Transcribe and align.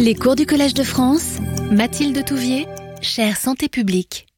Les 0.00 0.14
cours 0.14 0.36
du 0.36 0.46
Collège 0.46 0.74
de 0.74 0.84
France, 0.84 1.38
Mathilde 1.72 2.24
Touvier, 2.24 2.68
chère 3.00 3.36
santé 3.36 3.68
publique. 3.68 4.28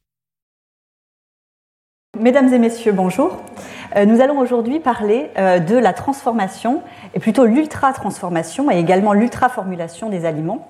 Mesdames 2.19 2.51
et 2.51 2.57
messieurs, 2.57 2.93
bonjour. 2.93 3.37
Euh, 3.95 4.05
nous 4.05 4.21
allons 4.21 4.39
aujourd'hui 4.39 4.79
parler 4.79 5.29
euh, 5.37 5.59
de 5.59 5.75
la 5.75 5.93
transformation, 5.93 6.81
et 7.13 7.19
plutôt 7.19 7.45
l'ultra-transformation 7.45 8.71
et 8.71 8.79
également 8.79 9.13
l'ultra-formulation 9.13 10.09
des 10.09 10.25
aliments. 10.25 10.67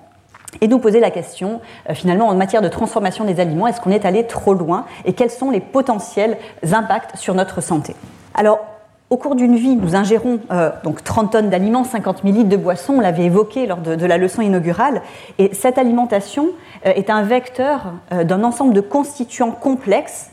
Et 0.60 0.68
nous 0.68 0.78
poser 0.78 1.00
la 1.00 1.10
question, 1.10 1.62
euh, 1.88 1.94
finalement, 1.94 2.28
en 2.28 2.34
matière 2.34 2.60
de 2.60 2.68
transformation 2.68 3.24
des 3.24 3.40
aliments, 3.40 3.66
est-ce 3.66 3.80
qu'on 3.80 3.92
est 3.92 4.04
allé 4.04 4.26
trop 4.26 4.52
loin 4.52 4.84
et 5.06 5.14
quels 5.14 5.30
sont 5.30 5.50
les 5.50 5.60
potentiels 5.60 6.36
impacts 6.70 7.16
sur 7.16 7.34
notre 7.34 7.62
santé? 7.62 7.96
Alors, 8.34 8.71
au 9.12 9.18
cours 9.18 9.34
d'une 9.34 9.56
vie, 9.56 9.76
nous 9.76 9.94
ingérons 9.94 10.40
donc 10.84 11.04
30 11.04 11.32
tonnes 11.32 11.50
d'aliments, 11.50 11.84
50 11.84 12.22
000 12.24 12.34
litres 12.34 12.48
de 12.48 12.56
boissons, 12.56 12.94
on 12.94 13.00
l'avait 13.00 13.24
évoqué 13.24 13.66
lors 13.66 13.76
de, 13.76 14.06
la 14.06 14.16
leçon 14.16 14.40
inaugurale, 14.40 15.02
et 15.38 15.52
cette 15.52 15.76
alimentation 15.76 16.48
est 16.82 17.10
un 17.10 17.22
vecteur 17.22 17.92
d'un 18.10 18.42
ensemble 18.42 18.72
de 18.72 18.80
constituants 18.80 19.50
complexes. 19.50 20.30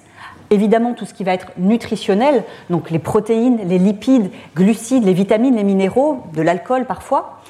Évidemment 0.50 0.94
tout 0.94 1.04
ce 1.04 1.14
qui 1.14 1.26
va 1.26 1.34
être 1.34 1.48
nutritionnel, 1.58 2.46
donc 2.70 2.90
les 2.90 3.00
protéines, 3.00 3.60
les 3.68 3.80
lipides, 3.80 4.32
glucides, 4.56 5.04
les 5.04 5.14
vitamines, 5.14 5.58
les 5.58 5.66
minéraux, 5.66 6.24
de 6.34 6.42
l'alcool 6.42 6.86
parfois, 6.86 7.42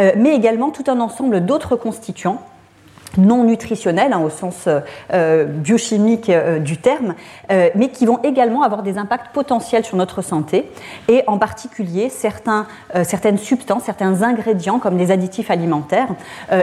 euh, 0.00 0.12
mais 0.16 0.34
également 0.34 0.70
tout 0.70 0.84
un 0.86 0.98
ensemble 1.00 1.44
d'autres 1.44 1.76
constituants 1.76 2.40
non 3.18 3.44
nutritionnels 3.44 4.12
hein, 4.12 4.20
au 4.20 4.30
sens 4.30 4.68
euh, 5.12 5.44
biochimique 5.44 6.28
euh, 6.28 6.58
du 6.58 6.76
terme, 6.78 7.14
euh, 7.50 7.68
mais 7.74 7.88
qui 7.88 8.06
vont 8.06 8.20
également 8.22 8.62
avoir 8.62 8.82
des 8.82 8.98
impacts 8.98 9.32
potentiels 9.32 9.84
sur 9.84 9.96
notre 9.96 10.22
santé, 10.22 10.70
et 11.08 11.22
en 11.26 11.38
particulier 11.38 12.08
certains, 12.08 12.66
certaines 13.04 13.38
substances, 13.38 13.84
certains 13.84 14.22
ingrédients 14.22 14.78
comme 14.78 14.96
les 14.96 15.10
additifs 15.10 15.50
alimentaires, 15.50 16.08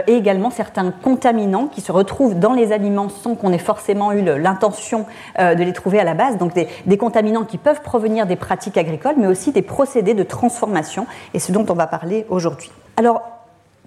et 0.06 0.14
également 0.14 0.50
certains 0.50 0.90
contaminants 0.90 1.66
qui 1.66 1.80
se 1.80 1.92
retrouvent 1.92 2.38
dans 2.38 2.52
les 2.52 2.72
aliments 2.72 3.08
sans 3.08 3.34
qu'on 3.34 3.52
ait 3.52 3.58
forcément 3.58 4.12
eu 4.12 4.22
l'intention 4.22 5.06
de 5.38 5.62
les 5.62 5.72
trouver 5.72 6.00
à 6.00 6.04
la 6.04 6.14
base, 6.14 6.38
donc 6.38 6.54
des, 6.54 6.68
des, 6.86 6.96
contaminants 6.96 7.44
qui 7.44 7.58
peuvent 7.58 7.82
provenir 7.82 8.26
des 8.26 8.36
pratiques 8.36 8.76
agricoles, 8.76 9.16
mais 9.16 9.26
aussi 9.26 9.52
des 9.52 9.62
procédés 9.62 10.14
de 10.14 10.22
transformation, 10.22 11.06
et 11.34 11.38
ce 11.38 11.52
dont 11.52 11.66
on 11.68 11.74
va 11.74 11.86
parler 11.86 12.26
aujourd'hui. 12.28 12.70
Alors, 12.96 13.37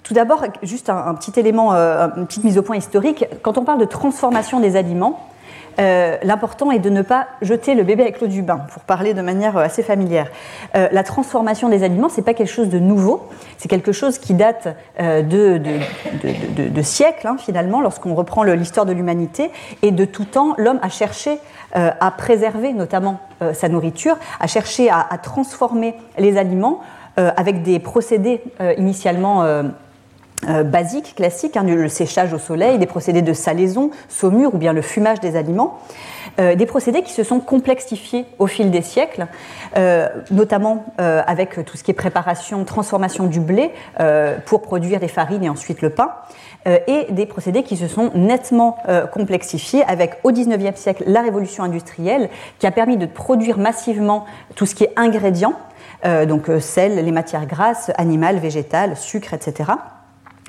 tout 0.04 0.14
d'abord, 0.14 0.44
juste 0.64 0.90
un, 0.90 1.14
petit 1.14 1.40
élément, 1.40 1.74
euh, 1.74 2.08
une 2.18 2.26
petite 2.26 2.44
mise 2.44 2.58
au 2.58 2.64
point 2.64 2.78
historique. 2.78 3.26
Quand 3.44 3.58
on 3.58 3.64
parle 3.64 3.80
de 3.80 3.86
transformation 3.86 4.60
des 4.60 4.76
aliments, 4.76 5.28
euh, 5.80 6.18
l'important 6.24 6.72
est 6.72 6.80
de 6.80 6.90
ne 6.90 7.02
pas 7.02 7.28
jeter 7.42 7.76
le 7.76 7.84
bébé 7.84 8.04
avec 8.04 8.20
l'eau 8.20 8.28
du 8.28 8.42
bain, 8.42 8.58
pour 8.74 8.82
parler 8.82 9.14
de 9.14 9.22
manière 9.22 9.58
euh, 9.58 9.64
assez 9.64 9.84
familière. 9.84 10.28
la 10.74 11.04
transformation 11.04 11.70
des 11.70 11.84
aliments, 11.84 12.10
ce 12.10 12.18
n'est 12.18 12.24
pas 12.24 12.34
quelque 12.34 12.52
chose 12.52 12.70
de 12.70 12.80
nouveau, 12.80 13.30
c'est 13.58 13.70
quelque 13.70 13.92
chose 13.92 14.18
qui 14.18 14.34
date 14.34 14.76
de, 15.00 15.62
siècles, 16.82 17.28
hein, 17.28 17.38
finalement, 17.38 17.80
lorsqu'on 17.80 18.16
reprend 18.16 18.44
l'histoire 18.44 18.86
de 18.86 18.94
l'humanité. 18.94 19.52
Et 19.82 19.92
de 19.92 20.06
tout 20.06 20.26
temps, 20.26 20.56
l'homme 20.58 20.80
a 20.82 20.90
cherché 20.90 21.38
à 21.74 22.12
préserver 22.12 22.74
notamment 22.74 23.20
sa 23.54 23.70
nourriture, 23.70 24.18
a 24.40 24.48
cherché 24.48 24.90
à 24.90 25.18
transformer 25.22 25.96
les 26.18 26.38
aliments 26.38 26.82
avec 27.16 27.64
des 27.64 27.80
procédés 27.80 28.42
initialement 28.78 29.46
euh, 30.50 30.64
basiques, 30.64 31.14
classiques, 31.16 31.56
hein, 31.56 31.64
le 31.64 31.88
séchage 31.88 32.34
au 32.34 32.40
soleil, 32.40 32.80
des 32.80 32.88
procédés 32.88 33.22
de 33.22 33.34
salaison, 33.34 33.92
saumure 34.10 34.56
ou 34.56 34.58
bien 34.58 34.74
le 34.74 34.82
fumage 34.82 35.20
des 35.20 35.36
aliments, 35.36 35.80
euh, 36.40 36.56
des 36.56 36.66
procédés 36.66 37.04
qui 37.04 37.14
se 37.14 37.24
sont 37.24 37.40
complexifiés 37.40 38.26
au 38.40 38.48
fil 38.48 38.72
des 38.72 38.82
siècles, 38.82 39.28
euh, 39.78 40.08
notamment 40.32 40.86
avec 40.98 41.64
tout 41.66 41.78
ce 41.78 41.84
qui 41.84 41.92
est 41.92 41.96
préparation, 41.96 42.64
transformation 42.66 43.26
du 43.26 43.40
blé 43.40 43.72
pour 44.46 44.62
produire 44.62 45.00
des 45.00 45.08
farines 45.08 45.44
et 45.44 45.50
ensuite 45.50 45.82
le 45.82 45.90
pain, 45.90 46.12
et 46.66 47.08
des 47.10 47.26
procédés 47.26 47.64
qui 47.64 47.76
se 47.78 47.88
sont 47.88 48.12
nettement 48.14 48.78
complexifiés 49.12 49.84
avec 49.88 50.20
au 50.24 50.32
XIXe 50.32 50.80
siècle 50.80 51.04
la 51.08 51.22
révolution 51.22 51.64
industrielle 51.64 52.30
qui 52.60 52.68
a 52.68 52.72
permis 52.72 52.98
de 52.98 53.06
produire 53.06 53.58
massivement 53.58 54.26
tout 54.56 54.66
ce 54.66 54.76
qui 54.76 54.84
est 54.84 54.94
ingrédients, 54.96 55.54
donc 56.28 56.50
sel, 56.60 57.04
les 57.04 57.12
matières 57.12 57.46
grasses, 57.46 57.92
animales, 57.98 58.38
végétales, 58.38 58.96
sucre, 58.96 59.34
etc. 59.34 59.72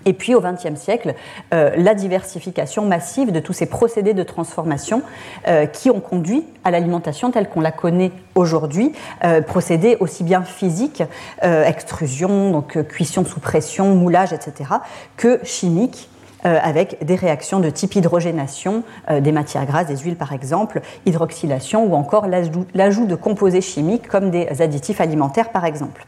Et 0.04 0.12
puis 0.12 0.34
au 0.34 0.40
XXe 0.40 0.78
siècle, 0.78 1.14
euh, 1.52 1.70
la 1.76 1.94
diversification 1.94 2.84
massive 2.84 3.32
de 3.32 3.40
tous 3.40 3.52
ces 3.52 3.66
procédés 3.66 4.14
de 4.14 4.22
transformation 4.22 5.02
euh, 5.48 5.66
qui 5.66 5.90
ont 5.90 6.00
conduit 6.00 6.44
à 6.64 6.70
l'alimentation 6.70 7.30
telle 7.30 7.48
qu'on 7.48 7.60
la 7.60 7.72
connaît 7.72 8.12
aujourd'hui, 8.34 8.92
euh, 9.24 9.42
procédés 9.42 9.96
aussi 10.00 10.24
bien 10.24 10.42
physiques, 10.42 11.02
extrusion, 11.42 12.50
donc 12.50 12.82
cuisson 12.88 13.24
sous 13.24 13.40
pression, 13.40 13.94
moulage, 13.94 14.32
etc., 14.32 14.70
que 15.16 15.40
chimiques. 15.42 16.08
avec 16.44 17.04
des 17.04 17.14
réactions 17.14 17.60
de 17.60 17.70
type 17.70 17.94
hydrogénation 17.94 18.82
des 19.08 19.30
matières 19.30 19.64
grasses, 19.64 19.86
des 19.86 19.96
huiles 19.96 20.16
par 20.16 20.32
exemple, 20.32 20.80
hydroxylation 21.06 21.84
ou 21.84 21.94
encore 21.94 22.26
l'ajout 22.26 23.06
de 23.06 23.14
composés 23.14 23.60
chimiques 23.60 24.08
comme 24.08 24.30
des 24.30 24.60
additifs 24.60 25.00
alimentaires 25.00 25.50
par 25.50 25.64
exemple. 25.64 26.04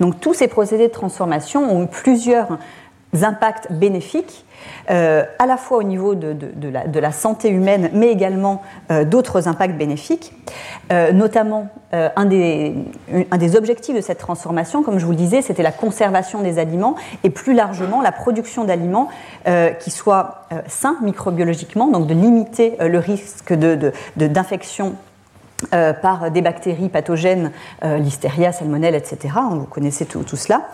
Donc 0.00 0.20
tous 0.20 0.34
ces 0.34 0.48
procédés 0.48 0.88
de 0.88 0.92
transformation 0.92 1.74
ont 1.74 1.86
plusieurs 1.86 2.58
impacts 3.22 3.72
bénéfiques, 3.72 4.44
euh, 4.90 5.24
à 5.38 5.46
la 5.46 5.56
fois 5.56 5.78
au 5.78 5.82
niveau 5.82 6.14
de, 6.14 6.98
la, 6.98 7.12
santé 7.12 7.48
humaine, 7.48 7.90
mais 7.92 8.10
également 8.10 8.62
euh, 8.90 9.04
d'autres 9.04 9.48
impacts 9.48 9.76
bénéfiques. 9.76 10.32
Euh, 10.92 11.12
notamment, 11.12 11.68
un, 11.92 12.26
des, 12.26 12.74
objectifs 13.56 13.96
de 13.96 14.00
cette 14.00 14.18
transformation, 14.18 14.82
comme 14.82 14.98
je 14.98 15.04
vous 15.04 15.12
le 15.12 15.16
disais, 15.16 15.40
c'était 15.40 15.62
la 15.62 15.72
conservation 15.72 16.42
des 16.42 16.58
aliments 16.58 16.94
et 17.24 17.30
plus 17.30 17.54
largement 17.54 18.02
la 18.02 18.12
production 18.12 18.64
d'aliments 18.64 19.08
qui 19.80 19.90
soient 19.90 20.42
sains 20.66 20.98
microbiologiquement, 21.02 21.86
donc 21.86 22.06
de 22.06 22.12
limiter 22.12 22.76
le 22.80 22.98
risque 22.98 23.54
d'infection 24.16 24.96
euh, 25.72 25.94
par 25.94 26.30
des 26.30 26.42
bactéries 26.42 26.90
pathogènes, 26.90 27.50
euh, 27.82 27.96
listeria, 27.96 28.52
salmonelle, 28.52 28.94
etc. 28.94 29.34
Vous 29.52 29.64
connaissez 29.64 30.04
tout, 30.04 30.22
cela. 30.36 30.68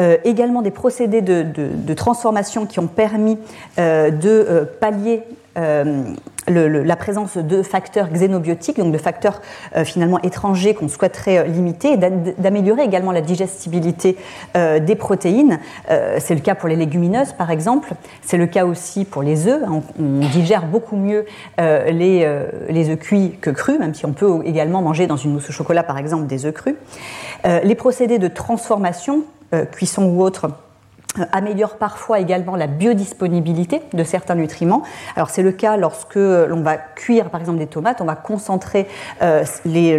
Euh, 0.00 0.16
également 0.24 0.62
des 0.62 0.70
procédés 0.70 1.20
de, 1.20 1.94
transformation 1.94 2.64
qui 2.64 2.80
ont 2.80 2.86
permis 2.86 3.36
de 3.76 4.66
pallier 4.80 5.22
la 5.56 6.96
présence 6.96 7.36
de 7.36 7.62
facteurs 7.62 8.08
xénobiotiques, 8.08 8.78
donc 8.78 8.92
de 8.92 8.98
facteurs 8.98 9.40
euh, 9.76 9.84
finalement 9.84 10.20
étrangers 10.22 10.74
qu'on 10.74 10.88
souhaiterait 10.88 11.38
euh, 11.38 11.44
limiter, 11.44 11.96
d'améliorer 11.96 12.82
également 12.82 13.12
la 13.12 13.20
digestibilité 13.20 14.16
euh, 14.56 14.78
des 14.78 14.94
protéines. 14.94 15.58
c'est 16.18 16.34
le 16.34 16.40
cas 16.40 16.54
pour 16.54 16.68
les 16.68 16.76
légumineuses, 16.76 17.32
par 17.32 17.50
exemple. 17.50 17.92
C'est 18.22 18.36
le 18.36 18.46
cas 18.46 18.64
aussi 18.64 19.04
pour 19.04 19.22
les 19.22 19.46
œufs. 19.46 19.62
On, 19.68 19.82
digère 20.32 20.66
beaucoup 20.66 20.96
mieux 20.96 21.26
les, 21.58 22.26
les 22.68 22.90
œufs 22.90 22.98
cuits 22.98 23.36
que 23.40 23.50
crus, 23.50 23.78
même 23.78 23.94
si 23.94 24.06
on 24.06 24.12
peut 24.12 24.40
également 24.44 24.82
manger 24.82 25.06
dans 25.06 25.16
une 25.16 25.32
mousse 25.32 25.48
au 25.48 25.52
chocolat, 25.52 25.82
par 25.82 25.98
exemple, 25.98 26.26
des 26.26 26.46
œufs 26.46 26.54
crus. 26.54 26.76
les 27.44 27.74
procédés 27.74 28.18
de 28.18 28.28
transformation, 28.28 29.24
cuisson 29.72 30.04
ou 30.04 30.22
autre, 30.22 30.46
euh, 30.46 30.48
améliore 31.32 31.76
parfois 31.76 32.20
également 32.20 32.56
la 32.56 32.66
biodisponibilité 32.66 33.82
de 33.92 34.04
certains 34.04 34.34
nutriments. 34.34 34.82
Alors 35.16 35.30
c'est 35.30 35.42
le 35.42 35.52
cas 35.52 35.76
lorsque 35.76 36.14
l'on 36.16 36.62
va 36.62 36.76
cuire 36.76 37.30
par 37.30 37.40
exemple 37.40 37.58
des 37.58 37.66
tomates, 37.66 38.00
on 38.00 38.06
va 38.06 38.16
concentrer 38.16 38.86
euh, 39.20 39.44
les, 39.64 39.98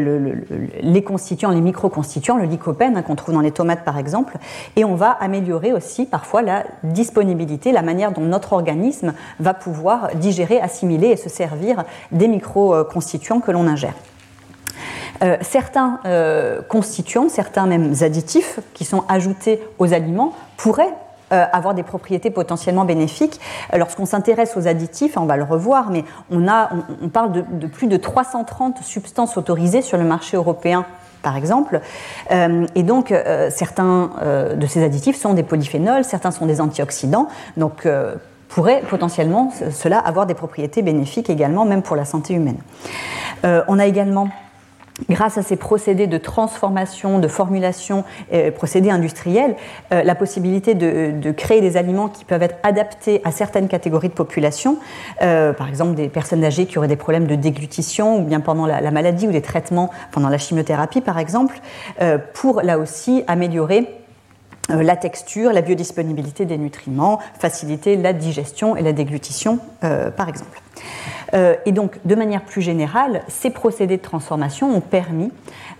les, 0.81 1.03
constituants, 1.03 1.51
les 1.51 1.61
micro-constituants, 1.61 2.37
le 2.37 2.45
lycopène 2.45 2.97
hein, 2.97 3.01
qu'on 3.03 3.15
trouve 3.15 3.35
dans 3.35 3.41
les 3.41 3.51
tomates 3.51 3.83
par 3.83 3.97
exemple, 3.97 4.37
et 4.75 4.85
on 4.85 4.95
va 4.95 5.11
améliorer 5.11 5.71
aussi 5.71 6.05
parfois 6.05 6.41
la 6.41 6.63
disponibilité, 6.83 7.71
la 7.71 7.83
manière 7.83 8.11
dont 8.11 8.21
notre 8.21 8.53
organisme 8.53 9.13
va 9.39 9.53
pouvoir 9.53 10.15
digérer, 10.15 10.59
assimiler 10.59 11.09
et 11.09 11.17
se 11.17 11.29
servir 11.29 11.83
des 12.11 12.27
micro-constituants 12.27 13.39
que 13.39 13.51
l'on 13.51 13.67
ingère. 13.67 13.93
Euh, 15.23 15.37
certains 15.41 15.99
constituants, 16.67 17.29
certains 17.29 17.67
même 17.67 17.93
additifs 18.01 18.59
qui 18.73 18.83
sont 18.83 19.03
ajoutés 19.07 19.61
aux 19.77 19.93
aliments 19.93 20.33
pourraient 20.57 20.85
euh, 20.85 21.02
avoir 21.31 21.73
des 21.73 21.83
propriétés 21.83 22.29
potentiellement 22.29 22.85
bénéfiques. 22.85 23.39
Euh, 23.73 23.77
lorsqu'on 23.77 24.05
s'intéresse 24.05 24.55
aux 24.57 24.67
additifs, 24.67 25.17
on 25.17 25.25
va 25.25 25.37
le 25.37 25.43
revoir, 25.43 25.89
mais 25.89 26.03
on, 26.31 26.47
a, 26.47 26.69
on, 27.01 27.09
parle 27.09 27.31
de, 27.31 27.67
plus 27.67 27.87
de 27.87 27.97
330 27.97 28.83
substances 28.83 29.37
autorisées 29.37 29.81
sur 29.81 29.97
le 29.97 30.03
marché 30.03 30.37
européen 30.37 30.85
par 31.21 31.37
exemple. 31.37 31.79
Euh, 32.31 32.67
et 32.75 32.83
donc, 32.83 33.13
certains 33.49 34.09
de 34.57 34.67
ces 34.67 34.83
additifs 34.83 35.17
sont 35.17 35.33
des 35.33 35.43
polyphénols, 35.43 36.03
certains 36.03 36.31
sont 36.31 36.45
des 36.45 36.59
antioxydants. 36.59 37.29
Donc, 37.55 37.87
pourrait 38.49 38.83
potentiellement 38.89 39.49
cela 39.71 39.99
avoir 39.99 40.25
des 40.25 40.33
propriétés 40.33 40.81
bénéfiques 40.81 41.29
également, 41.29 41.63
même 41.63 41.81
pour 41.81 41.95
la 41.95 42.03
santé 42.03 42.33
humaine. 42.33 42.57
on 43.43 43.79
a 43.79 43.85
également 43.85 44.27
grâce 45.09 45.37
à 45.37 45.41
ces 45.41 45.55
procédés 45.55 46.07
de 46.07 46.17
transformation, 46.17 47.19
de 47.19 47.27
formulation, 47.27 48.03
euh, 48.33 48.51
procédés 48.51 48.89
industriels, 48.89 49.55
euh, 49.91 50.03
la 50.03 50.15
possibilité 50.15 50.75
de, 50.75 51.31
créer 51.31 51.61
des 51.61 51.77
aliments 51.77 52.09
qui 52.09 52.25
peuvent 52.25 52.43
être 52.43 52.57
adaptés 52.63 53.21
à 53.23 53.31
certaines 53.31 53.67
catégories 53.67 54.09
de 54.09 54.13
population, 54.13 54.77
euh, 55.21 55.51
par 55.51 55.67
exemple 55.67 55.95
des 55.95 56.09
personnes 56.09 56.43
âgées 56.43 56.65
qui 56.65 56.77
auraient 56.77 56.87
des 56.87 56.95
problèmes 56.95 57.27
de 57.27 57.35
déglutition 57.35 58.19
ou 58.19 58.23
bien 58.23 58.39
pendant 58.39 58.65
la, 58.65 58.91
maladie 58.91 59.27
ou 59.27 59.31
des 59.31 59.41
traitements 59.41 59.89
pendant 60.11 60.29
la 60.29 60.37
chimiothérapie 60.37 61.01
par 61.01 61.17
exemple, 61.17 61.59
pour 62.33 62.61
là 62.61 62.77
aussi 62.77 63.23
améliorer 63.27 64.02
la 64.69 64.95
texture, 64.95 65.51
la 65.51 65.61
biodisponibilité 65.61 66.45
des 66.45 66.57
nutriments, 66.57 67.19
faciliter 67.39 67.97
la 67.97 68.13
digestion 68.13 68.75
et 68.75 68.81
la 68.81 68.93
déglutition, 68.93 69.59
par 69.81 70.29
exemple. 70.29 70.61
et 71.33 71.71
donc, 71.71 71.99
de 72.05 72.15
manière 72.15 72.43
plus 72.43 72.61
générale, 72.61 73.23
ces 73.27 73.49
procédés 73.49 73.97
de 73.97 74.01
transformation 74.01 74.73
ont 74.73 74.81
permis 74.81 75.31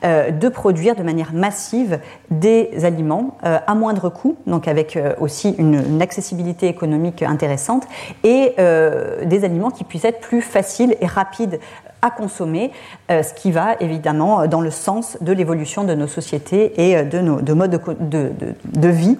euh, 0.03 0.31
de 0.31 0.49
produire 0.49 0.95
de 0.95 1.03
manière 1.03 1.31
massive 1.31 1.99
des 2.29 2.83
aliments 2.83 3.37
euh, 3.45 3.59
à 3.65 3.73
moindre 3.73 4.09
coût, 4.09 4.35
donc 4.47 4.67
avec 4.67 4.97
euh, 4.97 5.13
aussi 5.21 5.55
une, 5.57 6.01
accessibilité 6.01 6.67
économique 6.67 7.23
intéressante, 7.23 7.87
et 8.25 8.55
des 8.57 9.45
aliments 9.45 9.71
qui 9.71 9.85
puissent 9.85 10.03
être 10.03 10.19
plus 10.19 10.41
faciles 10.41 10.97
et 10.99 11.05
rapides 11.05 11.59
à 12.03 12.11
consommer, 12.11 12.71
ce 13.09 13.33
qui 13.33 13.51
va 13.51 13.75
évidemment 13.79 14.45
dans 14.47 14.61
le 14.61 14.71
sens 14.71 15.17
de 15.21 15.31
l'évolution 15.31 15.83
de 15.83 15.95
nos 15.95 16.07
sociétés 16.07 16.89
et 16.89 17.03
de 17.03 17.19
nos 17.19 17.41
de 17.41 17.53
modes 17.53 17.81
de, 17.99 18.89
vie 18.89 19.17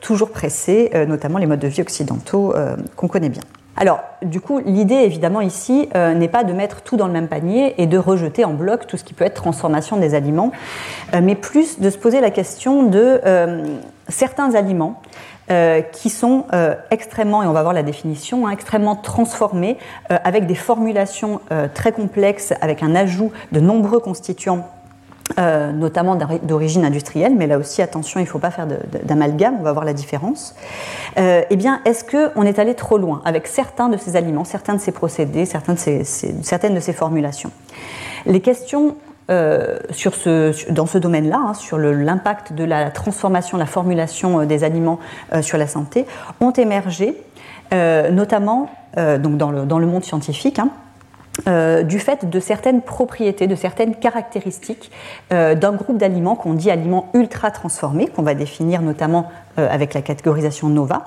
toujours 0.00 0.30
pressés, 0.30 0.90
notamment 1.06 1.38
les 1.38 1.46
modes 1.46 1.60
de 1.60 1.68
vie 1.68 1.82
occidentaux 1.82 2.54
qu'on 2.96 3.08
connaît 3.08 3.28
bien. 3.28 3.42
Alors, 3.80 4.02
du 4.20 4.42
coup, 4.42 4.58
l'idée, 4.58 4.96
évidemment, 4.96 5.40
ici, 5.40 5.88
euh, 5.94 6.12
n'est 6.12 6.28
pas 6.28 6.44
de 6.44 6.52
mettre 6.52 6.82
tout 6.82 6.98
dans 6.98 7.06
le 7.06 7.14
même 7.14 7.28
panier 7.28 7.80
et 7.80 7.86
de 7.86 7.96
rejeter 7.96 8.44
en 8.44 8.52
bloc 8.52 8.86
tout 8.86 8.98
ce 8.98 9.04
qui 9.04 9.14
peut 9.14 9.24
être 9.24 9.34
transformation 9.34 9.96
des 9.96 10.14
aliments, 10.14 10.52
euh, 11.14 11.20
mais 11.22 11.34
plus 11.34 11.80
de 11.80 11.88
se 11.88 11.96
poser 11.96 12.20
la 12.20 12.30
question 12.30 12.82
de 12.82 13.20
euh, 13.24 13.64
certains 14.08 14.54
aliments 14.54 15.00
qui 15.92 16.10
sont 16.10 16.44
extrêmement, 16.90 17.42
et 17.42 17.46
on 17.46 17.52
va 17.52 17.62
voir 17.62 17.74
la 17.74 17.82
définition, 17.82 18.46
hein, 18.46 18.50
extrêmement 18.50 18.96
transformés, 18.96 19.78
avec 20.08 20.46
des 20.46 20.54
formulations 20.54 21.40
très 21.74 21.92
complexes, 21.92 22.54
avec 22.60 22.82
un 22.82 22.94
ajout 22.94 23.32
de 23.52 23.60
nombreux 23.60 24.00
constituants 24.00 24.68
euh, 25.38 25.70
notamment 25.70 26.16
d'origine 26.16 26.84
industrielle, 26.84 27.34
mais 27.36 27.46
là 27.46 27.56
aussi, 27.56 27.82
attention, 27.82 28.18
il 28.18 28.24
ne 28.24 28.28
faut 28.28 28.40
pas 28.40 28.50
faire 28.50 28.66
d'amalgame, 29.04 29.56
on 29.60 29.62
va 29.62 29.72
voir 29.72 29.84
la 29.84 29.92
différence. 29.92 30.56
Euh, 31.18 31.42
eh 31.48 31.56
bien, 31.56 31.80
est-ce 31.84 32.04
qu'on 32.04 32.42
est 32.42 32.58
allé 32.58 32.74
trop 32.74 32.98
loin 32.98 33.22
avec 33.24 33.46
certains 33.46 33.88
de 33.88 33.96
ces 33.96 34.16
aliments, 34.16 34.44
certains 34.44 34.74
de 34.74 34.80
ces 34.80 34.90
procédés, 34.90 35.44
certaines 35.44 35.76
de 36.74 36.80
ces 36.80 36.92
formulations? 36.92 37.52
Les 38.26 38.40
questions 38.40 38.96
euh, 39.30 39.78
sur 39.90 40.14
ce, 40.14 40.70
dans 40.70 40.86
ce 40.86 40.98
domaine-là, 40.98 41.40
hein, 41.48 41.54
sur 41.54 41.78
l'impact 41.78 42.52
de 42.52 42.64
la 42.64 42.90
transformation, 42.90 43.56
la 43.58 43.66
formulation 43.66 44.44
des 44.44 44.64
aliments 44.64 44.98
sur 45.40 45.58
la 45.58 45.66
santé, 45.66 46.06
ont 46.40 46.52
émergé, 46.52 47.16
notamment 47.72 48.70
donc 48.96 49.36
dans, 49.36 49.50
le, 49.50 49.64
dans, 49.64 49.78
le, 49.78 49.86
monde 49.86 50.04
scientifique. 50.04 50.58
Hein, 50.58 50.70
euh, 51.48 51.82
du 51.82 51.98
fait 51.98 52.28
de 52.28 52.40
certaines 52.40 52.82
propriétés, 52.82 53.46
de 53.46 53.54
certaines 53.54 53.94
caractéristiques 53.94 54.90
euh, 55.32 55.54
d'un 55.54 55.72
groupe 55.72 55.96
d'aliments 55.96 56.34
qu'on 56.34 56.54
dit 56.54 56.70
aliments 56.70 57.08
ultra 57.14 57.50
transformés, 57.50 58.08
qu'on 58.08 58.22
va 58.22 58.34
définir 58.34 58.82
notamment 58.82 59.30
euh, 59.58 59.66
avec 59.70 59.94
la 59.94 60.02
catégorisation 60.02 60.68
NOVA, 60.68 61.04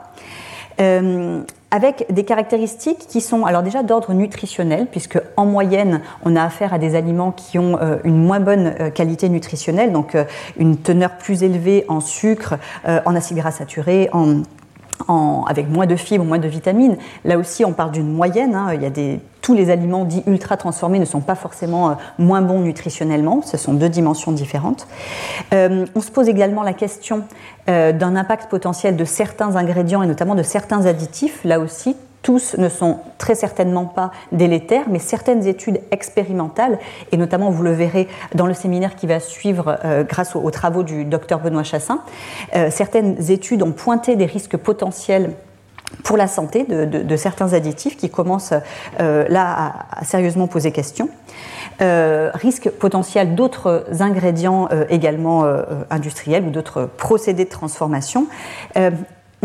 avec 1.73 2.05
des 2.13 2.23
caractéristiques 2.23 3.07
qui 3.09 3.19
sont 3.19 3.45
alors 3.45 3.63
déjà 3.63 3.81
d'ordre 3.81 4.13
nutritionnel, 4.13 4.85
puisque 4.91 5.19
en 5.37 5.47
moyenne 5.47 6.01
on 6.23 6.35
a 6.35 6.43
affaire 6.43 6.71
à 6.71 6.77
des 6.77 6.93
aliments 6.93 7.31
qui 7.31 7.57
ont 7.57 7.79
une 8.03 8.23
moins 8.23 8.39
bonne 8.39 8.91
qualité 8.93 9.27
nutritionnelle, 9.27 9.91
donc 9.91 10.15
une 10.57 10.77
teneur 10.77 11.17
plus 11.17 11.41
élevée 11.41 11.83
en 11.87 11.99
sucre, 11.99 12.59
en 12.85 13.15
acides 13.15 13.37
gras 13.37 13.49
saturés, 13.49 14.07
en 14.13 14.43
avec 15.07 15.69
moins 15.69 15.85
de 15.85 15.95
fibres, 15.95 16.25
moins 16.25 16.39
de 16.39 16.47
vitamines. 16.47 16.97
Là 17.25 17.38
aussi, 17.38 17.65
on 17.65 17.73
parle 17.73 17.91
d'une 17.91 18.11
moyenne. 18.11 18.55
Hein. 18.55 18.77
Tous 19.41 19.53
les 19.53 19.69
aliments 19.69 20.05
dits 20.05 20.23
ultra 20.25 20.55
transformés 20.55 21.00
ne 21.00 21.05
sont 21.05 21.19
pas 21.19 21.35
forcément 21.35 21.89
euh, 21.89 21.94
moins 22.17 22.41
bons 22.41 22.61
nutritionnellement. 22.61 23.41
Ce 23.41 23.57
sont 23.57 23.73
deux 23.73 23.89
dimensions 23.89 24.31
différentes. 24.31 24.88
Euh, 25.53 25.85
on 25.95 26.00
se 26.00 26.11
pose 26.11 26.29
également 26.29 26.63
la 26.63 26.71
question 26.71 27.23
euh, 27.69 27.91
d'un 27.91 28.15
impact 28.15 28.50
potentiel 28.50 28.95
de 28.95 29.03
certains 29.03 29.57
ingrédients 29.57 30.01
et 30.01 30.07
notamment 30.07 30.35
de 30.35 30.44
certains 30.44 30.85
additifs. 30.85 31.44
Là 31.44 31.59
aussi, 31.59 31.97
tous 32.23 32.55
ne 32.57 32.69
sont 32.69 32.99
très 33.19 33.35
certainement 33.35 33.85
pas 33.85 34.11
délétères, 34.31 34.85
mais 34.89 34.97
certaines 34.97 35.45
études 35.45 35.81
expérimentales, 35.91 36.79
et 37.11 37.17
notamment 37.17 37.51
vous 37.51 37.63
le 37.63 37.73
verrez 37.73 38.07
dans 38.33 38.47
le 38.47 38.53
séminaire 38.53 38.95
qui 38.95 39.05
va 39.05 39.19
suivre 39.19 39.77
euh, 39.85 40.03
grâce 40.03 40.35
aux, 40.35 40.51
travaux 40.51 40.83
du 40.83 41.05
docteur 41.05 41.39
Benoît 41.39 41.63
Chassin, 41.63 42.01
euh, 42.55 42.71
certaines 42.71 43.29
études 43.29 43.61
ont 43.61 43.73
pointé 43.73 44.15
des 44.15 44.25
risques 44.25 44.57
potentiels 44.57 45.31
pour 46.03 46.17
la 46.17 46.25
santé 46.25 46.63
de, 46.63 47.15
certains 47.17 47.53
additifs 47.53 47.97
qui 47.97 48.09
commencent 48.09 48.55
euh, 48.99 49.27
là 49.29 49.85
à, 49.91 50.03
sérieusement 50.03 50.47
poser 50.47 50.71
question. 50.71 51.07
risques 51.79 52.71
potentiels 52.71 53.35
d'autres 53.35 53.85
ingrédients 53.99 54.69
également 54.89 55.45
industriels 55.91 56.45
ou 56.45 56.49
d'autres 56.49 56.89
procédés 56.97 57.45
de 57.45 57.49
transformation. 57.49 58.25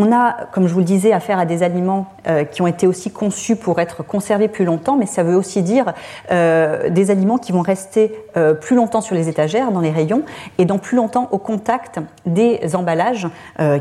On 0.01 0.13
a, 0.13 0.47
comme 0.53 0.69
je 0.69 0.73
vous 0.73 0.79
le 0.79 0.85
disais, 0.85 1.13
affaire 1.13 1.41
à 1.41 1.45
des 1.45 1.65
aliments 1.65 2.07
euh, 2.29 2.45
qui 2.45 2.63
ont 2.63 2.69
été 2.69 2.87
aussi 2.87 3.11
conçus 3.11 3.57
pour 3.57 3.81
être 3.81 4.05
conservés 4.05 4.47
plus 4.47 4.65
longtemps, 4.65 4.97
mais 4.97 5.07
ça 5.07 5.25
veut 5.25 5.35
aussi 5.35 5.61
dire 5.61 5.93
euh, 6.31 6.89
des 6.89 7.11
aliments 7.11 7.37
qui 7.37 7.51
vont 7.51 7.63
rester 7.63 8.15
euh, 8.37 8.55
plus 8.55 8.77
longtemps 8.77 9.01
sur 9.01 9.17
les 9.17 9.29
étagères, 9.29 9.73
dans 9.73 9.81
les 9.81 9.91
rayons, 9.91 10.23
et 10.59 10.67
donc 10.67 10.83
plus 10.83 10.97
longtemps 10.97 11.27
au 11.33 11.39
contact 11.39 11.99
des 12.27 12.61
emballages, 12.77 13.27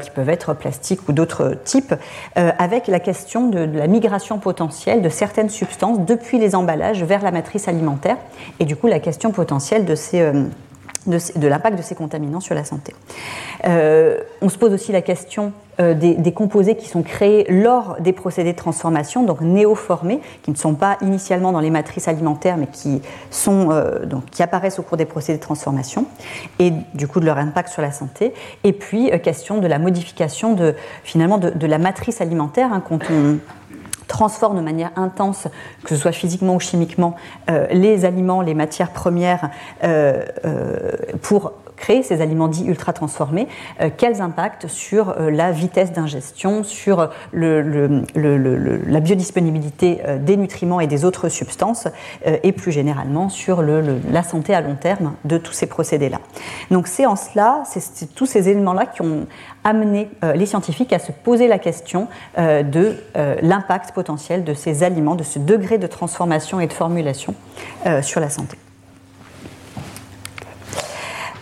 qui 0.01 0.09
peuvent 0.09 0.29
être 0.29 0.55
plastiques 0.55 1.07
ou 1.07 1.11
d'autres 1.11 1.55
types, 1.63 1.93
avec 2.35 2.87
la 2.87 2.99
question 2.99 3.47
de, 3.47 3.59
la 3.59 3.85
migration 3.85 4.39
potentielle 4.39 5.03
de 5.03 5.09
certaines 5.09 5.49
substances 5.49 5.99
depuis 5.99 6.39
les 6.39 6.55
emballages 6.55 7.03
vers 7.03 7.21
la 7.21 7.29
matrice 7.29 7.67
alimentaire, 7.67 8.17
et 8.59 8.65
du 8.65 8.75
coup 8.75 8.87
la 8.87 8.99
question 8.99 9.31
potentielle 9.31 9.85
de 9.85 9.93
ces 9.93 10.31
de, 11.07 11.47
l'impact 11.47 11.77
de 11.77 11.81
ces 11.81 11.95
contaminants 11.95 12.39
sur 12.39 12.55
la 12.55 12.63
santé. 12.63 12.93
Euh, 13.65 14.19
on 14.41 14.49
se 14.49 14.57
pose 14.57 14.73
aussi 14.73 14.91
la 14.91 15.01
question 15.01 15.53
euh, 15.79 15.93
des, 15.93 16.31
composés 16.33 16.75
qui 16.75 16.87
sont 16.87 17.03
créés 17.03 17.45
lors 17.49 17.97
des 17.99 18.13
procédés 18.13 18.51
de 18.51 18.57
transformation, 18.57 19.23
donc 19.23 19.41
néoformés, 19.41 20.19
qui 20.43 20.51
ne 20.51 20.55
sont 20.55 20.75
pas 20.75 20.97
initialement 21.01 21.51
dans 21.51 21.59
les 21.59 21.69
matrices 21.69 22.07
alimentaires, 22.07 22.57
mais 22.57 22.67
qui, 22.67 23.01
sont, 23.31 23.71
euh, 23.71 24.05
donc, 24.05 24.25
qui 24.25 24.43
apparaissent 24.43 24.79
au 24.79 24.83
cours 24.83 24.97
des 24.97 25.05
procédés 25.05 25.37
de 25.37 25.43
transformation, 25.43 26.05
et 26.59 26.71
du 26.93 27.07
coup 27.07 27.19
de 27.19 27.25
leur 27.25 27.37
impact 27.37 27.69
sur 27.69 27.81
la 27.81 27.91
santé. 27.91 28.33
Et 28.63 28.73
puis, 28.73 29.11
question 29.21 29.57
de 29.57 29.67
la 29.67 29.79
modification 29.79 30.53
de, 30.53 30.75
finalement 31.03 31.37
de, 31.37 31.67
la 31.67 31.77
matrice 31.77 32.21
alimentaire, 32.21 32.71
hein, 32.71 32.81
quand 32.87 32.99
on 33.11 33.37
transforme 34.07 34.57
de 34.57 34.61
manière 34.61 34.91
intense, 34.95 35.47
que 35.83 35.89
ce 35.89 35.95
soit 35.95 36.11
physiquement 36.11 36.55
ou 36.55 36.59
chimiquement, 36.59 37.15
euh, 37.49 37.67
les 37.71 38.05
aliments, 38.05 38.41
les 38.41 38.53
matières 38.53 38.91
premières 38.91 39.49
euh, 39.83 40.23
euh, 40.45 40.91
pour 41.21 41.53
créer 41.77 42.03
ces 42.03 42.21
aliments 42.21 42.47
dits 42.47 42.65
ultra 42.65 42.91
transformés, 42.91 43.47
quels 43.97 44.21
impacts 44.21 44.67
sur 44.67 45.15
la 45.19 45.51
vitesse 45.51 45.91
d'ingestion, 45.91 46.63
sur 46.63 47.09
le, 47.31 48.03
la 48.15 48.99
biodisponibilité 48.99 49.99
des 50.19 50.37
nutriments 50.37 50.79
et 50.79 50.87
des 50.87 51.05
autres 51.05 51.29
substances, 51.29 51.87
et 52.25 52.51
plus 52.51 52.71
généralement 52.71 53.29
sur 53.29 53.61
la 53.61 54.23
santé 54.23 54.53
à 54.53 54.61
long 54.61 54.75
terme 54.75 55.13
de 55.25 55.37
tous 55.37 55.53
ces 55.53 55.67
procédés-là. 55.67 56.19
Donc 56.71 56.87
c'est 56.87 57.05
en 57.05 57.15
cela, 57.15 57.63
c'est 57.65 58.13
tous 58.15 58.25
ces 58.25 58.49
éléments-là 58.49 58.85
qui 58.85 59.01
ont 59.01 59.27
euh, 60.23 60.33
les 60.33 60.45
scientifiques 60.45 60.93
à 60.93 60.99
se 60.99 61.11
poser 61.11 61.47
la 61.47 61.59
question 61.59 62.07
euh, 62.37 62.63
de 62.63 62.95
euh, 63.17 63.35
l'impact 63.41 63.91
potentiel 63.93 64.43
de 64.43 64.53
ces 64.53 64.83
aliments, 64.83 65.15
de 65.15 65.23
ce 65.23 65.39
degré 65.39 65.77
de 65.77 65.87
transformation 65.87 66.59
et 66.59 66.67
de 66.67 66.73
formulation 66.73 67.33
sur 68.01 68.19
la 68.19 68.29
santé. 68.29 68.57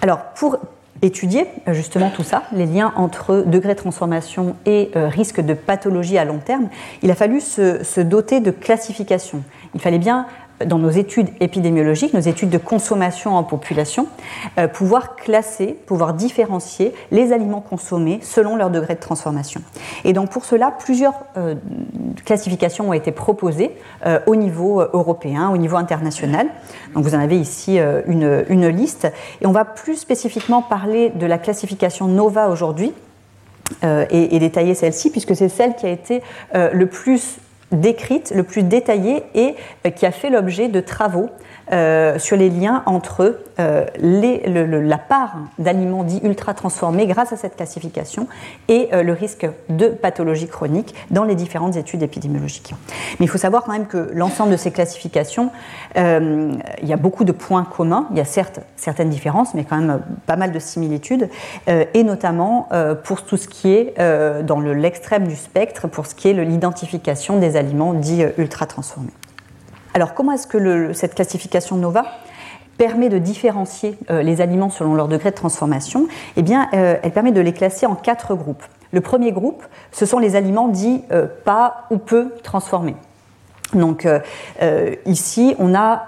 Alors, 0.02 0.20
pour 0.36 0.58
étudier 1.02 1.48
justement 1.68 2.10
tout 2.10 2.24
ça, 2.24 2.44
les 2.52 2.66
liens 2.66 2.94
entre 2.96 3.44
degré 3.46 3.74
de 3.74 3.80
transformation 3.80 4.56
et 4.66 4.92
risque 4.96 5.42
de 5.42 5.54
pathologie 5.54 6.18
à 6.18 6.26
long 6.26 6.40
terme, 6.40 6.70
il 7.04 7.12
a 7.12 7.16
fallu 7.16 7.42
se, 7.42 8.02
doter 8.02 8.40
de 8.40 8.52
classifications. 8.52 9.44
Il 9.74 9.82
fallait 9.82 10.00
bien 10.00 10.26
dans 10.64 10.78
nos 10.78 10.90
études 10.90 11.30
épidémiologiques, 11.40 12.14
nos 12.14 12.20
études 12.22 12.50
de 12.50 12.58
consommation 12.58 13.36
en 13.36 13.44
population, 13.44 14.08
euh, 14.58 14.68
pouvoir 14.68 15.16
classer, 15.16 15.78
pouvoir 15.86 16.14
différencier 16.14 16.94
les 17.12 17.34
aliments 17.34 17.62
consommés 17.62 18.20
selon 18.22 18.56
leur 18.56 18.70
degré 18.70 18.96
de 18.96 19.00
transformation. 19.00 19.62
Et 20.06 20.14
donc 20.14 20.30
pour 20.30 20.46
cela, 20.46 20.72
plusieurs 20.72 21.14
euh, 21.38 21.56
classifications 22.24 22.90
ont 22.90 22.94
été 22.94 23.12
proposées 23.12 23.72
euh, 24.06 24.20
au 24.28 24.36
niveau 24.36 24.82
européen, 24.82 25.50
au 25.50 25.58
niveau 25.58 25.78
international. 25.78 26.48
Donc 26.94 27.04
vous 27.04 27.16
en 27.16 27.20
avez 27.20 27.40
ici 27.40 27.80
une, 28.08 28.46
une, 28.50 28.68
liste. 28.68 29.12
Et 29.42 29.48
on 29.48 29.52
va 29.52 29.66
plus 29.66 29.96
spécifiquement 29.96 30.62
parler 30.62 31.10
de 31.10 31.26
la 31.26 31.38
classification 31.38 32.08
NOVA 32.08 32.50
aujourd'hui. 32.50 32.94
et, 33.84 34.40
détailler 34.40 34.76
celle-ci, 34.76 35.10
puisque 35.10 35.36
c'est 35.36 35.50
celle 35.50 35.76
qui 35.76 35.88
a 35.88 35.90
été 35.90 36.22
le 36.54 36.86
plus 36.86 37.40
décrite, 37.72 38.32
le 38.36 38.44
plus 38.44 38.64
détaillé 38.64 39.24
et 39.34 39.56
qui 39.96 40.06
a 40.06 40.12
fait 40.12 40.30
l'objet 40.30 40.68
de 40.68 40.80
travaux 40.80 41.30
euh, 41.72 42.20
sur 42.20 42.38
les 42.38 42.52
liens 42.52 42.84
entre 42.86 43.40
euh, 43.60 43.86
la 43.98 44.98
part 45.00 45.38
d'aliments 45.58 46.04
dits 46.04 46.22
ultra 46.24 46.54
transformés 46.54 47.08
grâce 47.08 47.34
à 47.34 47.38
cette 47.38 47.56
classification 47.56 48.28
et 48.68 48.90
euh, 48.94 49.02
le 49.02 49.14
risque 49.14 49.48
de 49.70 49.88
pathologie 49.88 50.48
chronique 50.48 50.94
dans 51.10 51.24
les 51.24 51.34
différentes 51.34 51.76
études 51.76 52.04
épidémiologiques. 52.04 52.76
Mais 53.20 53.26
il 53.26 53.30
faut 53.30 53.40
savoir 53.40 53.64
quand 53.64 53.72
même 53.72 53.88
que 53.88 54.12
l'ensemble 54.14 54.52
de 54.52 54.58
ces 54.58 54.70
classifications, 54.70 55.50
il 55.96 56.60
y 56.84 56.94
a 56.94 56.98
beaucoup 56.98 57.24
de 57.24 57.32
points 57.32 57.64
communs. 57.64 58.08
Il 58.12 58.18
y 58.18 58.22
a 58.22 58.26
certes 58.26 58.60
certaines 58.76 59.10
différences, 59.10 59.54
mais 59.54 59.64
quand 59.64 59.78
même 59.78 60.02
pas 60.28 60.36
mal 60.36 60.52
de 60.52 60.60
similitudes, 60.60 61.30
et 61.68 62.04
notamment 62.04 62.70
pour 63.04 63.24
tout 63.24 63.38
ce 63.38 63.48
qui 63.48 63.72
est 63.72 63.96
dans 64.44 64.60
l'extrême 64.60 65.28
du 65.28 65.36
spectre, 65.36 65.88
pour 65.88 66.06
ce 66.06 66.16
qui 66.16 66.30
est 66.30 66.34
l'identification 66.34 67.38
des 67.38 67.55
aliments 67.56 67.94
dits 67.94 68.24
ultra 68.38 68.66
transformés. 68.66 69.14
Alors 69.94 70.14
comment 70.14 70.34
est-ce 70.34 70.48
que 70.48 70.94
cette 70.94 71.16
classification 71.16 71.78
NOVA 71.78 72.04
permet 72.78 73.10
de 73.10 73.18
différencier 73.18 73.98
euh, 74.10 74.22
les 74.22 74.42
aliments 74.42 74.70
selon 74.70 74.94
leur 74.94 75.08
degré 75.08 75.32
de 75.32 75.36
transformation? 75.36 76.08
Eh 76.36 76.42
bien, 76.42 76.68
euh, 76.74 76.98
elle 77.02 77.12
permet 77.12 77.32
de 77.32 77.42
les 77.42 77.54
classer 77.54 77.86
en 77.86 77.96
quatre 77.96 78.36
groupes. 78.36 78.64
Le 78.92 79.02
premier 79.02 79.32
groupe, 79.32 79.64
ce 79.92 80.06
sont 80.06 80.20
les 80.20 80.36
aliments 80.36 80.68
dits 80.68 81.04
euh, 81.12 81.28
pas 81.46 81.86
ou 81.92 81.98
peu 81.98 82.34
transformés. 82.44 82.96
Donc 83.74 84.08
ici, 85.06 85.56
on 85.60 85.74
a 85.74 86.06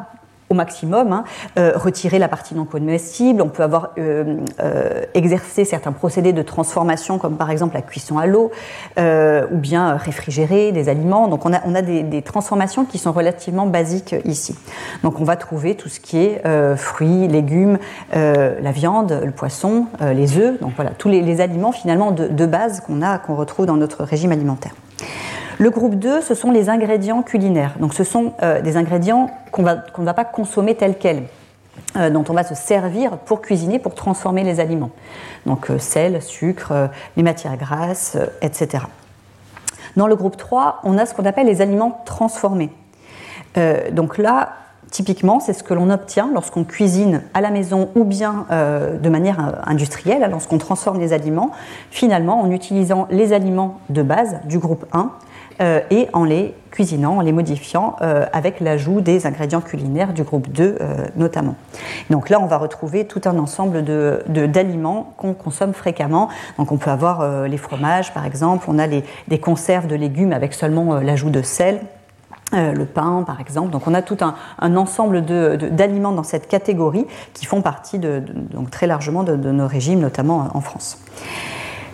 au 0.49 0.53
maximum, 0.53 1.11
hein, 1.11 1.23
euh, 1.57 1.73
retirer 1.75 2.19
la 2.19 2.27
partie 2.27 2.55
non 2.55 2.65
comestible. 2.65 3.41
On 3.41 3.49
peut 3.49 3.63
avoir 3.63 3.91
euh, 3.97 4.37
euh, 4.59 5.03
exercé 5.13 5.65
certains 5.65 5.91
procédés 5.91 6.33
de 6.33 6.41
transformation, 6.41 7.17
comme 7.17 7.35
par 7.35 7.51
exemple 7.51 7.75
la 7.75 7.81
cuisson 7.81 8.17
à 8.17 8.25
l'eau, 8.25 8.51
ou 8.97 9.57
bien 9.57 9.97
réfrigérer 9.97 10.71
des 10.71 10.89
aliments. 10.89 11.27
Donc 11.27 11.45
on 11.45 11.53
a, 11.53 11.81
des, 11.81 12.21
transformations 12.21 12.85
qui 12.85 12.97
sont 12.97 13.11
relativement 13.11 13.65
basiques 13.65 14.15
ici. 14.25 14.55
Donc 15.03 15.19
on 15.19 15.23
va 15.23 15.35
trouver 15.35 15.75
tout 15.75 15.89
ce 15.89 15.99
qui 15.99 16.17
est 16.17 16.41
fruits, 16.75 17.27
légumes, 17.27 17.77
la 18.13 18.71
viande, 18.71 19.19
le 19.23 19.31
poisson, 19.31 19.87
les 20.01 20.37
œufs. 20.37 20.59
Donc 20.61 20.73
voilà, 20.75 20.91
tous 20.91 21.09
les, 21.09 21.41
aliments 21.41 21.71
finalement 21.71 22.11
de, 22.11 22.27
de 22.27 22.45
base 22.45 22.81
qu'on 22.81 23.01
a, 23.01 23.19
qu'on 23.19 23.35
retrouve 23.35 23.65
dans 23.65 23.77
notre 23.77 24.03
régime 24.03 24.31
alimentaire. 24.31 24.73
Le 25.59 25.71
groupe 25.71 25.95
2, 25.95 26.21
ce 26.21 26.35
sont 26.35 26.51
les 26.51 26.69
ingrédients 26.69 27.23
culinaires. 27.23 27.75
Donc 27.79 27.93
ce 27.95 28.03
sont 28.03 28.33
euh, 28.43 28.61
des 28.61 28.77
ingrédients 28.77 29.31
qu'on 29.51 29.63
ne 29.63 30.05
va 30.05 30.13
pas 30.13 30.25
consommer 30.25 30.75
tels 30.75 30.97
quels. 30.97 31.23
Euh, 31.95 32.09
dont 32.09 32.23
on 32.27 32.33
va 32.33 32.43
se 32.43 32.55
servir 32.55 33.17
pour 33.17 33.41
cuisiner, 33.41 33.77
pour 33.77 33.93
transformer 33.93 34.43
les 34.43 34.59
aliments. 34.59 34.89
Donc 35.45 35.69
euh, 35.69 35.77
sel, 35.77 36.21
sucre, 36.21 36.89
les 37.15 37.23
matières 37.23 37.55
grasses, 37.55 38.17
etc. 38.41 38.83
Dans 39.95 40.07
le 40.07 40.15
groupe 40.15 40.37
3, 40.37 40.81
on 40.83 40.97
a 40.97 41.05
ce 41.05 41.13
qu'on 41.13 41.25
appelle 41.25 41.47
les 41.47 41.61
aliments 41.61 42.01
transformés. 42.05 42.71
donc 43.91 44.19
là, 44.19 44.49
typiquement, 44.91 45.39
c'est 45.39 45.53
ce 45.53 45.63
que 45.63 45.73
l'on 45.73 45.89
obtient 45.89 46.29
lorsqu'on 46.33 46.63
cuisine 46.63 47.23
à 47.33 47.41
la 47.41 47.49
maison 47.49 47.89
ou 47.95 48.03
bien 48.03 48.45
de 48.51 49.09
manière 49.09 49.63
industrielle, 49.65 50.23
hein, 50.23 50.27
lorsqu'on 50.29 50.59
transforme 50.59 50.99
les 50.99 51.13
aliments, 51.13 51.51
finalement 51.89 52.41
en 52.41 52.51
utilisant 52.51 53.07
les 53.09 53.33
aliments 53.33 53.79
de 53.89 54.03
base 54.03 54.37
du 54.45 54.59
groupe 54.59 54.85
1 54.93 55.11
euh, 55.59 55.79
et 55.89 56.07
en 56.13 56.23
les 56.23 56.53
cuisinant, 56.69 57.17
en 57.17 57.21
les 57.21 57.31
modifiant 57.31 57.95
euh, 58.01 58.25
avec 58.31 58.59
l'ajout 58.59 59.01
des 59.01 59.25
ingrédients 59.25 59.61
culinaires 59.61 60.13
du 60.13 60.23
groupe 60.23 60.49
2 60.49 60.77
euh, 60.79 61.07
notamment. 61.15 61.55
Donc 62.11 62.29
là, 62.29 62.39
on 62.39 62.45
va 62.45 62.57
retrouver 62.57 63.07
tout 63.07 63.21
un 63.25 63.39
ensemble 63.39 63.83
d'aliments 63.83 64.23
de, 64.27 64.45
d'aliments 64.45 65.13
qu'on 65.17 65.33
consomme 65.33 65.73
fréquemment. 65.73 66.29
Donc 66.59 66.71
on 66.71 66.77
peut 66.77 66.91
avoir 66.91 67.47
les 67.47 67.57
fromages 67.57 68.13
par 68.13 68.25
exemple, 68.25 68.65
on 68.67 68.77
a 68.77 68.87
des 68.87 69.39
conserves 69.39 69.87
de 69.87 69.95
légumes 69.95 70.33
avec 70.33 70.53
seulement 70.53 70.99
l'ajout 70.99 71.29
de 71.29 71.41
sel. 71.41 71.79
le 72.53 72.85
pain, 72.85 73.23
par 73.25 73.41
exemple. 73.41 73.71
Donc, 73.71 73.87
on 73.87 73.93
a 73.93 74.01
tout 74.01 74.17
un, 74.21 74.75
ensemble 74.75 75.23
d'aliments 75.23 76.13
dans 76.13 76.23
cette 76.23 76.47
catégorie 76.47 77.05
qui 77.33 77.45
font 77.45 77.61
partie 77.61 77.99
de, 77.99 78.23
donc 78.51 78.71
très 78.71 78.87
largement 78.87 79.23
de, 79.23 79.35
nos 79.35 79.67
régimes, 79.67 79.99
notamment 79.99 80.47
en 80.53 80.61
France. 80.61 80.99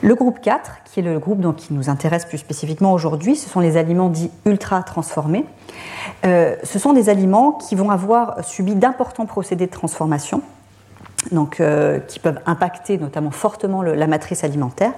Le 0.04 0.16
groupe 0.16 0.42
4, 0.42 0.84
qui 0.84 1.00
est 1.00 1.04
le 1.04 1.18
groupe 1.18 1.40
donc, 1.40 1.56
qui 1.56 1.74
nous 1.74 1.90
intéresse 1.90 2.26
plus 2.26 2.38
spécifiquement 2.38 2.92
aujourd'hui, 2.92 3.38
ce 3.38 3.50
sont 3.50 3.62
les 3.62 3.78
aliments 3.78 4.10
dits 4.10 4.30
ultra 4.46 4.84
transformés. 4.84 5.46
Euh, 6.26 6.58
ce 6.62 6.78
sont 6.78 6.92
des 6.92 7.08
aliments 7.08 7.54
qui 7.54 7.74
vont 7.76 7.90
avoir 7.90 8.44
subi 8.44 8.76
d'importants 8.76 9.26
procédés 9.26 9.66
de 9.66 9.72
transformation 9.72 10.42
donc, 11.32 11.60
euh, 11.60 12.00
qui 12.00 12.20
peuvent 12.20 12.40
impacter 12.46 12.98
notamment 12.98 13.32
fortement 13.32 13.82
la 13.82 14.08
matrice 14.08 14.44
alimentaire, 14.44 14.92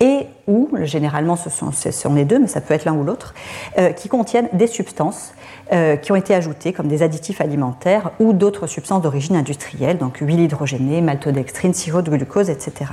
et 0.00 0.26
ou, 0.46 0.68
généralement 0.82 1.36
ce 1.36 1.50
sont, 1.50 2.14
les 2.14 2.24
deux, 2.24 2.38
mais 2.38 2.46
ça 2.46 2.60
peut 2.60 2.74
être 2.74 2.84
l'un 2.84 2.94
ou 2.94 3.04
l'autre, 3.04 3.34
euh, 3.78 3.90
qui 3.90 4.08
contiennent 4.08 4.48
des 4.52 4.66
substances 4.66 5.32
euh, 5.72 5.96
qui 5.96 6.12
ont 6.12 6.16
été 6.16 6.34
ajoutées 6.34 6.72
comme 6.72 6.88
des 6.88 7.02
additifs 7.02 7.40
alimentaires 7.40 8.10
ou 8.18 8.32
d'autres 8.32 8.66
substances 8.66 9.02
d'origine 9.02 9.36
industrielle, 9.36 9.98
donc 9.98 10.18
huile 10.18 10.40
hydrogénée, 10.40 11.00
maltodextrine, 11.00 11.74
sirop 11.74 12.02
de 12.02 12.10
glucose, 12.10 12.50
etc. 12.50 12.92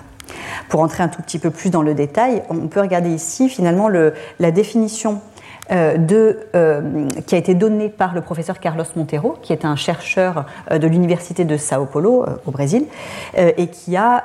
Pour 0.69 0.81
entrer 0.81 1.03
un 1.03 1.07
tout 1.07 1.21
petit 1.21 1.39
peu 1.39 1.49
plus 1.49 1.69
dans 1.69 1.81
le 1.81 1.93
détail, 1.93 2.43
on 2.49 2.67
peut 2.67 2.81
regarder 2.81 3.09
ici 3.09 3.49
finalement 3.49 3.87
le, 3.87 4.13
la 4.39 4.51
définition 4.51 5.21
de, 5.69 6.39
euh, 6.55 7.09
qui 7.25 7.35
a 7.35 7.37
été 7.37 7.53
donné 7.53 7.89
par 7.89 8.13
le 8.13 8.21
professeur 8.21 8.59
Carlos 8.59 8.85
Monteiro, 8.95 9.37
qui 9.41 9.53
est 9.53 9.65
un 9.65 9.75
chercheur 9.75 10.45
euh, 10.71 10.77
de 10.77 10.87
l'université 10.87 11.45
de 11.45 11.57
Sao 11.57 11.85
Paulo 11.85 12.25
au 12.45 12.51
Brésil, 12.51 12.85
et 13.35 13.67
qui 13.67 13.95
a 13.95 14.23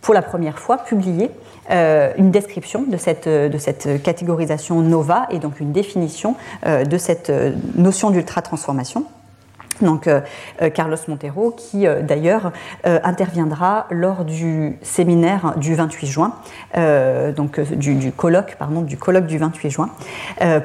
pour 0.00 0.14
la 0.14 0.22
première 0.22 0.58
fois 0.58 0.78
publié 0.78 1.30
une 1.70 2.30
description 2.30 2.82
de 2.82 2.96
cette, 2.96 3.28
de 3.28 3.58
cette 3.58 4.02
catégorisation 4.02 4.80
NOVA 4.80 5.28
et 5.30 5.38
donc 5.38 5.60
une 5.60 5.72
définition 5.72 6.34
de 6.66 6.98
cette 6.98 7.32
notion 7.76 8.10
d'ultra-transformation 8.10 9.04
donc 9.82 10.06
euh, 10.06 10.20
euh, 10.62 10.70
Carlos 10.70 10.96
Montero, 11.08 11.50
qui 11.50 11.86
euh, 11.86 12.02
d'ailleurs 12.02 12.52
interviendra 12.84 13.86
lors 13.90 14.24
du 14.24 14.78
séminaire 14.82 15.54
du 15.56 15.74
28 15.74 16.06
juin, 16.06 16.34
donc 17.36 17.60
du, 17.60 18.12
colloque, 18.12 18.56
pardon, 18.58 18.82
du 18.82 18.96
colloque 18.96 19.26
du 19.26 19.38
28 19.38 19.70
juin, 19.70 19.90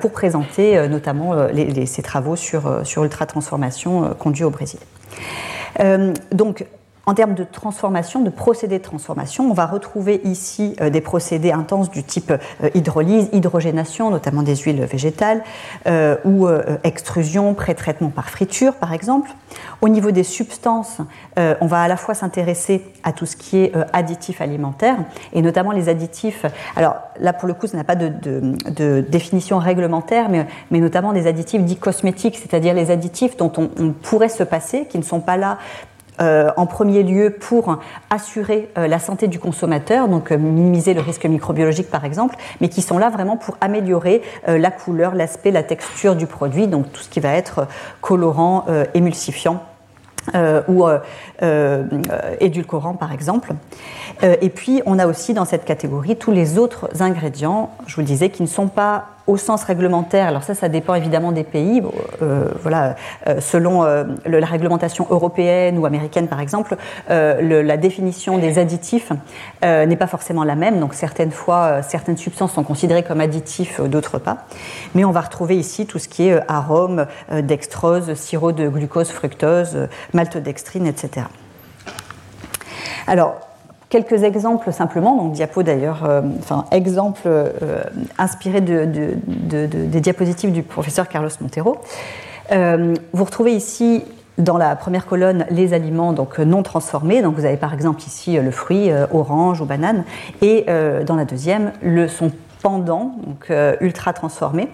pour 0.01 0.11
présenter 0.11 0.87
notamment 0.87 1.33
ses 1.85 2.01
travaux 2.01 2.35
sur, 2.35 2.85
sur 2.85 3.03
ultra-transformation 3.03 4.15
conduits 4.17 4.43
au 4.43 4.49
Brésil. 4.49 4.79
donc, 6.31 6.65
en 7.07 7.13
termes 7.13 7.35
de 7.35 7.45
transformation, 7.45 8.21
de 8.21 8.29
procédés 8.29 8.79
de 8.79 8.83
transformation, 8.83 9.49
on 9.49 9.53
va 9.53 9.65
retrouver 9.65 10.19
ici 10.25 10.75
euh, 10.81 10.89
des 10.89 10.99
procédés 10.99 11.53
intenses 11.53 11.89
du 11.89 12.03
type 12.03 12.31
euh, 12.31 12.69
hydrolyse, 12.75 13.29
hydrogénation, 13.31 14.11
notamment 14.11 14.43
des 14.43 14.57
huiles 14.57 14.83
végétales, 14.83 15.41
euh, 15.87 16.17
ou 16.25 16.47
extrusion, 16.83 17.53
pré-traitement 17.53 18.09
par 18.09 18.29
friture, 18.29 18.73
par 18.75 18.91
exemple. 18.91 19.29
Au 19.79 19.87
niveau 19.87 20.11
des 20.11 20.23
substances, 20.23 20.97
on 21.37 21.65
va 21.65 21.81
à 21.81 21.87
la 21.87 21.95
fois 21.95 22.13
s'intéresser 22.13 22.83
à 23.03 23.13
tout 23.13 23.25
ce 23.25 23.37
qui 23.37 23.57
est 23.57 23.73
additif 23.93 24.41
alimentaire, 24.41 24.97
et 25.31 25.41
notamment 25.41 25.71
les 25.71 25.87
additifs. 25.87 26.45
Alors 26.75 26.95
là, 27.19 27.31
pour 27.31 27.47
le 27.47 27.53
coup, 27.53 27.67
ça 27.67 27.77
n'a 27.77 27.83
pas 27.83 27.95
de, 27.95 29.05
définition 29.07 29.59
réglementaire, 29.59 30.29
mais, 30.29 30.79
notamment 30.79 31.13
des 31.13 31.27
additifs 31.27 31.63
dits 31.63 31.77
cosmétiques, 31.77 32.37
c'est-à-dire 32.37 32.73
les 32.73 32.91
additifs 32.91 33.37
dont 33.37 33.51
on, 33.57 33.69
on 33.79 33.91
pourrait 33.91 34.29
se 34.29 34.43
passer, 34.43 34.85
qui 34.89 34.97
ne 34.97 35.03
sont 35.03 35.21
pas 35.21 35.37
là 35.37 35.57
euh, 36.19 36.49
en 36.57 36.65
premier 36.65 37.03
lieu 37.03 37.29
pour 37.29 37.77
assurer 38.09 38.69
euh, 38.77 38.87
la 38.87 38.97
santé 38.97 39.27
du 39.27 39.37
consommateur, 39.37 40.07
donc 40.07 40.31
euh, 40.31 40.37
minimiser 40.37 40.95
le 40.95 41.01
risque 41.01 41.25
microbiologique 41.25 41.91
par 41.91 42.05
exemple, 42.05 42.35
mais 42.59 42.69
qui 42.69 42.81
sont 42.81 42.97
là 42.97 43.09
vraiment 43.09 43.37
pour 43.37 43.55
améliorer 43.61 44.21
la 44.47 44.71
couleur, 44.71 45.13
l'aspect, 45.13 45.51
la 45.51 45.63
texture 45.63 46.15
du 46.15 46.25
produit, 46.25 46.67
donc 46.67 46.91
tout 46.91 47.01
ce 47.01 47.09
qui 47.09 47.19
va 47.19 47.33
être 47.33 47.67
colorant, 48.01 48.65
émulsifiant. 48.93 49.61
ou 50.67 50.85
édulcorant 52.39 52.93
par 52.93 53.11
exemple. 53.11 53.53
et 54.21 54.49
puis 54.49 54.81
on 54.85 54.99
a 54.99 55.07
aussi 55.07 55.33
dans 55.33 55.45
cette 55.45 55.65
catégorie 55.65 56.15
tous 56.15 56.31
les 56.31 56.57
autres 56.57 56.89
ingrédients, 56.99 57.71
je 57.87 57.95
vous 57.95 58.01
le 58.01 58.07
disais, 58.07 58.29
qui 58.29 58.43
ne 58.43 58.47
sont 58.47 58.67
pas 58.67 59.16
au 59.27 59.35
sens 59.35 59.63
réglementaire, 59.63 60.27
alors 60.27 60.43
ça, 60.43 60.55
ça 60.55 60.69
dépend 60.69 60.95
évidemment 60.95 61.33
des 61.33 61.43
pays. 61.43 61.83
Euh, 62.21 62.49
voilà, 62.61 62.95
euh, 63.27 63.41
selon 63.41 63.83
euh, 63.83 64.05
la 64.25 64.45
réglementation 64.45 65.05
européenne 65.09 65.77
ou 65.77 65.85
américaine, 65.85 66.27
par 66.27 66.39
exemple, 66.39 66.75
la 67.09 67.77
définition 67.77 68.37
des 68.37 68.59
additifs 68.59 69.11
n'est 69.61 69.95
pas 69.95 70.07
forcément 70.07 70.43
la 70.43 70.55
même. 70.55 70.79
Donc 70.79 70.93
certaines 70.93 71.31
fois, 71.31 71.81
certaines 71.81 72.17
substances 72.17 72.53
sont 72.53 72.63
considérées 72.63 73.03
comme 73.03 73.21
additifs, 73.21 73.81
d'autres 73.81 74.17
pas. 74.17 74.45
Mais 74.95 75.03
on 75.03 75.11
va 75.11 75.21
retrouver 75.21 75.57
ici 75.57 75.85
tout 75.85 75.99
ce 75.99 76.07
qui 76.07 76.27
est 76.27 76.39
arôme, 76.47 77.05
dextrose, 77.31 78.13
sirop 78.13 78.51
de 78.51 78.67
glucose, 78.67 79.09
fructose, 79.09 79.87
maltodextrine, 80.13 80.87
etc. 80.87 81.27
Alors, 83.07 83.46
Quelques 83.89 84.23
exemples 84.23 84.73
simplement, 84.73 85.15
donc 85.15 85.31
diapo 85.31 85.63
d'ailleurs, 85.63 86.03
euh, 86.03 86.21
enfin 86.39 86.65
exemples 86.71 87.21
euh, 87.25 87.83
inspirés 88.17 88.59
de, 88.59 88.83
des 88.83 90.01
diapositives 90.01 90.51
du 90.51 90.61
professeur 90.61 91.07
Carlos 91.07 91.29
Montero. 91.39 91.77
Euh, 92.51 92.93
vous 93.13 93.23
retrouvez 93.23 93.53
ici 93.53 94.03
dans 94.37 94.57
la 94.57 94.75
première 94.75 95.05
colonne 95.05 95.45
les 95.51 95.73
aliments 95.73 96.11
donc 96.11 96.37
non 96.37 96.63
transformés. 96.63 97.21
Donc 97.21 97.35
vous 97.35 97.45
avez 97.45 97.55
par 97.55 97.73
exemple 97.73 98.01
ici 98.01 98.37
le 98.37 98.51
fruit 98.51 98.91
orange 99.13 99.61
ou 99.61 99.65
banane, 99.65 100.03
et 100.41 100.65
dans 101.05 101.15
la 101.15 101.25
deuxième 101.25 101.71
le, 101.81 102.09
sont 102.09 102.31
pendant, 102.61 103.15
donc 103.25 103.51
ultra 103.81 104.13
transformés, 104.13 104.69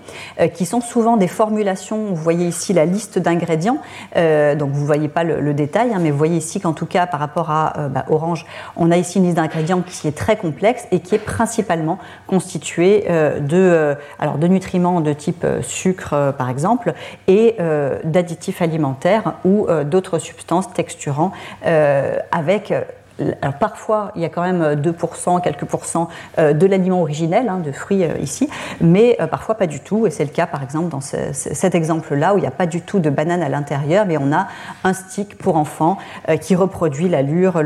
qui 0.53 0.65
sont 0.65 0.81
souvent 0.81 1.17
des 1.17 1.27
formulations. 1.27 2.05
Vous 2.05 2.15
voyez 2.15 2.47
ici 2.47 2.73
la 2.73 2.85
liste 2.85 3.19
d'ingrédients, 3.19 3.77
donc 4.15 4.71
vous 4.71 4.81
ne 4.81 4.85
voyez 4.85 5.07
pas 5.07 5.23
le, 5.23 5.53
détail, 5.53 5.93
hein, 5.93 5.99
mais 6.01 6.11
vous 6.11 6.17
voyez 6.17 6.37
ici 6.37 6.59
qu'en 6.59 6.73
tout 6.73 6.85
cas 6.85 7.05
par 7.05 7.19
rapport 7.19 7.51
à 7.51 7.89
bah, 7.89 8.05
Orange, 8.09 8.45
on 8.75 8.91
a 8.91 8.97
ici 8.97 9.19
une 9.19 9.25
liste 9.25 9.37
d'ingrédients 9.37 9.81
qui 9.81 10.07
est 10.07 10.17
très 10.17 10.37
complexe 10.37 10.87
et 10.91 10.99
qui 10.99 11.15
est 11.15 11.19
principalement 11.19 11.99
constituée 12.27 13.05
de, 13.41 13.95
alors 14.19 14.37
de 14.37 14.47
nutriments 14.47 15.01
de 15.01 15.13
type 15.13 15.45
sucre 15.61 16.33
par 16.37 16.49
exemple 16.49 16.93
et 17.27 17.57
d'additifs 18.03 18.61
alimentaires 18.61 19.33
ou 19.45 19.67
d'autres 19.85 20.19
substances 20.19 20.71
texturant 20.73 21.31
avec 22.31 22.73
alors 23.19 23.53
parfois, 23.55 24.11
il 24.15 24.21
y 24.23 24.25
a 24.25 24.29
quand 24.29 24.41
même 24.41 24.73
2%, 24.73 25.41
quelques 25.41 25.65
pourcents 25.65 26.07
euh, 26.39 26.53
de 26.53 26.65
l'aliment 26.65 27.01
originel, 27.01 27.47
hein, 27.47 27.59
de 27.59 27.71
fruits 27.71 28.03
euh, 28.03 28.17
ici, 28.19 28.49
mais 28.81 29.17
euh, 29.19 29.27
parfois 29.27 29.55
pas 29.55 29.67
du 29.67 29.81
tout. 29.81 30.07
Et 30.07 30.09
c'est 30.09 30.23
le 30.23 30.31
cas, 30.31 30.47
par 30.47 30.63
exemple, 30.63 30.89
dans 30.89 31.01
cet 31.01 31.75
exemple-là, 31.75 32.33
où 32.33 32.37
il 32.37 32.41
n'y 32.41 32.47
a 32.47 32.51
pas 32.51 32.65
du 32.65 32.81
tout 32.81 32.99
de 32.99 33.11
banane 33.11 33.43
à 33.43 33.49
l'intérieur, 33.49 34.05
mais 34.07 34.17
on 34.17 34.31
a 34.31 34.47
un 34.83 34.93
stick 34.93 35.37
pour 35.37 35.57
enfants 35.57 35.97
qui 36.41 36.55
reproduit 36.55 37.07
l'allure, 37.07 37.61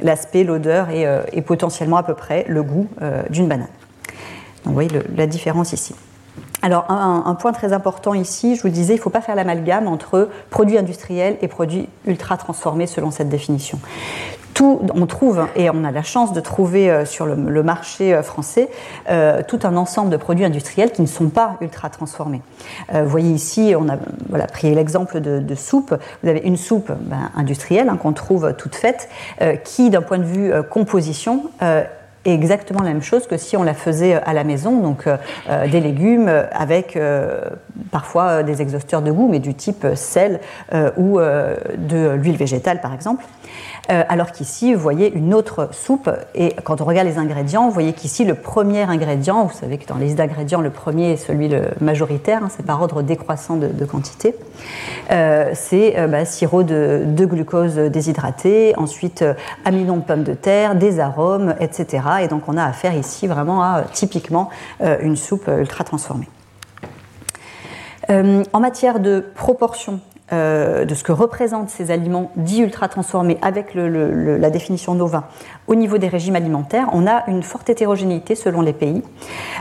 l'aspect, 0.00 0.44
l'odeur 0.44 0.88
et, 0.90 1.42
potentiellement 1.42 1.96
à 1.96 2.02
peu 2.02 2.14
près 2.14 2.44
le 2.48 2.62
goût 2.62 2.88
d'une 3.30 3.48
banane. 3.48 3.68
Donc, 4.64 4.66
vous 4.66 4.72
voyez 4.72 4.90
la 5.16 5.26
différence 5.26 5.72
ici. 5.72 5.94
Alors, 6.62 6.90
un, 6.90 7.34
point 7.34 7.52
très 7.52 7.72
important 7.72 8.14
ici, 8.14 8.54
je 8.54 8.62
vous 8.62 8.68
disais, 8.68 8.94
il 8.94 8.98
ne 8.98 9.02
faut 9.02 9.10
pas 9.10 9.20
faire 9.20 9.34
l'amalgame 9.34 9.88
entre 9.88 10.28
produits 10.48 10.78
industriels 10.78 11.36
et 11.42 11.48
produits 11.48 11.88
ultra 12.06 12.36
transformés 12.36 12.86
selon 12.86 13.10
cette 13.10 13.28
définition 13.28 13.80
on 14.60 15.06
trouve, 15.06 15.46
et 15.56 15.70
on 15.70 15.84
a 15.84 15.90
la 15.90 16.02
chance 16.02 16.32
de 16.32 16.40
trouver 16.40 16.90
euh, 16.90 17.04
sur 17.04 17.26
le, 17.26 17.62
marché 17.62 18.14
euh, 18.14 18.22
français, 18.22 18.68
euh, 19.08 19.42
tout 19.46 19.60
un 19.64 19.76
ensemble 19.76 20.10
de 20.10 20.16
produits 20.16 20.44
industriels 20.44 20.92
qui 20.92 21.02
ne 21.02 21.06
sont 21.06 21.28
pas 21.28 21.56
ultra 21.60 21.90
transformés. 21.90 22.42
vous 22.92 23.08
voyez 23.08 23.30
ici, 23.30 23.74
on 23.76 23.88
a 23.88 24.46
pris 24.46 24.74
l'exemple 24.74 25.20
de, 25.20 25.54
soupe. 25.54 25.94
Vous 26.22 26.28
avez 26.28 26.40
une 26.40 26.56
soupe 26.56 26.92
ben, 27.00 27.30
industrielle 27.36 27.88
hein, 27.88 27.96
qu'on 27.96 28.12
trouve 28.12 28.54
toute 28.56 28.74
faite, 28.74 29.08
qui, 29.64 29.90
d'un 29.90 30.02
point 30.02 30.18
de 30.18 30.24
vue 30.24 30.52
composition, 30.70 31.44
est 31.60 31.86
exactement 32.24 32.82
la 32.82 32.90
même 32.90 33.02
chose 33.02 33.26
que 33.26 33.36
si 33.36 33.56
on 33.56 33.62
la 33.62 33.74
faisait 33.74 34.14
à 34.14 34.32
la 34.32 34.44
maison, 34.44 34.80
donc 34.80 35.08
des 35.48 35.80
légumes 35.80 36.30
avec 36.52 36.98
parfois 37.90 38.42
des 38.42 38.62
exhausteurs 38.62 39.02
de 39.02 39.10
goût, 39.10 39.28
mais 39.28 39.40
du 39.40 39.54
type 39.54 39.86
sel 39.94 40.40
ou 40.96 41.18
de 41.18 42.10
l'huile 42.14 42.36
végétale 42.36 42.80
par 42.80 42.94
exemple. 42.94 43.24
Euh, 43.90 44.04
alors 44.08 44.30
qu'ici, 44.30 44.74
vous 44.74 44.80
voyez 44.80 45.12
une 45.12 45.34
autre 45.34 45.68
soupe, 45.72 46.10
et 46.34 46.54
quand 46.64 46.80
on 46.80 46.84
regarde 46.84 47.08
les 47.08 47.18
ingrédients, 47.18 47.66
vous 47.66 47.72
voyez 47.72 47.92
qu'ici, 47.92 48.24
le 48.24 48.34
premier 48.34 48.82
ingrédient, 48.82 49.44
vous 49.44 49.56
savez 49.56 49.78
que 49.78 49.86
dans 49.86 49.96
les 49.96 50.06
listes 50.06 50.18
d'ingrédients, 50.18 50.60
le 50.60 50.70
premier 50.70 51.12
est 51.12 51.16
celui 51.16 51.48
le 51.48 51.70
majoritaire, 51.80 52.44
hein, 52.44 52.48
c'est 52.54 52.64
par 52.64 52.80
ordre 52.80 53.02
décroissant 53.02 53.56
de, 53.56 53.84
quantité, 53.84 54.36
euh, 55.10 55.50
c'est 55.54 55.98
euh, 55.98 56.06
bah, 56.06 56.24
sirop 56.24 56.62
de, 56.62 57.04
glucose 57.22 57.76
déshydraté, 57.76 58.74
ensuite 58.76 59.24
amidon 59.64 59.96
de 59.96 60.02
pommes 60.02 60.24
de 60.24 60.34
terre, 60.34 60.74
des 60.74 61.00
arômes, 61.00 61.54
etc. 61.60 62.04
Et 62.22 62.28
donc 62.28 62.42
on 62.48 62.56
a 62.56 62.64
affaire 62.64 62.94
ici 62.94 63.26
vraiment 63.26 63.62
à 63.62 63.82
typiquement 63.92 64.50
une 64.80 65.16
soupe 65.16 65.48
ultra 65.48 65.84
transformée. 65.84 66.28
en 68.08 68.60
matière 68.60 68.98
de 68.98 69.24
proportion 69.34 70.00
euh, 70.32 70.84
de 70.84 70.94
ce 70.94 71.02
que 71.02 71.12
représentent 71.12 71.68
ces 71.68 71.90
aliments 71.90 72.30
dits 72.36 72.62
ultra 72.62 72.88
transformés 72.88 73.38
avec 73.42 73.74
la 73.74 74.50
définition 74.50 74.94
Nova 74.94 75.24
au 75.66 75.74
niveau 75.74 75.98
des 75.98 76.08
régimes 76.08 76.36
alimentaires, 76.36 76.88
on 76.92 77.06
a 77.06 77.24
une 77.28 77.42
forte 77.42 77.68
hétérogénéité 77.68 78.34
selon 78.34 78.60
les 78.62 78.72
pays, 78.72 79.02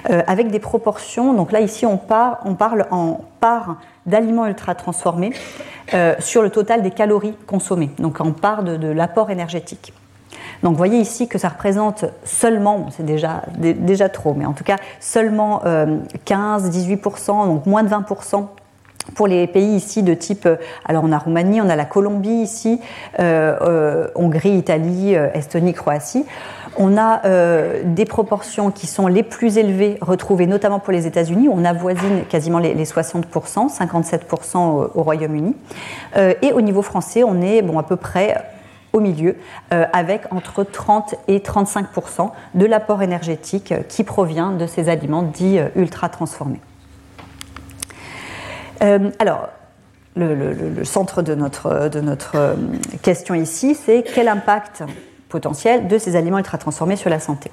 euh, 0.10 0.22
avec 0.28 0.50
des 0.50 0.60
proportions. 0.60 1.34
Donc 1.34 1.52
là, 1.52 1.62
ici, 1.62 1.86
on, 1.86 1.98
parle 1.98 2.86
en 2.92 3.20
part 3.40 3.78
d'aliments 4.06 4.46
ultra 4.46 4.76
transformés 4.76 5.34
euh, 5.94 6.16
sur 6.20 6.42
le 6.42 6.50
total 6.50 6.84
des 6.84 6.92
calories 6.92 7.36
consommées, 7.48 7.90
donc 7.98 8.22
en 8.22 8.32
part 8.32 8.64
de, 8.64 8.88
l'apport 8.88 9.30
énergétique. 9.32 9.94
Donc 10.64 10.74
vous 10.74 10.78
voyez 10.78 11.00
ici 11.00 11.28
que 11.28 11.40
ça 11.40 11.50
représente 11.50 12.06
seulement, 12.24 12.88
c'est 12.92 13.06
déjà, 13.06 13.42
déjà 13.58 14.10
trop, 14.10 14.36
mais 14.36 14.46
en 14.46 14.54
tout 14.54 14.64
cas 14.64 14.78
seulement 15.00 15.64
15-18%, 16.26 17.48
donc 17.48 17.66
moins 17.66 17.84
de 17.84 17.90
20% 17.90 18.46
pour 19.16 19.28
les 19.28 19.48
pays 19.48 19.76
ici 19.76 20.04
de 20.04 20.14
type, 20.14 20.46
euh, 20.46 20.56
alors 20.86 21.04
on 21.04 21.12
a 21.12 21.18
Roumanie, 21.18 21.62
on 21.62 21.70
a 21.70 21.76
la 21.76 21.86
Colombie 21.86 22.30
ici, 22.30 22.80
euh, 23.20 23.56
euh, 23.62 24.08
Hongrie, 24.16 24.52
Italie, 24.52 25.14
Estonie, 25.14 25.74
Croatie, 25.74 26.26
on 26.78 26.98
a 26.98 27.22
des 27.84 28.06
proportions 28.06 28.72
qui 28.72 28.88
sont 28.88 29.08
les 29.08 29.24
plus 29.24 29.58
élevées 29.58 29.98
retrouvées 30.00 30.48
notamment 30.48 30.80
pour 30.80 30.94
les 30.94 31.06
États-Unis, 31.06 31.50
on 31.52 31.66
avoisine 31.66 32.24
quasiment 32.30 32.60
les, 32.60 32.74
60%, 32.74 33.26
57% 33.78 34.58
au, 34.58 34.92
au 34.96 35.04
Royaume-Uni, 35.04 35.54
et 36.42 36.54
au 36.54 36.62
niveau 36.62 36.82
français, 36.82 37.24
on 37.24 37.42
est 37.42 37.62
bon 37.62 37.78
à 37.78 37.84
peu 37.84 37.98
près 37.98 38.38
au 38.94 39.02
milieu, 39.02 39.36
avec 39.70 40.32
entre 40.32 40.64
30 40.64 41.16
et 41.28 41.40
35% 41.40 42.30
de 42.56 42.66
l'apport 42.66 43.02
énergétique 43.02 43.74
qui 43.90 44.06
provient 44.06 44.52
de 44.52 44.66
ces 44.66 44.88
aliments 44.88 45.24
dits 45.24 45.60
ultra 45.76 46.08
transformés. 46.08 46.62
Euh, 48.82 49.12
alors, 49.20 49.50
le, 50.16 50.84
centre 50.84 51.22
de 51.22 51.36
notre, 51.36 51.90
de 51.90 52.02
notre 52.02 52.36
euh, 52.36 52.56
question 53.02 53.36
ici, 53.36 53.76
c'est 53.76 54.04
quel 54.04 54.28
impact 54.28 54.84
potentiel 55.32 55.88
de 55.88 55.98
ces 55.98 56.16
aliments 56.16 56.38
ultra 56.38 56.58
transformés 56.60 56.96
sur 56.96 57.10
la 57.10 57.20
santé. 57.20 57.50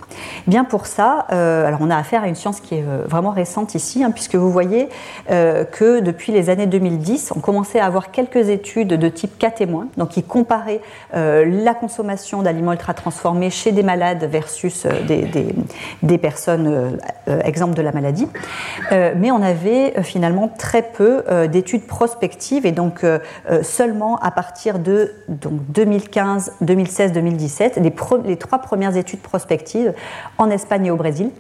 Bien 0.47 0.65
pour 0.65 0.87
ça, 0.87 1.27
euh, 1.33 1.67
alors 1.67 1.81
on 1.81 1.91
a 1.91 1.97
affaire 1.97 2.25
à 2.25 2.29
une 2.29 2.35
science 2.35 2.61
qui 2.61 2.75
est 2.75 2.85
euh, 2.87 3.05
vraiment 3.07 3.31
récente 3.31 3.75
ici, 3.75 4.05
hein, 4.05 4.11
puisque 4.11 4.35
vous 4.35 4.51
voyez 4.51 4.89
euh, 5.31 5.65
que 5.65 6.01
depuis 6.01 6.33
les 6.33 6.51
années 6.51 6.67
2010, 6.67 7.33
on 7.37 7.41
commençait 7.41 7.79
à 7.79 7.87
avoir 7.87 8.11
quelques 8.11 8.49
études 8.49 8.89
de 8.89 9.09
type 9.09 9.39
cas 9.39 9.51
témoin, 9.51 9.89
donc 9.97 10.11
qui 10.11 10.23
comparaient 10.23 10.81
la 11.13 11.75
consommation 11.75 12.43
d'aliments 12.43 12.73
ultra 12.73 12.93
transformés 12.95 13.51
chez 13.51 13.71
des 13.71 13.83
malades 13.85 14.29
versus 14.31 14.87
des, 15.07 16.19
personnes 16.19 16.99
exemples 17.45 17.75
de 17.75 17.83
la 17.83 17.93
maladie. 17.93 18.27
mais 18.91 19.31
on 19.31 19.43
avait 19.43 20.03
finalement 20.03 20.49
très 20.49 20.83
peu 20.83 21.23
d'études 21.49 21.87
prospectives 21.87 22.67
et 22.67 22.73
donc 22.73 23.05
seulement 23.63 24.17
à 24.17 24.31
partir 24.31 24.79
de 24.79 25.13
donc, 25.29 25.61
2015, 25.71 26.55
2016, 26.61 27.13
2017 27.13 27.68
les, 27.77 28.37
trois 28.37 28.59
premières 28.59 28.97
études 28.97 29.21
prospectives 29.21 29.93
en 30.39 30.51
Espagne 30.51 30.87
et 30.87 30.91
au 30.91 30.97
Brésil, 30.97 31.31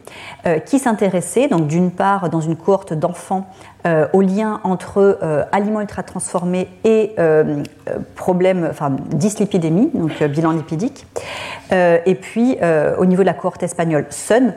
euh, 0.46 0.58
qui 0.58 0.78
s'intéressaient, 0.78 1.48
donc 1.48 1.66
d'une 1.66 1.90
part 1.90 2.30
dans 2.30 2.40
une 2.40 2.56
cohorte 2.56 2.92
d'enfants 2.92 3.48
euh, 3.88 4.06
au 4.12 4.20
lien 4.20 4.60
entre 4.64 5.18
euh, 5.22 5.44
aliments 5.50 5.80
ultra 5.80 6.02
transformés 6.02 6.68
et 6.84 7.12
euh, 7.18 7.62
problème, 8.16 8.68
enfin 8.70 8.94
dyslipidémie, 9.14 9.90
donc 9.94 10.22
bilan 10.24 10.50
lipidique, 10.50 11.06
et 11.70 12.14
puis 12.14 12.56
au 12.98 13.04
niveau 13.06 13.22
de 13.22 13.26
la 13.26 13.34
cohorte 13.34 13.62
espagnole, 13.62 14.06
SUN, 14.10 14.54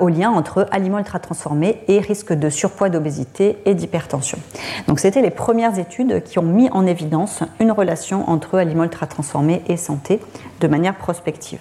au 0.00 0.08
lien 0.08 0.30
entre 0.30 0.66
aliments 0.70 0.98
ultra 0.98 1.18
transformés 1.18 1.80
et 1.88 1.98
risque 1.98 2.32
de 2.32 2.50
surpoids, 2.50 2.88
d'obésité 2.88 3.58
et 3.64 3.74
d'hypertension. 3.74 4.38
Donc 4.86 5.00
c'était 5.00 5.22
les 5.22 5.30
premières 5.30 5.78
études 5.78 6.22
qui 6.22 6.38
ont 6.38 6.42
mis 6.42 6.68
en 6.70 6.86
évidence 6.86 7.42
une 7.60 7.72
relation 7.72 8.28
entre 8.28 8.58
aliments 8.58 8.84
ultra 8.84 9.06
transformés 9.06 9.62
et 9.68 9.76
santé 9.76 10.20
de 10.60 10.68
manière 10.68 10.94
prospective. 10.94 11.60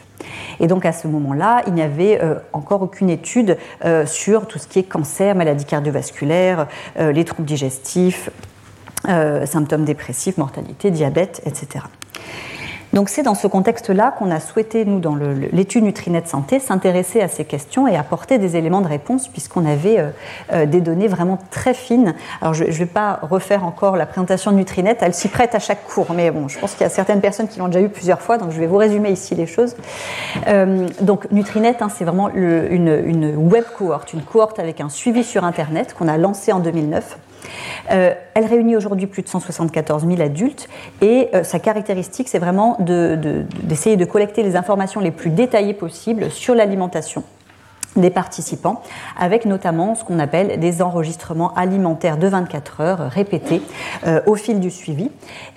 Et 0.59 0.67
donc 0.67 0.85
à 0.85 0.91
ce 0.91 1.07
moment-là, 1.07 1.61
il 1.67 1.73
n'y 1.73 1.81
avait 1.81 2.19
euh, 2.21 2.35
encore 2.53 2.81
aucune 2.81 3.09
étude 3.09 3.57
euh, 3.85 4.05
sur 4.05 4.47
tout 4.47 4.59
ce 4.59 4.67
qui 4.67 4.79
est 4.79 4.83
cancer, 4.83 5.35
maladie 5.35 5.65
cardiovasculaire, 5.65 6.67
euh, 6.99 7.06
les 7.11 7.25
troubles 7.25 7.47
digestifs, 7.47 8.29
symptômes 9.05 9.85
dépressifs, 9.85 10.37
mortalité, 10.37 10.91
diabète, 10.91 11.41
etc. 11.45 11.85
Donc 12.97 13.09
c'est 13.09 13.21
dans 13.21 13.35
ce 13.35 13.45
contexte-là 13.45 14.09
qu'on 14.17 14.31
a 14.31 14.39
souhaité, 14.39 14.83
nous, 14.83 14.99
dans 14.99 15.15
l'étude 15.51 15.83
Nutrinet 15.83 16.23
Santé, 16.25 16.59
s'intéresser 16.59 17.21
à 17.21 17.27
ces 17.27 17.45
questions 17.45 17.87
et 17.87 17.95
apporter 17.95 18.39
des 18.39 18.55
éléments 18.55 18.81
de 18.81 18.87
réponse 18.87 19.27
puisqu'on 19.27 19.67
avait 19.67 19.99
euh, 19.99 20.09
euh, 20.51 20.65
des 20.65 20.81
données 20.81 21.07
vraiment 21.07 21.37
très 21.51 21.75
fines. 21.75 22.15
Alors 22.41 22.55
je 22.55 22.63
ne 22.63 22.71
vais 22.71 22.87
pas 22.87 23.19
refaire 23.21 23.63
encore 23.65 23.97
la 23.97 24.07
présentation 24.07 24.51
de 24.51 24.57
Nutrinet, 24.57 24.97
elle 24.99 25.13
s'y 25.13 25.27
prête 25.27 25.53
à 25.53 25.59
chaque 25.59 25.85
cours, 25.85 26.07
mais 26.15 26.31
bon, 26.31 26.47
je 26.47 26.57
pense 26.57 26.71
qu'il 26.71 26.81
y 26.81 26.85
a 26.85 26.89
certaines 26.89 27.21
personnes 27.21 27.47
qui 27.47 27.59
l'ont 27.59 27.67
déjà 27.67 27.81
eu 27.81 27.89
plusieurs 27.89 28.19
fois, 28.19 28.39
donc 28.39 28.49
je 28.49 28.59
vais 28.59 28.65
vous 28.65 28.77
résumer 28.77 29.11
ici 29.11 29.35
les 29.35 29.45
choses. 29.45 29.75
Euh, 30.47 30.87
donc 31.01 31.31
Nutrinet, 31.31 31.77
hein, 31.81 31.89
c'est 31.95 32.03
vraiment 32.03 32.31
une, 32.31 32.99
une 33.05 33.35
web 33.35 33.65
cohorte, 33.77 34.11
une 34.13 34.23
cohorte 34.23 34.57
avec 34.57 34.81
un 34.81 34.89
suivi 34.89 35.23
sur 35.23 35.43
Internet 35.43 35.93
qu'on 35.93 36.07
a 36.07 36.17
lancé 36.17 36.51
en 36.51 36.61
2009 36.61 37.19
euh, 37.91 38.13
elle 38.33 38.45
réunit 38.45 38.75
aujourd'hui 38.75 39.07
plus 39.07 39.23
de 39.23 39.27
174 39.27 40.05
000 40.07 40.21
adultes 40.21 40.67
et 41.01 41.29
euh, 41.33 41.43
sa 41.43 41.59
caractéristique, 41.59 42.27
c'est 42.29 42.39
vraiment 42.39 42.77
d'essayer 42.79 43.97
de, 43.97 44.05
collecter 44.05 44.43
les 44.43 44.55
informations 44.55 44.99
les 45.01 45.11
plus 45.11 45.29
détaillées 45.29 45.73
possibles 45.73 46.31
sur 46.31 46.55
l'alimentation 46.55 47.23
des 47.95 48.09
participants, 48.11 48.83
avec 49.17 49.45
notamment 49.45 49.95
ce 49.95 50.03
qu'on 50.03 50.19
appelle 50.19 50.59
des 50.59 50.81
enregistrements 50.83 51.53
alimentaires 51.55 52.17
de 52.17 52.27
24 52.27 52.81
heures 52.81 52.99
répétés 53.09 53.61
euh, 54.05 54.21
au 54.27 54.35
fil 54.35 54.59
du 54.59 54.69
suivi. 54.69 55.09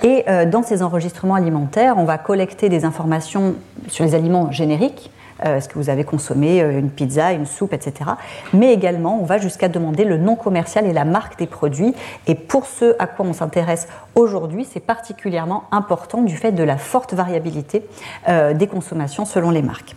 Et 0.03 0.25
dans 0.47 0.62
ces 0.62 0.83
enregistrements 0.83 1.35
alimentaires, 1.35 1.97
on 1.99 2.05
va 2.05 2.16
collecter 2.16 2.69
des 2.69 2.85
informations 2.85 3.57
sur 3.88 4.05
les 4.05 4.14
aliments 4.14 4.51
génériques, 4.51 5.11
est-ce 5.42 5.68
que 5.68 5.74
vous 5.79 5.90
avez 5.90 6.05
consommé 6.05 6.61
une 6.61 6.90
pizza, 6.90 7.33
une 7.33 7.46
soupe, 7.46 7.72
etc. 7.72 8.11
Mais 8.53 8.72
également, 8.72 9.18
on 9.20 9.24
va 9.24 9.38
jusqu'à 9.38 9.68
demander 9.68 10.05
le 10.05 10.16
nom 10.16 10.37
commercial 10.37 10.87
et 10.87 10.92
la 10.92 11.05
marque 11.05 11.38
des 11.38 11.46
produits. 11.46 11.94
Et 12.26 12.35
pour 12.35 12.66
ce 12.66 12.94
à 12.98 13.07
quoi 13.07 13.26
on 13.26 13.33
s'intéresse 13.33 13.88
aujourd'hui, 14.14 14.66
c'est 14.70 14.81
particulièrement 14.81 15.64
important 15.72 16.22
du 16.22 16.37
fait 16.37 16.53
de 16.53 16.62
la 16.62 16.76
forte 16.76 17.14
variabilité 17.14 17.85
des 18.26 18.66
consommations 18.66 19.24
selon 19.24 19.50
les 19.50 19.62
marques 19.62 19.94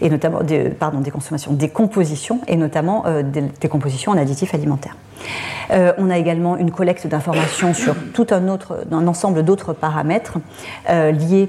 et 0.00 0.10
notamment 0.10 0.42
des, 0.42 0.72
des 1.02 1.10
consommations, 1.10 1.52
des 1.52 1.68
compositions 1.68 2.40
et 2.46 2.56
notamment 2.56 3.04
euh, 3.06 3.22
des, 3.22 3.68
compositions 3.68 4.12
en 4.12 4.16
additifs 4.16 4.54
alimentaires. 4.54 4.96
Euh, 5.70 5.92
on 5.98 6.10
a 6.10 6.18
également 6.18 6.56
une 6.56 6.70
collecte 6.70 7.06
d'informations 7.06 7.74
sur 7.74 7.94
tout 8.12 8.26
un, 8.30 8.48
ensemble 9.06 9.44
d'autres 9.44 9.72
paramètres 9.72 10.38
euh, 10.88 11.12
liés 11.12 11.48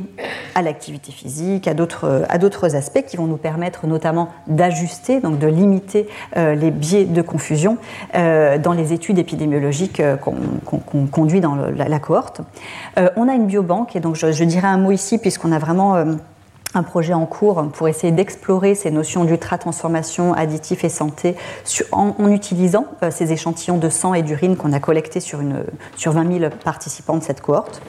à 0.56 0.62
l'activité 0.62 1.12
physique, 1.12 1.68
à 1.68 1.74
d'autres 1.74 2.76
aspects 2.76 3.06
qui 3.08 3.18
vont 3.18 3.26
nous 3.26 3.38
permettre 3.38 3.88
notamment 3.88 4.30
d'ajuster, 4.48 5.22
donc 5.22 5.40
de 5.40 5.48
limiter 5.48 6.08
les 6.36 6.72
biais 6.72 7.06
de 7.06 7.22
confusion 7.22 7.78
dans 8.14 8.74
les 8.76 8.92
études 8.92 9.18
épidémiologiques 9.18 10.02
qu'on 10.22 11.08
conduit 11.08 11.40
dans 11.40 11.56
la, 11.56 12.00
cohorte. 12.00 12.42
on 12.98 13.30
a 13.30 13.34
une 13.34 13.48
biobanque, 13.48 13.96
et 13.96 14.02
donc 14.02 14.16
je, 14.16 14.34
je 14.34 14.44
dirais 14.44 14.68
un 14.68 14.78
mot 14.78 14.92
ici 14.92 15.18
puisqu'on 15.18 15.54
a 15.54 15.60
vraiment 15.60 15.96
un 16.74 16.84
projet 16.84 17.14
en 17.14 17.26
cours 17.26 17.64
pour 17.74 17.88
essayer 17.88 18.12
d'explorer 18.12 18.76
ces 18.76 18.92
notions 18.92 19.26
d'ultra-transformation, 19.26 20.34
additifs 20.34 20.84
et 20.84 20.90
santé 20.90 21.36
en, 21.92 22.14
utilisant 22.30 22.86
euh, 23.04 23.12
ces 23.12 23.32
échantillons 23.34 23.78
de 23.78 23.90
sang 23.90 24.14
et 24.14 24.22
d'urine 24.22 24.56
qu'on 24.56 24.74
a 24.74 24.80
collectés 24.80 25.20
sur, 25.20 25.42
une, 25.42 25.64
sur 25.96 26.14
20 26.14 26.40
000 26.40 26.52
participants 26.64 27.18
de 27.18 27.24
cette 27.24 27.42
cohorte. 27.42 27.82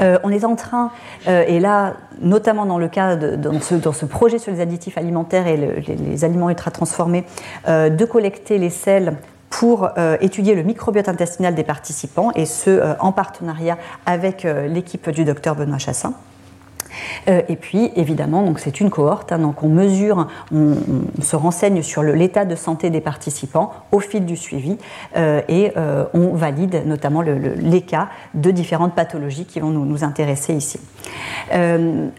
Euh, 0.00 0.18
on 0.24 0.30
est 0.30 0.44
en 0.44 0.56
train, 0.56 0.90
euh, 1.28 1.44
et 1.46 1.60
là, 1.60 1.94
notamment 2.20 2.66
dans 2.66 2.78
le 2.78 2.88
cas 2.88 3.16
de 3.16 3.36
dans 3.36 3.60
ce, 3.60 3.74
dans 3.74 3.92
ce 3.92 4.06
projet 4.06 4.38
sur 4.38 4.52
les 4.52 4.60
additifs 4.60 4.98
alimentaires 4.98 5.46
et 5.46 5.56
les, 5.56 6.24
aliments 6.24 6.50
ultra-transformés, 6.50 7.24
de 7.66 8.04
collecter 8.04 8.58
les 8.58 8.70
sels 8.70 9.14
pour 9.50 9.88
étudier 10.20 10.54
le 10.54 10.62
microbiote 10.62 11.08
intestinal 11.08 11.54
des 11.54 11.62
participants, 11.62 12.32
et 12.34 12.44
ce, 12.44 12.96
en 12.98 13.12
partenariat 13.12 13.78
avec 14.04 14.42
l'équipe 14.68 15.08
du 15.10 15.24
docteur 15.24 15.54
Benoît 15.54 15.78
Chassin. 15.78 16.14
Euh, 17.28 17.42
et 17.48 17.56
puis, 17.56 17.90
évidemment, 17.96 18.42
donc 18.42 18.58
c'est 18.58 18.80
une 18.80 18.90
cohorte, 18.90 19.32
hein, 19.32 19.38
donc 19.38 19.62
on 19.62 19.68
mesure, 19.68 20.28
on, 20.52 20.74
se 21.20 21.36
renseigne 21.36 21.82
sur 21.82 22.02
l'état 22.02 22.44
de 22.44 22.54
santé 22.54 22.90
des 22.90 23.00
participants 23.00 23.72
au 23.92 24.00
fil 24.00 24.24
du 24.24 24.36
suivi 24.36 24.78
euh, 25.16 25.40
et 25.48 25.72
euh, 25.76 26.04
on 26.14 26.34
valide 26.34 26.82
notamment 26.86 27.22
les 27.22 27.82
cas 27.82 28.08
de 28.34 28.50
différentes 28.50 28.94
pathologies 28.94 29.44
qui 29.44 29.60
vont 29.60 29.70
nous, 29.70 30.04
intéresser 30.04 30.54
ici. 30.54 30.78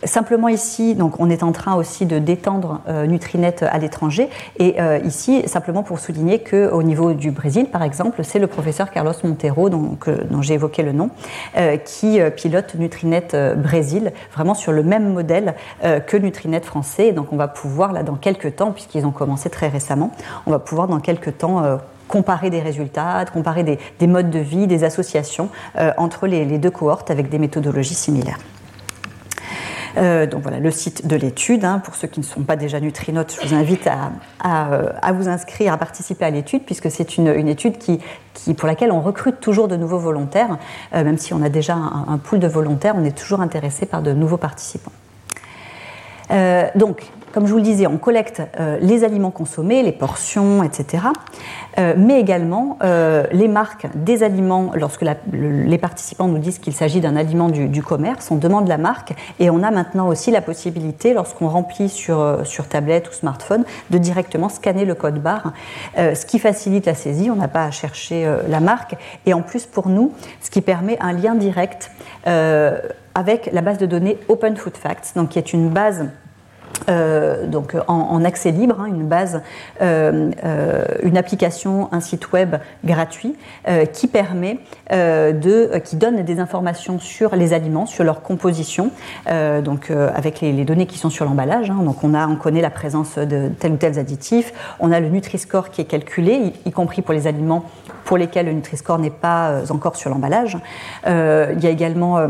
simplement 0.04 0.50
ici, 0.50 0.96
donc 0.96 1.20
on 1.20 1.30
est 1.30 1.44
en 1.44 1.54
train 1.54 1.76
aussi 1.76 2.06
de 2.06 2.20
détendre 2.20 2.82
Nutrinet 3.08 3.63
à 3.63 3.78
l'étranger 3.78 4.30
et 4.58 4.76
ici, 5.06 5.44
simplement 5.48 5.82
pour 5.82 6.00
souligner 6.00 6.39
qu'au 6.39 6.84
niveau 6.84 7.13
du 7.13 7.32
Brésil, 7.32 7.68
par 7.72 7.84
exemple, 7.84 8.24
c'est 8.24 8.39
le 8.39 8.48
professeur 8.48 8.92
Carlos 8.92 9.13
Monteiro, 9.24 9.70
dont, 9.70 9.98
dont 10.30 10.42
j'ai 10.42 10.56
évoqué 10.56 10.84
le 10.84 10.92
nom, 10.92 11.10
qui 11.86 12.20
pilote 12.36 12.76
Nutrinet 12.76 13.28
Brésil, 13.56 14.12
vraiment 14.34 14.56
sur 14.56 14.68
le 14.71 14.84
même 14.84 15.13
modèle 15.13 15.55
euh, 15.84 15.99
que 15.99 16.17
Nutrinet 16.17 16.62
français. 16.62 17.12
donc 17.12 17.32
on 17.34 17.38
va 17.38 17.47
pouvoir, 17.47 17.93
là, 17.93 18.03
dans 18.03 18.15
quelques 18.15 18.55
temps, 18.55 18.71
puisqu'ils 18.71 19.05
ont 19.05 19.12
commencé 19.12 19.49
très 19.49 19.67
récemment, 19.67 20.12
on 20.45 20.51
va 20.51 20.60
pouvoir 20.60 20.88
dans 20.88 20.99
quelques 20.99 21.38
temps 21.38 21.63
euh, 21.63 21.77
comparer 22.08 22.49
des 22.49 22.60
résultats, 22.60 23.23
comparer 23.32 23.63
des, 23.63 24.08
modes 24.08 24.29
de 24.29 24.39
vie, 24.39 24.67
des 24.67 24.84
associations 24.84 25.49
euh, 25.77 25.91
entre 25.97 26.27
les, 26.27 26.45
deux 26.58 26.71
cohortes 26.71 27.12
avec 27.12 27.29
des 27.29 27.39
méthodologies 27.39 27.95
similaires. 27.95 28.39
Donc 29.95 30.41
voilà 30.41 30.60
le 30.60 30.71
site 30.71 31.08
de 31.08 31.15
l'étude. 31.15 31.65
Hein. 31.65 31.80
Pour 31.80 31.95
ceux 31.95 32.08
qui 32.08 32.19
ne 32.19 32.25
sont 32.25 32.43
pas 32.43 32.56
déjà 32.56 32.80
Nutrinotes, 32.80 33.38
je 33.41 33.47
vous 33.47 33.54
invite 33.54 33.88
à, 34.39 35.12
vous 35.12 35.30
inscrire, 35.30 35.73
à 35.73 35.78
participer 35.78 36.25
à 36.25 36.30
l'étude, 36.30 36.63
puisque 36.65 36.89
c'est 36.91 37.17
une, 37.17 37.47
étude 37.47 37.78
qui, 37.78 37.99
pour 38.54 38.67
laquelle 38.67 38.91
on 38.91 39.02
recrute 39.02 39.39
toujours 39.39 39.67
de 39.67 39.75
nouveaux 39.75 39.99
volontaires. 39.99 40.58
même 40.93 41.17
si 41.17 41.34
on 41.34 41.41
a 41.41 41.49
déjà 41.49 41.75
un, 41.75 42.17
pool 42.17 42.39
de 42.39 42.47
volontaires, 42.47 42.95
on 42.97 43.04
est 43.04 43.17
toujours 43.17 43.41
intéressé 43.41 43.86
par 43.86 44.02
de 44.02 44.13
nouveaux 44.13 44.38
participants. 44.38 44.91
Euh, 46.32 46.67
donc, 46.75 47.04
comme 47.32 47.46
je 47.46 47.52
vous 47.52 47.58
le 47.58 47.63
disais, 47.63 47.88
on 47.88 47.98
collecte 47.98 48.42
euh, 48.60 48.78
les 48.82 49.04
aliments 49.04 49.32
consommés, 49.32 49.84
les 49.84 49.92
portions, 49.92 50.63
etc., 50.63 51.04
euh, 51.78 51.94
mais 51.98 52.20
également 52.20 52.78
les 53.32 53.48
marques 53.48 53.88
des 53.96 54.24
aliments. 54.24 54.72
Lorsque 54.76 55.04
les 55.32 55.78
participants 55.78 56.28
nous 56.28 56.39
disent 56.39 56.60
qu'il 56.60 56.74
s'agit 56.74 57.00
d'un 57.02 57.15
aliment 57.15 57.50
du, 57.50 57.84
commerce, 57.84 58.32
on 58.32 58.36
demande 58.36 58.68
la 58.68 58.78
marque 58.78 59.13
et 59.39 59.50
on 59.50 59.63
a 59.63 59.72
maintenant 59.72 60.08
aussi 60.08 60.32
la 60.32 60.42
possibilité, 60.42 61.13
lorsqu'on 61.13 61.48
remplit 61.48 61.89
sur, 61.89 62.39
sur 62.44 62.68
tablette 62.68 63.10
ou 63.10 63.13
smartphone, 63.13 63.63
de 63.89 63.98
directement 63.98 64.50
scanner 64.50 64.86
le 64.86 64.96
code 64.96 65.22
barre, 65.22 65.54
ce 65.96 66.26
qui 66.26 66.39
facilite 66.39 66.86
la 66.86 66.96
saisie. 66.96 67.30
On 67.30 67.36
n'a 67.36 67.48
pas 67.48 67.65
à 67.65 67.72
chercher 67.72 68.32
la 68.48 68.60
marque 68.60 68.96
et 69.26 69.34
en 69.34 69.42
plus 69.42 69.65
pour 69.65 69.89
nous, 69.89 70.13
ce 70.42 70.50
qui 70.50 70.62
permet 70.62 70.98
un 71.00 71.13
lien 71.13 71.36
direct 71.36 71.92
avec 72.26 73.50
la 73.52 73.62
base 73.62 73.78
de 73.78 73.86
données 73.86 74.18
Open 74.28 74.56
Food 74.56 74.78
Facts, 74.78 75.13
donc 75.15 75.30
qui 75.30 75.39
est 75.39 75.54
une 75.54 75.70
base 75.70 76.08
euh, 76.88 77.48
donc 77.48 77.76
en, 77.88 78.24
accès 78.24 78.52
libre, 78.52 78.80
hein, 78.80 78.86
une 78.86 79.08
base, 79.08 79.42
euh, 79.82 80.32
euh, 80.44 80.84
une 81.04 81.18
application, 81.18 81.89
un 81.92 82.00
site 82.00 82.32
web 82.32 82.56
gratuit 82.84 83.36
qui 83.94 84.08
permet 84.08 84.60
de, 84.92 85.78
qui 85.80 85.96
donne 85.96 86.24
des 86.24 86.39
informations 86.39 87.00
sur 87.00 87.36
les 87.36 87.54
aliments, 87.54 87.86
sur 87.86 88.04
leur 88.04 88.22
composition, 88.22 88.92
donc 89.63 89.92
avec 89.92 90.42
les, 90.42 90.65
données 90.65 90.86
qui 90.86 90.98
sont 90.98 91.10
sur 91.10 91.26
l'emballage. 91.26 91.70
Hein. 91.70 91.82
donc 91.84 92.04
on 92.04 92.13
a, 92.13 92.28
on 92.28 92.36
connaît 92.36 92.62
la 92.62 92.70
présence 92.70 93.18
de 93.18 93.50
tel 93.60 93.74
ou 93.74 93.78
tel 93.78 93.98
additif. 93.98 94.54
On 94.80 94.92
a 94.92 95.00
le 95.00 95.10
Nutri-Score 95.10 95.70
qui 95.70 95.82
est 95.82 95.86
calculé, 95.86 96.54
y, 96.65 96.70
y, 96.70 96.72
compris 96.72 97.02
pour 97.02 97.13
les 97.13 97.28
aliments 97.28 97.63
pour 98.06 98.18
lesquels 98.18 98.48
le 98.48 98.54
Nutri-Score 98.54 99.00
n'est 99.00 99.10
pas 99.10 99.72
encore 99.72 99.96
sur 99.96 100.10
l'emballage. 100.10 100.58
il 101.06 101.63
y 101.63 101.68
a 101.68 101.70
également 101.70 102.28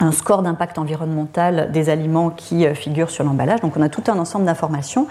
un 0.00 0.12
score 0.12 0.42
d'impact 0.42 0.78
environnemental 0.78 1.70
des 1.72 1.88
aliments 1.88 2.30
qui 2.30 2.66
euh, 2.66 2.74
figurent 2.74 3.10
sur 3.10 3.24
l'emballage. 3.24 3.60
Donc 3.60 3.76
on 3.76 3.82
a 3.82 3.88
tout 3.88 4.02
un 4.08 4.18
ensemble 4.18 4.44
d'informations 4.44 5.06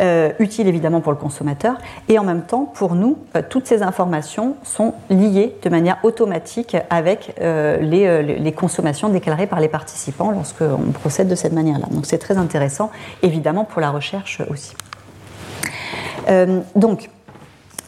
euh, 0.00 0.30
utiles 0.38 0.68
évidemment 0.68 1.00
pour 1.00 1.12
le 1.12 1.18
consommateur 1.18 1.76
et 2.08 2.18
en 2.18 2.24
même 2.24 2.42
temps 2.42 2.64
pour 2.64 2.94
nous, 2.94 3.18
euh, 3.36 3.42
toutes 3.48 3.66
ces 3.66 3.82
informations 3.82 4.56
sont 4.62 4.94
liées 5.10 5.56
de 5.62 5.68
manière 5.68 5.98
automatique 6.04 6.76
avec 6.90 7.34
les, 7.40 8.54
consommations 8.56 9.08
déclarées 9.08 9.46
par 9.46 9.60
les 9.60 9.68
participants 9.68 10.30
lorsqu'on 10.30 10.92
procède 10.92 11.28
de 11.28 11.34
cette 11.34 11.52
manière-là. 11.52 11.86
Donc 11.90 12.06
c'est 12.06 12.18
très 12.18 12.36
intéressant 12.38 12.90
évidemment 13.22 13.64
pour 13.64 13.80
la 13.80 13.90
recherche 13.90 14.40
aussi. 14.50 14.74
donc 16.74 17.10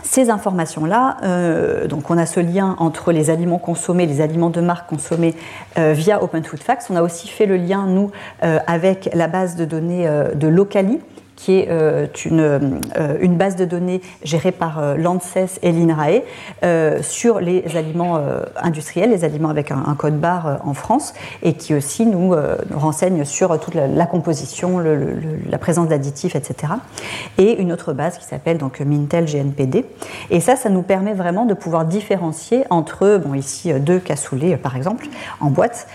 ces 0.02 0.30
informations-là, 0.30 1.16
euh, 1.22 1.86
donc 1.86 2.10
on 2.10 2.18
a 2.18 2.26
ce 2.26 2.40
lien 2.40 2.76
entre 2.78 3.12
les 3.12 3.30
aliments 3.30 3.58
consommés, 3.58 4.06
les 4.06 4.20
aliments 4.20 4.50
de 4.50 4.60
marque 4.60 4.88
consommés 4.88 5.34
euh, 5.78 5.92
via 5.92 6.22
Open 6.22 6.44
Food 6.44 6.60
Facts. 6.60 6.86
On 6.90 6.96
a 6.96 7.02
aussi 7.02 7.28
fait 7.28 7.46
le 7.46 7.56
lien, 7.56 7.86
nous, 7.86 8.10
euh, 8.42 8.58
avec 8.66 9.10
la 9.14 9.28
base 9.28 9.56
de 9.56 9.64
données 9.64 10.08
de 10.34 10.48
Locali, 10.48 11.00
qui 11.40 11.52
est 11.52 11.68
euh, 11.70 12.06
une, 12.26 12.40
euh, 12.40 13.16
une, 13.20 13.36
base 13.36 13.56
de 13.56 13.64
données 13.64 14.02
gérée 14.22 14.52
par 14.52 14.78
euh, 14.78 14.96
l'ANSES 14.96 15.58
et 15.62 15.72
l'INRAE 15.72 16.20
sur 17.02 17.40
les 17.40 17.64
aliments 17.76 18.20
industriels, 18.56 19.10
les 19.10 19.24
aliments 19.24 19.48
avec 19.48 19.70
un, 19.70 19.94
code 19.96 20.18
barre 20.18 20.60
en 20.64 20.74
France, 20.74 21.14
et 21.42 21.54
qui 21.54 21.74
aussi 21.74 22.04
nous, 22.04 22.34
renseigne 22.74 23.24
sur 23.24 23.58
toute 23.58 23.74
la, 23.74 24.06
composition, 24.06 24.78
la 24.78 25.58
présence 25.58 25.88
d'additifs, 25.88 26.36
etc. 26.36 26.74
Et 27.38 27.60
une 27.60 27.72
autre 27.72 27.92
base 27.92 28.18
qui 28.18 28.24
s'appelle 28.24 28.58
donc 28.58 28.80
Mintel 28.80 29.24
GNPD. 29.24 29.86
Et 30.30 30.40
ça, 30.40 30.56
ça 30.56 30.68
nous 30.68 30.82
permet 30.82 31.14
vraiment 31.14 31.46
de 31.46 31.54
pouvoir 31.54 31.84
différencier 31.84 32.64
entre, 32.70 33.18
bon 33.24 33.34
ici 33.34 33.72
deux 33.72 33.98
cassoulets 33.98 34.56
par 34.56 34.76
exemple 34.76 35.06
en 35.40 35.50
boîte 35.50 35.86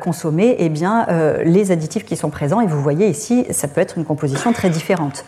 consommés, 0.00 0.56
et 0.58 0.68
bien 0.68 1.06
les 1.44 1.70
additifs 1.70 2.04
qui 2.04 2.16
sont 2.16 2.30
présents. 2.30 2.60
Et 2.60 2.66
vous 2.66 2.80
voyez 2.82 3.08
ici, 3.08 3.46
ça 3.50 3.68
peut 3.68 3.80
être 3.80 3.98
une 3.98 4.04
composition 4.04 4.52
très 4.52 4.70
différentes. 4.72 5.24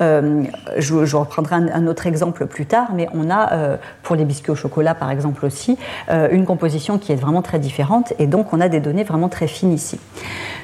Euh, 0.00 0.44
je, 0.76 1.16
reprendrai 1.16 1.56
un, 1.56 1.86
autre 1.86 2.06
exemple 2.06 2.46
plus 2.46 2.66
tard, 2.66 2.90
mais 2.94 3.08
on 3.12 3.30
a 3.30 3.52
euh, 3.52 3.76
pour 4.02 4.14
les 4.14 4.24
biscuits 4.24 4.52
au 4.52 4.54
chocolat 4.54 4.94
par 4.94 5.10
exemple 5.10 5.44
aussi 5.44 5.76
euh, 6.08 6.28
une 6.30 6.44
composition 6.44 6.98
qui 6.98 7.10
est 7.10 7.16
vraiment 7.16 7.42
très 7.42 7.58
différente 7.58 8.12
et 8.20 8.28
donc 8.28 8.52
on 8.52 8.60
a 8.60 8.68
des 8.68 8.78
données 8.78 9.02
vraiment 9.02 9.28
très 9.28 9.48
fines 9.48 9.72
ici. 9.72 9.98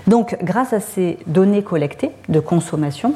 Donc 0.07 0.37
grâce 0.43 0.73
à 0.73 0.81
ces 0.81 1.19
données 1.27 1.63
collectées 1.63 2.13
de 2.29 2.39
consommation, 2.39 3.15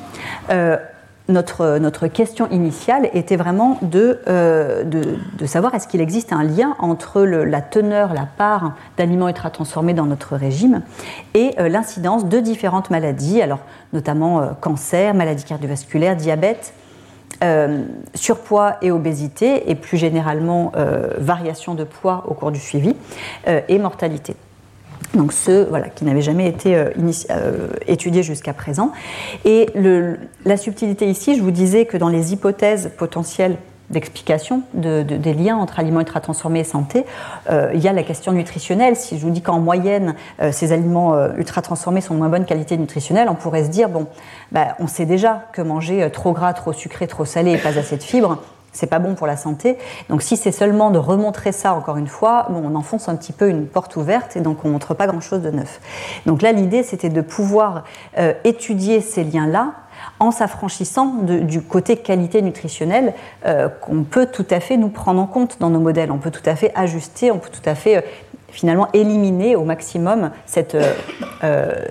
notre, 1.29 2.07
question 2.07 2.49
initiale 2.51 3.11
était 3.13 3.37
vraiment 3.37 3.79
de, 3.83 4.21
euh, 4.29 4.85
de, 4.85 5.47
savoir 5.47 5.75
est-ce 5.75 5.87
qu'il 5.87 6.01
existe 6.01 6.33
un 6.33 6.43
lien 6.43 6.75
entre 6.79 7.23
la 7.23 7.61
teneur, 7.61 8.15
la 8.15 8.27
part 8.27 8.75
d'aliments 8.97 9.29
ultra 9.29 9.51
transformés 9.51 9.95
dans 9.95 10.07
notre 10.07 10.37
régime 10.37 10.83
et 11.35 11.55
euh, 11.59 11.69
l'incidence 11.69 12.27
de 12.27 12.39
différentes 12.41 12.91
maladies, 12.91 13.43
alors 13.43 13.61
notamment 13.93 14.41
euh, 14.41 14.47
cancer, 14.61 15.15
maladies 15.15 15.45
cardiovasculaires, 15.45 16.17
diabète, 16.17 16.73
surpoids 18.15 18.79
et 18.83 18.91
obésité, 18.91 19.71
et 19.71 19.77
plus 19.77 19.97
généralement 19.97 20.73
variation 21.19 21.77
de 21.77 21.85
poids 21.85 22.25
au 22.27 22.35
cours 22.35 22.51
du 22.51 22.59
suivi, 22.59 22.97
et 23.47 23.79
mortalité. 23.79 24.35
Donc 25.15 25.33
ceux 25.33 25.65
voilà, 25.65 25.89
qui 25.89 26.05
n'avaient 26.05 26.23
jamais 26.23 26.47
été 26.47 26.77
euh, 26.77 26.91
euh, 27.31 27.69
étudiés 27.87 28.23
jusqu'à 28.23 28.53
présent. 28.53 28.93
Et 29.45 29.67
la 30.45 30.57
subtilité 30.57 31.09
ici, 31.09 31.37
je 31.37 31.43
vous 31.43 31.51
disais 31.51 31.87
que 31.87 31.97
dans 31.97 32.09
les 32.09 32.33
hypothèses 32.33 32.91
potentielles 32.97 33.57
d'explication 33.91 34.61
des 34.75 35.33
liens 35.33 35.57
entre 35.57 35.79
aliments 35.79 36.01
ultra-transformés 36.01 36.61
et 36.61 36.65
santé, 36.65 37.07
euh, 37.49 37.71
il 37.73 37.81
y 37.81 37.89
a 37.89 37.95
la 37.95 38.03
question 38.03 38.33
nutritionnelle. 38.33 38.97
Si 38.97 39.17
je 39.17 39.23
vous 39.23 39.31
dis 39.31 39.41
qu'en 39.41 39.61
moyenne, 39.61 40.15
ces 40.53 40.73
aliments 40.73 41.17
ultra-transformés 41.37 42.03
sont 42.03 42.13
de 42.13 42.19
moins 42.19 42.29
bonne 42.29 42.45
qualité 42.45 42.77
nutritionnelle, 42.77 43.29
on 43.31 43.35
pourrait 43.35 43.65
se 43.65 43.71
dire, 43.71 43.89
bon, 43.89 44.07
bah, 44.53 44.77
on 44.79 44.89
sait 44.89 45.07
déjà 45.07 45.47
que 45.55 45.63
manger 45.63 46.11
trop 46.11 46.33
gras, 46.33 46.53
trop 46.53 46.75
sucré, 46.75 47.07
trop 47.07 47.25
salé 47.25 47.53
et 47.53 47.57
pas 47.57 47.79
assez 47.79 47.97
de 47.97 48.03
fibres, 48.03 48.43
c'est 48.79 48.87
pas 48.87 49.01
bon 49.01 49.17
pour 49.17 49.27
la 49.27 49.37
santé. 49.37 49.77
Donc 50.09 50.23
si 50.23 50.37
c'est 50.37 50.53
seulement 50.53 50.91
de 50.91 50.99
remontrer 50.99 51.51
ça 51.51 51.75
encore 51.75 51.97
une 51.97 52.07
fois, 52.07 52.47
on 52.51 52.77
enfonce 52.77 53.09
un 53.09 53.17
petit 53.17 53.33
peu 53.33 53.49
une 53.49 53.67
porte 53.67 53.97
ouverte 53.97 54.37
et 54.37 54.41
donc 54.41 54.65
on 54.65 54.69
montre 54.69 54.95
pas 54.95 55.09
grand-chose 55.09 55.43
de 55.43 55.51
neuf. 55.51 55.81
Donc 56.27 56.43
là, 56.43 56.53
l'idée, 56.53 56.85
c'était 56.85 57.09
de 57.09 57.21
pouvoir 57.21 57.83
euh, 58.19 58.35
étudier 58.45 59.01
ces 59.01 59.25
liens-là 59.25 59.73
en 60.21 60.31
s'affranchissant 60.31 61.17
du 61.25 61.61
côté 61.61 61.97
qualité 61.97 62.41
nutritionnelle 62.41 63.15
euh, 63.47 63.69
qu'on 63.69 64.05
peut 64.05 64.27
tout 64.27 64.47
à 64.49 64.61
fait 64.61 64.77
nous 64.77 64.91
prendre 64.91 65.21
en 65.21 65.27
compte 65.27 65.57
dans 65.59 65.71
nos 65.71 65.81
modèles. 65.81 66.13
On 66.13 66.19
peut 66.19 66.31
tout 66.31 66.49
à 66.49 66.55
fait 66.55 66.71
ajuster, 66.77 67.33
on 67.33 67.39
peut 67.39 67.51
tout 67.51 67.69
à 67.69 67.75
fait 67.75 67.97
euh, 67.97 68.01
finalement 68.51 68.87
éliminer 68.93 69.57
au 69.57 69.65
maximum 69.65 70.31
cette, 70.47 70.75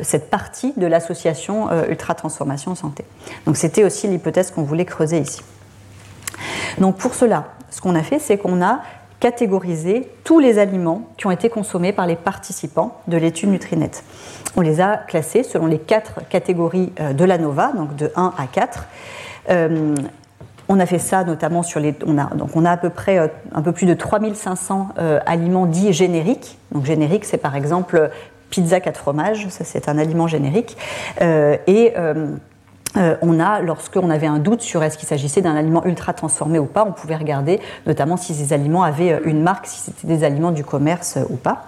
cette 0.01 0.31
partie 0.31 0.73
de 0.75 0.87
l'association 0.87 1.69
ultra 1.87 2.15
transformation 2.15 2.73
santé. 2.73 3.05
Donc 3.45 3.57
c'était 3.57 3.83
aussi 3.83 4.07
l'hypothèse 4.07 4.49
qu'on 4.49 4.63
voulait 4.63 4.83
creuser 4.83 5.19
ici. 5.19 5.41
Donc 6.79 6.97
pour 6.97 7.13
cela, 7.13 7.45
ce 7.69 7.81
qu'on 7.81 7.95
a 7.95 8.03
fait, 8.03 8.19
c'est 8.19 8.37
qu'on 8.37 8.61
a 8.61 8.81
catégorisé 9.19 10.09
tous 10.23 10.39
les 10.39 10.59
aliments 10.59 11.09
qui 11.17 11.25
ont 11.25 11.31
été 11.31 11.49
consommés 11.49 11.91
par 11.91 12.05
les 12.05 12.15
participants 12.15 13.01
de 13.07 13.17
l'étude 13.17 13.49
Nutrinet. 13.49 13.91
On 14.55 14.61
les 14.61 14.79
a 14.79 14.97
classés 14.97 15.43
selon 15.43 15.65
les 15.65 15.79
quatre 15.79 16.21
catégories 16.29 16.93
euh, 16.99 17.13
de 17.13 17.25
la 17.25 17.37
NOVA, 17.37 17.71
donc 17.73 17.95
de 17.95 18.11
1 18.15 18.33
à 18.37 18.47
4. 18.47 18.85
Euh, 19.49 19.95
on 20.69 20.79
a 20.79 20.85
fait 20.85 20.99
ça 20.99 21.23
notamment 21.23 21.63
sur 21.63 21.79
les. 21.79 21.95
On 22.05 22.17
a, 22.17 22.25
donc 22.35 22.49
on 22.55 22.65
a 22.65 22.71
à 22.71 22.77
peu 22.77 22.89
près 22.89 23.17
euh, 23.17 23.27
un 23.53 23.61
peu 23.61 23.71
plus 23.71 23.85
de 23.85 23.93
3500 23.93 24.89
aliments 25.25 25.65
dits 25.65 25.93
génériques. 25.93 26.57
Donc 26.71 26.85
générique, 26.85 27.25
c'est 27.25 27.37
par 27.37 27.55
exemple 27.55 28.11
pizza 28.49 28.79
4 28.79 28.97
fromages, 28.97 29.47
ça 29.49 29.63
c'est 29.63 29.89
un 29.89 29.97
aliment 29.97 30.27
générique. 30.27 30.77
et 31.21 31.93
euh, 32.97 33.15
on 33.21 33.39
a, 33.39 33.61
lorsqu'on 33.61 34.09
avait 34.09 34.27
un 34.27 34.39
doute 34.39 34.61
sur 34.61 34.83
est-ce 34.83 34.97
qu'il 34.97 35.07
s'agissait 35.07 35.41
d'un 35.41 35.55
aliment 35.55 35.85
ultra 35.85 36.13
transformé 36.13 36.59
ou 36.59 36.65
pas, 36.65 36.85
on 36.85 36.91
pouvait 36.91 37.15
regarder 37.15 37.59
notamment 37.85 38.17
si 38.17 38.33
ces 38.33 38.53
aliments 38.53 38.83
avaient 38.83 39.13
euh, 39.13 39.19
une 39.25 39.41
marque, 39.41 39.67
si 39.67 39.79
c'était 39.79 40.07
des 40.07 40.23
aliments 40.23 40.51
du 40.51 40.63
commerce 40.63 41.17
euh, 41.17 41.25
ou 41.29 41.35
pas. 41.35 41.65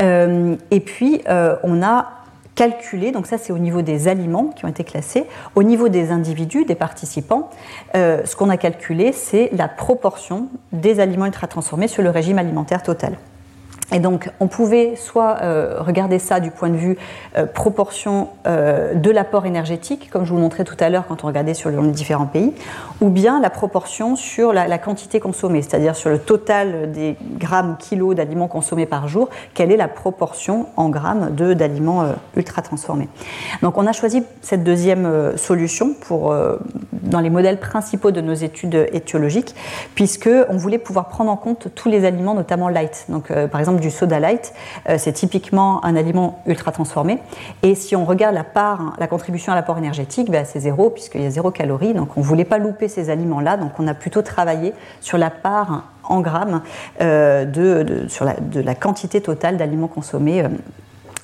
et 0.00 0.80
puis, 0.80 1.22
on 1.28 1.82
a 1.82 2.10
calculé, 2.54 3.10
donc 3.10 3.26
ça 3.26 3.36
c'est 3.36 3.52
au 3.52 3.58
niveau 3.58 3.82
des 3.82 4.06
aliments 4.06 4.52
qui 4.54 4.64
ont 4.64 4.68
été 4.68 4.84
classés, 4.84 5.24
au 5.56 5.64
niveau 5.64 5.88
des 5.88 6.12
individus, 6.12 6.64
des 6.64 6.76
participants, 6.76 7.50
ce 7.94 8.36
qu'on 8.36 8.48
a 8.48 8.56
calculé, 8.56 9.10
c'est 9.10 9.50
la 9.52 9.66
proportion 9.66 10.48
des 10.72 11.00
aliments 11.00 11.26
ultra 11.26 11.48
transformés 11.48 11.88
sur 11.88 12.04
le 12.04 12.10
régime 12.10 12.38
alimentaire 12.38 12.84
total. 12.84 13.16
Et 13.92 14.00
donc, 14.00 14.30
on 14.38 14.48
pouvait 14.48 14.96
soit 14.96 15.38
euh, 15.40 15.76
regarder 15.80 16.18
ça 16.18 16.40
du 16.40 16.50
point 16.50 16.68
de 16.68 16.76
vue 16.76 16.98
euh, 17.38 17.46
proportion 17.46 18.28
euh, 18.46 18.92
de 18.92 19.10
l'apport 19.10 19.46
énergétique, 19.46 20.10
comme 20.10 20.24
je 20.24 20.30
vous 20.30 20.36
le 20.36 20.42
montrais 20.42 20.64
tout 20.64 20.76
à 20.78 20.90
l'heure 20.90 21.06
quand 21.06 21.24
on 21.24 21.26
regardait 21.26 21.54
sur 21.54 21.70
les 21.70 21.90
différents 21.90 22.26
pays, 22.26 22.52
ou 23.00 23.08
bien 23.08 23.40
la 23.40 23.48
proportion 23.48 24.14
sur 24.14 24.52
la, 24.52 24.78
quantité 24.78 25.20
consommée, 25.20 25.62
c'est-à-dire 25.62 25.96
sur 25.96 26.10
le 26.10 26.18
total 26.18 26.92
des 26.92 27.16
grammes, 27.38 27.76
kilos 27.78 28.14
d'aliments 28.14 28.46
consommés 28.46 28.84
par 28.84 29.08
jour, 29.08 29.30
quelle 29.54 29.72
est 29.72 29.76
la 29.76 29.88
proportion 29.88 30.66
en 30.76 30.90
grammes 30.90 31.34
d'aliments 31.34 32.04
ultra 32.36 32.62
transformés. 32.62 33.08
Donc, 33.62 33.78
on 33.78 33.86
a 33.86 33.92
choisi 33.92 34.22
cette 34.42 34.62
deuxième 34.62 35.36
solution 35.36 35.94
pour, 35.94 36.34
dans 36.92 37.20
les 37.20 37.30
modèles 37.30 37.58
principaux 37.58 38.10
de 38.10 38.20
nos 38.20 38.34
études 38.34 38.88
étiologiques, 38.92 39.54
puisque 39.94 40.30
on 40.48 40.56
voulait 40.56 40.78
pouvoir 40.78 41.08
prendre 41.08 41.30
en 41.30 41.36
compte 41.36 41.68
tous 41.74 41.88
les 41.88 42.04
aliments, 42.04 42.34
notamment 42.34 42.68
light. 42.68 43.06
Donc, 43.08 43.32
par 43.48 43.60
exemple, 43.60 43.77
du 43.78 43.90
soda 43.90 44.20
light, 44.20 44.52
euh, 44.88 44.96
c'est 44.98 45.12
typiquement 45.12 45.84
un 45.84 45.96
aliment 45.96 46.42
ultra 46.46 46.72
transformé. 46.72 47.18
Et 47.62 47.74
si 47.74 47.96
on 47.96 48.04
regarde 48.04 48.34
la 48.34 48.44
part, 48.44 48.94
la 48.98 49.06
contribution 49.06 49.52
à 49.52 49.56
l'apport 49.56 49.78
énergétique, 49.78 50.30
ben, 50.30 50.44
c'est 50.44 50.60
zéro, 50.60 50.90
puisqu'il 50.90 51.22
y 51.22 51.26
a 51.26 51.30
zéro 51.30 51.50
calorie. 51.50 51.94
Donc 51.94 52.16
on 52.16 52.20
ne 52.20 52.24
voulait 52.24 52.44
pas 52.44 52.58
louper 52.58 52.88
ces 52.88 53.10
aliments-là. 53.10 53.56
Donc 53.56 53.72
on 53.78 53.86
a 53.86 53.94
plutôt 53.94 54.22
travaillé 54.22 54.74
sur 55.00 55.18
la 55.18 55.30
part 55.30 55.84
en 56.04 56.20
grammes 56.20 56.62
euh, 57.00 57.44
la, 58.20 58.34
de 58.34 58.60
la 58.60 58.74
quantité 58.74 59.20
totale 59.20 59.56
d'aliments 59.56 59.88
consommés 59.88 60.42
euh, 60.42 60.48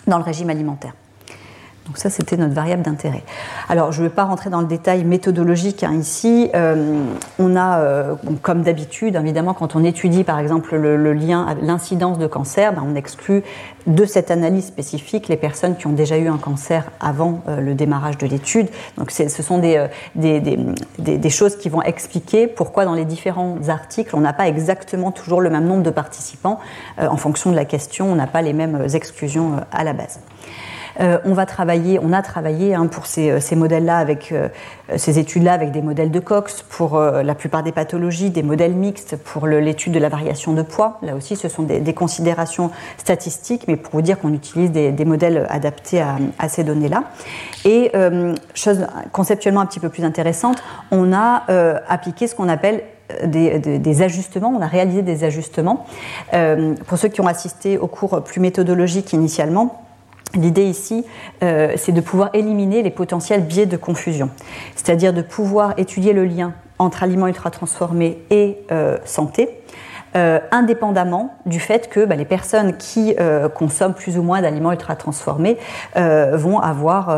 dans 0.06 0.18
le 0.18 0.24
régime 0.24 0.50
alimentaire. 0.50 0.92
Donc 1.86 1.98
ça, 1.98 2.08
c'était 2.08 2.38
notre 2.38 2.54
variable 2.54 2.82
d'intérêt. 2.82 3.22
Alors, 3.68 3.92
je 3.92 4.02
ne 4.02 4.08
vais 4.08 4.14
pas 4.14 4.24
rentrer 4.24 4.48
dans 4.48 4.62
le 4.62 4.66
détail 4.66 5.04
méthodologique 5.04 5.82
hein, 5.82 5.92
ici. 5.92 6.50
Euh, 6.54 7.04
on 7.38 7.56
a, 7.56 7.78
euh, 7.78 8.14
comme 8.40 8.62
d'habitude, 8.62 9.16
évidemment, 9.16 9.52
quand 9.52 9.76
on 9.76 9.84
étudie, 9.84 10.24
par 10.24 10.38
exemple, 10.38 10.76
le, 10.76 11.12
lien, 11.12 11.54
l'incidence 11.60 12.18
de 12.18 12.26
cancer, 12.26 12.72
ben, 12.72 12.82
on 12.86 12.94
exclut 12.94 13.42
de 13.86 14.06
cette 14.06 14.30
analyse 14.30 14.64
spécifique 14.64 15.28
les 15.28 15.36
personnes 15.36 15.76
qui 15.76 15.86
ont 15.86 15.92
déjà 15.92 16.16
eu 16.16 16.28
un 16.28 16.38
cancer 16.38 16.90
avant 17.00 17.42
euh, 17.48 17.60
le 17.60 17.74
démarrage 17.74 18.16
de 18.16 18.26
l'étude. 18.26 18.68
Donc, 18.96 19.10
ce 19.10 19.42
sont 19.42 19.58
des, 19.58 21.30
choses 21.30 21.56
qui 21.56 21.68
vont 21.68 21.82
expliquer 21.82 22.46
pourquoi 22.46 22.86
dans 22.86 22.94
les 22.94 23.04
différents 23.04 23.58
articles, 23.68 24.16
on 24.16 24.20
n'a 24.20 24.32
pas 24.32 24.48
exactement 24.48 25.10
toujours 25.10 25.42
le 25.42 25.50
même 25.50 25.66
nombre 25.66 25.82
de 25.82 25.90
participants. 25.90 26.60
en 26.98 27.16
fonction 27.16 27.50
de 27.50 27.56
la 27.56 27.66
question, 27.66 28.10
on 28.10 28.14
n'a 28.14 28.26
pas 28.26 28.40
les 28.40 28.54
mêmes 28.54 28.86
exclusions 28.94 29.56
à 29.70 29.84
la 29.84 29.92
base. 29.92 30.20
Euh, 31.00 31.18
on 31.24 31.32
va 31.32 31.46
travailler, 31.46 31.98
on 32.02 32.12
a 32.12 32.22
travaillé 32.22 32.74
hein, 32.74 32.86
pour 32.86 33.06
ces, 33.06 33.30
euh, 33.30 33.56
modèles-là, 33.56 33.98
avec 33.98 34.32
euh, 34.32 34.48
ces 34.96 35.18
études-là, 35.18 35.52
avec 35.52 35.70
des 35.70 35.82
modèles 35.82 36.10
de 36.10 36.20
Cox 36.20 36.62
pour 36.62 36.98
la 36.98 37.34
plupart 37.34 37.62
des 37.62 37.72
pathologies, 37.72 38.30
des 38.30 38.42
modèles 38.42 38.74
mixtes 38.74 39.16
pour 39.16 39.46
l'étude 39.46 39.92
de 39.92 39.98
la 39.98 40.08
variation 40.08 40.52
de 40.52 40.62
poids. 40.62 40.98
Là 41.02 41.14
aussi, 41.14 41.36
ce 41.36 41.48
sont 41.48 41.62
des, 41.62 41.94
considérations 41.94 42.70
statistiques, 42.98 43.64
mais 43.68 43.76
pour 43.76 43.92
vous 43.94 44.02
dire 44.02 44.18
qu'on 44.18 44.32
utilise 44.32 44.72
des, 44.72 45.04
modèles 45.04 45.46
adaptés 45.48 46.02
à, 46.02 46.48
ces 46.48 46.64
données-là. 46.64 47.04
Et 47.64 47.92
chose 48.54 48.86
conceptuellement 49.12 49.60
un 49.60 49.66
petit 49.66 49.80
peu 49.80 49.88
plus 49.88 50.04
intéressante, 50.04 50.62
on 50.90 51.12
a 51.12 51.44
appliqué 51.88 52.26
ce 52.26 52.34
qu'on 52.34 52.48
appelle 52.48 52.82
des, 53.24 54.02
ajustements, 54.02 54.52
on 54.54 54.60
a 54.60 54.66
réalisé 54.66 55.02
des 55.02 55.24
ajustements. 55.24 55.86
pour 56.86 56.98
ceux 56.98 57.08
qui 57.08 57.20
ont 57.20 57.26
assisté 57.26 57.78
au 57.78 57.86
cours 57.86 58.22
plus 58.22 58.40
méthodologique 58.40 59.12
initialement, 59.12 59.83
L'idée 60.34 60.64
ici, 60.64 61.04
euh, 61.42 61.72
c'est 61.76 61.92
de 61.92 62.00
pouvoir 62.00 62.30
éliminer 62.32 62.82
les 62.82 62.90
potentiels 62.90 63.42
biais 63.42 63.66
de 63.66 63.76
confusion, 63.76 64.30
c'est-à-dire 64.74 65.12
de 65.12 65.22
pouvoir 65.22 65.74
étudier 65.76 66.12
le 66.12 66.24
lien 66.24 66.54
entre 66.78 67.02
aliments 67.04 67.28
ultra-transformés 67.28 68.18
et 68.30 68.58
euh, 68.72 68.98
santé, 69.04 69.60
euh, 70.16 70.40
indépendamment 70.50 71.34
du 71.46 71.60
fait 71.60 71.88
que 71.88 72.04
bah, 72.04 72.16
les 72.16 72.24
personnes 72.24 72.76
qui 72.76 73.16
consomment 73.54 73.94
plus 73.94 74.18
ou 74.18 74.22
moins 74.22 74.42
d'aliments 74.42 74.72
ultra-transformés 74.72 75.56
vont 75.94 76.58
avoir 76.58 77.16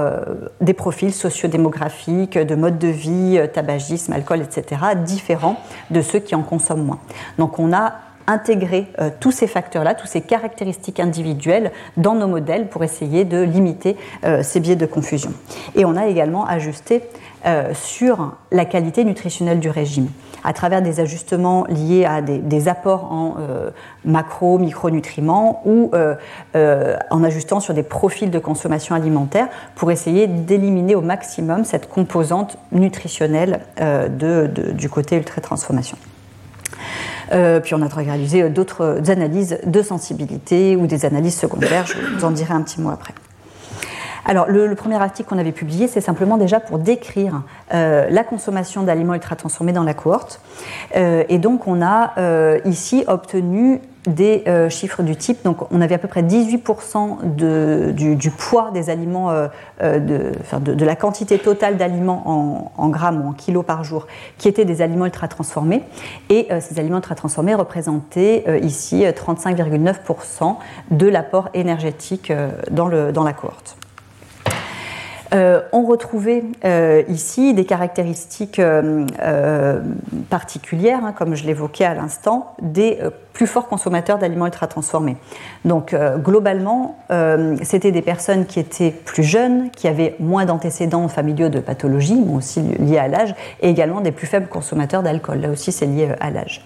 des 0.60 0.74
profils 0.74 1.12
sociodémographiques, 1.12 2.38
de 2.38 2.54
mode 2.54 2.78
de 2.78 2.88
vie, 2.88 3.40
tabagisme, 3.52 4.12
alcool, 4.12 4.40
etc., 4.40 4.80
différents 5.04 5.56
de 5.90 6.00
ceux 6.00 6.18
qui 6.18 6.34
en 6.34 6.42
consomment 6.42 6.84
moins. 6.84 6.98
Donc 7.38 7.58
on 7.58 7.72
a 7.72 7.94
intégrer 8.26 8.86
euh, 9.00 9.10
tous 9.20 9.32
ces 9.32 9.46
facteurs-là, 9.46 9.94
toutes 9.94 10.08
ces 10.08 10.20
caractéristiques 10.20 11.00
individuelles 11.00 11.72
dans 11.96 12.14
nos 12.14 12.26
modèles 12.26 12.68
pour 12.68 12.84
essayer 12.84 13.24
de 13.24 13.42
limiter 13.42 13.96
euh, 14.24 14.42
ces 14.42 14.60
biais 14.60 14.76
de 14.76 14.86
confusion. 14.86 15.32
Et 15.74 15.84
on 15.84 15.96
a 15.96 16.06
également 16.06 16.46
ajusté 16.46 17.02
euh, 17.46 17.72
sur 17.74 18.34
la 18.50 18.64
qualité 18.64 19.04
nutritionnelle 19.04 19.60
du 19.60 19.70
régime 19.70 20.08
à 20.44 20.52
travers 20.52 20.80
des 20.80 21.00
ajustements 21.00 21.66
liés 21.68 22.04
à 22.04 22.22
des, 22.22 22.68
apports 22.68 23.12
en 23.12 23.34
macro, 24.04 24.58
micronutriments 24.58 25.60
ou 25.64 25.90
en 26.54 27.24
ajustant 27.24 27.58
sur 27.58 27.74
des 27.74 27.82
profils 27.82 28.30
de 28.30 28.38
consommation 28.38 28.94
alimentaire 28.94 29.48
pour 29.74 29.90
essayer 29.90 30.28
d'éliminer 30.28 30.94
au 30.94 31.00
maximum 31.00 31.64
cette 31.64 31.88
composante 31.88 32.58
nutritionnelle 32.70 33.58
du 34.78 34.88
côté 34.88 35.16
ultra-transformation. 35.16 35.98
Euh, 37.32 37.60
puis 37.60 37.74
on 37.74 37.82
a 37.82 37.88
réalisé 37.88 38.42
euh, 38.42 38.48
d'autres 38.48 39.00
analyses 39.08 39.58
de 39.64 39.82
sensibilité 39.82 40.76
ou 40.76 40.86
des 40.86 41.04
analyses 41.04 41.38
secondaires, 41.38 41.86
je 41.86 42.16
vous 42.16 42.24
en 42.24 42.30
dirai 42.30 42.54
un 42.54 42.62
petit 42.62 42.80
mot 42.80 42.90
après. 42.90 43.14
Alors, 44.28 44.46
le, 44.48 44.74
premier 44.74 44.96
article 44.96 45.28
qu'on 45.28 45.38
avait 45.38 45.52
publié, 45.52 45.86
c'est 45.86 46.00
simplement 46.00 46.36
déjà 46.36 46.58
pour 46.58 46.80
décrire 46.80 47.42
euh, 47.72 48.06
la 48.10 48.24
consommation 48.24 48.82
d'aliments 48.82 49.14
ultra 49.14 49.36
transformés 49.36 49.72
dans 49.72 49.84
la 49.84 49.94
cohorte. 49.94 50.40
et 50.94 51.38
donc, 51.38 51.68
on 51.68 51.80
a 51.80 52.14
ici 52.64 53.04
obtenu 53.06 53.80
des 54.08 54.44
chiffres 54.70 55.02
du 55.02 55.16
type, 55.16 55.42
donc 55.44 55.70
on 55.70 55.80
avait 55.80 55.94
à 55.94 55.98
peu 55.98 56.08
près 56.08 56.22
18% 56.22 57.34
de, 57.36 57.92
du, 57.92 58.30
poids 58.30 58.70
des 58.72 58.90
aliments, 58.90 59.32
de, 59.82 60.32
de, 60.60 60.84
la 60.84 60.96
quantité 60.96 61.38
totale 61.38 61.76
d'aliments 61.76 62.72
en, 62.76 62.88
grammes 62.88 63.24
ou 63.24 63.28
en 63.28 63.32
kilos 63.32 63.64
par 63.64 63.84
jour 63.84 64.06
qui 64.38 64.48
étaient 64.48 64.64
des 64.64 64.82
aliments 64.82 65.06
ultra 65.06 65.28
transformés. 65.28 65.82
Et 66.30 66.48
ces 66.60 66.78
aliments 66.78 66.96
ultra 66.96 67.14
transformés 67.14 67.54
représentaient 67.54 68.60
ici 68.62 69.04
35,9% 69.04 70.56
de 70.90 71.06
l'apport 71.06 71.48
énergétique 71.54 72.32
dans, 72.70 72.88
le, 72.88 73.12
dans 73.12 73.24
la 73.24 73.32
cohorte. 73.32 73.76
Euh, 75.34 75.60
on 75.72 75.84
retrouvait 75.84 76.44
euh, 76.64 77.02
ici 77.08 77.54
des 77.54 77.64
caractéristiques 77.64 78.58
euh, 78.58 79.80
particulières, 80.30 81.04
hein, 81.04 81.12
comme 81.12 81.34
je 81.34 81.44
l'évoquais 81.44 81.84
à 81.84 81.94
l'instant, 81.94 82.54
des 82.62 82.98
plus 83.32 83.46
forts 83.46 83.68
consommateurs 83.68 84.18
d'aliments 84.18 84.46
ultra 84.46 84.66
transformés. 84.66 85.18
Donc 85.66 85.94
globalement, 86.18 86.96
c'était 87.62 87.92
des 87.92 88.00
personnes 88.00 88.46
qui 88.46 88.58
étaient 88.58 88.90
plus 88.90 89.24
jeunes, 89.24 89.70
qui 89.70 89.88
avaient 89.88 90.16
moins 90.20 90.46
d'antécédents 90.46 91.06
familiaux 91.08 91.50
de 91.50 91.60
pathologie, 91.60 92.18
mais 92.18 92.34
aussi 92.34 92.62
liés 92.62 92.96
à 92.96 93.08
l'âge, 93.08 93.34
et 93.60 93.68
également 93.68 94.00
des 94.00 94.10
plus 94.10 94.26
faibles 94.26 94.46
consommateurs 94.46 95.02
d'alcool. 95.02 95.40
Là 95.40 95.50
aussi, 95.50 95.70
c'est 95.70 95.84
lié 95.84 96.08
à 96.18 96.30
l'âge. 96.30 96.64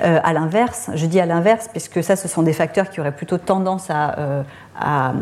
à 0.00 0.32
l'inverse, 0.32 0.88
je 0.94 1.04
dis 1.04 1.20
à 1.20 1.26
l'inverse, 1.26 1.68
puisque 1.70 2.02
ça, 2.02 2.16
ce 2.16 2.28
sont 2.28 2.42
des 2.42 2.54
facteurs 2.54 2.88
qui 2.88 3.00
auraient 3.00 3.12
plutôt 3.12 3.36
tendance 3.36 3.90
à 3.90 5.12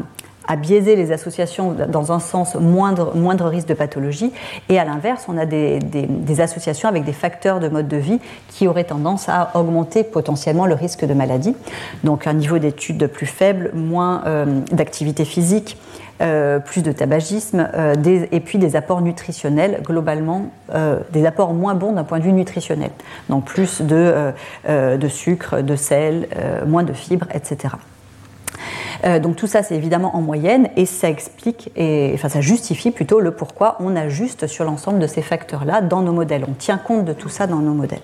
biaiser 0.56 0.96
les 0.96 1.12
associations 1.12 1.74
dans 1.88 2.12
un 2.12 2.20
sens 2.20 2.54
moindre, 2.54 3.16
moindre 3.16 3.46
risque 3.46 3.68
de 3.68 3.74
pathologie. 3.74 4.32
Et 4.68 4.78
à 4.78 4.84
l'inverse, 4.84 5.26
on 5.28 5.38
a 5.38 5.46
des, 5.46 5.80
associations 6.40 6.88
avec 6.88 7.04
des 7.04 7.12
facteurs 7.12 7.60
de 7.60 7.68
mode 7.68 7.88
de 7.88 7.96
vie 7.96 8.18
qui 8.48 8.66
auraient 8.66 8.84
tendance 8.84 9.28
à 9.28 9.52
augmenter 9.54 10.04
potentiellement 10.04 10.66
le 10.66 10.74
risque 10.74 11.04
de 11.04 11.14
maladie. 11.14 11.54
Donc 12.02 12.26
un 12.26 12.34
niveau 12.34 12.58
d'études 12.58 13.06
plus 13.06 13.26
faible, 13.26 13.70
moins 13.74 14.22
euh, 14.26 14.60
d'activité 14.72 15.24
physique. 15.24 15.76
Euh, 16.22 16.60
plus 16.60 16.84
de 16.84 16.92
tabagisme 16.92 17.68
euh, 17.74 17.94
et 18.30 18.38
puis 18.38 18.58
des 18.58 18.76
apports 18.76 19.00
nutritionnels 19.00 19.80
globalement, 19.82 20.52
des 21.12 21.26
apports 21.26 21.52
moins 21.54 21.74
bons 21.74 21.92
d'un 21.92 22.04
point 22.04 22.20
de 22.20 22.24
vue 22.24 22.32
nutritionnel. 22.32 22.90
Donc 23.28 23.46
plus 23.46 23.82
de, 23.82 24.32
de 24.68 25.08
sucre, 25.08 25.60
de 25.60 25.74
sel, 25.74 26.28
moins 26.66 26.84
de 26.84 26.92
fibres, 26.92 27.26
etc. 27.34 27.74
Euh, 29.04 29.18
donc 29.18 29.36
tout 29.36 29.46
ça, 29.46 29.62
c'est 29.62 29.74
évidemment 29.74 30.16
en 30.16 30.22
moyenne 30.22 30.68
et 30.76 30.86
ça 30.86 31.08
explique, 31.08 31.70
et, 31.76 32.12
enfin 32.14 32.28
ça 32.28 32.40
justifie 32.40 32.90
plutôt 32.90 33.20
le 33.20 33.32
pourquoi 33.32 33.76
on 33.80 33.96
ajuste 33.96 34.46
sur 34.46 34.64
l'ensemble 34.64 34.98
de 34.98 35.06
ces 35.06 35.22
facteurs-là 35.22 35.82
dans 35.82 36.02
nos 36.02 36.12
modèles. 36.12 36.44
On 36.48 36.54
tient 36.54 36.78
compte 36.78 37.04
de 37.04 37.12
tout 37.12 37.28
ça 37.28 37.46
dans 37.46 37.58
nos 37.58 37.74
modèles. 37.74 38.00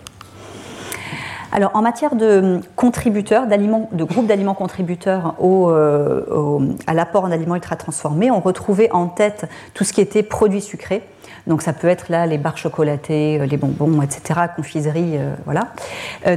Alors, 1.53 1.73
en 1.75 1.83
matière 1.83 2.15
de 2.15 2.61
contributeurs, 2.77 3.49
de 3.49 4.05
groupes 4.05 4.27
d'aliments 4.27 4.55
contributeurs 4.55 5.35
euh, 5.43 6.61
à 6.87 6.95
l'apport 6.95 7.25
en 7.25 7.33
aliments 7.33 7.57
ultra 7.57 7.75
transformés, 7.75 8.31
on 8.31 8.39
retrouvait 8.39 8.89
en 8.93 9.09
tête 9.09 9.47
tout 9.75 9.83
ce 9.83 9.93
qui 9.93 10.01
était 10.01 10.23
produits 10.23 10.61
sucrés. 10.61 11.03
Donc, 11.49 11.63
ça 11.63 11.73
peut 11.73 11.89
être 11.89 12.09
là 12.09 12.27
les 12.27 12.39
barres 12.39 12.57
chocolatées, 12.57 13.45
les 13.45 13.57
bonbons, 13.57 14.01
etc., 14.01 14.41
confiserie, 14.55 15.17
euh, 15.17 15.35
voilà. 15.45 15.73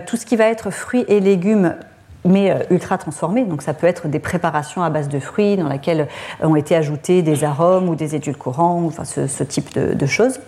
tout 0.08 0.17
ce 0.17 0.26
qui 0.26 0.36
va 0.36 0.45
être 0.45 0.71
fruits 0.71 1.06
et 1.08 1.19
légumes 1.19 1.76
mais 2.25 2.51
euh, 2.51 2.59
ultra 2.69 2.97
transformés. 2.97 3.45
Donc 3.45 3.62
ça 3.62 3.73
peut 3.73 3.88
être 3.88 4.07
des 4.07 4.19
préparations 4.19 4.81
à 4.83 4.89
base 4.89 5.09
de 5.09 5.19
fruits 5.19 5.57
dans 5.57 5.69
lesquelles 5.69 6.07
ont 6.41 6.55
été 6.55 6.75
ajoutés 6.75 7.21
des 7.21 7.43
arômes 7.43 7.89
ou 7.89 7.95
des 7.95 8.15
édulcorants, 8.15 8.83
enfin 8.86 9.03
ce, 9.05 9.43
type 9.43 9.73
de, 9.77 10.05
choses. 10.05 10.39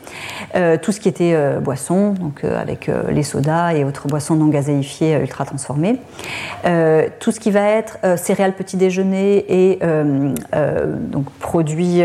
Euh, 0.55 0.77
tout 0.81 0.91
ce 0.91 0.99
qui 0.99 1.09
était 1.09 1.33
euh, 1.33 1.59
boisson, 1.59 2.11
donc 2.11 2.43
avec 2.43 2.89
les 3.09 3.23
sodas 3.23 3.73
et 3.73 3.83
autres 3.83 4.07
boissons 4.07 4.35
non 4.35 4.47
gazéifiées 4.47 5.15
ultra 5.15 5.45
transformées. 5.45 5.99
tout 7.19 7.31
ce 7.31 7.39
qui 7.39 7.51
va 7.51 7.69
être 7.69 7.97
céréales 8.17 8.53
petit 8.53 8.77
déjeuner 8.77 9.45
et 9.47 9.79
donc 11.11 11.29
produits 11.39 12.01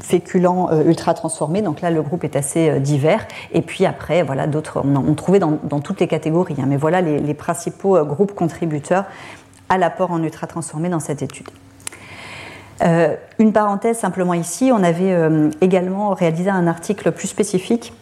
féculents 0.00 0.70
ultra 0.84 1.14
transformés. 1.14 1.62
Donc 1.62 1.80
là 1.80 1.90
le 1.90 2.02
groupe 2.02 2.24
est 2.24 2.36
assez 2.36 2.80
divers. 2.80 3.26
Et 3.52 3.62
puis 3.62 3.86
après 3.86 4.22
voilà 4.22 4.46
d'autres 4.46 4.82
on, 4.84 4.96
on 4.96 5.14
trouvait 5.14 5.38
dans, 5.38 5.80
toutes 5.80 6.00
les 6.00 6.08
catégories. 6.08 6.56
Hein. 6.58 6.66
mais 6.66 6.76
voilà 6.76 7.00
les, 7.00 7.18
les 7.18 7.34
principaux 7.34 8.04
groupes 8.04 8.34
contributeurs 8.34 8.81
à 9.68 9.78
l'apport 9.78 10.10
en 10.10 10.22
ultra 10.22 10.46
transformé 10.46 10.88
dans 10.88 11.00
cette 11.00 11.22
étude. 11.22 11.48
Euh, 12.82 13.14
une 13.38 13.52
parenthèse 13.52 13.98
simplement 13.98 14.34
ici, 14.34 14.70
on 14.72 14.82
avait 14.82 15.12
euh, 15.12 15.50
également 15.60 16.10
réalisé 16.14 16.50
un 16.50 16.66
article 16.66 17.12
plus 17.12 17.28
spécifique 17.28 17.92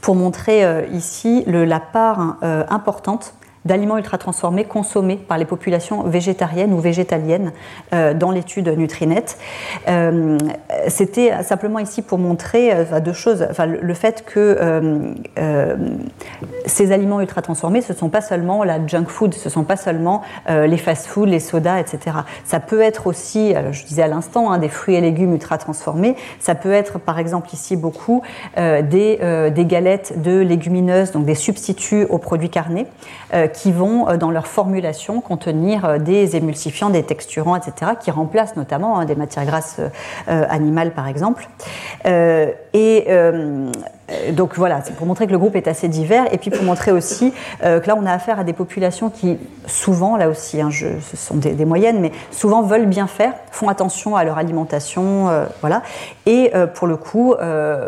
pour 0.00 0.16
montrer 0.16 0.64
euh, 0.64 0.86
ici 0.92 1.44
la 1.46 1.80
part 1.80 2.36
importante 2.42 3.34
d'aliments 3.64 3.98
ultra 3.98 4.18
transformés 4.18 4.64
consommés 4.64 5.16
par 5.16 5.38
les 5.38 5.44
populations 5.44 6.02
végétariennes 6.02 6.72
ou 6.72 6.78
végétaliennes 6.78 7.52
euh, 7.92 8.14
dans 8.14 8.30
l'étude 8.30 8.68
Nutrinet. 8.68 9.24
Euh, 9.88 10.38
c'était 10.88 11.42
simplement 11.42 11.78
ici 11.78 12.02
pour 12.02 12.18
montrer 12.18 12.72
euh, 12.72 13.00
deux 13.00 13.12
choses. 13.12 13.46
Enfin, 13.50 13.66
le, 13.66 13.94
fait 13.94 14.24
que 14.24 14.56
ces 16.66 16.92
aliments 16.92 17.20
ultra 17.20 17.42
transformés, 17.42 17.82
ce 17.82 17.92
ne 17.92 17.98
sont 17.98 18.08
pas 18.08 18.20
seulement 18.20 18.64
la 18.64 18.86
junk 18.86 19.06
food, 19.08 19.34
ce 19.34 19.48
ne 19.48 19.52
sont 19.52 19.64
pas 19.64 19.76
seulement 19.76 20.22
les 20.48 20.76
fast-food, 20.76 21.28
les 21.28 21.40
sodas, 21.40 21.78
etc. 21.78 22.18
Ça 22.44 22.60
peut 22.60 22.80
être 22.80 23.06
aussi, 23.06 23.54
je 23.72 23.84
disais 23.84 24.02
à 24.02 24.08
l'instant, 24.08 24.50
hein, 24.50 24.58
des 24.58 24.68
fruits 24.68 24.94
et 24.94 25.00
légumes 25.00 25.34
ultra 25.34 25.58
transformés. 25.58 26.16
Ça 26.38 26.54
peut 26.54 26.72
être, 26.72 26.98
par 26.98 27.18
exemple, 27.18 27.48
ici 27.52 27.76
beaucoup 27.76 28.22
des 28.56 29.18
galettes 29.68 30.20
de 30.20 30.38
légumineuses, 30.38 31.12
donc 31.12 31.24
des 31.24 31.34
substituts 31.34 32.04
aux 32.08 32.18
produits 32.18 32.50
carnés 32.50 32.86
qui 33.52 33.72
vont, 33.72 34.08
euh, 34.08 34.16
dans 34.16 34.30
leur 34.30 34.46
formulation, 34.46 35.20
contenir 35.20 35.84
euh, 35.84 35.98
des 35.98 36.36
émulsifiants, 36.36 36.90
des 36.90 37.02
texturants, 37.02 37.56
etc., 37.56 37.92
qui 38.00 38.10
remplacent 38.10 38.56
notamment 38.56 38.98
hein, 38.98 39.04
des 39.04 39.14
matières 39.14 39.44
grasses 39.44 39.80
euh, 40.28 40.44
animales, 40.48 40.92
par 40.92 41.08
exemple. 41.08 41.48
et 42.04 43.06
donc 44.32 44.56
voilà, 44.56 44.80
c'est 44.82 44.96
pour 44.96 45.06
montrer 45.06 45.26
que 45.28 45.32
le 45.32 45.38
groupe 45.38 45.54
est 45.54 45.68
assez 45.68 45.86
divers 45.86 46.32
et 46.32 46.38
puis 46.38 46.50
pour 46.50 46.64
montrer 46.64 46.90
aussi 46.90 47.32
que 47.62 47.86
là 47.86 47.96
on 47.96 48.04
a 48.06 48.12
affaire 48.12 48.40
à 48.40 48.44
des 48.44 48.52
populations 48.52 49.08
qui 49.08 49.38
souvent, 49.66 50.16
là 50.16 50.28
aussi, 50.28 50.60
hein, 50.60 50.70
ce 50.72 51.16
sont 51.16 51.36
des, 51.36 51.64
moyennes, 51.64 52.00
mais 52.00 52.10
souvent 52.32 52.62
veulent 52.62 52.86
bien 52.86 53.06
faire, 53.06 53.34
font 53.52 53.68
attention 53.68 54.16
à 54.16 54.24
leur 54.24 54.36
alimentation, 54.36 55.28
voilà, 55.60 55.82
et 56.26 56.52
pour 56.74 56.88
le 56.88 56.96
coup 56.96 57.34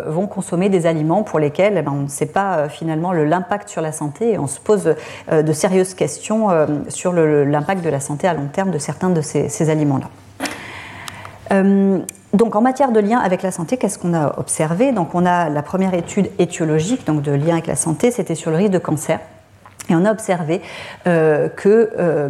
vont 0.06 0.28
consommer 0.28 0.68
des 0.68 0.86
aliments 0.86 1.24
pour 1.24 1.40
lesquels 1.40 1.74
eh 1.76 1.82
ben, 1.82 1.92
on 1.92 2.02
ne 2.02 2.08
sait 2.08 2.26
pas 2.26 2.68
finalement 2.68 3.12
l'impact 3.12 3.68
sur 3.68 3.82
la 3.82 3.90
santé 3.90 4.32
et 4.32 4.38
on 4.38 4.46
se 4.46 4.60
pose 4.60 4.94
de 5.30 5.51
sérieuses 5.52 5.94
questions 5.94 6.50
euh, 6.50 6.66
sur 6.88 7.12
l'impact 7.12 7.84
de 7.84 7.90
la 7.90 8.00
santé 8.00 8.28
à 8.28 8.34
long 8.34 8.48
terme 8.52 8.70
de 8.70 8.78
certains 8.78 9.10
de 9.10 9.20
ces, 9.20 9.70
aliments-là. 9.70 10.08
Euh, 11.52 11.98
donc 12.32 12.56
en 12.56 12.62
matière 12.62 12.92
de 12.92 13.00
lien 13.00 13.18
avec 13.18 13.42
la 13.42 13.50
santé, 13.50 13.76
qu'est-ce 13.76 13.98
qu'on 13.98 14.14
a 14.14 14.38
observé? 14.38 14.92
Donc 14.92 15.14
on 15.14 15.26
a 15.26 15.48
la 15.48 15.62
première 15.62 15.94
étude 15.94 16.30
étiologique, 16.38 17.06
donc 17.06 17.22
de 17.22 17.32
lien 17.32 17.54
avec 17.54 17.66
la 17.66 17.76
santé, 17.76 18.10
c'était 18.10 18.34
sur 18.34 18.50
le 18.50 18.56
risque 18.56 18.72
de 18.72 18.78
cancer. 18.78 19.20
Et 19.88 19.94
on 19.96 20.04
a 20.04 20.12
observé 20.12 20.62
euh, 21.06 21.48
que 21.48 21.90
euh, 21.98 22.28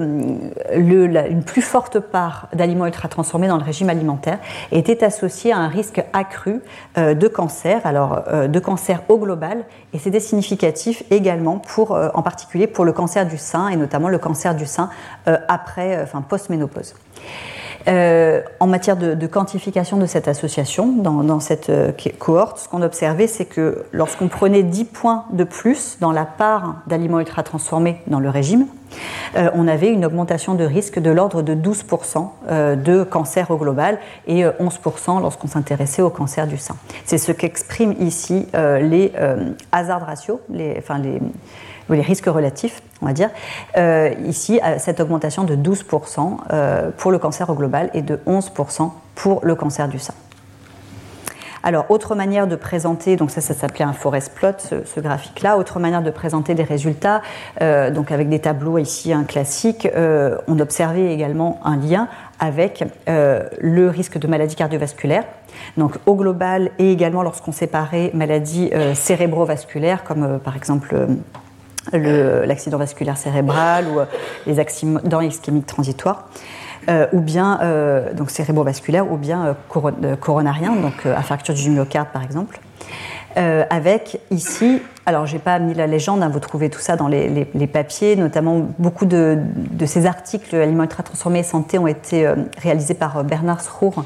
une 0.74 1.44
plus 1.44 1.62
forte 1.62 2.00
part 2.00 2.48
d'aliments 2.54 2.86
ultra 2.86 3.08
transformés 3.08 3.48
dans 3.48 3.58
le 3.58 3.62
régime 3.62 3.90
alimentaire 3.90 4.38
était 4.70 5.04
associée 5.04 5.52
à 5.52 5.58
un 5.58 5.68
risque 5.68 6.02
accru 6.12 6.60
euh, 6.96 7.14
de 7.14 7.28
cancer, 7.28 7.80
alors 7.84 8.22
de 8.48 8.58
cancer 8.58 9.02
au 9.08 9.18
global, 9.18 9.64
et 9.92 9.98
c'était 9.98 10.20
significatif 10.20 11.02
également 11.10 11.58
pour, 11.58 11.92
en 11.92 12.22
particulier 12.22 12.66
pour 12.66 12.84
le 12.84 12.92
cancer 12.92 13.26
du 13.26 13.36
sein 13.36 13.68
et 13.68 13.76
notamment 13.76 14.08
le 14.08 14.18
cancer 14.18 14.54
du 14.54 14.66
sein 14.66 14.90
après, 15.26 16.00
enfin 16.02 16.22
post-ménopause. 16.22 16.94
Euh, 17.88 18.42
en 18.60 18.66
matière 18.66 18.96
de, 18.96 19.26
quantification 19.26 19.96
de 19.96 20.06
cette 20.06 20.28
association, 20.28 20.92
dans, 20.92 21.40
cette 21.40 21.70
euh, 21.70 21.92
cohorte, 22.18 22.58
ce 22.58 22.68
qu'on 22.68 22.82
observait, 22.82 23.26
c'est 23.26 23.44
que 23.44 23.84
lorsqu'on 23.92 24.28
prenait 24.28 24.62
10 24.62 24.84
points 24.84 25.24
de 25.32 25.44
plus 25.44 25.98
dans 26.00 26.12
la 26.12 26.24
part 26.24 26.76
d'aliments 26.86 27.20
ultra 27.20 27.42
transformés 27.42 28.00
dans 28.06 28.20
le 28.20 28.28
régime, 28.28 28.66
euh, 29.36 29.50
on 29.54 29.66
avait 29.66 29.88
une 29.88 30.04
augmentation 30.04 30.54
de 30.54 30.64
risque 30.64 30.98
de 30.98 31.10
l'ordre 31.10 31.42
de 31.42 31.54
12% 31.54 32.76
de 32.76 33.04
cancer 33.04 33.50
au 33.50 33.56
global 33.56 33.98
et 34.26 34.44
11% 34.44 35.20
lorsqu'on 35.20 35.48
s'intéressait 35.48 36.02
au 36.02 36.10
cancer 36.10 36.46
du 36.46 36.58
sein. 36.58 36.76
C'est 37.06 37.18
ce 37.18 37.32
qu'expriment 37.32 37.94
ici 37.98 38.46
les 38.54 39.12
hazard 39.72 40.04
ratios, 40.04 40.38
enfin 40.78 40.98
les 40.98 41.20
les 41.90 42.00
risques 42.00 42.26
relatifs, 42.26 42.82
on 43.00 43.06
va 43.06 43.12
dire. 43.12 43.30
Euh, 43.76 44.10
ici, 44.26 44.60
cette 44.78 45.00
augmentation 45.00 45.44
de 45.44 45.56
12% 45.56 46.38
euh, 46.52 46.90
pour 46.96 47.10
le 47.10 47.18
cancer 47.18 47.48
au 47.50 47.54
global 47.54 47.90
et 47.94 48.02
de 48.02 48.18
11% 48.26 48.90
pour 49.14 49.40
le 49.42 49.54
cancer 49.54 49.88
du 49.88 49.98
sein. 49.98 50.14
Alors, 51.64 51.92
autre 51.92 52.16
manière 52.16 52.48
de 52.48 52.56
présenter, 52.56 53.14
donc 53.14 53.30
ça, 53.30 53.40
ça 53.40 53.54
s'appelait 53.54 53.84
un 53.84 53.92
forest 53.92 54.34
plot, 54.34 54.54
ce, 54.58 55.00
graphique-là. 55.00 55.56
Autre 55.56 55.78
manière 55.78 56.02
de 56.02 56.10
présenter 56.10 56.54
des 56.54 56.64
résultats, 56.64 57.22
euh, 57.60 57.92
donc 57.92 58.10
avec 58.10 58.28
des 58.28 58.40
tableaux 58.40 58.78
ici, 58.78 59.12
un 59.12 59.22
classique, 59.22 59.88
on 60.48 60.58
observait 60.58 61.12
également 61.14 61.60
un 61.64 61.76
lien 61.76 62.08
avec 62.40 62.82
le 63.06 63.88
risque 63.88 64.18
de 64.18 64.26
maladie 64.26 64.56
cardiovasculaire. 64.56 65.22
Donc, 65.76 65.92
au 66.06 66.16
global 66.16 66.72
et 66.80 66.90
également 66.90 67.22
lorsqu'on 67.22 67.52
séparait 67.52 68.10
maladies 68.12 68.72
cérébrovasculaires, 68.94 70.02
comme 70.02 70.40
par 70.40 70.56
exemple 70.56 70.96
l'accident 71.92 72.78
vasculaire 72.78 73.16
cérébral 73.16 73.86
ou 73.88 74.00
les 74.46 74.58
accidents 74.58 75.20
ischémiques 75.20 75.66
transitoires. 75.66 76.28
ou 77.12 77.20
bien 77.20 77.60
donc 78.14 78.30
cérébrovasculaire 78.30 79.10
ou 79.10 79.16
bien 79.16 79.56
coronarien, 80.20 80.76
donc 80.76 81.06
infarctus 81.06 81.54
du 81.54 81.70
myocarde 81.70 82.08
par 82.12 82.22
exemple. 82.22 82.60
avec 83.36 84.20
ici 84.30 84.80
alors, 85.04 85.26
je 85.26 85.34
n'ai 85.34 85.40
pas 85.40 85.58
mis 85.58 85.74
la 85.74 85.88
légende, 85.88 86.22
hein, 86.22 86.28
vous 86.28 86.38
trouvez 86.38 86.70
tout 86.70 86.78
ça 86.78 86.94
dans 86.94 87.08
les, 87.08 87.46
papiers, 87.66 88.14
notamment 88.14 88.68
beaucoup 88.78 89.04
de, 89.06 89.38
ces 89.84 90.06
articles 90.06 90.54
Aliments 90.54 90.84
ultra 90.84 91.02
transformés 91.02 91.40
et 91.40 91.44
santé 91.44 91.78
ont 91.78 91.88
été 91.88 92.24
euh, 92.24 92.36
réalisés 92.58 92.94
par 92.94 93.16
euh, 93.16 93.22
Bernard 93.24 93.62
Srour, 93.62 94.04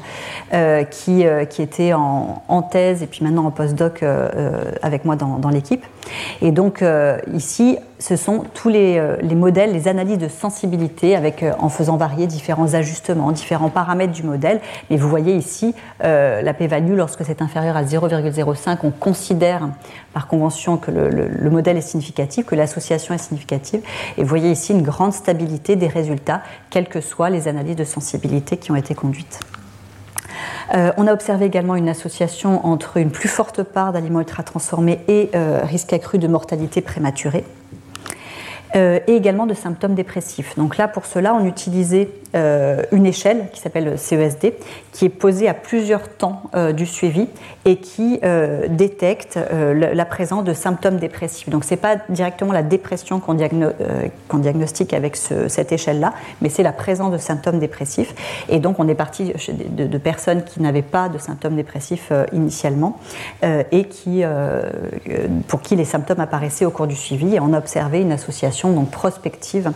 euh, 0.53 0.83
qui, 0.83 1.25
qui, 1.49 1.61
était 1.61 1.93
en, 1.93 2.61
thèse 2.71 3.03
et 3.03 3.07
puis 3.07 3.23
maintenant 3.23 3.45
en 3.45 3.51
postdoc 3.51 4.03
avec 4.81 5.05
moi 5.05 5.15
dans, 5.15 5.49
l'équipe. 5.49 5.85
Et 6.41 6.51
donc, 6.51 6.83
ici, 7.33 7.77
ce 7.99 8.15
sont 8.15 8.43
tous 8.53 8.69
les, 8.69 8.99
modèles, 9.35 9.73
les 9.73 9.87
analyses 9.87 10.17
de 10.17 10.27
sensibilité 10.27 11.15
avec, 11.15 11.45
en 11.59 11.69
faisant 11.69 11.97
varier 11.97 12.27
différents 12.27 12.73
ajustements, 12.73 13.31
différents 13.31 13.69
paramètres 13.69 14.13
du 14.13 14.23
modèle. 14.23 14.59
Et 14.89 14.97
vous 14.97 15.07
voyez 15.07 15.35
ici 15.35 15.75
la 16.01 16.53
p-value, 16.53 16.95
lorsque 16.95 17.23
c'est 17.23 17.41
inférieur 17.41 17.77
à 17.77 17.83
0,05, 17.83 18.77
on 18.83 18.91
considère 18.91 19.69
par 20.13 20.27
convention 20.27 20.77
que 20.77 20.86
le, 20.91 21.49
modèle 21.49 21.77
est 21.77 21.81
significatif, 21.81 22.45
que 22.45 22.55
l'association 22.55 23.13
est 23.13 23.19
significative. 23.19 23.81
Et 24.17 24.23
vous 24.23 24.27
voyez 24.27 24.51
ici 24.51 24.73
une 24.73 24.83
grande 24.83 25.13
stabilité 25.13 25.75
des 25.75 25.87
résultats, 25.87 26.41
quelles 26.69 26.87
que 26.87 27.01
soient 27.01 27.29
les 27.29 27.47
analyses 27.47 27.75
de 27.75 27.83
sensibilité 27.83 28.57
qui 28.57 28.71
ont 28.71 28.75
été 28.75 28.95
conduites. 28.95 29.39
Euh, 30.73 30.91
on 30.97 31.07
a 31.07 31.13
observé 31.13 31.45
également 31.45 31.75
une 31.75 31.87
association 31.87 32.65
entre 32.65 32.97
une 32.97 33.09
plus 33.09 33.29
forte 33.29 33.63
part 33.63 33.93
d'aliments 33.93 34.19
ultra 34.19 34.43
transformés 34.43 34.99
et 35.07 35.29
euh, 35.33 35.61
risque 35.63 35.93
accru 35.93 36.17
de 36.17 36.27
mortalité 36.27 36.81
prématurée. 36.81 37.45
Euh, 38.75 38.99
et 39.07 39.15
également 39.15 39.45
de 39.45 39.53
symptômes 39.53 39.95
dépressifs. 39.95 40.57
Donc 40.57 40.75
là, 40.75 40.89
pour 40.89 41.05
cela, 41.05 41.33
on 41.33 41.45
utilisait 41.45 42.09
euh, 42.35 42.83
une 42.91 43.05
échelle 43.05 43.47
qui 43.53 43.61
s'appelle 43.61 43.97
CESD, 43.97 44.53
qui 44.91 45.05
est 45.05 45.09
posée 45.09 45.47
à 45.47 45.53
plusieurs 45.53 46.09
temps 46.09 46.43
euh, 46.55 46.71
du 46.71 46.85
suivi 46.85 47.27
et 47.65 47.77
qui 47.77 48.19
détecte 48.69 49.37
la 49.51 50.05
présence 50.05 50.45
de 50.45 50.53
symptômes 50.53 50.99
dépressifs. 50.99 51.49
Donc 51.49 51.65
ce 51.65 51.71
n'est 51.71 51.77
pas 51.77 51.97
directement 52.07 52.53
la 52.53 52.63
dépression 52.63 53.19
qu'on 53.19 53.33
diagnostique 53.33 54.93
avec 54.93 55.17
cette 55.17 55.73
échelle-là, 55.73 56.13
mais 56.41 56.47
c'est 56.47 56.63
la 56.63 56.71
présence 56.71 57.11
de 57.11 57.17
symptômes 57.17 57.59
dépressifs. 57.59 58.15
Et 58.47 58.59
donc 58.59 58.79
on 58.79 58.87
est 58.87 58.95
parti 58.95 59.33
de, 59.69 59.97
personnes 59.97 60.43
qui 60.45 60.61
n'avaient 60.61 60.81
pas 60.81 61.09
de 61.09 61.17
symptômes 61.17 61.57
dépressifs 61.57 62.13
initialement 62.31 62.97
et 63.43 63.83
qui, 63.83 64.23
pour 65.49 65.61
qui 65.61 65.75
les 65.75 65.85
symptômes 65.85 66.21
apparaissaient 66.21 66.65
au 66.65 66.71
cours 66.71 66.87
du 66.87 66.95
suivi. 66.95 67.35
Et 67.35 67.39
on 67.41 67.51
a 67.51 67.57
observé 67.57 67.99
une 67.99 68.13
association 68.13 68.71
donc 68.71 68.91
prospective 68.91 69.71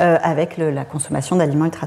euh, 0.00 0.18
avec 0.22 0.56
la 0.58 0.84
consommation 0.84 1.36
d'aliments 1.36 1.64
ultra 1.64 1.86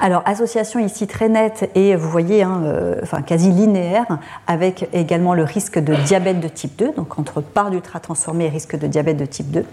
Alors, 0.00 0.22
association 0.26 0.80
ici 0.80 1.06
très 1.06 1.28
nette 1.28 1.70
et 1.74 1.94
vous 1.96 2.10
voyez, 2.10 2.42
hein, 2.42 2.62
euh, 2.64 2.96
enfin, 3.02 3.22
quasi 3.22 3.50
linéaire, 3.50 4.18
avec 4.46 4.88
également 4.92 5.34
le 5.34 5.44
risque 5.44 5.78
de 5.78 5.94
diabète 5.94 6.40
de 6.40 6.48
type 6.48 6.76
2, 6.76 6.92
donc 6.92 7.18
entre 7.18 7.40
part 7.40 7.70
d'ultra 7.70 8.00
transformé 8.00 8.46
et 8.46 8.48
risque 8.48 8.76
de 8.76 8.86
diabète 8.86 9.16
de 9.16 9.26
type 9.26 9.50
2. 9.50 9.64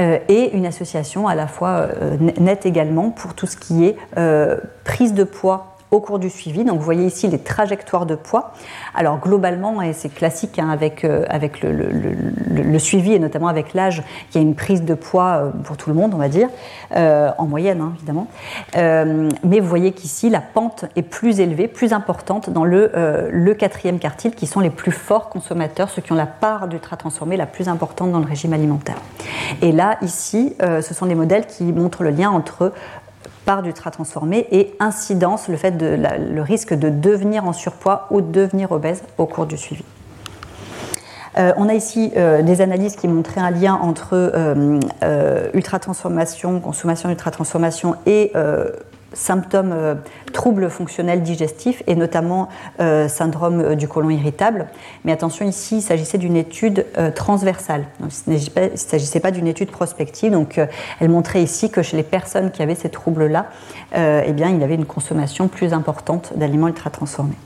Euh, 0.00 0.18
et 0.28 0.56
une 0.56 0.66
association 0.66 1.28
à 1.28 1.34
la 1.34 1.46
fois 1.46 1.88
nette 2.40 2.66
également 2.66 3.10
pour 3.10 3.34
tout 3.34 3.46
ce 3.46 3.56
qui 3.56 3.84
est 3.84 3.96
prise 4.84 5.14
de 5.14 5.24
poids 5.24 5.75
au 5.90 6.00
cours 6.00 6.18
du 6.18 6.30
suivi. 6.30 6.64
Donc 6.64 6.78
vous 6.78 6.84
voyez 6.84 7.06
ici 7.06 7.28
les 7.28 7.38
trajectoires 7.38 8.06
de 8.06 8.14
poids. 8.14 8.52
Alors 8.94 9.18
globalement, 9.18 9.82
et 9.82 9.92
c'est 9.92 10.08
classique 10.08 10.58
hein, 10.58 10.68
avec, 10.68 11.04
euh, 11.04 11.24
avec 11.28 11.62
le, 11.62 12.78
suivi 12.78 13.14
et 13.14 13.18
notamment 13.18 13.48
avec 13.48 13.74
l'âge, 13.74 14.02
il 14.30 14.36
y 14.36 14.38
a 14.38 14.42
une 14.42 14.54
prise 14.54 14.82
de 14.82 14.94
poids 14.94 15.36
euh, 15.36 15.50
pour 15.64 15.76
tout 15.76 15.90
le 15.90 15.96
monde, 15.96 16.12
on 16.14 16.18
va 16.18 16.28
dire, 16.28 16.48
euh, 16.94 17.30
en 17.38 17.46
moyenne 17.46 17.80
hein, 17.80 17.92
évidemment. 17.96 18.26
mais 18.74 19.60
vous 19.60 19.68
voyez 19.68 19.92
qu'ici 19.92 20.30
la 20.30 20.40
pente 20.40 20.84
est 20.96 21.02
plus 21.02 21.40
élevée, 21.40 21.68
plus 21.68 21.92
importante 21.92 22.50
dans 22.50 22.64
le, 22.64 23.54
quatrième 23.58 23.98
quartile, 23.98 24.34
qui 24.34 24.46
sont 24.46 24.60
les 24.60 24.70
plus 24.70 24.92
forts 24.92 25.30
consommateurs, 25.30 25.88
ceux 25.88 26.02
qui 26.02 26.12
ont 26.12 26.16
la 26.16 26.26
part 26.26 26.68
d'ultra 26.68 26.96
transformé 26.96 27.36
la 27.36 27.46
plus 27.46 27.68
importante 27.68 28.12
dans 28.12 28.18
le 28.18 28.26
régime 28.26 28.52
alimentaire. 28.52 28.96
Et 29.62 29.72
là, 29.72 29.96
ici, 30.02 30.54
ce 30.60 30.94
sont 30.94 31.06
des 31.06 31.14
modèles 31.14 31.46
qui 31.46 31.64
montrent 31.64 32.02
le 32.02 32.10
lien 32.10 32.30
entre 32.30 32.72
par 33.46 33.62
d'ultra 33.62 33.90
transformé 33.90 34.46
et 34.50 34.74
incidence, 34.80 35.48
le, 35.48 35.56
fait 35.56 35.70
de, 35.70 35.96
le 35.96 36.42
risque 36.42 36.74
de 36.74 36.90
devenir 36.90 37.46
en 37.46 37.54
surpoids 37.54 38.08
ou 38.10 38.20
de 38.20 38.30
devenir 38.30 38.72
obèse 38.72 39.02
au 39.16 39.24
cours 39.24 39.46
du 39.46 39.56
suivi. 39.56 39.84
Euh, 41.38 41.52
on 41.56 41.68
a 41.68 41.74
ici 41.74 42.12
euh, 42.16 42.42
des 42.42 42.60
analyses 42.60 42.96
qui 42.96 43.08
montraient 43.08 43.40
un 43.40 43.50
lien 43.50 43.74
entre 43.74 44.10
euh, 44.14 45.50
ultra 45.52 45.78
transformation, 45.78 46.60
consommation 46.60 47.08
d'ultra 47.08 47.30
transformation 47.30 47.94
et 48.06 48.32
symptômes 49.16 49.98
troubles 50.32 50.70
fonctionnels 50.70 51.22
digestifs 51.22 51.82
et 51.86 51.94
notamment 51.94 52.48
syndrome 53.08 53.74
du 53.74 53.88
côlon 53.88 54.10
irritable. 54.10 54.66
Mais 55.04 55.12
attention, 55.12 55.46
ici, 55.46 55.78
il 55.78 55.82
s'agissait 55.82 56.18
d'une 56.18 56.36
étude 56.36 56.86
transversale. 57.14 57.84
il 58.26 58.34
ne 58.34 58.76
s'agissait 58.76 59.20
pas 59.20 59.30
d'une 59.30 59.46
étude 59.46 59.70
prospective. 59.70 60.32
Donc, 60.32 60.60
elle 61.00 61.08
montrait 61.08 61.42
ici 61.42 61.70
que 61.70 61.82
chez 61.82 61.96
les 61.96 62.02
personnes 62.02 62.50
qui 62.50 62.62
avaient 62.62 62.74
ces 62.74 62.90
troubles-là, 62.90 63.46
eh 63.94 64.32
bien, 64.32 64.50
il 64.50 64.60
y 64.60 64.64
avait 64.64 64.74
une 64.74 64.86
consommation 64.86 65.48
plus 65.48 65.72
importante 65.72 66.32
d'aliments 66.36 66.68
ultra 66.68 66.90
transformés. 66.90 67.36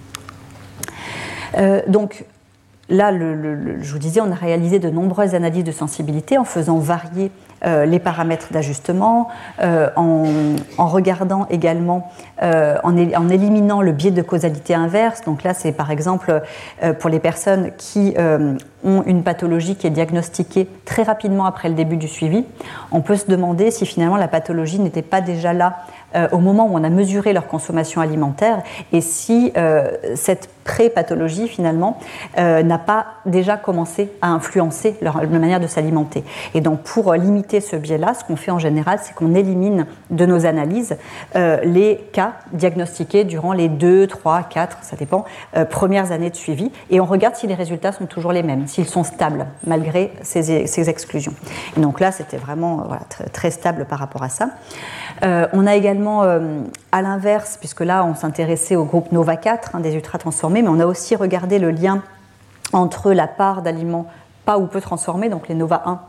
donc, 1.86 2.24
Là, 2.90 3.12
je 3.12 3.92
vous 3.92 3.98
disais, 3.98 4.20
on 4.20 4.32
a 4.32 4.34
réalisé 4.34 4.80
de 4.80 4.90
nombreuses 4.90 5.36
analyses 5.36 5.64
de 5.64 5.72
sensibilité 5.72 6.38
en 6.38 6.44
faisant 6.44 6.78
varier 6.78 7.30
euh, 7.64 7.84
les 7.84 7.98
paramètres 7.98 8.48
d'ajustement, 8.52 9.28
euh, 9.60 9.90
en, 9.94 10.86
regardant 10.86 11.46
également, 11.50 12.10
euh, 12.42 12.76
en, 12.82 13.28
éliminant 13.28 13.82
le 13.82 13.92
biais 13.92 14.10
de 14.10 14.22
causalité 14.22 14.74
inverse. 14.74 15.22
Donc 15.26 15.42
là, 15.42 15.52
c'est 15.52 15.72
par 15.72 15.90
exemple 15.90 16.40
pour 16.98 17.10
les 17.10 17.20
personnes 17.20 17.70
qui 17.76 18.14
ont 18.82 19.02
une 19.04 19.22
pathologie 19.22 19.76
qui 19.76 19.86
est 19.86 19.90
diagnostiquée 19.90 20.66
très 20.86 21.02
rapidement 21.02 21.44
après 21.44 21.68
le 21.68 21.74
début 21.74 21.96
du 21.96 22.08
suivi, 22.08 22.44
on 22.92 23.02
peut 23.02 23.16
se 23.16 23.26
demander 23.26 23.70
si 23.70 23.84
finalement 23.84 24.16
la 24.16 24.28
pathologie 24.28 24.78
n'était 24.78 25.02
pas 25.02 25.20
déjà 25.20 25.52
là 25.52 25.76
euh, 26.14 26.28
au 26.32 26.38
moment 26.38 26.66
où 26.66 26.76
on 26.76 26.82
a 26.82 26.88
mesuré 26.88 27.32
leur 27.32 27.46
consommation 27.46 28.00
alimentaire 28.00 28.62
et 28.92 29.00
si 29.00 29.52
euh, 29.56 29.92
cette 30.16 30.48
pré-pathologie 30.64 31.48
finalement 31.48 31.98
euh, 32.38 32.62
n'a 32.62 32.78
pas 32.78 33.06
déjà 33.26 33.56
commencé 33.56 34.12
à 34.20 34.28
influencer 34.28 34.96
leur, 35.02 35.16
manière 35.28 35.60
de 35.60 35.66
s'alimenter. 35.66 36.24
Et 36.54 36.60
donc 36.60 36.82
pour 36.82 37.14
limiter 37.14 37.60
ce 37.60 37.76
biais-là, 37.76 38.14
ce 38.14 38.24
qu'on 38.24 38.36
fait 38.36 38.50
en 38.50 38.58
général, 38.58 38.98
c'est 39.02 39.14
qu'on 39.14 39.34
élimine 39.34 39.86
de 40.10 40.26
nos 40.26 40.46
analyses 40.46 40.96
les 41.34 41.96
cas 42.12 42.34
diagnostiqués 42.52 43.24
durant 43.24 43.52
les 43.52 43.68
2, 43.68 44.06
3, 44.06 44.42
4, 44.44 44.78
ça 44.82 44.96
dépend, 44.96 45.24
premières 45.70 46.12
années 46.12 46.30
de 46.30 46.36
suivi 46.36 46.70
et 46.90 47.00
on 47.00 47.04
regarde 47.04 47.36
si 47.36 47.46
les 47.46 47.54
résultats 47.54 47.92
sont 47.92 48.06
toujours 48.06 48.32
les 48.32 48.42
mêmes, 48.42 48.66
s'ils 48.66 48.86
sont 48.86 49.04
stables 49.04 49.46
malgré 49.66 50.12
ces, 50.22 50.90
exclusions. 50.90 51.34
Et 51.76 51.80
donc 51.80 52.00
là, 52.00 52.12
c'était 52.12 52.36
vraiment 52.36 52.88
très, 53.32 53.50
stable 53.50 53.86
par 53.86 53.98
rapport 53.98 54.22
à 54.22 54.28
ça. 54.28 54.50
On 55.22 55.66
a 55.66 55.74
également 55.74 56.22
euh, 56.22 56.60
à 56.92 57.02
l'inverse, 57.02 57.56
puisque 57.58 57.80
là 57.80 58.04
on 58.04 58.14
s'intéressait 58.14 58.76
au 58.76 58.84
groupe 58.84 59.12
Nova 59.12 59.36
4 59.36 59.76
hein, 59.76 59.80
des 59.80 59.94
ultra 59.94 60.18
transformés, 60.18 60.62
mais 60.62 60.68
on 60.68 60.80
a 60.80 60.86
aussi 60.86 61.16
regardé 61.16 61.58
le 61.58 61.70
lien 61.70 62.02
entre 62.72 63.12
la 63.12 63.26
part 63.26 63.62
d'aliments 63.62 64.06
pas 64.50 64.58
ou 64.58 64.66
peu 64.66 64.80
transformés, 64.80 65.28
donc 65.28 65.46
les 65.46 65.54
Nova 65.54 65.82
1, 65.86 66.00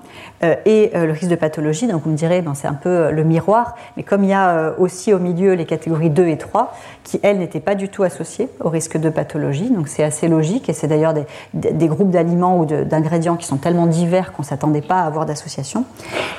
euh, 0.43 0.55
et 0.65 0.89
euh, 0.95 1.05
le 1.05 1.11
risque 1.11 1.29
de 1.29 1.35
pathologie. 1.35 1.85
Donc 1.85 2.01
vous 2.05 2.09
me 2.09 2.15
direz, 2.15 2.41
ben, 2.41 2.55
c'est 2.55 2.67
un 2.67 2.73
peu 2.73 3.11
le 3.11 3.23
miroir, 3.23 3.75
mais 3.97 4.03
comme 4.03 4.23
il 4.23 4.31
y 4.31 4.33
a 4.33 4.73
aussi 4.79 5.13
au 5.13 5.19
milieu 5.19 5.53
les 5.53 5.65
catégories 5.65 6.09
2 6.09 6.27
et 6.27 6.37
3, 6.37 6.73
qui 7.03 7.19
elles 7.21 7.37
n'étaient 7.37 7.59
pas 7.59 7.75
du 7.75 7.89
tout 7.89 8.01
associées 8.01 8.49
au 8.59 8.69
risque 8.69 8.97
de 8.97 9.11
pathologie, 9.11 9.69
donc 9.69 9.87
c'est 9.87 10.03
assez 10.03 10.27
logique, 10.27 10.69
et 10.69 10.73
c'est 10.73 10.87
d'ailleurs 10.87 11.13
des, 11.13 11.25
des, 11.53 11.87
groupes 11.87 12.09
d'aliments 12.09 12.57
ou 12.57 12.65
d'ingrédients 12.65 13.35
qui 13.35 13.45
sont 13.45 13.57
tellement 13.57 13.85
divers 13.85 14.31
qu'on 14.33 14.41
ne 14.41 14.47
s'attendait 14.47 14.81
pas 14.81 15.01
à 15.01 15.05
avoir 15.05 15.25
d'association. 15.25 15.85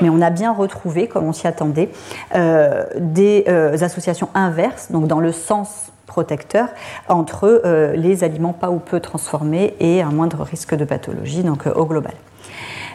Mais 0.00 0.08
on 0.08 0.20
a 0.20 0.30
bien 0.30 0.52
retrouvé, 0.52 1.06
comme 1.06 1.26
on 1.26 1.32
s'y 1.32 1.46
attendait, 1.46 1.90
euh, 2.34 2.84
des 2.98 3.44
euh, 3.48 3.76
associations 3.80 4.28
inverses, 4.34 4.90
donc 4.90 5.06
dans 5.06 5.20
le 5.20 5.32
sens 5.32 5.92
protecteur 6.12 6.68
entre 7.08 7.62
euh, 7.64 7.96
les 7.96 8.22
aliments 8.22 8.52
pas 8.52 8.70
ou 8.70 8.78
peu 8.78 9.00
transformés 9.00 9.74
et 9.80 10.02
un 10.02 10.10
moindre 10.10 10.42
risque 10.42 10.74
de 10.74 10.84
pathologie, 10.84 11.42
donc 11.42 11.66
au 11.66 11.86
global. 11.86 12.12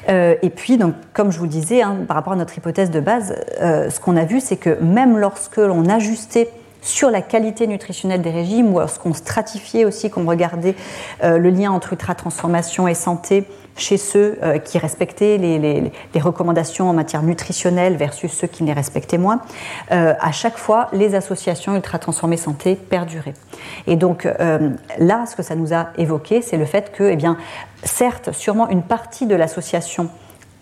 et 0.07 0.49
puis, 0.55 0.77
donc, 0.77 0.93
comme 1.13 1.31
je 1.31 1.39
vous 1.39 1.47
disais, 1.47 1.81
hein, 1.81 1.97
par 2.07 2.15
rapport 2.15 2.33
à 2.33 2.35
notre 2.35 2.55
hypothèse 2.57 2.91
de 2.91 3.01
base, 3.01 3.35
ce 3.59 3.99
qu'on 3.99 4.15
a 4.15 4.23
vu, 4.23 4.39
c'est 4.39 4.55
que 4.55 4.81
même 4.81 5.17
lorsque 5.17 5.57
l'on 5.57 5.85
ajustait 5.89 6.49
sur 6.81 7.09
la 7.09 7.21
qualité 7.21 7.67
nutritionnelle 7.67 8.21
des 8.21 8.29
régimes, 8.29 8.73
ou 8.73 8.79
lorsqu'on 8.79 9.13
stratifiait 9.13 9.83
aussi, 9.83 10.09
qu'on 10.09 10.25
regardait 10.25 10.75
le 11.21 11.49
lien 11.49 11.71
entre 11.71 11.91
ultra-transformation 11.93 12.87
et 12.87 12.93
santé, 12.93 13.45
chez 13.77 13.97
ceux 13.97 14.37
euh, 14.43 14.57
qui 14.57 14.77
respectaient 14.77 15.37
les, 15.37 15.91
recommandations 16.19 16.89
en 16.89 16.93
matière 16.93 17.21
nutritionnelle 17.21 17.95
versus 17.95 18.31
ceux 18.31 18.47
qui 18.47 18.63
les 18.63 18.73
respectaient 18.73 19.19
moins, 19.19 19.39
euh, 19.91 20.13
à 20.19 20.31
chaque 20.31 20.57
fois, 20.57 20.89
les 20.91 21.15
associations 21.15 21.75
ultra 21.75 21.99
transformées 21.99 22.37
santé 22.37 22.75
perduraient. 22.75 23.35
Et 23.85 23.95
donc 23.95 24.25
euh, 24.25 24.71
là, 24.97 25.25
ce 25.27 25.35
que 25.35 25.43
ça 25.43 25.55
nous 25.55 25.73
a 25.73 25.89
évoqué, 25.97 26.41
c'est 26.41 26.57
le 26.57 26.65
fait 26.65 26.91
que, 26.91 27.03
eh 27.03 27.15
bien, 27.15 27.37
certes, 27.83 28.31
sûrement 28.31 28.67
une 28.69 28.81
partie 28.81 29.27
de 29.27 29.35
l'association 29.35 30.09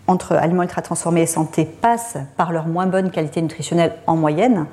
entre 0.08 0.34
aliments 0.34 0.64
ultra 0.64 0.82
transformés 0.82 1.22
et 1.22 1.26
santé 1.26 1.66
passent 1.66 2.18
par 2.38 2.52
leur 2.52 2.68
moins 2.68 2.86
bonne 2.86 3.10
qualité 3.10 3.42
nutritionnelle 3.42 3.96
en 4.06 4.16
moyenne, 4.16 4.68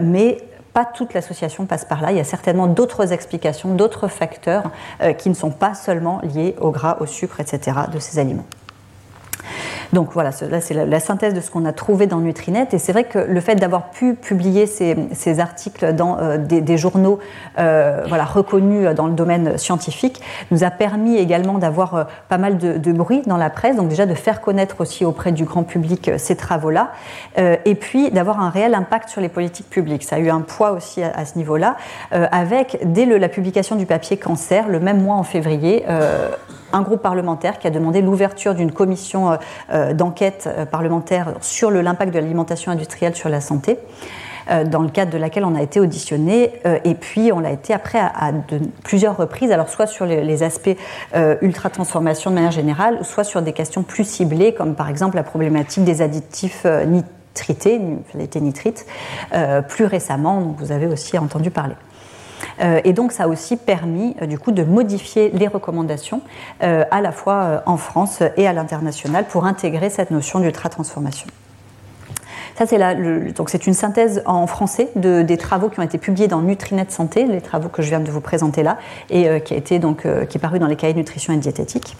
mais 0.00 0.38
pas 0.72 0.84
toute 0.84 1.14
l'association 1.14 1.66
passe 1.66 1.84
par 1.84 2.00
là. 2.02 2.10
Il 2.12 2.16
y 2.16 2.20
a 2.20 2.24
certainement 2.24 2.66
d'autres 2.66 3.12
explications, 3.12 3.74
d'autres 3.74 4.08
facteurs 4.08 4.70
qui 5.18 5.28
ne 5.28 5.34
sont 5.34 5.50
pas 5.50 5.74
seulement 5.74 6.20
liés 6.22 6.56
au 6.60 6.70
gras, 6.70 6.96
au 7.00 7.06
sucre, 7.06 7.40
etc. 7.40 7.76
de 7.92 7.98
ces 7.98 8.18
aliments. 8.18 8.46
Donc 9.92 10.12
voilà, 10.12 10.30
là 10.48 10.60
c'est 10.60 10.74
la, 10.74 11.00
synthèse 11.00 11.34
de 11.34 11.40
ce 11.40 11.50
qu'on 11.50 11.64
a 11.64 11.72
trouvé 11.72 12.06
dans 12.06 12.18
Nutrinet. 12.18 12.68
Et 12.72 12.78
c'est 12.78 12.92
vrai 12.92 13.04
que 13.04 13.18
le 13.18 13.40
fait 13.40 13.56
d'avoir 13.56 13.90
pu 13.90 14.14
publier 14.14 14.66
ces, 14.66 15.40
articles 15.40 15.92
dans 15.94 16.18
euh, 16.18 16.38
des, 16.38 16.78
journaux 16.78 17.18
euh, 17.58 18.04
voilà, 18.08 18.24
reconnus 18.24 18.94
dans 18.94 19.06
le 19.06 19.14
domaine 19.14 19.58
scientifique 19.58 20.20
nous 20.50 20.64
a 20.64 20.70
permis 20.70 21.16
également 21.16 21.58
d'avoir 21.58 21.94
euh, 21.94 22.04
pas 22.28 22.38
mal 22.38 22.58
de, 22.58 22.92
bruit 22.92 23.22
dans 23.26 23.36
la 23.36 23.50
presse, 23.50 23.76
donc 23.76 23.88
déjà 23.88 24.06
de 24.06 24.14
faire 24.14 24.40
connaître 24.40 24.80
aussi 24.80 25.04
auprès 25.04 25.32
du 25.32 25.44
grand 25.44 25.62
public 25.62 26.10
ces 26.18 26.36
travaux-là, 26.36 26.90
et 27.38 27.74
puis 27.76 28.10
d'avoir 28.10 28.40
un 28.40 28.50
réel 28.50 28.74
impact 28.74 29.08
sur 29.08 29.20
les 29.20 29.28
politiques 29.28 29.70
publiques. 29.70 30.02
Ça 30.02 30.16
a 30.16 30.18
eu 30.18 30.28
un 30.28 30.40
poids 30.40 30.72
aussi 30.72 31.02
à, 31.02 31.24
ce 31.24 31.38
niveau-là, 31.38 31.76
avec 32.10 32.80
dès 32.84 33.06
la 33.06 33.28
publication 33.28 33.76
du 33.76 33.86
papier 33.86 34.16
cancer, 34.16 34.68
le 34.68 34.80
même 34.80 35.02
mois 35.02 35.14
en 35.14 35.22
février, 35.22 35.84
un 36.72 36.82
groupe 36.82 37.02
parlementaire 37.02 37.58
qui 37.58 37.66
a 37.66 37.70
demandé 37.70 38.02
l'ouverture 38.02 38.54
d'une 38.54 38.72
commission 38.72 39.32
euh, 39.32 39.36
d'enquête 39.94 40.48
euh, 40.48 40.66
parlementaire 40.66 41.34
sur 41.40 41.70
l'impact 41.70 42.12
de 42.12 42.18
l'alimentation 42.18 42.72
industrielle 42.72 43.14
sur 43.14 43.28
la 43.28 43.40
santé 43.40 43.78
euh, 44.50 44.64
dans 44.64 44.82
le 44.82 44.88
cadre 44.88 45.12
de 45.12 45.18
laquelle 45.18 45.44
on 45.44 45.54
a 45.54 45.62
été 45.62 45.80
auditionné 45.80 46.52
et 46.84 46.94
puis 46.94 47.32
on 47.32 47.40
l'a 47.40 47.52
été 47.52 47.72
après 47.72 47.98
à, 47.98 48.32
plusieurs 48.84 49.16
reprises, 49.16 49.52
alors 49.52 49.68
soit 49.68 49.86
sur 49.86 50.06
les, 50.06 50.42
aspects 50.42 50.76
ultra 51.42 51.70
transformation 51.70 52.30
de 52.30 52.36
manière 52.36 52.50
générale, 52.50 52.98
soit 53.02 53.24
sur 53.24 53.42
des 53.42 53.52
questions 53.52 53.82
plus 53.82 54.04
ciblées 54.04 54.54
comme 54.54 54.74
par 54.74 54.88
exemple 54.88 55.16
la 55.16 55.22
problématique 55.22 55.84
des 55.84 56.02
additifs 56.02 56.66
nitrités, 56.86 57.80
plus 59.68 59.84
récemment, 59.84 60.54
vous 60.58 60.72
avez 60.72 60.86
aussi 60.86 61.18
entendu 61.18 61.50
parler. 61.50 61.74
Euh, 62.60 62.80
et 62.84 62.92
donc 62.92 63.12
ça 63.12 63.24
a 63.24 63.28
aussi 63.28 63.56
permis 63.56 64.16
euh, 64.20 64.26
du 64.26 64.38
coup 64.38 64.52
de 64.52 64.62
modifier 64.62 65.30
les 65.30 65.48
recommandations 65.48 66.20
euh, 66.62 66.84
à 66.90 67.00
la 67.00 67.12
fois 67.12 67.62
en 67.66 67.76
France 67.76 68.22
et 68.36 68.46
à 68.46 68.52
l'international 68.52 69.26
pour 69.26 69.44
intégrer 69.44 69.90
cette 69.90 70.10
notion 70.10 70.40
d'ultra-transformation. 70.40 71.26
C'est 73.46 73.66
une 73.66 73.72
synthèse 73.72 74.22
en 74.26 74.46
français 74.46 74.90
de, 74.94 75.22
des 75.22 75.38
travaux 75.38 75.70
qui 75.70 75.80
ont 75.80 75.82
été 75.82 75.96
publiés 75.96 76.28
dans 76.28 76.42
Nutrinet 76.42 76.84
Santé, 76.90 77.24
les 77.24 77.40
travaux 77.40 77.70
que 77.70 77.80
je 77.80 77.88
viens 77.88 78.00
de 78.00 78.10
vous 78.10 78.20
présenter 78.20 78.62
là, 78.62 78.76
et 79.08 79.40
qui 79.40 79.54
a 79.54 79.60
qui 79.60 79.74
est 79.74 80.40
paru 80.40 80.58
dans 80.58 80.66
les 80.66 80.76
cahiers 80.76 80.92
nutrition 80.92 81.32
et 81.32 81.38
diététique. 81.38 81.96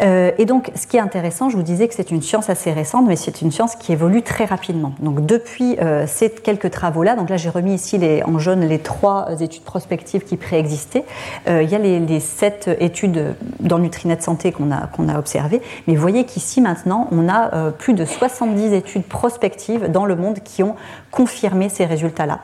Euh, 0.00 0.30
et 0.38 0.44
donc, 0.44 0.70
ce 0.74 0.86
qui 0.86 0.96
est 0.96 1.00
intéressant, 1.00 1.50
je 1.50 1.56
vous 1.56 1.62
disais 1.62 1.88
que 1.88 1.94
c'est 1.94 2.10
une 2.10 2.22
science 2.22 2.50
assez 2.50 2.72
récente, 2.72 3.06
mais 3.06 3.16
c'est 3.16 3.42
une 3.42 3.50
science 3.50 3.76
qui 3.76 3.92
évolue 3.92 4.22
très 4.22 4.44
rapidement. 4.44 4.92
Donc, 5.00 5.26
depuis 5.26 5.76
euh, 5.80 6.06
ces 6.06 6.30
quelques 6.30 6.70
travaux-là, 6.70 7.16
donc 7.16 7.30
là 7.30 7.36
j'ai 7.36 7.48
remis 7.48 7.74
ici 7.74 7.98
en 8.24 8.38
jaune 8.38 8.60
les 8.60 8.78
trois 8.78 9.28
études 9.40 9.64
prospectives 9.64 10.24
qui 10.24 10.36
préexistaient. 10.36 11.04
Euh, 11.48 11.62
il 11.62 11.70
y 11.70 11.74
a 11.74 11.78
les, 11.78 12.20
sept 12.20 12.70
études 12.80 13.34
dans 13.60 13.78
Nutrinet 13.78 14.20
Santé 14.20 14.50
qu'on 14.52 14.70
a, 14.70 14.86
qu'on 14.88 15.08
a 15.08 15.18
observées, 15.18 15.60
mais 15.86 15.94
vous 15.94 16.00
voyez 16.00 16.24
qu'ici 16.24 16.60
maintenant, 16.60 17.08
on 17.12 17.28
a 17.28 17.70
plus 17.72 17.94
de 17.94 18.04
70 18.04 18.72
études 18.72 19.04
prospectives 19.04 19.90
dans 19.90 20.04
le 20.04 20.16
monde 20.16 20.40
qui 20.40 20.62
ont 20.62 20.74
confirmé 21.10 21.68
ces 21.68 21.84
résultats-là, 21.84 22.40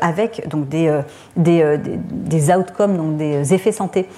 avec 0.00 0.48
donc 0.48 0.68
des, 0.68 1.00
des, 1.36 1.78
des, 1.78 2.50
outcomes, 2.50 2.96
donc 2.96 3.16
des 3.16 3.54
effets 3.54 3.72
santé 3.72 4.08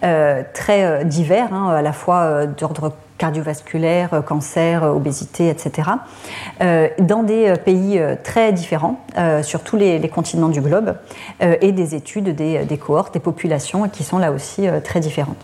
très 0.00 1.04
divers, 1.04 1.52
hein, 1.52 1.68
à 1.68 1.82
la 1.82 1.92
fois 1.92 2.20
euh, 2.20 2.46
d'ordre 2.46 2.92
cardiovasculaire, 3.18 4.14
euh, 4.14 4.22
cancer, 4.22 4.82
euh, 4.84 4.90
obésité, 4.90 5.48
etc., 5.48 5.90
dans 6.98 7.22
des 7.22 7.54
pays 7.64 8.00
très 8.22 8.52
différents 8.52 9.00
sur 9.42 9.62
tous 9.62 9.76
les, 9.76 10.08
continents 10.08 10.48
du 10.48 10.60
globe, 10.60 10.96
et 11.40 11.72
des 11.72 11.94
études 11.94 12.34
des, 12.34 12.78
cohortes, 12.78 13.14
des 13.14 13.20
populations 13.20 13.88
qui 13.88 14.04
sont 14.04 14.18
là 14.18 14.30
aussi 14.30 14.68
très 14.84 15.00
différentes. 15.00 15.38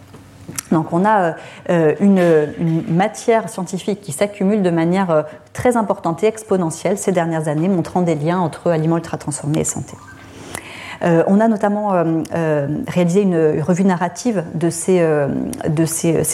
Donc 0.72 0.92
on 0.92 1.04
a 1.04 1.34
une, 1.68 2.20
une, 2.58 2.82
matière 2.92 3.48
scientifique 3.48 4.00
qui 4.00 4.12
s'accumule 4.12 4.62
de 4.62 4.70
manière 4.70 5.26
très 5.52 5.76
importante 5.76 6.24
et 6.24 6.26
exponentielle 6.26 6.98
ces 6.98 7.12
dernières 7.12 7.48
années, 7.48 7.68
montrant 7.68 8.02
des 8.02 8.14
liens 8.14 8.38
entre 8.38 8.70
aliments 8.70 8.96
ultra 8.96 9.16
transformés 9.16 9.60
et 9.60 9.64
santé. 9.64 9.96
Euh, 11.06 11.22
on 11.26 11.40
a 11.40 11.48
notamment 11.48 11.94
euh, 11.94 12.22
euh, 12.34 12.66
réalisé 12.88 13.22
une 13.22 13.60
revue 13.60 13.84
narrative 13.84 14.44
de 14.54 14.70
ces, 14.70 15.00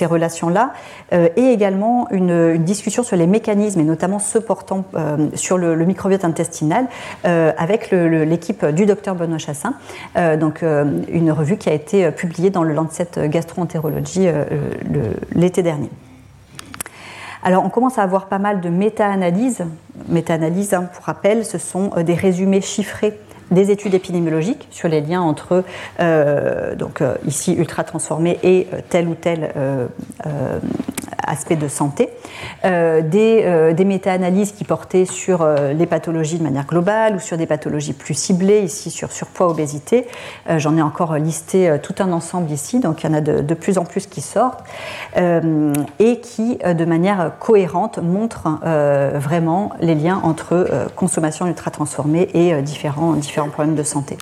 relations-là 0.06 0.72
et 1.12 1.44
également 1.52 2.08
une, 2.10 2.56
discussion 2.58 3.02
sur 3.02 3.16
les 3.16 3.26
mécanismes 3.26 3.80
et 3.80 3.84
notamment 3.84 4.18
ceux 4.18 4.40
portant 4.40 4.84
sur 5.34 5.58
le, 5.58 5.76
microbiote 5.84 6.24
intestinal 6.24 6.86
avec 7.24 7.90
l'équipe 7.90 8.64
du 8.66 8.86
docteur 8.86 9.14
Benoît 9.14 9.38
Chassin. 9.38 9.74
donc 10.38 10.62
une 10.62 11.32
revue 11.32 11.56
qui 11.56 11.68
a 11.68 11.72
été 11.72 12.10
publiée 12.10 12.50
dans 12.50 12.62
le 12.62 12.72
Lancet 12.72 13.08
Gastroentérologie 13.28 14.28
l'été 15.34 15.62
dernier. 15.62 15.90
Alors, 17.42 17.64
on 17.64 17.70
commence 17.70 17.98
à 17.98 18.02
avoir 18.02 18.26
pas 18.26 18.38
mal 18.38 18.60
de 18.60 18.68
méta-analyses. 18.68 19.64
Méta-analyses, 20.08 20.74
hein, 20.74 20.88
pour 20.92 21.04
rappel, 21.04 21.44
ce 21.44 21.58
sont 21.58 21.90
des 22.02 22.14
résumés 22.14 22.60
chiffrés 22.60 23.18
des 23.52 23.70
études 23.70 23.94
épidémiologiques 23.94 24.66
sur 24.70 24.88
les 24.88 25.00
liens 25.00 25.20
entre, 25.20 25.64
euh, 26.00 26.74
donc 26.74 27.00
euh, 27.00 27.14
ici 27.26 27.54
ultra 27.54 27.84
transformés 27.84 28.38
et 28.42 28.66
euh, 28.72 28.80
tel 28.88 29.08
ou 29.08 29.14
tel 29.14 29.52
aspect 31.26 31.56
de 31.56 31.68
santé, 31.68 32.08
des, 32.64 33.72
des 33.74 33.84
méta-analyses 33.84 34.52
qui 34.52 34.64
portaient 34.64 35.04
sur 35.04 35.46
les 35.46 35.86
pathologies 35.86 36.38
de 36.38 36.42
manière 36.42 36.66
globale 36.66 37.16
ou 37.16 37.18
sur 37.18 37.36
des 37.36 37.46
pathologies 37.46 37.92
plus 37.92 38.14
ciblées, 38.14 38.60
ici 38.60 38.90
sur 38.90 39.12
surpoids, 39.12 39.48
obésité. 39.48 40.06
J'en 40.56 40.76
ai 40.76 40.82
encore 40.82 41.16
listé 41.16 41.76
tout 41.82 41.94
un 41.98 42.12
ensemble 42.12 42.50
ici, 42.50 42.80
donc 42.80 43.02
il 43.02 43.10
y 43.10 43.10
en 43.10 43.14
a 43.14 43.20
de, 43.20 43.40
de 43.40 43.54
plus 43.54 43.78
en 43.78 43.84
plus 43.84 44.06
qui 44.06 44.20
sortent, 44.20 44.64
et 45.16 46.20
qui, 46.20 46.58
de 46.58 46.84
manière 46.84 47.32
cohérente, 47.38 47.98
montrent 47.98 48.58
vraiment 49.14 49.72
les 49.80 49.94
liens 49.94 50.20
entre 50.22 50.68
consommation 50.96 51.46
ultra 51.46 51.70
transformée 51.70 52.28
et 52.34 52.60
différents, 52.62 53.12
différents 53.12 53.48
problèmes 53.48 53.74
de 53.74 53.82
santé. 53.82 54.18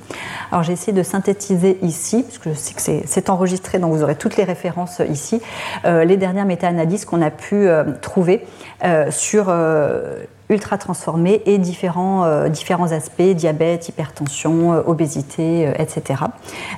Alors 0.51 0.63
j'ai 0.63 0.73
essayé 0.73 0.93
de 0.93 1.03
synthétiser 1.03 1.79
ici, 1.83 2.23
parce 2.23 2.39
que 2.39 2.51
je 2.51 2.55
sais 2.55 2.75
que 2.75 3.05
c'est 3.07 3.31
enregistré, 3.31 3.79
donc 3.79 3.93
vous 3.93 4.03
aurez 4.03 4.17
toutes 4.17 4.37
les 4.37 4.45
références 4.45 5.01
ici, 5.11 5.41
euh, 5.85 6.05
les 6.05 6.17
dernières 6.17 6.45
méta-analyses 6.45 6.90
qu'on 6.99 7.23
a 7.23 7.31
pu 7.31 7.69
euh, 7.69 7.85
trouver 8.01 8.47
euh, 8.85 9.11
sur 9.11 9.53
ultra 10.49 10.79
transformés 10.79 11.43
et 11.47 11.59
différents, 11.59 12.49
différents 12.49 12.91
aspects, 12.91 13.23
diabète, 13.23 13.89
hypertension, 13.89 14.83
obésité, 14.85 15.73
etc. 15.79 16.25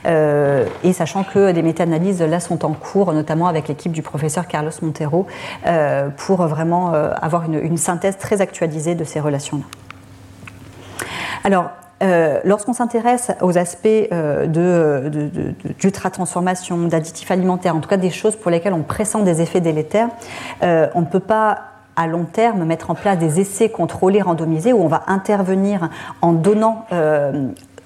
et 0.04 0.92
sachant 0.92 1.24
que 1.24 1.52
des 1.52 1.62
méta-analyses 1.62 2.20
là 2.20 2.38
sont 2.38 2.66
en 2.66 2.74
cours, 2.74 3.14
notamment 3.14 3.46
avec 3.46 3.68
l'équipe 3.68 3.92
du 3.92 4.02
professeur 4.02 4.46
Carlos 4.46 4.72
Montero, 4.82 5.26
pour 6.18 6.46
vraiment 6.46 6.92
avoir 6.92 7.44
une, 7.44 7.54
une 7.54 7.78
synthèse 7.78 8.18
très 8.18 8.42
actualisée 8.42 8.94
de 8.94 9.04
ces 9.04 9.20
relations-là. 9.20 9.64
Alors, 11.44 11.70
euh, 12.02 12.40
lorsqu'on 12.44 12.72
s'intéresse 12.72 13.30
aux 13.40 13.56
aspects 13.58 13.86
euh, 13.86 14.46
d'ultra-transformation, 15.78 16.88
d'additifs 16.88 17.30
alimentaires, 17.30 17.76
en 17.76 17.80
tout 17.80 17.88
cas 17.88 17.96
des 17.96 18.10
choses 18.10 18.36
pour 18.36 18.50
lesquelles 18.50 18.72
on 18.72 18.82
pressent 18.82 19.22
des 19.22 19.40
effets 19.40 19.60
délétères, 19.60 20.08
euh, 20.62 20.88
on 20.94 21.02
ne 21.02 21.06
peut 21.06 21.20
pas 21.20 21.62
à 21.94 22.06
long 22.06 22.24
terme 22.24 22.64
mettre 22.64 22.90
en 22.90 22.94
place 22.94 23.18
des 23.18 23.38
essais 23.38 23.68
contrôlés 23.68 24.22
randomisés 24.22 24.72
où 24.72 24.82
on 24.82 24.88
va 24.88 25.02
intervenir 25.08 25.90
en 26.22 26.32
donnant 26.32 26.86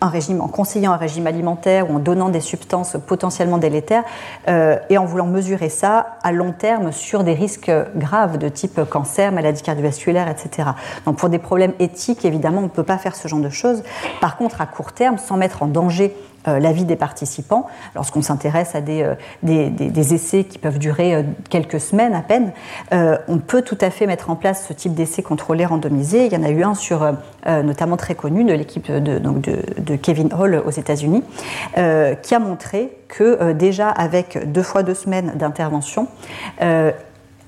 en 0.00 0.48
conseillant 0.48 0.92
un 0.92 0.96
régime 0.96 1.26
alimentaire 1.26 1.90
ou 1.90 1.96
en 1.96 1.98
donnant 1.98 2.28
des 2.28 2.40
substances 2.40 2.96
potentiellement 3.06 3.58
délétères 3.58 4.04
euh, 4.48 4.76
et 4.90 4.98
en 4.98 5.04
voulant 5.04 5.26
mesurer 5.26 5.68
ça 5.68 6.18
à 6.22 6.32
long 6.32 6.52
terme 6.52 6.92
sur 6.92 7.24
des 7.24 7.34
risques 7.34 7.72
graves 7.96 8.38
de 8.38 8.48
type 8.48 8.80
cancer, 8.88 9.32
maladie 9.32 9.62
cardiovasculaire, 9.62 10.28
etc. 10.28 10.70
Donc 11.06 11.16
pour 11.16 11.28
des 11.28 11.38
problèmes 11.38 11.72
éthiques, 11.78 12.24
évidemment, 12.24 12.60
on 12.60 12.64
ne 12.64 12.68
peut 12.68 12.82
pas 12.82 12.98
faire 12.98 13.16
ce 13.16 13.26
genre 13.28 13.40
de 13.40 13.50
choses. 13.50 13.82
Par 14.20 14.36
contre, 14.36 14.60
à 14.60 14.66
court 14.66 14.92
terme, 14.92 15.18
sans 15.18 15.36
mettre 15.36 15.62
en 15.62 15.66
danger 15.66 16.14
l'avis 16.46 16.84
des 16.84 16.96
participants. 16.96 17.66
Lorsqu'on 17.94 18.22
s'intéresse 18.22 18.74
à 18.74 18.80
des, 18.80 19.02
euh, 19.02 20.12
essais 20.12 20.44
qui 20.44 20.58
peuvent 20.58 20.78
durer 20.78 21.14
euh, 21.14 21.22
quelques 21.50 21.80
semaines 21.80 22.14
à 22.14 22.22
peine, 22.22 22.52
on 23.28 23.38
peut 23.38 23.62
tout 23.62 23.78
à 23.80 23.90
fait 23.90 24.06
mettre 24.06 24.30
en 24.30 24.36
place 24.36 24.66
ce 24.66 24.72
type 24.72 24.94
d'essai 24.94 25.22
contrôlé 25.22 25.64
randomisé. 25.64 26.26
Il 26.26 26.32
y 26.32 26.36
en 26.36 26.42
a 26.42 26.50
eu 26.50 26.62
un 26.62 26.74
sur, 26.74 27.06
notamment 27.46 27.96
très 27.96 28.14
connu, 28.14 28.44
de 28.44 28.52
l'équipe 28.52 28.90
de, 28.90 29.18
de, 29.18 29.96
Kevin 29.96 30.32
Hall 30.32 30.62
aux 30.64 30.70
États-Unis, 30.70 31.22
qui 31.74 32.34
a 32.34 32.38
montré 32.38 32.92
que 33.08 33.52
déjà 33.52 33.88
avec 33.88 34.50
deux 34.50 34.62
fois 34.62 34.82
deux 34.82 34.94
semaines 34.94 35.32
d'intervention, 35.36 36.08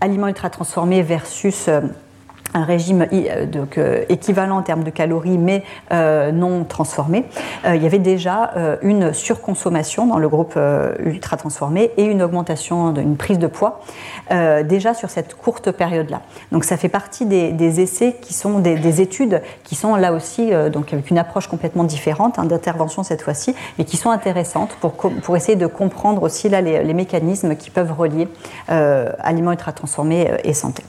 aliments 0.00 0.28
ultra 0.28 0.50
transformés 0.50 1.02
versus 1.02 1.68
un 2.54 2.64
régime 2.64 3.06
euh, 3.12 3.46
euh, 3.76 4.04
équivalent 4.08 4.58
en 4.58 4.62
termes 4.62 4.84
de 4.84 4.90
calories 4.90 5.38
mais 5.38 5.62
euh, 5.92 6.32
non 6.32 6.64
transformé, 6.64 7.24
il 7.66 7.82
y 7.82 7.86
avait 7.86 7.98
déjà 7.98 8.52
une 8.82 9.12
surconsommation 9.12 10.06
dans 10.06 10.18
le 10.18 10.28
groupe 10.28 10.58
ultra 10.98 11.36
transformé 11.36 11.90
et 11.96 12.04
une 12.04 12.22
augmentation 12.22 12.92
d'une 12.92 13.16
prise 13.16 13.38
de 13.38 13.46
poids 13.46 13.80
déjà 14.64 14.94
sur 14.94 15.10
cette 15.10 15.34
courte 15.34 15.70
période-là. 15.70 16.22
Donc 16.52 16.64
ça 16.64 16.76
fait 16.76 16.88
partie 16.88 17.26
des, 17.26 17.80
essais 17.80 18.16
qui 18.20 18.34
sont 18.34 18.58
des, 18.58 19.00
études 19.00 19.42
qui 19.64 19.74
sont 19.74 19.96
là 19.96 20.12
aussi 20.12 20.50
donc 20.72 20.92
avec 20.92 21.10
une 21.10 21.18
approche 21.18 21.46
complètement 21.48 21.84
différente 21.84 22.38
hein, 22.38 22.44
d'intervention 22.44 23.02
cette 23.02 23.22
fois-ci, 23.22 23.54
mais 23.78 23.84
qui 23.84 23.96
sont 23.96 24.10
intéressantes 24.10 24.76
pour, 24.80 24.92
pour 24.92 25.36
essayer 25.36 25.56
de 25.56 25.66
comprendre 25.66 26.22
aussi 26.22 26.48
là 26.48 26.60
les 26.60 26.94
mécanismes 26.94 27.56
qui 27.56 27.70
peuvent 27.70 27.92
relier 27.92 28.28
aliments 28.68 29.52
ultra 29.52 29.72
transformés 29.72 30.30
et 30.44 30.54
santé. 30.54 30.84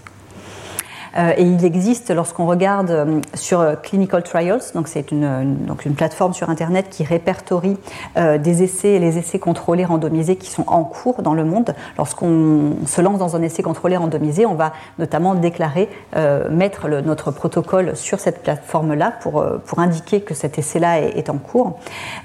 Euh, 1.20 1.34
et 1.38 1.44
il 1.44 1.66
existe, 1.66 2.12
lorsqu'on 2.12 2.46
regarde 2.46 2.92
euh, 2.92 3.20
sur 3.34 3.60
euh, 3.60 3.76
Clinical 3.76 4.24
Trials, 4.24 4.62
donc 4.74 4.88
c'est 4.88 5.12
une, 5.12 5.66
donc 5.66 5.86
une 5.86 5.96
plateforme 5.96 6.34
sur 6.34 6.50
Internet 6.50 6.88
qui 6.90 7.04
répertorie 7.04 7.78
des 8.16 8.64
essais, 8.64 9.00
les 9.00 9.18
essais 9.18 9.40
contrôlés 9.40 9.86
randomisés 9.86 10.36
qui 10.36 10.50
sont 10.50 10.64
en 10.68 10.84
cours 10.84 11.22
dans 11.22 11.34
le 11.34 11.44
monde. 11.44 11.74
Lorsqu'on 11.98 12.76
se 12.86 13.02
lance 13.02 13.20
dans 13.20 13.36
un 13.36 13.42
essai 13.42 13.64
contrôlé 13.64 13.98
randomisé, 13.98 14.46
on 14.46 14.56
va 14.56 14.74
notamment 14.98 15.36
déclarer, 15.36 15.90
mettre 16.50 16.88
notre 16.88 17.32
protocole 17.32 17.96
sur 17.96 18.20
cette 18.20 18.44
plateforme-là 18.44 19.14
pour, 19.22 19.46
pour 19.66 19.80
indiquer 19.80 20.22
que 20.22 20.34
cet 20.34 20.58
essai-là 20.58 21.02
est, 21.02 21.30
en 21.30 21.38
cours. 21.38 21.80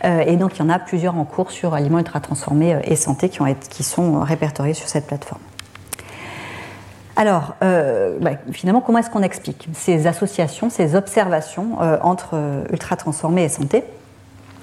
et 0.05 0.37
donc 0.37 0.57
il 0.57 0.61
y 0.61 0.63
en 0.63 0.71
a 0.71 0.79
plusieurs 0.79 1.17
en 1.17 1.25
cours 1.25 1.51
sur 1.51 1.75
aliments 1.75 1.99
ultra 1.99 2.21
transformés 2.21 2.79
et 2.85 2.97
santé 2.97 3.29
qui, 3.29 3.43
ont 3.43 3.55
qui 3.71 3.83
sont 3.83 4.21
répertoriés 4.21 4.75
sur 4.75 4.89
cette 4.89 5.07
plateforme. 5.07 5.41
Alors, 7.17 7.55
euh, 7.63 8.19
bah, 8.21 8.33
finalement, 8.53 8.81
comment 8.81 8.99
est-ce 8.99 9.11
qu'on 9.11 9.23
explique 9.23 9.69
ces 9.73 10.07
associations, 10.07 10.69
ces 10.69 10.97
observations 10.97 11.79
euh, 11.81 11.97
entre 12.03 12.31
euh, 12.35 12.65
ultra 12.73 12.97
transformés 12.97 13.45
et 13.45 13.49
santé? 13.49 13.85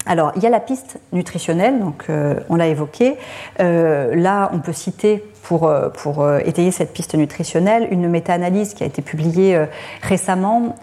Alors, 0.06 0.32
il 0.36 0.43
y 0.43 0.47
a 0.47 0.49
la 0.49 0.60
piste 0.60 0.99
nutritionnelle, 1.14 1.80
donc 1.80 2.08
on 2.49 2.56
l'a 2.56 2.66
évoqué. 2.66 3.18
là, 3.60 4.49
on 4.52 4.58
peut 4.58 4.74
citer 4.74 5.24
pour, 5.43 5.72
pour 5.93 6.28
étayer 6.39 6.72
cette 6.72 6.91
piste 6.91 7.14
nutritionnelle 7.14 7.88
une 7.91 8.10
méta-analyse 8.10 8.74
qui 8.74 8.82
a 8.82 8.88
été 8.88 9.04
publiée 9.04 9.64
récemment 10.02 10.76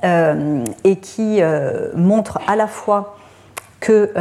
et 0.84 0.96
qui 1.00 1.40
montre 1.96 2.38
à 2.46 2.54
la 2.54 2.68
fois 2.68 3.16
que, 3.80 4.12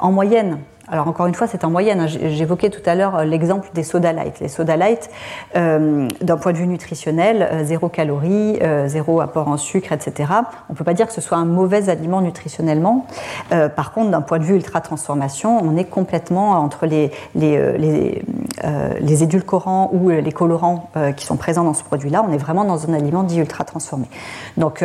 en 0.00 0.10
moyenne, 0.10 0.58
alors 0.88 1.06
encore 1.08 1.26
une 1.26 1.34
fois, 1.34 1.46
c'est 1.46 1.64
en 1.64 1.70
moyenne. 1.70 2.00
Hein. 2.00 2.06
J'évoquais 2.06 2.70
tout 2.70 2.82
à 2.86 2.94
l'heure 2.94 3.16
euh, 3.16 3.24
l'exemple 3.24 3.68
des 3.74 3.82
soda 3.82 4.12
light. 4.12 4.40
Les 4.40 4.48
soda 4.48 4.76
light, 4.76 5.10
euh, 5.56 6.08
d'un 6.20 6.36
point 6.36 6.52
de 6.52 6.58
vue 6.58 6.66
nutritionnel, 6.66 7.48
euh, 7.50 7.64
zéro 7.64 7.88
calorie, 7.88 8.58
zéro 8.86 9.20
apport 9.20 9.48
en 9.48 9.56
sucre, 9.56 9.92
etc. 9.92 10.30
On 10.68 10.72
ne 10.72 10.78
peut 10.78 10.84
pas 10.84 10.94
dire 10.94 11.06
que 11.06 11.12
ce 11.12 11.20
soit 11.20 11.38
un 11.38 11.44
mauvais 11.44 11.88
aliment 11.88 12.20
nutritionnellement. 12.20 13.06
par 13.50 13.92
contre, 13.92 14.10
d'un 14.10 14.20
point 14.20 14.38
de 14.38 14.44
vue 14.44 14.54
ultra 14.54 14.80
transformation, 14.80 15.58
on 15.62 15.76
est 15.76 15.84
complètement 15.84 16.50
entre 16.52 16.86
les, 16.86 17.10
édulcorants 19.22 19.90
ou 19.92 20.10
les 20.10 20.32
colorants 20.32 20.90
qui 21.16 21.26
sont 21.26 21.36
présents 21.36 21.64
dans 21.64 21.74
ce 21.74 21.84
produit-là. 21.84 22.24
On 22.28 22.32
est 22.32 22.38
vraiment 22.38 22.64
dans 22.64 22.88
un 22.88 22.94
aliment 22.94 23.22
dit 23.22 23.38
ultra 23.38 23.64
transformé. 23.64 24.06
Donc 24.56 24.84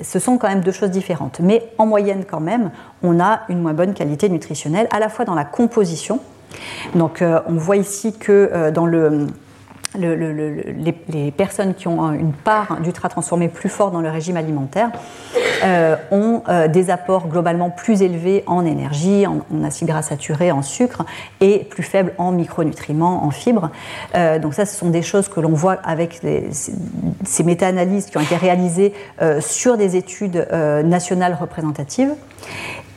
ce 0.00 0.18
sont 0.18 0.38
quand 0.38 0.48
même 0.48 0.60
deux 0.60 0.72
choses 0.72 0.90
différentes. 0.90 1.40
Mais 1.40 1.70
en 1.78 1.86
moyenne, 1.86 2.24
quand 2.28 2.40
même, 2.40 2.70
on 3.02 3.20
a 3.20 3.42
une 3.48 3.60
moins 3.60 3.74
bonne 3.74 3.94
qualité 3.94 4.28
nutritionnelle, 4.28 4.88
à 4.90 4.98
la 4.98 5.08
fois 5.08 5.24
dans 5.24 5.34
la 5.34 5.44
composition. 5.44 6.20
Donc, 6.94 7.22
euh, 7.22 7.40
on 7.46 7.54
voit 7.54 7.76
ici 7.76 8.16
que 8.16 8.50
euh, 8.52 8.70
dans 8.70 8.86
le 8.86 9.26
les, 9.96 11.30
personnes 11.30 11.74
qui 11.74 11.88
ont 11.88 12.12
une 12.12 12.32
part 12.32 12.80
d'ultra 12.80 13.08
transformé 13.08 13.48
plus 13.48 13.68
fort 13.68 13.90
dans 13.90 14.00
le 14.00 14.10
régime 14.10 14.36
alimentaire 14.36 14.90
euh, 15.64 15.96
ont 16.10 16.42
euh, 16.48 16.68
des 16.68 16.90
apports 16.90 17.28
globalement 17.28 17.70
plus 17.70 18.02
élevés 18.02 18.44
en 18.46 18.64
énergie, 18.64 19.26
en, 19.26 19.40
acides 19.64 19.88
gras 19.88 20.02
saturés, 20.02 20.52
en 20.52 20.62
sucre 20.62 21.04
et 21.40 21.60
plus 21.70 21.82
faibles 21.82 22.12
en 22.18 22.32
micronutriments, 22.32 23.24
en 23.24 23.30
fibres. 23.30 23.70
Euh, 24.14 24.38
donc 24.38 24.54
ça, 24.54 24.66
ce 24.66 24.76
sont 24.76 24.90
des 24.90 25.02
choses 25.02 25.28
que 25.28 25.40
l'on 25.40 25.52
voit 25.52 25.78
avec 25.84 26.20
ces 26.50 27.44
méta-analyses 27.44 28.06
qui 28.06 28.18
ont 28.18 28.22
été 28.22 28.36
réalisées 28.36 28.92
sur 29.40 29.76
des 29.76 29.96
études 29.96 30.46
nationales 30.84 31.36
représentatives. 31.38 32.14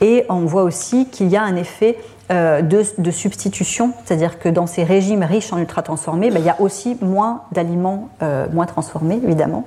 Et 0.00 0.24
on 0.28 0.40
voit 0.40 0.62
aussi 0.62 1.06
qu'il 1.06 1.28
y 1.28 1.36
a 1.36 1.42
un 1.42 1.56
effet 1.56 1.96
euh, 2.30 2.62
de, 2.62 3.10
substitution, 3.10 3.92
c'est-à-dire 4.04 4.38
que 4.38 4.48
dans 4.48 4.68
ces 4.68 4.84
régimes 4.84 5.24
riches 5.24 5.52
en 5.52 5.58
ultra-transformés, 5.58 6.30
ben, 6.30 6.38
il 6.38 6.44
y 6.44 6.48
a 6.48 6.60
aussi 6.60 6.96
moins 7.00 7.42
d'aliments 7.50 8.08
euh, 8.22 8.46
moins 8.52 8.66
transformés, 8.66 9.20
évidemment, 9.24 9.64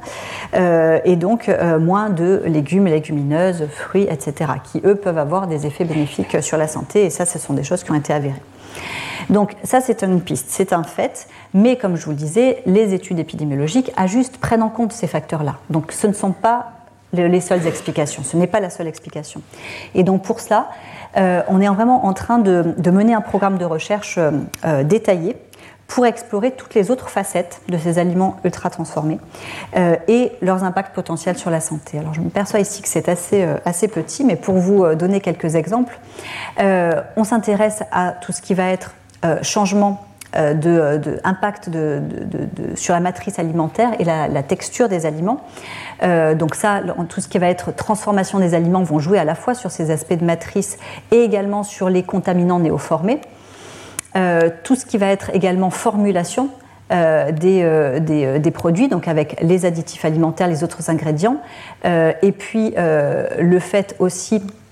euh, 0.55 0.99
et 1.03 1.17
donc 1.17 1.51
moins 1.81 2.09
de 2.09 2.41
légumes, 2.45 2.86
légumineuses, 2.86 3.67
fruits, 3.69 4.07
etc., 4.09 4.53
qui, 4.63 4.81
eux, 4.86 4.95
peuvent 4.95 5.17
avoir 5.17 5.47
des 5.47 5.65
effets 5.65 5.84
bénéfiques 5.84 6.41
sur 6.41 6.57
la 6.57 6.69
santé, 6.69 7.03
et 7.03 7.09
ça, 7.09 7.25
ce 7.25 7.38
sont 7.38 7.53
des 7.53 7.63
choses 7.63 7.84
qui 7.84 7.91
ont 7.91 7.95
été 7.95 8.13
avérées. 8.13 8.41
Donc 9.29 9.55
ça, 9.63 9.81
c'est 9.81 10.01
une 10.01 10.21
piste, 10.21 10.45
c'est 10.47 10.71
un 10.71 10.84
fait, 10.84 11.27
mais 11.53 11.75
comme 11.75 11.97
je 11.97 12.05
vous 12.05 12.11
le 12.11 12.17
disais, 12.17 12.63
les 12.65 12.93
études 12.93 13.19
épidémiologiques 13.19 13.91
ajustent, 13.97 14.38
prennent 14.38 14.63
en 14.63 14.69
compte 14.69 14.93
ces 14.93 15.07
facteurs-là. 15.07 15.55
Donc 15.69 15.91
ce 15.91 16.07
ne 16.07 16.13
sont 16.13 16.31
pas 16.31 16.71
les 17.14 17.41
seules 17.41 17.68
explications, 17.68 18.24
ce 18.24 18.36
n'est 18.36 18.47
pas 18.47 18.59
la 18.59 18.70
seule 18.70 18.88
explication. 18.88 19.41
Et 19.95 20.03
donc 20.03 20.24
pour 20.24 20.39
cela, 20.39 20.70
euh, 21.18 21.41
on 21.47 21.61
est 21.61 21.68
vraiment 21.68 22.05
en 22.05 22.14
train 22.14 22.39
de, 22.39 22.74
mener 22.91 23.14
un 23.14 23.22
programme 23.22 23.57
de 23.57 23.66
recherche 23.66 24.18
euh, 24.18 24.32
euh, 24.66 24.84
détaillé 24.84 25.36
pour 25.88 26.05
explorer 26.05 26.51
toutes 26.51 26.74
les 26.74 26.89
autres 26.89 27.09
facettes 27.09 27.61
de 27.68 27.78
ces 27.78 27.99
aliments 27.99 28.38
ultra 28.45 28.72
transformés 28.72 29.20
et 30.07 30.32
leurs 30.41 30.64
impacts 30.64 30.95
potentiels 30.95 31.38
sur 31.38 31.51
la 31.51 31.59
santé. 31.59 31.99
Alors 31.99 32.16
je 32.16 32.22
me 32.22 32.30
perçois 32.30 32.61
ici 32.61 32.82
que 32.82 32.88
c'est 32.88 33.09
assez, 33.09 33.88
petit, 33.89 34.24
mais 34.24 34.36
pour 34.36 34.55
vous 34.55 34.95
donner 34.95 35.20
quelques 35.20 35.53
exemples, 35.53 35.99
on 36.57 37.24
s'intéresse 37.24 37.84
à 37.91 38.14
tout 38.14 38.32
ce 38.32 38.41
qui 38.41 38.55
va 38.55 38.70
être 38.70 38.95
changement 39.43 40.07
de, 40.34 41.20
impact 41.26 41.70
sur 42.76 42.93
la 42.95 42.99
matrice 42.99 43.38
alimentaire 43.38 43.91
et 43.99 44.03
la, 44.03 44.41
texture 44.41 44.89
des 44.89 45.05
aliments. 45.05 45.41
Euh, 46.04 46.36
donc 46.36 46.56
ça, 46.56 46.82
tout 47.10 47.22
ce 47.22 47.28
qui 47.28 47.38
va 47.38 47.47
être 47.47 47.74
transformation 47.74 48.39
des 48.39 48.54
aliments 48.54 48.84
vont 48.84 48.99
jouer 48.99 49.20
à 49.20 49.24
la 49.24 49.36
fois 49.36 49.54
sur 49.54 49.72
ces 49.72 49.91
aspects 49.91 50.18
de 50.18 50.26
matrice 50.26 50.78
et 51.12 51.24
également 51.24 51.64
sur 51.64 51.89
les 51.89 52.04
contaminants 52.04 52.60
néoformés. 52.60 53.22
Euh, 54.16 54.49
tout 54.64 54.76
ce 54.76 54.86
qui 54.86 54.97
va 54.97 55.08
être 55.08 55.32
également 55.34 55.70
formulation 55.70 56.49
des, 56.91 57.99
des, 58.01 58.51
produits, 58.51 58.88
donc 58.88 59.08
avec 59.08 59.41
les 59.41 59.66
additifs 59.66 60.06
alimentaires, 60.06 60.47
les 60.47 60.64
autres 60.64 60.91
ingrédients, 60.91 61.38
et 61.84 62.32
puis 62.32 62.76
le 62.78 63.60
fait 63.60 63.95
aussi 63.97 64.43
euh, 64.43 64.62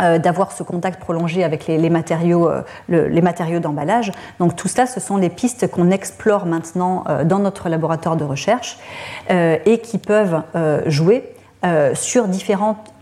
d'avoir 0.00 0.52
ce 0.52 0.62
contact 0.62 1.00
prolongé 1.00 1.44
avec 1.44 1.66
les, 1.66 1.90
matériaux, 1.90 2.48
euh, 2.48 2.62
les 2.88 3.22
matériaux 3.22 3.60
d'emballage. 3.60 4.12
Donc 4.38 4.56
tout 4.56 4.68
ça, 4.68 4.86
ce 4.86 5.00
sont 5.00 5.16
les 5.16 5.30
pistes 5.30 5.70
qu'on 5.70 5.90
explore 5.90 6.46
maintenant 6.46 7.04
euh, 7.08 7.24
dans 7.24 7.38
notre 7.38 7.68
laboratoire 7.68 8.16
de 8.16 8.24
recherche 8.24 8.78
et 9.28 9.78
qui 9.82 9.98
peuvent 9.98 10.42
jouer 10.86 11.24
sur 11.94 12.28
différentes 12.28 12.92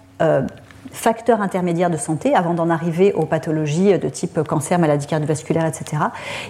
facteurs 0.96 1.42
intermédiaires 1.42 1.90
de 1.90 1.96
santé 1.96 2.34
avant 2.34 2.54
d'en 2.54 2.70
arriver 2.70 3.12
aux 3.12 3.26
pathologies 3.26 3.98
de 3.98 4.08
type 4.08 4.42
cancer, 4.42 4.78
maladie 4.78 5.06
cardiovasculaire, 5.06 5.66
etc. 5.66 6.02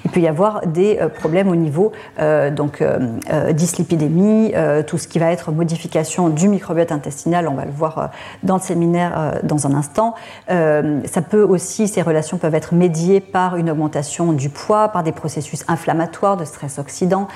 Il 0.05 0.11
peut 0.11 0.21
y 0.21 0.29
avoir 0.29 0.67
des 0.67 0.99
euh, 1.01 1.09
problèmes 1.09 1.49
au 1.49 1.57
niveau 1.57 1.93
euh, 2.21 2.51
donc 2.51 2.81
euh, 2.81 3.53
dyslipidémie, 3.53 4.55
tout 4.87 4.99
ce 4.99 5.09
qui 5.09 5.19
va 5.19 5.33
être 5.33 5.51
modification 5.51 6.29
du 6.29 6.49
microbiote 6.49 6.93
intestinal, 6.93 7.49
on 7.49 7.55
va 7.55 7.65
le 7.65 7.71
voir 7.71 8.11
dans 8.43 8.57
le 8.57 8.61
séminaire 8.61 9.41
dans 9.43 9.67
un 9.67 9.75
instant. 9.75 10.15
ça 10.49 11.23
peut 11.29 11.43
aussi, 11.43 11.89
ces 11.89 12.03
relations 12.03 12.39
peuvent 12.39 12.55
être 12.55 12.75
médiées 12.75 13.21
par 13.21 13.57
une 13.57 13.71
augmentation 13.71 14.33
du 14.33 14.49
poids, 14.49 14.89
par 14.89 15.03
des 15.03 15.13
processus 15.13 15.65
inflammatoires, 15.69 16.37
de 16.37 16.45
stress 16.45 16.79
oxydant, 16.79 17.29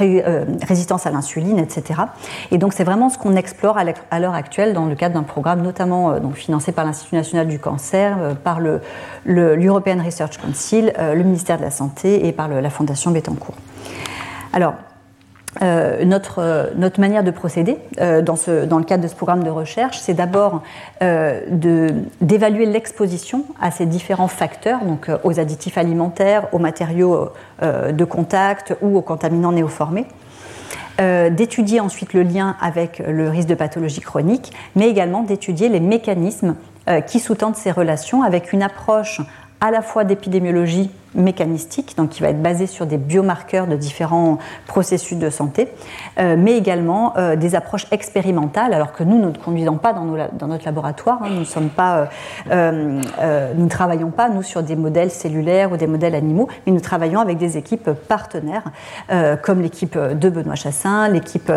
euh, 0.00 0.44
résistance 0.66 1.06
à 1.06 1.10
l'insuline, 1.10 1.58
etc. 1.58 2.00
Et 2.50 2.58
donc 2.58 2.72
c'est 2.72 2.84
vraiment 2.84 3.08
ce 3.08 3.18
qu'on 3.18 3.36
explore 3.36 3.78
à 3.78 4.18
l'heure 4.18 4.34
actuelle 4.34 4.72
dans 4.74 4.86
le 4.86 4.96
cadre 4.96 5.14
d'un 5.14 5.22
programme 5.22 5.62
notamment 5.62 6.10
euh, 6.10 6.18
donc, 6.18 6.34
financé 6.34 6.72
par 6.72 6.84
l'Institut 6.84 7.14
national 7.14 7.46
du 7.46 7.58
cancer, 7.58 8.16
euh, 8.20 8.34
par 8.34 8.58
le, 8.58 8.80
l'European 9.24 10.02
Research 10.04 10.38
Council, 10.38 10.92
le 10.98 11.22
ministère 11.22 11.58
de 11.58 11.62
la 11.62 11.70
Santé 11.70 12.26
et 12.26 12.32
par 12.32 12.48
la 12.48 12.70
Fondation 12.70 13.10
Bettencourt. 13.10 13.54
Alors, 14.52 14.74
euh, 15.62 16.04
notre, 16.04 16.40
euh, 16.40 16.66
notre, 16.76 17.00
manière 17.00 17.24
de 17.24 17.30
procéder 17.30 17.78
euh, 18.00 18.20
dans, 18.20 18.36
dans, 18.66 18.78
le 18.78 18.84
cadre 18.84 19.02
de 19.02 19.08
ce 19.08 19.14
programme 19.14 19.42
de 19.42 19.50
recherche, 19.50 19.98
c'est 19.98 20.14
d'abord 20.14 20.62
d'évaluer 21.00 22.66
l'exposition 22.66 23.44
à 23.60 23.70
ces 23.70 23.86
différents 23.86 24.28
facteurs, 24.28 24.84
donc 24.84 25.10
aux 25.24 25.40
additifs 25.40 25.78
alimentaires, 25.78 26.48
aux 26.52 26.58
matériaux 26.58 27.30
de 27.62 28.04
contact 28.04 28.74
ou 28.82 28.96
aux 28.96 29.02
contaminants 29.02 29.52
néoformés. 29.52 30.06
d'étudier 30.98 31.80
ensuite 31.80 32.14
le 32.14 32.22
lien 32.22 32.56
avec 32.60 33.02
le 33.06 33.28
risque 33.28 33.48
de 33.48 33.54
pathologie 33.54 34.00
chronique, 34.00 34.52
mais 34.74 34.88
également 34.88 35.22
d'étudier 35.22 35.68
les 35.68 35.80
mécanismes 35.80 36.56
qui 37.06 37.20
sous-tendent 37.20 37.56
ces 37.56 37.70
relations 37.70 38.22
avec 38.22 38.52
une 38.52 38.62
approche 38.62 39.20
à 39.60 39.70
la 39.70 39.82
fois 39.82 40.04
d'épidémiologie 40.04 40.90
mécanistique, 41.16 41.96
donc 41.96 42.10
qui 42.10 42.22
va 42.22 42.28
être 42.28 42.42
basé 42.42 42.66
sur 42.66 42.86
des 42.86 42.98
biomarqueurs 42.98 43.66
de 43.66 43.76
différents 43.76 44.38
processus 44.66 45.18
de 45.18 45.30
santé, 45.30 45.68
euh, 46.18 46.36
mais 46.38 46.56
également 46.56 47.16
euh, 47.16 47.36
des 47.36 47.54
approches 47.54 47.86
expérimentales, 47.90 48.72
alors 48.72 48.92
que 48.92 49.02
nous, 49.02 49.18
nous 49.18 49.30
ne 49.30 49.36
conduisons 49.36 49.78
pas 49.78 49.92
dans, 49.92 50.04
dans 50.04 50.46
notre 50.46 50.64
laboratoire, 50.64 51.20
hein, 51.22 51.28
nous 51.30 51.40
ne 51.40 51.44
sommes 51.44 51.70
pas, 51.70 52.08
euh, 52.50 53.02
nous 53.56 53.68
travaillons 53.68 54.10
pas, 54.10 54.28
nous, 54.28 54.42
sur 54.42 54.62
des 54.62 54.76
modèles 54.76 55.10
cellulaires 55.10 55.72
ou 55.72 55.76
des 55.76 55.86
modèles 55.86 56.14
animaux, 56.14 56.48
mais 56.66 56.72
nous 56.72 56.80
travaillons 56.80 57.20
avec 57.20 57.38
des 57.38 57.56
équipes 57.56 57.90
partenaires, 58.08 58.64
comme 59.42 59.62
l'équipe 59.62 59.98
de 59.98 60.28
Benoît 60.28 60.54
Chassin, 60.54 61.08
l'équipe 61.08 61.50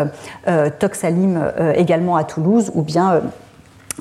Toxalim 0.78 1.52
également 1.74 2.16
à 2.16 2.24
Toulouse, 2.24 2.70
ou 2.74 2.82
bien 2.82 3.20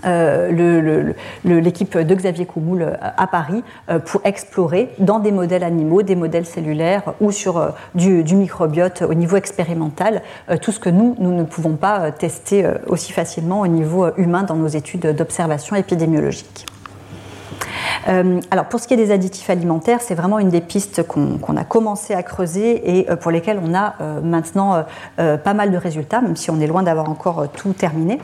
euh, 0.05 1.13
l'équipe 1.43 1.97
de 1.97 2.15
Xavier 2.15 2.45
Coumoul 2.45 2.81
euh, 2.81 2.93
à 3.01 3.27
Paris 3.27 3.63
euh, 3.89 3.99
pour 3.99 4.21
explorer 4.23 4.89
dans 4.99 5.19
des 5.19 5.31
modèles 5.31 5.63
animaux, 5.63 6.01
des 6.01 6.15
modèles 6.15 6.45
cellulaires 6.45 7.13
ou 7.19 7.31
sur 7.31 7.73
du, 7.95 8.23
microbiote 8.35 9.01
au 9.01 9.13
niveau 9.13 9.35
expérimental 9.35 10.21
tout 10.61 10.71
ce 10.71 10.79
que 10.79 10.89
nous, 10.89 11.15
nous 11.19 11.33
ne 11.33 11.43
pouvons 11.43 11.75
pas 11.75 12.11
tester 12.11 12.65
aussi 12.87 13.11
facilement 13.11 13.61
au 13.61 13.67
niveau 13.67 14.07
humain 14.17 14.43
dans 14.43 14.55
nos 14.55 14.67
études 14.67 15.07
d'observation 15.15 15.75
épidémiologique. 15.75 16.65
alors 18.07 18.65
pour 18.69 18.79
ce 18.79 18.87
qui 18.87 18.93
est 18.93 18.97
des 18.97 19.11
additifs 19.11 19.49
alimentaires, 19.49 19.99
c'est 20.01 20.15
vraiment 20.15 20.39
une 20.39 20.49
des 20.49 20.61
pistes 20.61 21.03
qu'on 21.03 21.57
a 21.57 21.63
commencé 21.63 22.13
à 22.13 22.23
creuser 22.23 22.99
et 22.99 23.03
pour 23.17 23.31
lesquelles 23.31 23.59
on 23.63 23.73
a 23.73 23.95
maintenant 24.21 24.85
pas 25.17 25.53
mal 25.53 25.71
de 25.71 25.77
résultats, 25.77 26.21
même 26.21 26.35
si 26.35 26.49
on 26.51 26.59
est 26.59 26.67
loin 26.67 26.83
d'avoir 26.83 27.09
encore 27.09 27.49
tout 27.51 27.73
terminé. 27.73 28.19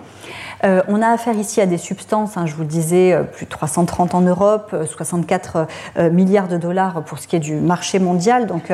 Euh, 0.65 0.81
on 0.87 1.01
a 1.01 1.09
affaire 1.09 1.35
ici 1.35 1.61
à 1.61 1.65
des 1.65 1.77
substances, 1.77 2.37
hein, 2.37 2.45
je 2.45 2.55
vous 2.55 2.61
le 2.61 2.67
disais, 2.67 3.13
euh, 3.13 3.23
plus 3.23 3.45
de 3.45 3.51
330 3.51 4.15
en 4.15 4.21
Europe, 4.21 4.75
64 4.85 5.67
euh, 5.97 6.09
milliards 6.09 6.47
de 6.47 6.57
dollars 6.57 7.03
pour 7.03 7.19
ce 7.19 7.27
qui 7.27 7.35
est 7.35 7.39
du 7.39 7.55
marché 7.55 7.99
mondial, 7.99 8.47
donc 8.47 8.71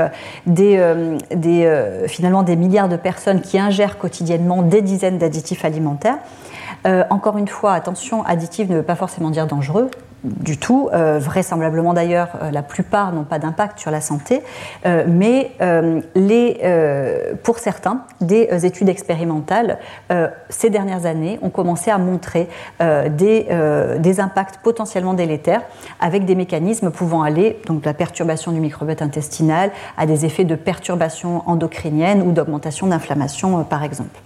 finalement 2.07 2.43
des 2.43 2.55
milliards 2.55 2.89
de 2.89 2.95
personnes 2.95 3.41
qui 3.41 3.59
ingèrent 3.59 3.97
quotidiennement 3.97 4.61
des 4.61 4.81
dizaines 4.81 5.17
d'additifs 5.17 5.65
alimentaires. 5.65 6.17
encore 7.09 7.37
une 7.37 7.47
fois, 7.47 7.73
attention, 7.73 8.23
additif 8.23 8.69
ne 8.69 8.75
veut 8.75 8.83
pas 8.83 8.95
forcément 8.95 9.29
dire 9.29 9.47
dangereux 9.47 9.89
du 10.23 10.57
tout. 10.57 10.89
Euh, 10.93 11.19
vraisemblablement 11.19 11.93
d'ailleurs, 11.93 12.29
euh, 12.41 12.51
la 12.51 12.61
plupart 12.61 13.11
n'ont 13.11 13.23
pas 13.23 13.39
d'impact 13.39 13.79
sur 13.79 13.91
la 13.91 14.01
santé, 14.01 14.41
euh, 14.85 15.03
mais 15.07 15.51
pour 17.43 17.59
certains, 17.59 18.01
des 18.19 18.65
études 18.65 18.89
expérimentales 18.89 19.77
ces 20.49 20.69
dernières 20.69 21.05
années 21.05 21.39
ont 21.41 21.49
commencé 21.49 21.91
à 21.91 21.97
montrer 21.97 22.47
des, 22.79 24.19
impacts 24.19 24.57
potentiellement 24.63 25.13
délétères 25.13 25.61
avec 25.99 26.25
des 26.25 26.35
mécanismes 26.35 26.91
pouvant 26.91 27.23
aller, 27.23 27.59
donc 27.65 27.85
la 27.85 27.93
perturbation 27.93 28.51
du 28.51 28.59
microbiote 28.59 29.01
intestinal, 29.01 29.71
à 29.97 30.05
des 30.05 30.25
effets 30.25 30.43
de 30.43 30.55
perturbation 30.55 31.47
endocrinienne 31.49 32.21
ou 32.21 32.31
d'augmentation 32.31 32.87
d'inflammation, 32.87 33.63
par 33.63 33.83
exemple 33.83 34.19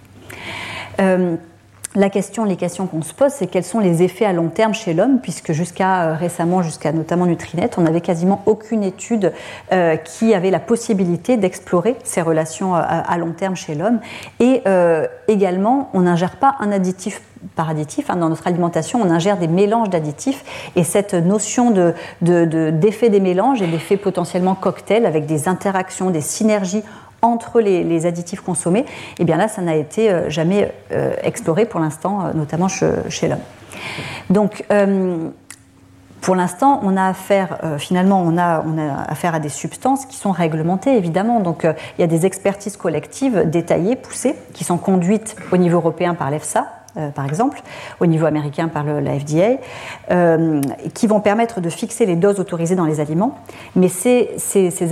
la 1.96 2.10
question, 2.10 2.44
les 2.44 2.56
questions 2.56 2.86
qu'on 2.86 3.02
se 3.02 3.14
pose, 3.14 3.32
c'est 3.32 3.46
quels 3.46 3.64
sont 3.64 3.80
les 3.80 4.02
effets 4.02 4.26
à 4.26 4.32
long 4.34 4.48
terme 4.48 4.74
chez 4.74 4.92
l'homme, 4.92 5.18
puisque 5.20 5.52
jusqu'à 5.52 6.10
euh, 6.10 6.14
récemment, 6.14 6.62
jusqu'à 6.62 6.92
notamment 6.92 7.24
Nutrinet, 7.24 7.70
on 7.78 7.82
n'avait 7.82 8.02
quasiment 8.02 8.42
aucune 8.44 8.82
étude 8.82 9.32
euh, 9.72 9.96
qui 9.96 10.34
avait 10.34 10.50
la 10.50 10.60
possibilité 10.60 11.38
d'explorer 11.38 11.96
ces 12.04 12.20
relations 12.20 12.76
euh, 12.76 12.80
à, 12.82 13.16
long 13.16 13.32
terme 13.32 13.56
chez 13.56 13.74
l'homme. 13.74 14.00
Et 14.40 14.62
également, 15.28 15.90
on 15.94 16.02
n'ingère 16.02 16.36
pas 16.36 16.56
un 16.60 16.70
additif 16.70 17.22
par 17.54 17.70
additif. 17.70 18.10
Hein, 18.10 18.16
dans 18.16 18.28
notre 18.28 18.46
alimentation, 18.46 19.00
on 19.02 19.10
ingère 19.10 19.38
des 19.38 19.48
mélanges 19.48 19.90
d'additifs 19.90 20.44
et 20.76 20.84
cette 20.84 21.14
notion 21.14 21.70
d'effet 21.70 23.08
de, 23.08 23.12
des 23.12 23.20
mélanges 23.20 23.62
et 23.62 23.66
d'effet 23.66 23.96
potentiellement 23.96 24.54
cocktail 24.54 25.06
avec 25.06 25.26
des 25.26 25.48
interactions, 25.48 26.10
des 26.10 26.20
synergies 26.20 26.82
entre 27.26 27.60
les, 27.60 28.06
additifs 28.06 28.40
consommés, 28.40 28.80
et 28.80 28.86
eh 29.20 29.24
bien 29.24 29.36
là, 29.36 29.48
ça 29.48 29.62
n'a 29.62 29.74
été 29.74 30.10
euh, 30.10 30.30
jamais 30.30 30.72
euh, 30.92 31.14
exploré 31.22 31.66
pour 31.66 31.80
l'instant, 31.80 32.26
euh, 32.26 32.32
notamment 32.34 32.68
chez, 32.68 33.28
l'homme. 33.28 33.38
Donc, 34.30 34.64
pour 36.20 36.34
l'instant, 36.34 36.80
on 36.82 36.96
a 36.96 37.06
affaire, 37.08 37.58
finalement, 37.78 38.22
on 38.22 38.36
a, 38.36 38.64
on 38.66 38.78
a, 38.78 39.02
affaire 39.08 39.34
à 39.34 39.38
des 39.38 39.48
substances 39.48 40.06
qui 40.06 40.16
sont 40.16 40.32
réglementées, 40.32 40.96
évidemment. 40.96 41.40
Donc, 41.40 41.64
il 41.64 42.00
y 42.00 42.04
a 42.04 42.06
des 42.08 42.26
expertises 42.26 42.76
collectives 42.76 43.48
détaillées, 43.48 43.96
poussées, 43.96 44.34
qui 44.52 44.64
sont 44.64 44.78
conduites 44.78 45.36
au 45.52 45.56
niveau 45.56 45.76
européen 45.76 46.14
par 46.14 46.30
l'EFSA, 46.30 46.75
euh, 46.96 47.10
par 47.10 47.26
exemple, 47.26 47.60
au 48.00 48.06
niveau 48.06 48.26
américain 48.26 48.68
par 48.68 48.84
le, 48.84 49.00
la 49.00 49.18
FDA, 49.18 49.58
euh, 50.10 50.60
qui 50.94 51.06
vont 51.06 51.20
permettre 51.20 51.60
de 51.60 51.68
fixer 51.68 52.06
les 52.06 52.16
doses 52.16 52.40
autorisées 52.40 52.74
dans 52.74 52.86
les 52.86 53.00
aliments. 53.00 53.38
Mais 53.74 53.88
ces, 53.88 54.30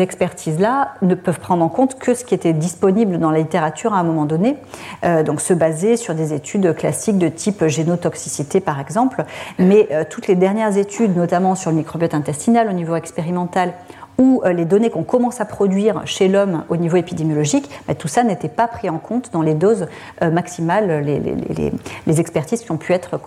expertises-là 0.01 0.95
ne 1.03 1.15
peuvent 1.15 1.41
prendre 1.41 1.65
en 1.65 1.69
compte 1.69 1.99
que 1.99 2.15
ce 2.15 2.25
qui 2.25 2.35
était 2.35 2.53
disponible 2.53 3.19
dans 3.19 3.31
la 3.31 3.39
littérature 3.39 3.95
à 3.95 3.99
un 3.99 4.03
moment 4.03 4.27
donné, 4.27 4.57
euh, 5.05 5.23
donc 5.23 5.41
se 5.41 5.55
baser 5.55 5.97
sur 5.97 6.15
des 6.15 6.33
études 6.33 6.75
classiques 6.75 7.19
de 7.19 7.29
type 7.29 7.67
génotoxicité, 7.67 8.61
par 8.61 8.81
exemple. 8.81 9.25
Mais 9.59 9.89
toutes 10.11 10.27
les 10.27 10.35
dernières 10.35 10.77
études, 10.77 11.17
notamment 11.17 11.55
sur 11.55 11.71
le 11.71 11.77
microbiote 11.77 12.15
intestinal 12.15 12.69
au 12.69 12.73
niveau 12.73 12.97
expérimental, 12.97 13.73
ou 14.19 14.43
euh, 14.45 14.53
les 14.53 14.65
données 14.65 14.91
qu'on 14.91 15.03
commence 15.03 15.41
à 15.41 15.45
produire 15.45 16.03
chez 16.07 16.29
l'homme 16.29 16.65
au 16.69 16.77
niveau 16.77 16.97
épidémiologique, 16.97 17.69
bah, 17.87 17.95
tout 17.95 18.09
ça 18.09 18.23
n'était 18.23 18.49
pas 18.49 18.69
pris 18.69 18.89
en 18.91 18.99
compte 18.99 19.31
dans 19.33 19.43
les 19.43 19.55
doses 19.55 19.87
euh, 20.23 20.31
maximales, 20.31 21.03
les, 21.05 22.21
expertises 22.21 22.62
qui 22.62 22.71
ont 22.71 22.77
pu 22.77 22.93
être 22.93 23.19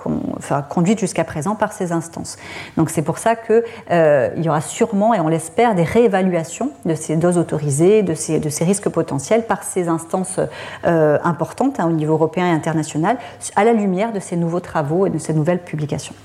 conduites 0.69 0.99
jusqu'à 0.99 1.25
présent 1.25 1.55
par 1.55 1.73
ces 1.73 1.91
instances. 1.91 2.37
Donc 2.77 2.89
c'est 2.89 3.01
pour 3.01 3.17
ça 3.17 3.35
qu'il 3.35 3.63
euh, 3.91 4.29
y 4.37 4.47
aura 4.47 4.61
sûrement, 4.61 5.13
et 5.13 5.19
on 5.19 5.27
l'espère, 5.27 5.75
des 5.75 5.83
réévaluations 5.83 6.71
de 6.85 6.95
ces 6.95 7.17
doses 7.17 7.37
autorisées, 7.37 8.01
de 8.01 8.13
ces, 8.13 8.39
risques 8.63 8.89
potentiels 8.89 9.45
par 9.45 9.63
ces 9.63 9.87
instances 9.87 10.39
importantes 10.83 11.79
hein, 11.79 11.87
au 11.87 11.91
niveau 11.91 12.13
européen 12.13 12.47
et 12.47 12.51
international, 12.51 13.17
à 13.55 13.63
la 13.63 13.73
lumière 13.73 14.13
de 14.13 14.19
ces 14.19 14.37
nouveaux 14.37 14.59
travaux 14.59 15.05
et 15.05 15.09
de 15.09 15.17
ces 15.17 15.33
nouvelles 15.33 15.63
publications. 15.63 16.15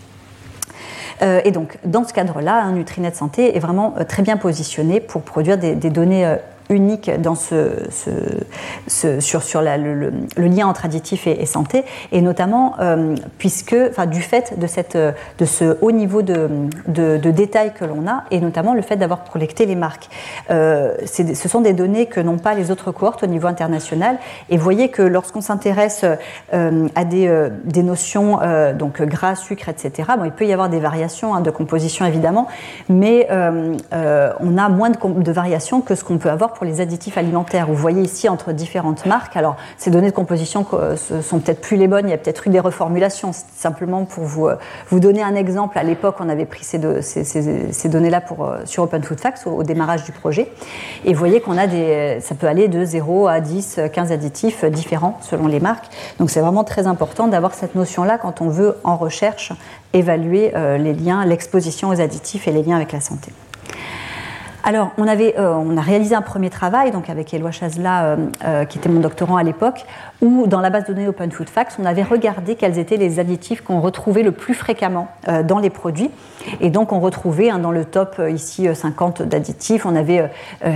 Euh, 1.23 1.41
et 1.45 1.51
donc, 1.51 1.79
dans 1.85 2.05
ce 2.05 2.12
cadre-là, 2.12 2.62
un 2.62 2.73
Nutrinet 2.73 3.12
Santé 3.12 3.57
est 3.57 3.61
vraiment 3.61 3.95
euh, 3.99 4.05
très 4.05 4.23
bien 4.23 4.37
positionné 4.37 5.01
pour 5.01 5.23
produire 5.23 5.57
des, 5.59 5.75
des 5.75 5.91
données 5.91 6.27
euh, 6.27 6.37
unique 6.71 7.11
dans 7.21 7.35
ce, 7.35 7.71
sur, 8.89 9.63
le, 9.63 10.13
lien 10.37 10.67
entre 10.67 10.85
additifs 10.85 11.27
et, 11.27 11.47
santé, 11.47 11.85
et 12.11 12.21
notamment 12.21 12.75
euh, 12.81 13.15
puisque, 13.39 13.77
du 14.07 14.23
fait 14.23 14.59
de, 14.59 15.45
ce 15.45 15.77
haut 15.81 15.93
niveau 15.93 16.23
de, 16.23 16.49
de, 16.89 17.31
détail 17.31 17.73
que 17.73 17.85
l'on 17.85 18.07
a, 18.07 18.25
et 18.31 18.41
notamment 18.41 18.75
le 18.75 18.83
fait 18.83 18.97
d'avoir 18.97 19.25
collecté 19.25 19.67
les 19.67 19.77
marques. 19.77 20.09
Euh, 20.51 20.95
ce 21.07 21.49
sont 21.49 21.61
des 21.61 21.73
données 21.73 22.07
que 22.07 22.21
n'ont 22.21 22.39
pas 22.39 22.55
les 22.55 22.71
autres 22.71 22.93
cohortes 22.93 23.23
au 23.23 23.27
niveau 23.27 23.49
international, 23.49 24.19
et 24.51 24.57
vous 24.57 24.65
voyez 24.65 24.89
que 24.89 25.03
lorsqu'on 25.03 25.41
s'intéresse 25.41 26.05
euh, 26.55 26.89
à 26.95 27.05
des, 27.05 27.83
notions, 27.83 28.39
donc 28.79 29.03
gras, 29.03 29.35
sucre, 29.35 29.69
etc., 29.69 30.11
bon, 30.17 30.25
il 30.25 30.33
peut 30.33 30.47
y 30.47 30.53
avoir 30.53 30.69
des 30.69 30.81
variations 30.81 31.35
hein, 31.35 31.41
de 31.41 31.51
composition 31.51 32.07
évidemment, 32.07 32.47
mais 32.89 33.29
on 33.31 34.59
a 34.59 34.69
moins 34.69 34.91
de 34.91 35.33
variations 35.33 35.81
que 35.81 35.95
ce 35.95 36.05
qu'on 36.05 36.19
peut 36.19 36.31
avoir 36.31 36.52
pour 36.53 36.65
les 36.65 36.81
additifs 36.81 37.19
alimentaires. 37.19 37.67
Vous 37.67 37.75
voyez 37.75 38.03
ici 38.03 38.29
entre 38.29 38.53
différentes 38.53 39.07
marques. 39.07 39.37
Alors, 39.37 39.57
ces 39.77 39.91
données 39.91 40.11
de 40.11 40.15
composition 40.15 40.67
euh, 40.75 40.97
sont 40.97 41.41
peut-être 41.41 41.61
plus 41.61 41.77
les 41.77 41.89
bonnes. 41.89 42.07
Il 42.09 42.11
y 42.11 42.15
a 42.15 42.19
peut-être 42.19 42.47
eu 42.47 42.51
des 42.51 42.61
reformulations. 42.61 43.33
Simplement 43.33 44.05
pour 44.05 44.25
vous, 44.25 44.49
euh, 44.49 44.57
vous 44.89 45.01
donner 45.01 45.23
un 45.23 45.35
exemple. 45.35 45.79
À 45.79 45.83
l'époque, 45.83 46.17
on 46.21 46.29
avait 46.29 46.45
pris 46.45 46.65
ces, 46.65 46.79
données-là 46.79 48.21
pour, 48.21 48.45
euh, 48.45 48.59
sur 48.65 48.83
Open 48.83 49.03
Food 49.03 49.21
Facts 49.21 49.47
au, 49.47 49.63
démarrage 49.63 50.05
du 50.05 50.13
projet. 50.13 50.51
Et 51.05 51.13
vous 51.13 51.19
voyez 51.19 51.41
qu'on 51.41 51.59
a 51.59 51.67
des, 51.67 52.19
ça 52.21 52.35
peut 52.35 52.47
aller 52.47 52.69
de 52.69 52.85
0 52.85 53.29
à 53.29 53.41
10, 53.41 53.81
15 53.93 54.13
additifs 54.13 54.65
différents 54.65 55.19
selon 55.21 55.47
les 55.47 55.61
marques. 55.61 55.87
Donc, 56.19 56.31
c'est 56.31 56.41
vraiment 56.41 56.65
très 56.65 56.87
important 56.87 57.29
d'avoir 57.29 57.55
cette 57.55 57.75
notion-là 57.75 58.19
quand 58.19 58.41
on 58.41 58.49
veut, 58.49 58.77
en 58.85 58.97
recherche, 58.97 59.53
évaluer 59.93 60.53
les 60.79 60.95
liens, 60.95 61.25
l'exposition 61.25 61.89
aux 61.89 62.01
additifs 62.01 62.49
et 62.49 62.53
les 62.53 62.63
liens 62.63 62.77
avec 62.77 62.93
la 62.93 63.01
santé. 63.01 63.33
Alors, 64.65 64.93
euh, 64.99 65.55
on 65.55 65.77
a 65.77 65.81
réalisé 65.81 66.15
un 66.15 66.23
premier 66.23 66.49
travail 66.49 66.93
donc 66.93 67.11
avec 67.11 67.35
Éloi 67.35 67.51
Chazela, 67.51 68.05
euh, 68.05 68.17
euh, 68.45 68.65
qui 68.65 68.79
était 68.79 68.89
mon 68.89 69.01
doctorant 69.01 69.37
à 69.37 69.43
l'époque, 69.43 69.85
où 70.23 70.47
dans 70.47 70.61
la 70.61 70.70
base 70.70 70.85
de 70.85 70.95
données 70.95 71.09
Open 71.09 71.31
Food 71.31 71.51
Facts, 71.51 71.77
on 71.79 71.85
avait 71.85 72.05
regardé 72.05 72.55
quels 72.55 72.79
étaient 72.79 72.97
les 72.97 73.18
additifs 73.18 73.61
qu'on 73.61 73.81
retrouvait 73.81 74.23
le 74.23 74.33
plus 74.33 74.55
fréquemment 74.55 75.09
dans 75.45 75.59
les 75.59 75.68
produits. 75.68 76.11
Et 76.61 76.70
donc, 76.70 76.93
on 76.93 77.01
retrouvait 77.01 77.51
hein, 77.51 77.59
dans 77.59 77.73
le 77.73 77.85
top 77.85 78.20
ici 78.31 78.68
50 78.73 79.23
d'additifs, 79.23 79.85
on 79.85 79.97
avait 79.97 80.31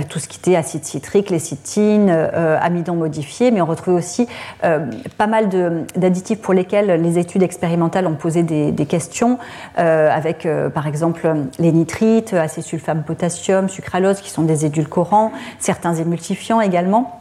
tout 0.09 0.19
ce 0.19 0.27
qui 0.27 0.37
était 0.37 0.55
acide 0.55 0.83
citrique, 0.83 1.29
lécithine, 1.29 2.09
amidon 2.09 2.95
modifié, 2.95 3.51
mais 3.51 3.61
on 3.61 3.65
retrouvait 3.65 3.97
aussi 3.97 4.27
pas 4.61 5.27
mal 5.27 5.47
d'additifs 5.95 6.41
pour 6.41 6.53
lesquels 6.53 7.01
les 7.01 7.17
études 7.17 7.43
expérimentales 7.43 8.07
ont 8.07 8.15
posé 8.15 8.43
des, 8.43 8.71
des 8.71 8.85
questions, 8.85 9.37
avec 9.75 10.47
par 10.73 10.87
exemple 10.87 11.33
les 11.59 11.71
nitrites, 11.71 12.33
acésulfame 12.33 13.03
potassium, 13.03 13.69
sucralose 13.69 14.19
qui 14.19 14.29
sont 14.29 14.43
des 14.43 14.65
édulcorants, 14.65 15.31
certains 15.59 15.95
émulsifiants 15.95 16.61
également. 16.61 17.19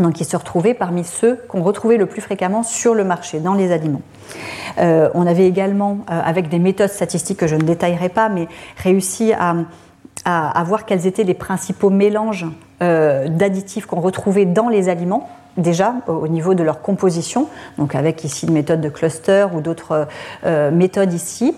Donc 0.00 0.14
qui 0.14 0.24
se 0.24 0.36
retrouvaient 0.36 0.74
parmi 0.74 1.04
ceux 1.04 1.36
qu'on 1.48 1.62
retrouvait 1.62 1.96
le 1.96 2.06
plus 2.06 2.20
fréquemment 2.20 2.62
sur 2.62 2.94
le 2.94 3.04
marché, 3.04 3.38
dans 3.38 3.54
les 3.54 3.72
aliments. 3.72 4.02
on 4.78 5.26
avait 5.26 5.46
également, 5.46 5.98
avec 6.08 6.48
des 6.48 6.58
méthodes 6.58 6.90
statistiques 6.90 7.38
que 7.38 7.46
je 7.46 7.56
ne 7.56 7.62
détaillerai 7.62 8.08
pas, 8.08 8.28
mais 8.28 8.48
réussi 8.76 9.32
à, 9.32 9.54
voir 10.64 10.86
quels 10.86 11.06
étaient 11.06 11.24
les 11.24 11.34
principaux 11.34 11.90
mélanges 11.90 12.46
d'additifs 12.80 13.86
qu'on 13.86 14.00
retrouvait 14.00 14.46
dans 14.46 14.68
les 14.68 14.88
aliments 14.88 15.28
déjà 15.56 15.94
au 16.06 16.28
niveau 16.28 16.54
de 16.54 16.62
leur 16.62 16.82
composition, 16.82 17.48
donc 17.78 17.94
avec 17.94 18.24
ici 18.24 18.46
une 18.46 18.52
méthode 18.52 18.80
de 18.80 18.88
cluster 18.88 19.46
ou 19.52 19.60
d'autres 19.60 20.06
euh, 20.44 20.70
méthodes 20.70 21.12
ici. 21.12 21.54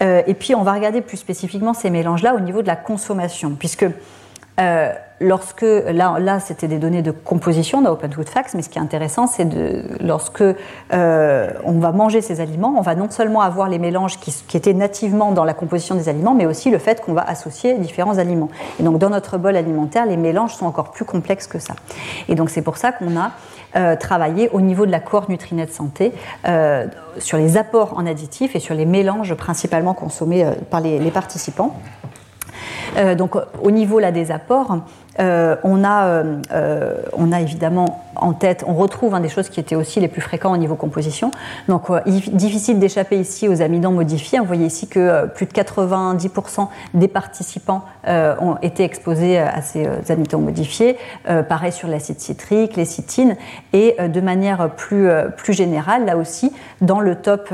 Euh, 0.00 0.22
et 0.26 0.34
puis 0.34 0.54
on 0.54 0.62
va 0.62 0.72
regarder 0.72 1.00
plus 1.00 1.16
spécifiquement 1.16 1.74
ces 1.74 1.90
mélanges-là 1.90 2.34
au 2.34 2.40
niveau 2.40 2.62
de 2.62 2.66
la 2.66 2.76
consommation, 2.76 3.54
puisque 3.58 3.86
euh, 4.60 4.92
lorsque, 5.20 5.62
là, 5.62 6.18
là 6.18 6.40
c'était 6.40 6.68
des 6.68 6.78
données 6.78 7.00
de 7.00 7.10
composition 7.10 7.80
dans 7.80 7.92
Open 7.92 8.12
Food 8.12 8.28
Facts, 8.28 8.54
mais 8.54 8.62
ce 8.62 8.68
qui 8.68 8.78
est 8.78 8.82
intéressant, 8.82 9.26
c'est 9.26 9.46
de, 9.46 9.82
lorsque 10.00 10.42
euh, 10.42 11.50
on 11.64 11.78
va 11.78 11.92
manger 11.92 12.20
ces 12.20 12.40
aliments, 12.40 12.74
on 12.76 12.82
va 12.82 12.94
non 12.94 13.08
seulement 13.08 13.40
avoir 13.40 13.68
les 13.68 13.78
mélanges 13.78 14.18
qui, 14.18 14.56
étaient 14.56 14.74
nativement 14.74 15.32
dans 15.32 15.44
la 15.44 15.54
composition 15.54 15.94
des 15.94 16.08
aliments, 16.08 16.34
mais 16.34 16.44
aussi 16.44 16.70
le 16.70 16.78
fait 16.78 17.00
qu'on 17.00 17.14
va 17.14 17.22
associer 17.22 17.78
différents 17.78 18.18
aliments. 18.18 18.50
Et 18.78 18.82
donc 18.82 18.98
dans 18.98 19.10
notre 19.10 19.38
bol 19.38 19.56
alimentaire, 19.56 20.04
les 20.04 20.18
mélanges 20.18 20.54
sont 20.54 20.66
encore 20.66 20.90
plus 20.90 21.06
complexes 21.06 21.46
que 21.46 21.58
ça. 21.58 21.74
Et 22.28 22.34
donc 22.34 22.50
c'est 22.50 22.62
pour 22.62 22.76
ça 22.76 22.92
qu'on 22.92 23.16
a 23.16 23.30
euh, 23.76 23.96
travaillé 23.96 24.50
au 24.50 24.60
niveau 24.60 24.84
de 24.84 24.90
la 24.90 25.00
cohorte 25.00 25.30
Nutrinet 25.30 25.68
Santé 25.68 26.12
sur 27.18 27.38
les 27.38 27.56
apports 27.56 27.96
en 27.96 28.06
additifs 28.06 28.54
et 28.54 28.60
sur 28.60 28.74
les 28.74 28.86
mélanges 28.86 29.34
principalement 29.34 29.94
consommés 29.94 30.46
par 30.70 30.80
les 30.80 31.10
participants. 31.10 31.76
Euh, 32.96 33.14
donc 33.14 33.36
au 33.62 33.70
niveau 33.70 33.98
là, 33.98 34.12
des 34.12 34.30
apports, 34.30 34.78
euh, 35.20 35.56
on, 35.62 35.84
a, 35.84 36.06
euh, 36.06 36.94
on 37.12 37.32
a 37.32 37.40
évidemment 37.40 38.04
en 38.16 38.32
tête, 38.32 38.64
on 38.66 38.74
retrouve 38.74 39.14
hein, 39.14 39.20
des 39.20 39.28
choses 39.28 39.48
qui 39.48 39.60
étaient 39.60 39.74
aussi 39.74 40.00
les 40.00 40.08
plus 40.08 40.20
fréquentes 40.20 40.54
au 40.54 40.58
niveau 40.58 40.74
composition. 40.74 41.30
Donc 41.68 41.90
difficile 42.06 42.78
d'échapper 42.78 43.18
ici 43.18 43.48
aux 43.48 43.62
amidons 43.62 43.90
modifiés. 43.90 44.38
Vous 44.38 44.44
voyez 44.44 44.66
ici 44.66 44.86
que 44.86 45.26
plus 45.26 45.46
de 45.46 45.52
90% 45.52 46.68
des 46.94 47.08
participants 47.08 47.84
ont 48.06 48.56
été 48.62 48.84
exposés 48.84 49.38
à 49.38 49.60
ces 49.62 49.88
amidons 50.10 50.40
modifiés. 50.40 50.96
pareil 51.48 51.72
sur 51.72 51.88
l'acide 51.88 52.20
citrique, 52.20 52.76
les 52.76 52.84
citines. 52.84 53.36
Et 53.72 53.96
de 53.98 54.20
manière 54.20 54.70
plus, 54.70 55.08
plus 55.36 55.52
générale, 55.52 56.04
là 56.04 56.16
aussi, 56.16 56.52
dans 56.80 57.00
le 57.00 57.16
top, 57.16 57.52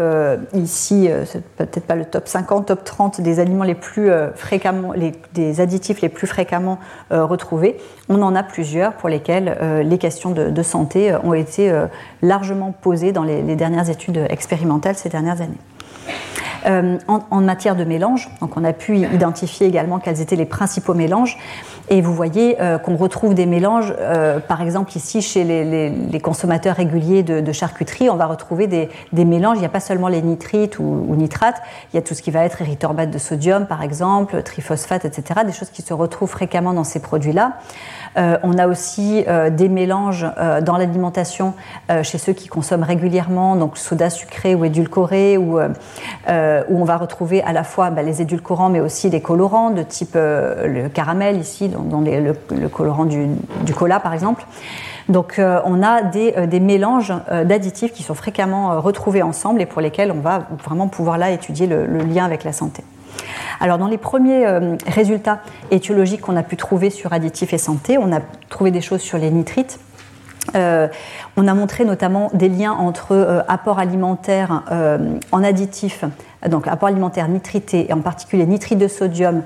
ici, 0.54 1.09
peut-être 1.56 1.86
pas 1.86 1.96
le 1.96 2.04
top 2.04 2.28
50, 2.28 2.66
top 2.66 2.84
30 2.84 3.20
des 3.20 3.40
aliments 3.40 3.64
les 3.64 3.74
plus 3.74 4.11
fréquemment, 4.34 4.92
des 5.32 5.61
additifs 5.61 6.00
les 6.00 6.09
plus 6.09 6.26
fréquemment 6.26 6.78
retrouvés 7.11 7.47
on 8.09 8.22
en 8.22 8.34
a 8.34 8.42
plusieurs 8.42 8.94
pour 8.94 9.09
lesquels 9.09 9.57
euh, 9.61 9.82
les 9.82 9.99
questions 9.99 10.30
de, 10.30 10.62
santé 10.62 11.12
euh, 11.12 11.18
ont 11.22 11.34
été 11.34 11.70
euh, 11.70 11.86
largement 12.22 12.72
posées 12.72 13.12
dans 13.12 13.24
les, 13.24 13.42
dernières 13.57 13.90
études 13.90 14.26
expérimentales 14.28 14.96
ces 14.96 15.09
dernières 15.09 15.40
années. 15.40 17.01
en, 17.09 17.40
matière 17.40 17.76
de 17.76 17.84
mélange, 17.84 18.28
donc 18.40 18.57
on 18.57 18.64
a 18.64 18.72
pu 18.72 18.99
identifier 18.99 19.66
également 19.66 19.99
quels 19.99 20.20
étaient 20.20 20.36
les 20.36 20.46
principaux 20.46 20.94
mélanges. 20.94 21.38
Et 21.91 22.01
vous 22.01 22.12
voyez 22.12 22.57
qu'on 22.84 22.97
retrouve 22.97 23.34
des 23.34 23.47
mélanges, 23.47 23.95
par 24.47 24.62
exemple 24.62 24.97
ici 24.97 25.22
chez 25.22 25.45
les, 25.45 26.20
consommateurs 26.20 26.76
réguliers 26.76 27.22
de, 27.22 27.53
charcuterie, 27.53 28.11
on 28.11 28.16
va 28.16 28.26
retrouver 28.26 28.66
des, 28.66 29.24
mélanges. 29.24 29.57
Il 29.57 29.61
n'y 29.61 29.66
a 29.66 29.70
pas 29.70 29.80
seulement 29.80 30.09
les 30.09 30.22
nitrites 30.22 30.78
ou, 30.78 31.14
nitrates, 31.16 31.61
il 31.93 31.97
y 31.97 31.99
a 31.99 32.03
tout 32.03 32.14
ce 32.14 32.22
qui 32.22 32.30
va 32.30 32.45
être 32.45 32.61
érythorbate 32.61 33.11
de 33.11 33.18
sodium, 33.18 33.66
par 33.66 33.82
exemple, 33.82 34.43
triphosphate, 34.43 35.05
etc. 35.05 35.41
Des 35.47 35.53
choses 35.53 35.70
qui 35.70 35.82
se 35.82 35.95
retrouvent 35.95 36.30
fréquemment 36.30 36.72
dans 36.72 36.84
ces 36.84 37.01
produits-là. 37.01 37.55
Euh, 38.16 38.38
on 38.42 38.59
a 38.59 38.66
aussi 38.66 39.24
euh, 39.28 39.50
des 39.50 39.68
mélanges 39.68 40.26
euh, 40.38 40.61
dans 40.61 40.76
l'alimentation 40.76 41.54
chez 42.02 42.18
ceux 42.18 42.32
qui 42.32 42.48
consomment 42.48 42.82
régulièrement, 42.82 43.56
donc 43.56 43.78
soda 43.78 44.11
sucré 44.11 44.54
ou 44.54 44.64
édulcoré, 44.64 45.38
où, 45.38 45.59
on 46.28 46.84
va 46.84 46.96
retrouver 46.96 47.42
à 47.42 47.52
la 47.52 47.64
fois 47.64 47.90
bah, 47.90 48.02
les 48.02 48.20
édulcorants 48.22 48.68
mais 48.68 48.80
aussi 48.80 49.11
des 49.11 49.20
colorants 49.20 49.70
de 49.70 49.82
type 49.82 50.14
le 50.14 50.88
caramel 50.88 51.38
ici, 51.38 51.68
dans, 51.68 52.00
le, 52.00 52.68
colorant 52.68 53.04
du, 53.04 53.28
cola 53.74 54.00
par 54.00 54.12
exemple. 54.12 54.44
Donc 55.09 55.40
on 55.40 55.82
a 55.82 56.02
des, 56.02 56.61
mélanges 56.61 57.14
d'additifs 57.44 57.92
qui 57.92 58.02
sont 58.02 58.14
fréquemment 58.14 58.80
retrouvés 58.80 59.22
ensemble 59.22 59.62
et 59.62 59.66
pour 59.66 59.80
lesquels 59.80 60.12
on 60.12 60.20
va 60.20 60.46
vraiment 60.64 60.88
pouvoir 60.88 61.18
là 61.18 61.30
étudier 61.30 61.66
le 61.66 61.98
lien 61.98 62.24
avec 62.24 62.44
la 62.44 62.52
santé. 62.52 62.84
Alors, 63.60 63.78
dans 63.78 63.88
les 63.88 63.98
premiers 63.98 64.46
euh, 64.46 64.76
résultats 64.86 65.40
étiologiques 65.70 66.20
qu'on 66.20 66.36
a 66.36 66.42
pu 66.42 66.56
trouver 66.56 66.90
sur 66.90 67.12
additifs 67.12 67.52
et 67.52 67.58
santé, 67.58 67.98
on 67.98 68.12
a 68.12 68.20
trouvé 68.48 68.70
des 68.70 68.80
choses 68.80 69.00
sur 69.00 69.18
les 69.18 69.30
nitrites. 69.30 69.80
Euh, 70.54 70.88
on 71.36 71.46
a 71.46 71.54
montré 71.54 71.84
notamment 71.84 72.30
des 72.32 72.48
liens 72.48 72.72
entre 72.72 73.12
euh, 73.12 73.42
apport 73.48 73.78
alimentaire 73.78 74.62
en 75.32 75.44
additifs, 75.44 76.04
donc 76.48 76.66
apport 76.66 76.88
alimentaire 76.88 77.28
nitrité, 77.28 77.90
et 77.90 77.92
en 77.92 78.00
particulier 78.00 78.46
nitrite 78.46 78.78
de 78.78 78.88
sodium, 78.88 79.42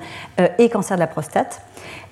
et 0.59 0.69
cancer 0.69 0.95
de 0.95 1.01
la 1.01 1.07
prostate. 1.07 1.61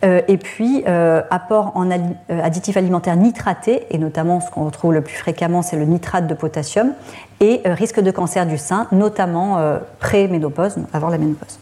Et 0.03 0.37
puis, 0.37 0.83
apport 0.85 1.71
en 1.75 1.89
additifs 2.29 2.77
alimentaires 2.77 3.15
nitratés, 3.15 3.87
et 3.89 3.97
notamment 3.97 4.41
ce 4.41 4.51
qu'on 4.51 4.65
retrouve 4.65 4.93
le 4.93 5.01
plus 5.01 5.15
fréquemment, 5.15 5.61
c'est 5.61 5.77
le 5.77 5.85
nitrate 5.85 6.27
de 6.27 6.33
potassium, 6.33 6.93
et 7.39 7.61
risque 7.65 7.99
de 7.99 8.11
cancer 8.11 8.45
du 8.45 8.57
sein, 8.57 8.87
notamment 8.91 9.57
pré-ménopause, 9.99 10.75
avant 10.93 11.09
la 11.09 11.17
ménopause. 11.17 11.60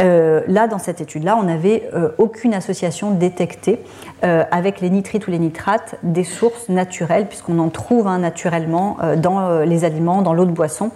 Euh, 0.00 0.42
là, 0.46 0.66
dans 0.66 0.78
cette 0.78 1.00
étude-là, 1.00 1.36
on 1.38 1.44
n'avait 1.44 1.88
euh, 1.94 2.10
aucune 2.18 2.54
association 2.54 3.10
détectée 3.10 3.80
euh, 4.24 4.44
avec 4.50 4.80
les 4.80 4.90
nitrites 4.90 5.26
ou 5.26 5.30
les 5.30 5.38
nitrates 5.38 5.96
des 6.02 6.24
sources 6.24 6.68
naturelles, 6.68 7.26
puisqu'on 7.26 7.58
en 7.58 7.68
trouve 7.68 8.06
hein, 8.06 8.18
naturellement 8.18 8.98
dans 9.16 9.60
les 9.60 9.84
aliments, 9.84 10.22
dans 10.22 10.32
l'eau 10.32 10.44
de 10.44 10.50
boisson, 10.50 10.90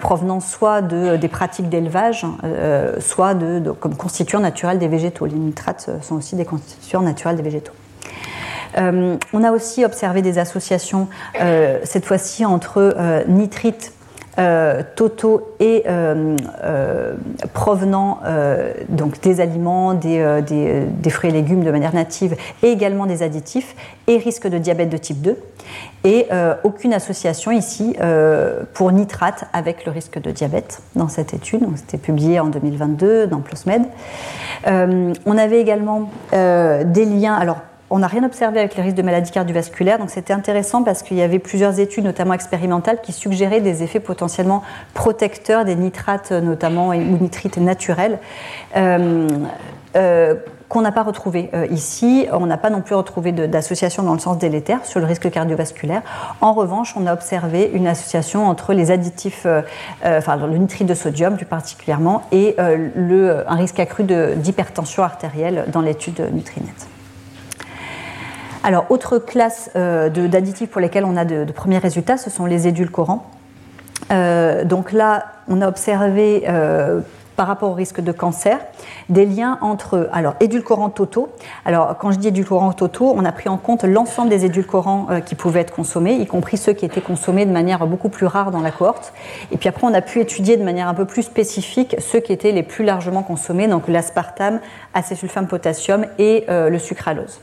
provenant 0.00 0.40
soit 0.40 0.82
de, 0.82 1.16
des 1.16 1.28
pratiques 1.28 1.68
d'élevage, 1.68 2.26
soit 2.98 3.34
de, 3.34 3.70
comme 3.70 3.94
constituants 3.94 4.40
naturels 4.40 4.78
des 4.78 4.88
végétaux. 4.88 5.26
Les 5.26 5.34
nitrates 5.34 5.90
sont 6.02 6.16
aussi 6.16 6.36
des 6.36 6.44
constituants 6.44 7.02
naturels 7.02 7.36
des 7.36 7.42
végétaux. 7.42 7.72
on 8.76 9.44
a 9.44 9.50
aussi 9.52 9.84
observé 9.84 10.22
des 10.22 10.38
associations, 10.38 11.08
cette 11.84 12.04
fois-ci, 12.04 12.44
entre 12.44 13.24
nitrites 13.28 13.92
totaux 14.96 15.54
et 15.60 15.84
euh, 15.86 16.36
euh, 16.62 17.14
provenant 17.54 18.20
donc 18.88 19.20
des 19.20 19.40
aliments, 19.40 19.94
des, 19.94 21.10
fruits 21.10 21.30
et 21.30 21.32
légumes 21.32 21.64
de 21.64 21.70
manière 21.70 21.94
native 21.94 22.36
et 22.62 22.68
également 22.68 23.06
des 23.06 23.22
additifs 23.22 23.74
et 24.06 24.18
risque 24.18 24.46
de 24.46 24.58
diabète 24.58 24.90
de 24.90 24.96
type 24.96 25.22
2 25.22 25.38
et 26.04 26.26
aucune 26.64 26.92
association 26.92 27.50
ici 27.50 27.96
pour 28.74 28.92
nitrate 28.92 29.44
avec 29.52 29.84
le 29.84 29.92
risque 29.92 30.20
de 30.20 30.30
diabète 30.30 30.82
dans 30.94 31.08
cette 31.08 31.34
étude. 31.34 31.62
C'était 31.76 31.98
publié 31.98 32.38
en 32.40 32.46
2022 32.46 33.26
dans 33.26 33.40
PLOSMED. 33.40 33.82
on 34.66 35.38
avait 35.38 35.60
également 35.60 36.10
des 36.32 37.04
liens, 37.04 37.34
alors 37.34 37.58
on 37.90 37.98
n'a 37.98 38.06
rien 38.08 38.24
observé 38.24 38.58
avec 38.58 38.74
les 38.74 38.82
risques 38.82 38.96
de 38.96 39.02
maladies 39.02 39.30
cardiovasculaires, 39.30 39.98
donc 39.98 40.10
c'était 40.10 40.32
intéressant 40.32 40.82
parce 40.82 41.02
qu'il 41.02 41.16
y 41.16 41.22
avait 41.22 41.38
plusieurs 41.38 41.78
études, 41.78 42.04
notamment 42.04 42.34
expérimentales, 42.34 43.00
qui 43.00 43.12
suggéraient 43.12 43.60
des 43.60 43.82
effets 43.82 44.00
potentiellement 44.00 44.62
protecteurs 44.94 45.64
des 45.64 45.76
nitrates, 45.76 46.32
notamment, 46.32 46.88
ou 46.88 47.18
nitrites 47.18 47.58
naturels. 47.58 48.18
Euh, 48.76 49.28
euh, 49.96 50.34
qu'on 50.68 50.80
n'a 50.80 50.90
pas 50.90 51.04
retrouvé 51.04 51.48
euh, 51.54 51.64
ici. 51.70 52.26
On 52.32 52.44
n'a 52.44 52.58
pas 52.58 52.70
non 52.70 52.80
plus 52.80 52.96
retrouvé 52.96 53.30
d'association 53.30 54.02
dans 54.02 54.14
le 54.14 54.18
sens 54.18 54.36
délétère 54.36 54.84
sur 54.84 54.98
le 54.98 55.06
risque 55.06 55.30
cardiovasculaire. 55.30 56.02
En 56.40 56.52
revanche, 56.54 56.94
on 56.96 57.06
a 57.06 57.12
observé 57.12 57.70
une 57.72 57.86
association 57.86 58.48
entre 58.48 58.72
les 58.72 58.90
additifs, 58.90 59.46
enfin 60.04 60.36
le 60.36 60.58
nitrite 60.58 60.88
de 60.88 60.94
sodium 60.94 61.36
plus 61.36 61.46
particulièrement, 61.46 62.22
et 62.32 62.56
un 62.58 63.54
risque 63.54 63.78
accru 63.78 64.02
d'hypertension 64.02 65.04
artérielle 65.04 65.66
dans 65.68 65.82
l'étude 65.82 66.20
Nutrinet. 66.32 66.74
Alors, 68.66 68.86
autre 68.88 69.18
classe 69.18 69.70
euh, 69.76 70.08
d'additifs 70.08 70.70
pour 70.70 70.80
lesquels 70.80 71.04
on 71.04 71.16
a 71.16 71.24
de, 71.24 71.44
premiers 71.52 71.78
résultats, 71.78 72.16
ce 72.16 72.30
sont 72.30 72.46
les 72.46 72.66
édulcorants. 72.66 73.30
Euh, 74.10 74.64
donc 74.64 74.90
là, 74.90 75.26
on 75.46 75.60
a 75.62 75.68
observé 75.68 76.42
euh, 76.48 76.98
par 77.36 77.46
rapport 77.46 77.70
au 77.70 77.74
risque 77.74 78.00
de 78.00 78.10
cancer, 78.10 78.58
des 79.08 79.24
liens 79.24 79.58
entre 79.60 80.08
alors 80.12 80.34
édulcorants 80.40 80.90
totaux. 80.90 81.28
Alors 81.64 81.96
quand 81.96 82.10
je 82.10 82.18
dis 82.18 82.26
édulcorants 82.26 82.72
totaux, 82.72 83.14
on 83.16 83.24
a 83.24 83.30
pris 83.30 83.48
en 83.48 83.56
compte 83.56 83.84
l'ensemble 83.84 84.30
des 84.30 84.44
édulcorants 84.44 85.06
qui 85.24 85.36
pouvaient 85.36 85.60
être 85.60 85.72
consommés, 85.72 86.14
y 86.14 86.26
compris 86.26 86.56
ceux 86.56 86.72
qui 86.72 86.84
étaient 86.84 87.00
consommés 87.00 87.46
de 87.46 87.52
manière 87.52 87.86
beaucoup 87.86 88.08
plus 88.08 88.26
rare 88.26 88.50
dans 88.50 88.62
la 88.62 88.72
cohorte. 88.72 89.12
Et 89.52 89.58
puis 89.58 89.68
après, 89.68 89.86
on 89.86 89.94
a 89.94 90.00
pu 90.00 90.18
étudier 90.18 90.56
de 90.56 90.64
manière 90.64 90.88
un 90.88 90.94
peu 90.94 91.04
plus 91.04 91.22
spécifique 91.22 91.94
ceux 92.00 92.18
qui 92.18 92.32
étaient 92.32 92.52
les 92.52 92.64
plus 92.64 92.84
largement 92.84 93.22
consommés, 93.22 93.68
donc 93.68 93.86
l'aspartame, 93.86 94.58
acésulfame 94.92 95.46
potassium 95.46 96.06
et 96.18 96.46
le 96.48 96.78
sucralose 96.78 97.38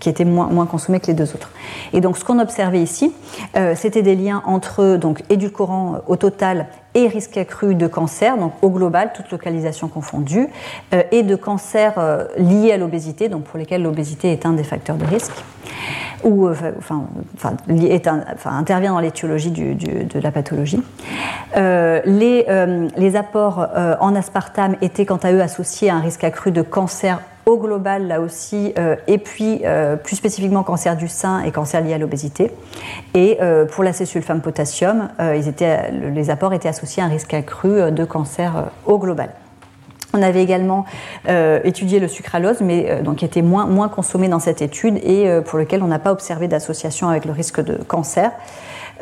qui 0.00 0.08
étaient 0.08 0.24
moins, 0.24 0.46
moins 0.46 0.66
consommés 0.66 1.00
que 1.00 1.06
les 1.06 1.14
deux 1.14 1.34
autres. 1.34 1.50
Et 1.92 2.00
donc 2.00 2.16
ce 2.16 2.24
qu'on 2.24 2.38
observait 2.38 2.80
ici, 2.82 3.12
euh, 3.56 3.74
c'était 3.76 4.02
des 4.02 4.16
liens 4.16 4.42
entre 4.46 4.96
donc 4.96 5.22
édulcorants 5.28 5.98
au 6.06 6.16
total 6.16 6.66
et 6.94 7.08
risque 7.08 7.36
accru 7.36 7.74
de 7.74 7.86
cancer, 7.86 8.36
donc 8.36 8.52
au 8.62 8.70
global, 8.70 9.12
toute 9.14 9.30
localisation 9.30 9.88
confondue, 9.88 10.48
euh, 10.92 11.02
et 11.10 11.22
de 11.22 11.36
cancer 11.36 11.94
euh, 11.96 12.26
liés 12.36 12.72
à 12.72 12.76
l'obésité, 12.76 13.28
donc 13.28 13.44
pour 13.44 13.58
lesquels 13.58 13.82
l'obésité 13.82 14.32
est 14.32 14.44
un 14.46 14.52
des 14.52 14.64
facteurs 14.64 14.96
de 14.96 15.04
risque. 15.06 15.32
Ou 16.24 16.48
enfin, 16.48 17.06
intervient 18.44 18.92
dans 18.92 19.00
l'étiologie 19.00 19.50
de 19.50 20.20
la 20.20 20.30
pathologie. 20.30 20.82
les, 21.56 22.46
les, 22.96 23.16
apports 23.16 23.68
en 24.00 24.14
aspartame 24.14 24.76
étaient 24.80 25.06
quant 25.06 25.20
à 25.22 25.32
eux 25.32 25.40
associés 25.40 25.90
à 25.90 25.96
un 25.96 26.00
risque 26.00 26.24
accru 26.24 26.50
de 26.50 26.62
cancer 26.62 27.20
au 27.46 27.58
global 27.58 28.06
là 28.06 28.20
aussi, 28.20 28.72
euh, 28.78 28.96
et 29.06 29.18
puis 29.18 29.62
euh, 29.64 29.96
plus 29.96 30.16
spécifiquement 30.16 30.62
cancer 30.62 30.96
du 30.96 31.08
sein 31.08 31.42
et 31.42 31.50
cancer 31.50 31.80
lié 31.82 31.94
à 31.94 31.98
l'obésité. 31.98 32.52
Et 33.14 33.38
euh, 33.40 33.64
pour 33.64 33.84
la 33.84 33.92
césulfame 33.92 34.40
potassium, 34.40 35.08
les 35.18 36.30
apports 36.30 36.52
étaient 36.52 36.68
associés 36.68 37.02
à 37.02 37.06
un 37.06 37.08
risque 37.08 37.34
accru 37.34 37.90
de 37.90 38.04
cancer 38.04 38.70
au 38.86 38.98
global. 38.98 39.30
On 40.14 40.22
avait 40.22 40.42
également 40.42 40.84
étudié 41.64 41.98
le 41.98 42.08
sucralose, 42.08 42.60
mais 42.60 43.02
donc 43.02 43.16
qui 43.16 43.24
était 43.24 43.42
moins, 43.42 43.66
moins 43.66 43.88
consommé 43.88 44.28
dans 44.28 44.38
cette 44.38 44.62
étude 44.62 44.98
et 45.02 45.40
pour 45.46 45.58
lequel 45.58 45.82
on 45.82 45.86
n'a 45.86 45.98
pas 45.98 46.12
observé 46.12 46.48
d'association 46.48 47.08
avec 47.08 47.24
le 47.24 47.32
risque 47.32 47.62
de 47.62 47.76
cancer. 47.76 48.30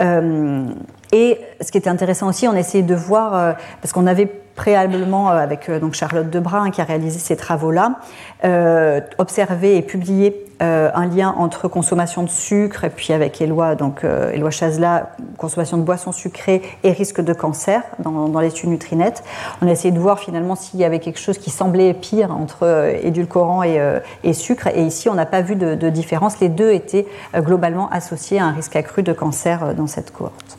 et 0.01 1.41
ce 1.61 1.73
qui 1.73 1.79
était 1.79 1.91
intéressant 1.91 2.29
aussi, 2.29 2.47
on 2.47 2.55
essayait 2.55 2.85
de 2.85 2.95
voir, 2.95 3.57
parce 3.81 3.93
qu'on 3.93 4.07
avait 4.07 4.31
préalablement 4.61 5.29
avec 5.29 5.71
donc 5.71 5.95
Charlotte 5.95 6.29
Debrun 6.29 6.71
qui 6.71 6.83
a 6.83 6.85
réalisé 6.85 7.19
ces 7.19 7.35
travaux-là, 7.35 8.01
euh, 8.45 9.01
observé 9.17 9.79
et 9.79 9.83
publié 9.83 10.51
euh, 10.63 10.91
un 10.93 11.07
lien 11.07 11.35
entre 11.39 11.69
consommation 11.69 12.23
de 12.23 12.29
sucre 12.29 12.85
et 12.85 12.91
puis 12.91 13.15
avec 13.15 13.41
Éloi, 13.41 13.77
donc 13.77 14.05
euh, 14.05 14.31
Éloi 14.31 14.51
Chazela, 14.51 15.13
consommation 15.39 15.79
de 15.79 15.83
boissons 15.83 16.13
sucrées 16.13 16.61
et 16.83 16.93
risque 16.93 17.23
de 17.23 17.33
cancer 17.33 17.81
dans, 17.99 18.39
l'étude 18.41 18.69
Nutrinet. 18.69 19.15
On 19.63 19.69
a 19.69 19.71
essayé 19.71 19.91
de 19.91 19.99
voir 19.99 20.19
finalement 20.19 20.57
s'il 20.57 20.79
y 20.79 20.85
avait 20.85 20.99
quelque 20.99 21.19
chose 21.19 21.39
qui 21.39 21.49
semblait 21.49 21.95
pire 21.95 22.31
entre 22.31 22.65
euh, 22.65 22.93
édulcorant 23.03 23.63
et, 23.63 24.33
sucre. 24.35 24.67
Et 24.67 24.83
ici, 24.83 25.09
on 25.09 25.15
n'a 25.15 25.25
pas 25.25 25.41
vu 25.41 25.57
de, 25.57 25.89
différence. 25.89 26.41
Les 26.41 26.51
deux 26.51 26.73
étaient 26.73 27.07
globalement 27.35 27.89
associés 27.89 28.39
à 28.39 28.45
un 28.45 28.53
risque 28.53 28.77
accru 28.77 29.03
de 29.03 29.15
cancer 29.15 29.75
dans 29.75 29.87
cette 29.87 30.13
cohorte. 30.13 30.59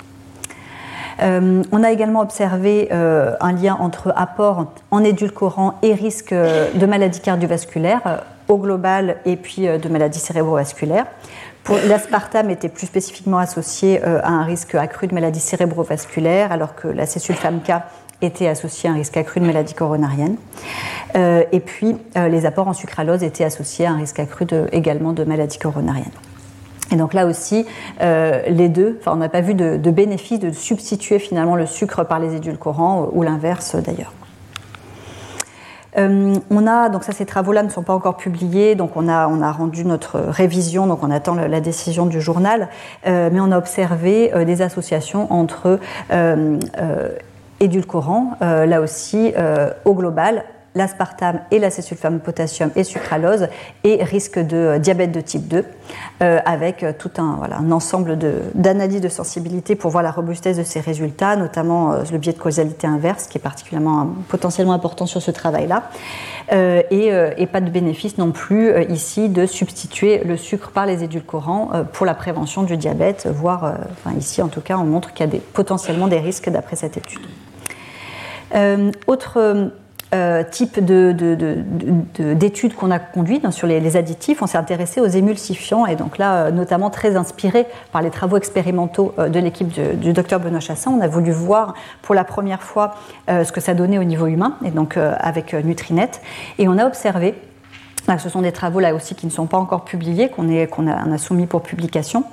Euh, 1.22 1.64
on 1.72 1.84
a 1.84 1.92
également 1.92 2.22
observé 2.22 2.90
euh, 2.92 3.36
un 3.40 3.52
lien 3.52 3.76
entre 3.80 4.14
apport 4.16 4.74
en 4.90 5.04
édulcorant 5.04 5.78
et 5.82 5.94
risque 5.94 6.34
de 6.34 6.86
maladie 6.86 7.20
cardiovasculaire 7.20 8.02
euh, 8.06 8.18
au 8.48 8.58
global 8.58 9.18
et 9.26 9.36
puis 9.36 9.68
de 9.68 9.90
maladies 9.90 10.20
cérébrovasculaires. 10.20 11.06
L'aspartame 11.88 12.50
était 12.50 12.70
plus 12.70 12.88
spécifiquement 12.88 13.38
associé 13.38 14.04
à 14.04 14.30
un 14.30 14.44
risque 14.44 14.76
accru 14.76 15.08
de 15.08 15.14
maladie 15.14 15.40
cérébrovasculaire, 15.40 16.52
alors 16.52 16.76
que 16.76 16.88
la 16.88 17.06
K 17.06 17.84
était 18.22 18.48
associée 18.48 18.90
à 18.90 18.94
un 18.94 18.96
risque 18.96 19.16
accru 19.16 19.40
de 19.40 19.46
maladie 19.46 19.76
coronarienne. 19.76 20.36
et 21.16 21.60
puis, 21.64 21.96
les 22.16 22.46
apports 22.46 22.68
en 22.68 22.74
sucralose 22.74 23.24
étaient 23.24 23.46
associés 23.46 23.86
à 23.86 23.92
un 23.92 23.98
risque 23.98 24.20
accru 24.20 24.48
également 24.74 25.14
de 25.14 25.24
maladie 25.24 25.60
coronarienne. 25.60 26.12
Et 26.92 26.98
donc 26.98 27.14
là 27.14 27.26
aussi, 27.26 27.66
euh, 28.02 28.42
les 28.48 28.70
deux, 28.70 28.98
enfin, 29.00 29.14
on 29.14 29.18
n'a 29.18 29.30
pas 29.30 29.42
vu 29.42 29.54
de, 29.54 29.78
bénéfice 29.92 30.40
de 30.40 30.52
substituer 30.52 31.20
finalement 31.20 31.56
le 31.56 31.66
sucre 31.66 32.04
par 32.04 32.20
les 32.20 32.36
édulcorants 32.36 33.10
ou 33.14 33.24
l'inverse 33.24 33.76
d'ailleurs. 33.76 34.14
Euh, 35.98 36.36
on 36.50 36.68
a, 36.68 36.88
donc 36.90 37.04
ça, 37.04 37.12
ces 37.12 37.26
travaux-là 37.26 37.64
ne 37.64 37.70
sont 37.70 37.84
pas 37.84 37.94
encore 37.94 38.16
publiés, 38.16 38.76
donc 38.76 38.92
on 38.96 39.10
a, 39.10 39.28
on 39.28 39.42
a 39.42 39.52
rendu 39.52 39.84
notre 39.84 40.20
révision, 40.20 40.88
donc 40.88 41.04
on 41.04 41.12
attend 41.12 41.36
la 41.36 41.60
décision 41.60 42.06
du 42.06 42.22
journal, 42.22 42.70
euh, 43.08 43.30
mais 43.32 43.42
on 43.42 43.52
a 43.52 43.58
observé 43.58 44.32
des 44.46 44.62
associations 44.62 45.32
entre 45.34 45.80
édulcorants, 47.60 48.38
là 48.40 48.82
aussi 48.82 49.34
au 49.86 49.94
global, 49.94 50.46
l'aspartame 50.76 51.42
et 51.52 51.60
l'acésulfame 51.60 52.20
potassium 52.20 52.72
et 52.76 52.84
sucralose 52.84 53.48
et 53.84 54.04
risque 54.04 54.40
de 54.40 54.58
euh, 54.58 54.80
diabète 54.80 55.12
de 55.12 55.20
type 55.20 55.48
2 55.48 55.66
euh, 56.22 56.40
avec 56.46 56.84
euh, 56.84 56.94
tout 56.98 57.12
un, 57.18 57.36
voilà, 57.38 57.58
un 57.58 57.72
ensemble 57.72 58.18
d'analyses 58.56 59.02
de, 59.02 59.10
sensibilité 59.10 59.76
pour 59.76 59.92
voir 59.92 60.04
la 60.04 60.12
robustesse 60.12 60.58
de 60.58 60.64
ces 60.64 60.80
résultats, 60.80 61.36
notamment 61.36 61.96
le 62.12 62.18
biais 62.18 62.32
de 62.32 62.38
causalité 62.38 62.88
inverse 62.88 63.28
qui 63.28 63.38
est 63.38 63.42
particulièrement 63.42 64.08
potentiellement 64.30 64.72
important 64.74 65.06
sur 65.06 65.22
ce 65.22 65.32
travail-là 65.32 65.84
et, 66.52 67.48
pas 67.52 67.60
de 67.60 67.70
bénéfice 67.70 68.18
non 68.18 68.32
plus 68.32 68.72
ici 68.90 69.28
de 69.28 69.46
substituer 69.46 70.24
le 70.24 70.38
sucre 70.38 70.72
par 70.72 70.86
les 70.86 71.04
édulcorants 71.04 71.72
pour 71.92 72.06
la 72.06 72.14
prévention 72.14 72.64
du 72.64 72.78
diabète, 72.78 73.28
voire 73.28 73.74
enfin, 73.92 74.16
ici 74.18 74.42
en 74.42 74.48
tout 74.48 74.62
cas 74.62 74.78
on 74.78 74.86
montre 74.86 75.14
qu'il 75.14 75.26
y 75.26 75.30
a 75.30 75.32
des, 75.32 75.40
potentiellement 75.40 76.08
des 76.08 76.20
risques 76.20 76.50
d'après 76.50 76.78
cette 76.78 76.96
étude. 76.98 77.26
autre 79.08 79.72
euh, 80.14 80.44
type 80.44 80.78
d'études 80.80 82.76
qu'on 82.76 82.92
a 82.92 83.00
conduites 83.00 83.50
sur 83.52 83.66
les, 83.66 83.96
additifs, 83.96 84.42
on 84.42 84.48
s'est 84.48 84.58
intéressé 84.58 85.00
aux 85.00 85.08
émulsifiants 85.08 85.86
et 85.86 85.96
donc 85.96 86.18
là, 86.18 86.48
euh, 86.48 86.52
notamment 86.52 86.90
très 86.90 87.16
inspiré 87.16 87.66
par 87.94 88.02
les 88.02 88.10
travaux 88.10 88.36
expérimentaux 88.36 89.14
euh, 89.20 89.30
de 89.30 89.40
l'équipe 89.40 89.70
du, 89.70 90.12
docteur 90.12 90.42
Benoît 90.42 90.60
Chassin, 90.60 90.92
on 90.92 91.00
a 91.00 91.08
voulu 91.08 91.32
voir 91.32 91.76
pour 92.02 92.14
la 92.14 92.26
première 92.26 92.62
fois 92.62 92.96
ce 93.30 93.52
que 93.52 93.62
ça 93.62 93.74
donnait 93.74 94.00
au 94.00 94.04
niveau 94.04 94.28
humain 94.28 94.58
et 94.66 94.72
donc 94.72 94.98
avec 94.98 95.54
Nutrinet. 95.54 96.12
Et 96.60 96.68
on 96.68 96.78
a 96.78 96.86
observé 96.86 97.36
ce 98.18 98.30
sont 98.30 98.42
des 98.42 98.52
travaux 98.52 98.80
là 98.80 98.94
aussi 98.94 99.16
qui 99.16 99.26
ne 99.26 99.32
sont 99.32 99.46
pas 99.46 99.58
encore 99.58 99.86
publiés, 99.86 100.30
qu'on 100.30 100.48
a, 100.88 101.18
soumis 101.18 101.46
pour 101.46 101.62
publication. 101.62 102.24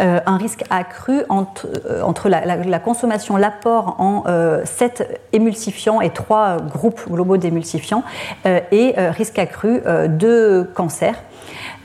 Euh, 0.00 0.20
un 0.26 0.36
risque 0.36 0.64
accru 0.70 1.22
entre, 1.28 1.68
euh, 1.86 2.28
la, 2.28 2.78
consommation, 2.78 3.36
l'apport 3.36 3.96
en 3.98 4.24
euh, 4.26 4.62
7 4.64 5.20
émulsifiants 5.32 6.00
et 6.00 6.10
3 6.10 6.58
groupes 6.58 7.02
globaux 7.08 7.36
d'émulsifiants 7.36 8.02
et 8.44 8.94
risque 8.96 9.38
accru 9.38 9.80
de 10.08 10.70
cancer. 10.74 11.14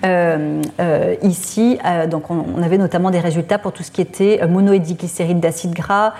Euh, 0.05 0.61
euh, 0.79 1.15
ici, 1.23 1.77
euh, 1.85 2.07
donc 2.07 2.29
on, 2.29 2.61
avait 2.63 2.77
notamment 2.77 3.11
des 3.11 3.19
résultats 3.19 3.57
pour 3.57 3.73
tout 3.73 3.83
ce 3.83 3.91
qui 3.91 4.01
était 4.01 4.39
monoédiglycéride 4.47 5.39
d'acide 5.39 5.73
gras. 5.73 6.13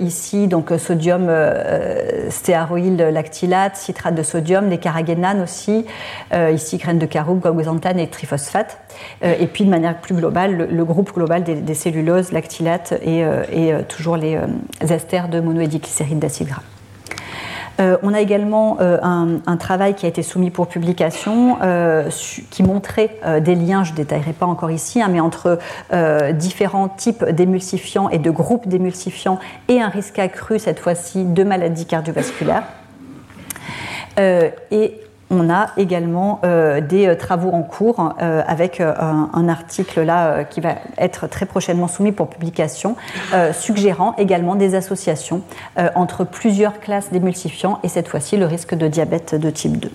ici, 0.00 0.46
donc 0.46 0.72
sodium 0.78 1.30
stéaroïl 2.30 2.96
lactylate, 2.96 3.76
citrate 3.76 4.14
de 4.14 4.22
sodium, 4.22 4.68
les 4.68 4.78
caragénanes 4.78 5.42
aussi. 5.42 5.86
ici, 6.52 6.76
graines 6.78 6.98
de 6.98 7.06
caroube, 7.06 7.40
goxanthane 7.40 7.98
et 7.98 8.08
triphosphate. 8.08 8.78
et 9.22 9.46
puis, 9.46 9.64
de 9.64 9.70
manière 9.70 9.98
plus 9.98 10.14
globale, 10.14 10.68
le, 10.70 10.84
groupe 10.84 11.12
global 11.14 11.44
des, 11.44 11.74
celluloses, 11.74 12.32
lactylate 12.32 12.94
et, 13.04 13.24
toujours 13.88 14.16
les 14.16 14.38
esters 14.80 15.28
de 15.28 15.40
monoédiglycéride 15.40 16.18
d'acide 16.18 16.48
gras. 16.48 16.62
Euh, 17.80 17.96
on 18.02 18.12
a 18.12 18.20
également 18.20 18.78
euh, 18.80 18.98
un, 19.02 19.56
travail 19.56 19.94
qui 19.94 20.06
a 20.06 20.08
été 20.08 20.22
soumis 20.22 20.50
pour 20.50 20.66
publication 20.66 21.58
euh, 21.62 22.10
qui 22.50 22.62
montrait 22.62 23.18
des 23.40 23.54
liens, 23.54 23.84
je 23.84 23.92
ne 23.92 23.96
détaillerai 23.96 24.32
pas 24.32 24.46
encore 24.46 24.70
ici, 24.70 25.02
hein, 25.02 25.08
mais 25.10 25.20
entre 25.20 25.58
différents 26.32 26.88
types 26.88 27.24
d'émulsifiants 27.24 28.08
et 28.08 28.18
de 28.18 28.30
groupes 28.30 28.68
d'émulsifiants 28.68 29.38
et 29.68 29.80
un 29.80 29.88
risque 29.88 30.18
accru 30.18 30.58
cette 30.58 30.78
fois-ci 30.78 31.24
de 31.24 31.44
maladies 31.44 31.86
cardiovasculaires. 31.86 32.64
On 35.30 35.50
a 35.50 35.70
également 35.76 36.40
euh, 36.44 36.80
des 36.80 37.06
euh, 37.06 37.14
travaux 37.14 37.50
en 37.50 37.62
cours 37.62 38.14
euh, 38.20 38.42
avec 38.46 38.80
un, 38.80 39.48
article 39.48 40.02
là 40.02 40.44
qui 40.44 40.60
va 40.60 40.74
être 40.98 41.26
très 41.26 41.46
prochainement 41.46 41.88
soumis 41.88 42.12
pour 42.12 42.28
publication, 42.28 42.96
suggérant 43.52 44.14
également 44.18 44.56
des 44.56 44.74
associations 44.74 45.40
entre 45.94 46.24
plusieurs 46.24 46.80
classes 46.80 47.10
d'émulsifiants 47.10 47.78
et 47.82 47.88
cette 47.88 48.08
fois-ci 48.08 48.36
le 48.36 48.44
risque 48.44 48.74
de 48.74 48.88
diabète 48.88 49.34
de 49.34 49.48
type 49.48 49.78
2. 49.78 49.90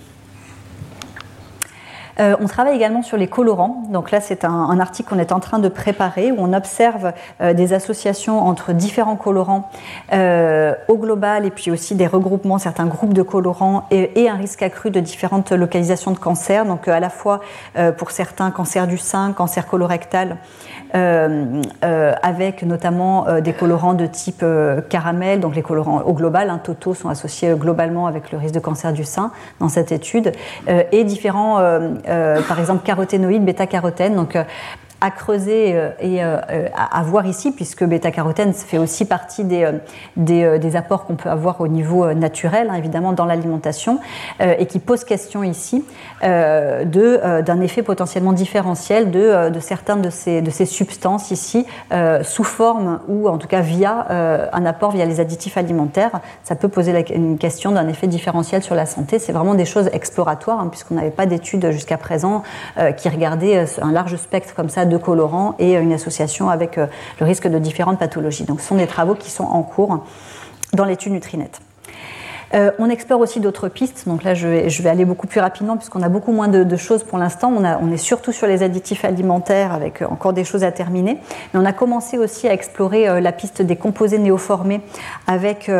Euh, 2.20 2.36
on 2.40 2.46
travaille 2.46 2.76
également 2.76 3.02
sur 3.02 3.16
les 3.16 3.26
colorants. 3.26 3.82
Donc 3.90 4.10
là, 4.10 4.20
c'est 4.20 4.44
un, 4.44 4.78
article 4.78 5.10
qu'on 5.10 5.18
est 5.18 5.32
en 5.32 5.40
train 5.40 5.58
de 5.58 5.68
préparer 5.68 6.32
où 6.32 6.36
on 6.38 6.52
observe 6.52 7.12
euh, 7.40 7.54
des 7.54 7.72
associations 7.72 8.40
entre 8.40 8.72
différents 8.72 9.16
colorants 9.16 9.70
euh, 10.12 10.74
au 10.88 10.96
global 10.96 11.44
et 11.44 11.50
puis 11.50 11.70
aussi 11.70 11.94
des 11.94 12.06
regroupements, 12.06 12.58
certains 12.58 12.86
groupes 12.86 13.14
de 13.14 13.22
colorants 13.22 13.86
et, 13.90 14.28
un 14.28 14.36
risque 14.36 14.62
accru 14.62 14.90
de 14.90 15.00
différentes 15.00 15.52
localisations 15.52 16.10
de 16.10 16.18
cancer. 16.18 16.64
Donc 16.64 16.88
à 16.88 16.98
la 16.98 17.10
fois 17.10 17.40
pour 17.98 18.10
certains 18.10 18.50
cancer 18.50 18.86
du 18.86 18.96
sein, 18.96 19.32
cancer 19.32 19.66
colorectal, 19.66 20.38
avec 20.92 22.62
notamment 22.62 23.26
des 23.40 23.52
colorants 23.52 23.92
de 23.92 24.06
type 24.06 24.44
caramel. 24.88 25.40
Donc 25.40 25.54
les 25.54 25.62
colorants 25.62 26.00
au 26.02 26.14
global, 26.14 26.48
un 26.48 26.58
totaux 26.58 26.94
sont 26.94 27.10
associés 27.10 27.52
globalement 27.54 28.06
avec 28.06 28.32
le 28.32 28.38
risque 28.38 28.54
de 28.54 28.60
cancer 28.60 28.92
du 28.92 29.04
sein 29.04 29.30
dans 29.60 29.68
cette 29.68 29.92
étude 29.92 30.32
et 30.66 31.04
différents 31.04 31.60
par 32.48 32.58
exemple 32.58 32.84
caroténoïdes, 32.84 33.44
bêta-carotène. 33.44 34.14
Donc 34.14 34.36
euh, 34.36 34.44
à 35.04 35.10
creuser 35.10 35.74
euh, 35.74 35.90
et 36.00 36.24
euh, 36.24 36.38
à, 36.74 37.02
voir 37.02 37.26
ici, 37.26 37.52
puisque 37.52 37.84
bêta-carotène 37.84 38.54
fait 38.54 38.78
aussi 38.78 39.04
partie 39.04 39.44
des, 39.44 39.64
euh, 39.64 40.58
des, 40.58 40.76
apports 40.76 41.04
qu'on 41.04 41.16
peut 41.16 41.28
avoir 41.28 41.60
au 41.60 41.68
niveau 41.68 42.10
naturel, 42.14 42.68
hein, 42.70 42.76
évidemment, 42.76 43.12
dans 43.12 43.26
l'alimentation, 43.26 44.00
et 44.40 44.66
qui 44.66 44.78
pose 44.78 45.04
question 45.04 45.44
ici 45.44 45.84
d'un 46.22 47.60
effet 47.60 47.82
potentiellement 47.82 48.32
différentiel 48.32 49.10
de, 49.10 49.50
de 49.50 49.60
certaines 49.60 50.02
de 50.02 50.10
ces, 50.10 50.40
de 50.42 50.50
ces 50.50 50.66
substances 50.66 51.30
ici, 51.30 51.66
sous 52.22 52.44
forme 52.44 53.00
ou 53.06 53.28
en 53.28 53.38
tout 53.38 53.46
cas 53.46 53.60
via 53.60 54.06
un 54.52 54.66
apport 54.66 54.90
via 54.90 55.04
les 55.04 55.20
additifs 55.20 55.56
alimentaires. 55.56 56.20
Ça 56.42 56.56
peut 56.56 56.68
poser 56.68 57.04
une 57.14 57.38
question 57.38 57.70
d'un 57.72 57.86
effet 57.88 58.06
différentiel 58.06 58.62
sur 58.62 58.74
la 58.74 58.86
santé. 58.86 59.18
C'est 59.18 59.32
vraiment 59.32 59.54
des 59.54 59.66
choses 59.66 59.88
exploratoires, 59.92 60.60
hein, 60.60 60.68
puisqu'on 60.68 60.94
n'avait 60.94 61.10
pas 61.10 61.26
d'études 61.26 61.70
jusqu'à 61.70 61.98
présent 61.98 62.42
qui 62.96 63.08
regardaient 63.08 63.64
un 63.80 63.92
large 63.92 64.16
spectre 64.16 64.54
comme 64.54 64.70
ça 64.70 64.84
de 64.84 64.93
de 64.94 65.02
colorants 65.02 65.54
et 65.58 65.74
une 65.74 65.92
association 65.92 66.48
avec 66.48 66.76
le 66.76 67.26
risque 67.26 67.48
de 67.48 67.58
différentes 67.58 67.98
pathologies. 67.98 68.44
Donc 68.44 68.60
ce 68.60 68.68
sont 68.68 68.76
des 68.76 68.86
travaux 68.86 69.14
qui 69.14 69.30
sont 69.30 69.44
en 69.44 69.62
cours 69.62 70.04
dans 70.72 70.84
l'étude 70.84 71.12
Nutrinet. 71.12 71.50
Euh, 72.54 72.70
on 72.78 72.88
explore 72.88 73.20
aussi 73.20 73.40
d'autres 73.40 73.68
pistes. 73.68 74.04
Donc 74.06 74.22
là, 74.22 74.34
je 74.34 74.46
vais, 74.46 74.88
aller 74.88 75.04
beaucoup 75.04 75.26
plus 75.26 75.40
rapidement 75.40 75.76
puisqu'on 75.76 76.02
a 76.02 76.08
beaucoup 76.08 76.32
moins 76.32 76.48
de, 76.48 76.76
choses 76.76 77.02
pour 77.02 77.18
l'instant. 77.18 77.52
On, 77.52 77.92
est 77.92 77.96
surtout 77.96 78.32
sur 78.32 78.46
les 78.46 78.62
additifs 78.62 79.04
alimentaires 79.04 79.72
avec 79.72 80.02
euh, 80.02 80.06
encore 80.08 80.32
des 80.32 80.44
choses 80.44 80.62
à 80.62 80.70
terminer. 80.70 81.18
Mais 81.52 81.60
on 81.60 81.64
a 81.64 81.72
commencé 81.72 82.18
aussi 82.18 82.48
à 82.48 82.52
explorer 82.52 83.08
euh, 83.08 83.20
la 83.20 83.32
piste 83.32 83.62
des 83.62 83.76
composés 83.76 84.18
néoformés 84.18 84.80
avec 85.26 85.70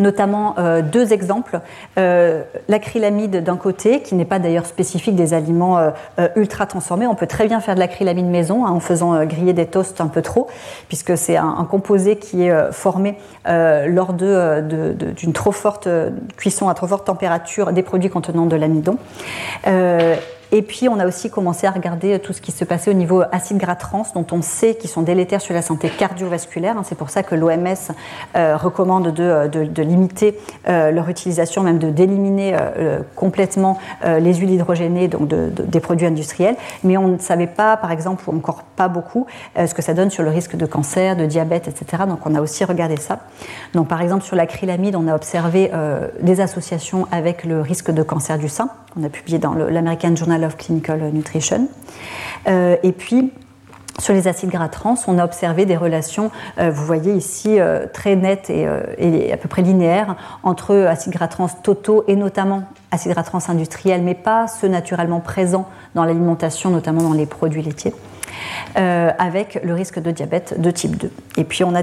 notamment 0.00 0.54
euh, 0.58 0.82
deux 0.82 1.12
exemples. 1.12 1.60
Euh, 1.98 2.42
l'acrylamide 2.68 3.44
d'un 3.44 3.56
côté, 3.56 4.02
qui 4.02 4.14
n'est 4.14 4.24
pas 4.24 4.38
d'ailleurs 4.38 4.66
spécifique 4.66 5.14
des 5.14 5.34
aliments 5.34 5.78
euh, 5.78 6.28
ultra 6.36 6.66
transformés. 6.66 7.06
On 7.06 7.14
peut 7.14 7.26
très 7.26 7.46
bien 7.46 7.60
faire 7.60 7.74
de 7.74 7.80
l'acrylamide 7.80 8.26
maison 8.26 8.66
hein, 8.66 8.70
en 8.70 8.80
faisant 8.80 9.24
griller 9.24 9.52
des 9.52 9.66
toasts 9.66 10.00
un 10.00 10.08
peu 10.08 10.22
trop, 10.22 10.48
puisque 10.88 11.16
c'est 11.16 11.36
un, 11.36 11.66
composé 11.70 12.16
qui 12.16 12.44
est 12.44 12.72
formé 12.72 13.16
lors 13.46 14.12
d'une 14.14 15.32
trop 15.32 15.52
forte 15.52 15.88
cuisson 16.36 16.68
à 16.68 16.74
trop 16.74 16.86
forte 16.86 17.06
température 17.06 17.72
des 17.72 17.82
produits 17.82 18.10
contenant 18.10 18.46
de 18.46 18.56
l'amidon. 18.56 18.96
Et 20.52 20.62
puis, 20.62 20.88
on 20.88 20.98
a 20.98 21.06
aussi 21.06 21.30
commencé 21.30 21.66
à 21.66 21.70
regarder 21.70 22.18
tout 22.18 22.32
ce 22.32 22.40
qui 22.40 22.50
se 22.50 22.64
passait 22.64 22.90
au 22.90 22.94
niveau 22.94 23.22
acide 23.30 23.58
gras 23.58 23.76
trans, 23.76 24.04
dont 24.14 24.26
on 24.32 24.42
sait 24.42 24.74
qu'ils 24.74 24.90
sont 24.90 25.02
délétères 25.02 25.40
sur 25.40 25.54
la 25.54 25.62
santé 25.62 25.88
cardiovasculaire. 25.88 26.76
C'est 26.84 26.96
pour 26.96 27.10
ça 27.10 27.22
que 27.22 27.34
l'OMS 27.34 27.66
euh, 28.36 28.56
recommande 28.56 29.12
de, 29.12 29.46
de, 29.46 29.82
limiter 29.82 30.36
euh, 30.68 30.90
leur 30.90 31.08
utilisation, 31.08 31.62
même 31.62 31.78
de 31.78 31.90
d'éliminer 31.90 32.56
euh, 32.56 33.00
complètement 33.16 33.78
les 34.04 34.34
huiles 34.34 34.50
hydrogénées, 34.52 35.08
donc 35.08 35.28
des 35.28 35.80
produits 35.80 36.06
industriels. 36.06 36.56
Mais 36.84 36.96
on 36.96 37.08
ne 37.08 37.18
savait 37.18 37.46
pas, 37.46 37.76
par 37.76 37.92
exemple, 37.92 38.24
ou 38.26 38.36
encore 38.36 38.62
pas 38.62 38.88
beaucoup, 38.88 39.26
ce 39.56 39.74
que 39.74 39.82
ça 39.82 39.94
donne 39.94 40.10
sur 40.10 40.22
le 40.22 40.30
risque 40.30 40.56
de 40.56 40.66
cancer, 40.66 41.16
de 41.16 41.26
diabète, 41.26 41.68
etc. 41.68 42.04
Donc, 42.08 42.20
on 42.26 42.34
a 42.34 42.40
aussi 42.40 42.64
regardé 42.64 42.96
ça. 42.96 43.20
Donc, 43.74 43.88
par 43.88 44.00
exemple, 44.00 44.24
sur 44.24 44.36
l'acrylamide, 44.36 44.96
on 44.96 45.08
a 45.08 45.14
observé 45.14 45.70
des 46.20 46.40
associations 46.40 47.06
avec 47.10 47.44
le 47.44 47.60
risque 47.60 47.90
de 47.90 48.02
cancer 48.02 48.38
du 48.38 48.48
sein. 48.48 48.70
On 48.96 49.04
a 49.04 49.08
publié 49.08 49.38
dans 49.38 49.54
l'American 49.54 50.16
Journal 50.16 50.44
of 50.44 50.56
Clinical 50.56 51.00
Nutrition. 51.12 51.68
Euh, 52.48 52.76
et 52.82 52.92
puis, 52.92 53.32
sur 54.00 54.14
les 54.14 54.28
acides 54.28 54.50
gras 54.50 54.68
trans, 54.68 54.96
on 55.06 55.18
a 55.18 55.24
observé 55.24 55.66
des 55.66 55.76
relations, 55.76 56.30
euh, 56.58 56.70
vous 56.70 56.84
voyez 56.84 57.14
ici, 57.14 57.60
euh, 57.60 57.86
très 57.92 58.16
nettes 58.16 58.50
et, 58.50 58.66
et, 58.98 59.32
à 59.32 59.36
peu 59.36 59.48
près 59.48 59.62
linéaires 59.62 60.16
entre 60.42 60.74
acides 60.74 61.12
gras 61.12 61.28
trans 61.28 61.48
totaux 61.48 62.04
et 62.08 62.16
notamment 62.16 62.64
acides 62.90 63.12
gras 63.12 63.22
trans 63.22 63.48
industriels, 63.48 64.02
mais 64.02 64.14
pas 64.14 64.48
ceux 64.48 64.68
naturellement 64.68 65.20
présents 65.20 65.68
dans 65.94 66.04
l'alimentation, 66.04 66.70
notamment 66.70 67.02
dans 67.02 67.12
les 67.12 67.26
produits 67.26 67.62
laitiers. 67.62 67.94
Euh, 68.78 69.10
avec 69.18 69.60
le 69.64 69.74
risque 69.74 69.98
de 69.98 70.10
diabète 70.10 70.60
de 70.60 70.70
type 70.70 70.96
2. 70.96 71.10
Et 71.36 71.44
puis 71.44 71.64
on 71.64 71.74
a 71.74 71.82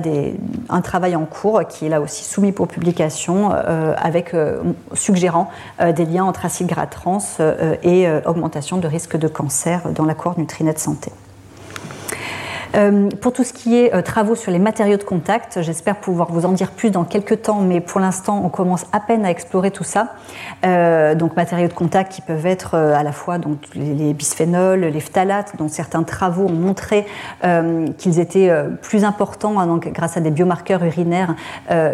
un 0.69 0.81
travail 0.81 1.15
en 1.15 1.25
cours 1.25 1.67
qui 1.67 1.85
est 1.85 1.89
là 1.89 1.99
aussi 1.99 2.23
soumis 2.23 2.51
pour 2.51 2.67
publication 2.67 3.51
euh, 3.53 3.93
euh, 4.33 4.63
suggérant 4.93 5.49
des 5.95 6.05
liens 6.05 6.23
entre 6.23 6.45
acide 6.45 6.67
gras 6.67 6.87
trans 6.87 7.19
et 7.83 8.07
augmentation 8.25 8.77
de 8.77 8.87
risque 8.87 9.17
de 9.17 9.27
cancer 9.27 9.89
dans 9.91 10.05
l'accord 10.05 10.37
Nutrinet 10.37 10.77
Santé. 10.77 11.11
Euh, 12.75 13.09
pour 13.21 13.33
tout 13.33 13.43
ce 13.43 13.53
qui 13.53 13.77
est 13.77 13.93
euh, 13.93 14.01
travaux 14.01 14.35
sur 14.35 14.51
les 14.51 14.59
matériaux 14.59 14.97
de 14.97 15.03
contact, 15.03 15.61
j'espère 15.61 15.95
pouvoir 15.97 16.31
vous 16.31 16.45
en 16.45 16.51
dire 16.51 16.71
plus 16.71 16.91
dans 16.91 17.03
quelques 17.03 17.43
temps, 17.43 17.61
mais 17.61 17.79
pour 17.79 17.99
l'instant, 17.99 18.41
on 18.43 18.49
commence 18.49 18.85
à 18.91 18.99
peine 18.99 19.25
à 19.25 19.31
explorer 19.31 19.71
tout 19.71 19.83
ça. 19.83 20.13
Euh, 20.65 21.15
donc, 21.15 21.35
matériaux 21.35 21.67
de 21.67 21.73
contact 21.73 22.11
qui 22.11 22.21
peuvent 22.21 22.45
être 22.45 22.75
à 22.75 23.03
la 23.03 23.11
fois 23.11 23.37
donc, 23.37 23.59
les, 23.75 24.13
bisphénols, 24.13 24.81
les 24.81 24.99
phtalates, 24.99 25.55
dont 25.57 25.67
certains 25.67 26.03
travaux 26.03 26.45
ont 26.45 26.51
montré 26.51 27.05
qu'ils 27.97 28.19
étaient 28.19 28.51
plus 28.81 29.03
importants 29.03 29.59
hein, 29.59 29.67
donc, 29.67 29.91
grâce 29.91 30.17
à 30.17 30.21
des 30.21 30.31
biomarqueurs 30.31 30.83
urinaires 30.83 31.35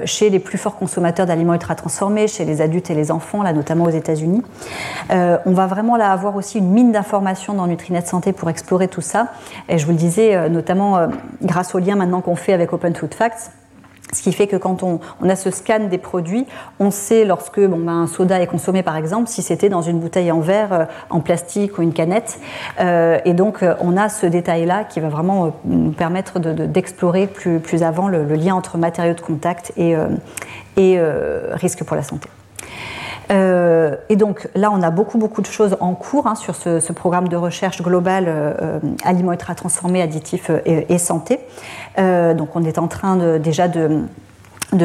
chez 0.05 0.29
les 0.29 0.39
plus 0.39 0.57
forts 0.57 0.77
consommateurs 0.77 1.25
d'aliments 1.25 1.53
ultra 1.53 1.75
transformés, 1.75 2.27
chez 2.27 2.45
les 2.45 2.61
adultes 2.61 2.89
et 2.89 2.95
les 2.95 3.11
enfants, 3.11 3.43
là 3.43 3.53
notamment 3.53 3.85
aux 3.85 3.89
États-Unis. 3.89 4.41
on 5.09 5.51
va 5.51 5.67
vraiment 5.67 5.97
là 5.97 6.11
avoir 6.11 6.35
aussi 6.35 6.59
une 6.59 6.69
mine 6.69 6.91
d'informations 6.91 7.53
dans 7.53 7.67
Nutrinet 7.67 8.01
Santé 8.05 8.33
pour 8.33 8.49
explorer 8.49 8.87
tout 8.87 9.01
ça. 9.01 9.27
Et 9.69 9.77
je 9.77 9.85
vous 9.85 9.91
le 9.91 9.97
disais, 9.97 10.49
notamment 10.63 10.97
euh, 10.97 11.07
grâce 11.41 11.75
au 11.75 11.79
lien 11.79 11.95
maintenant 11.95 12.21
qu'on 12.21 12.37
fait 12.37 12.53
avec 12.53 12.71
Open 12.71 12.95
Food 12.95 13.13
Facts. 13.13 13.51
Ce 14.13 14.21
qui 14.21 14.31
fait 14.31 14.45
que 14.45 14.57
quand 14.57 14.83
on, 14.83 14.99
a 15.27 15.35
ce 15.35 15.49
scan 15.49 15.87
des 15.89 15.97
produits, 15.97 16.45
on 16.79 16.91
sait 16.91 17.25
lorsque 17.25 17.59
bon, 17.59 17.79
ben, 17.79 18.03
un 18.03 18.07
soda 18.07 18.39
est 18.39 18.47
consommé 18.47 18.83
par 18.83 18.95
exemple, 18.95 19.27
si 19.27 19.41
c'était 19.41 19.69
dans 19.69 19.81
une 19.81 19.99
bouteille 19.99 20.31
en 20.31 20.39
verre, 20.39 20.71
euh, 20.71 20.85
en 21.09 21.19
plastique 21.19 21.79
ou 21.79 21.81
une 21.81 21.93
canette. 21.93 22.39
Euh, 22.79 23.17
et 23.25 23.33
donc 23.33 23.65
on 23.81 23.97
a 23.97 24.09
ce 24.09 24.25
détail-là 24.25 24.83
qui 24.85 24.99
va 24.99 25.09
vraiment 25.09 25.53
nous 25.65 25.91
permettre 25.91 26.39
d'explorer 26.39 27.27
plus, 27.27 27.59
plus, 27.59 27.83
avant 27.83 28.07
le, 28.07 28.23
lien 28.35 28.55
entre 28.55 28.77
matériaux 28.77 29.15
de 29.15 29.21
contact 29.21 29.73
et, 29.77 29.95
et 30.77 30.99
risque 31.55 31.83
pour 31.83 31.95
la 31.95 32.03
santé. 32.03 32.29
Euh, 33.31 33.95
et 34.09 34.15
donc 34.15 34.47
là, 34.55 34.71
on 34.71 34.81
a 34.81 34.91
beaucoup, 34.91 35.17
beaucoup 35.17 35.41
de 35.41 35.47
choses 35.47 35.77
en 35.79 35.93
cours 35.93 36.27
hein, 36.27 36.35
sur 36.35 36.55
ce, 36.55 36.93
programme 36.93 37.27
de 37.27 37.35
recherche 37.35 37.81
global 37.81 38.25
euh, 38.27 38.53
euh, 38.61 38.79
aliments 39.03 39.31
ultra 39.31 39.55
transformés, 39.55 40.01
additifs 40.01 40.51
et, 40.65 40.97
santé. 40.97 41.39
donc 41.97 42.55
on 42.55 42.63
est 42.63 42.77
en 42.77 42.87
train 42.87 43.37
déjà 43.39 43.67
de 43.67 44.05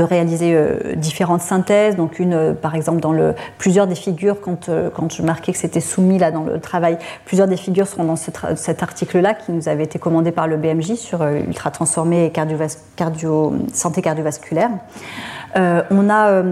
réaliser 0.01 0.57
différentes 0.97 1.43
synthèses. 1.43 1.97
Donc 1.97 2.19
une, 2.19 2.55
par 2.55 2.75
exemple, 2.75 3.01
dans 3.01 3.13
le 3.13 3.35
plusieurs 3.59 3.87
des 3.87 3.95
figures, 3.95 4.41
quand, 4.41 4.71
quand 4.95 5.13
je 5.13 5.23
marquais 5.23 5.53
que 5.53 5.59
c'était 5.59 5.81
soumis 5.81 6.19
là 6.19 6.31
dans 6.31 6.45
le 6.45 6.59
travail, 6.61 6.99
plusieurs 7.25 7.47
des 7.47 7.57
figures 7.57 7.87
seront 7.87 8.05
dans 8.05 8.17
cet 8.17 8.83
article-là 8.83 9.35
qui 9.35 9.53
nous 9.53 9.69
avait 9.69 9.85
été 9.85 9.99
commandé 9.99 10.33
par 10.33 10.47
le 10.47 10.57
BMJ 10.57 10.95
sur 10.95 11.23
ultra 11.23 11.71
transformé 11.71 12.25
et 12.27 12.33
santé 13.73 14.03
cardiovasculaire. 14.03 14.71
on 15.55 16.11
a 16.11 16.43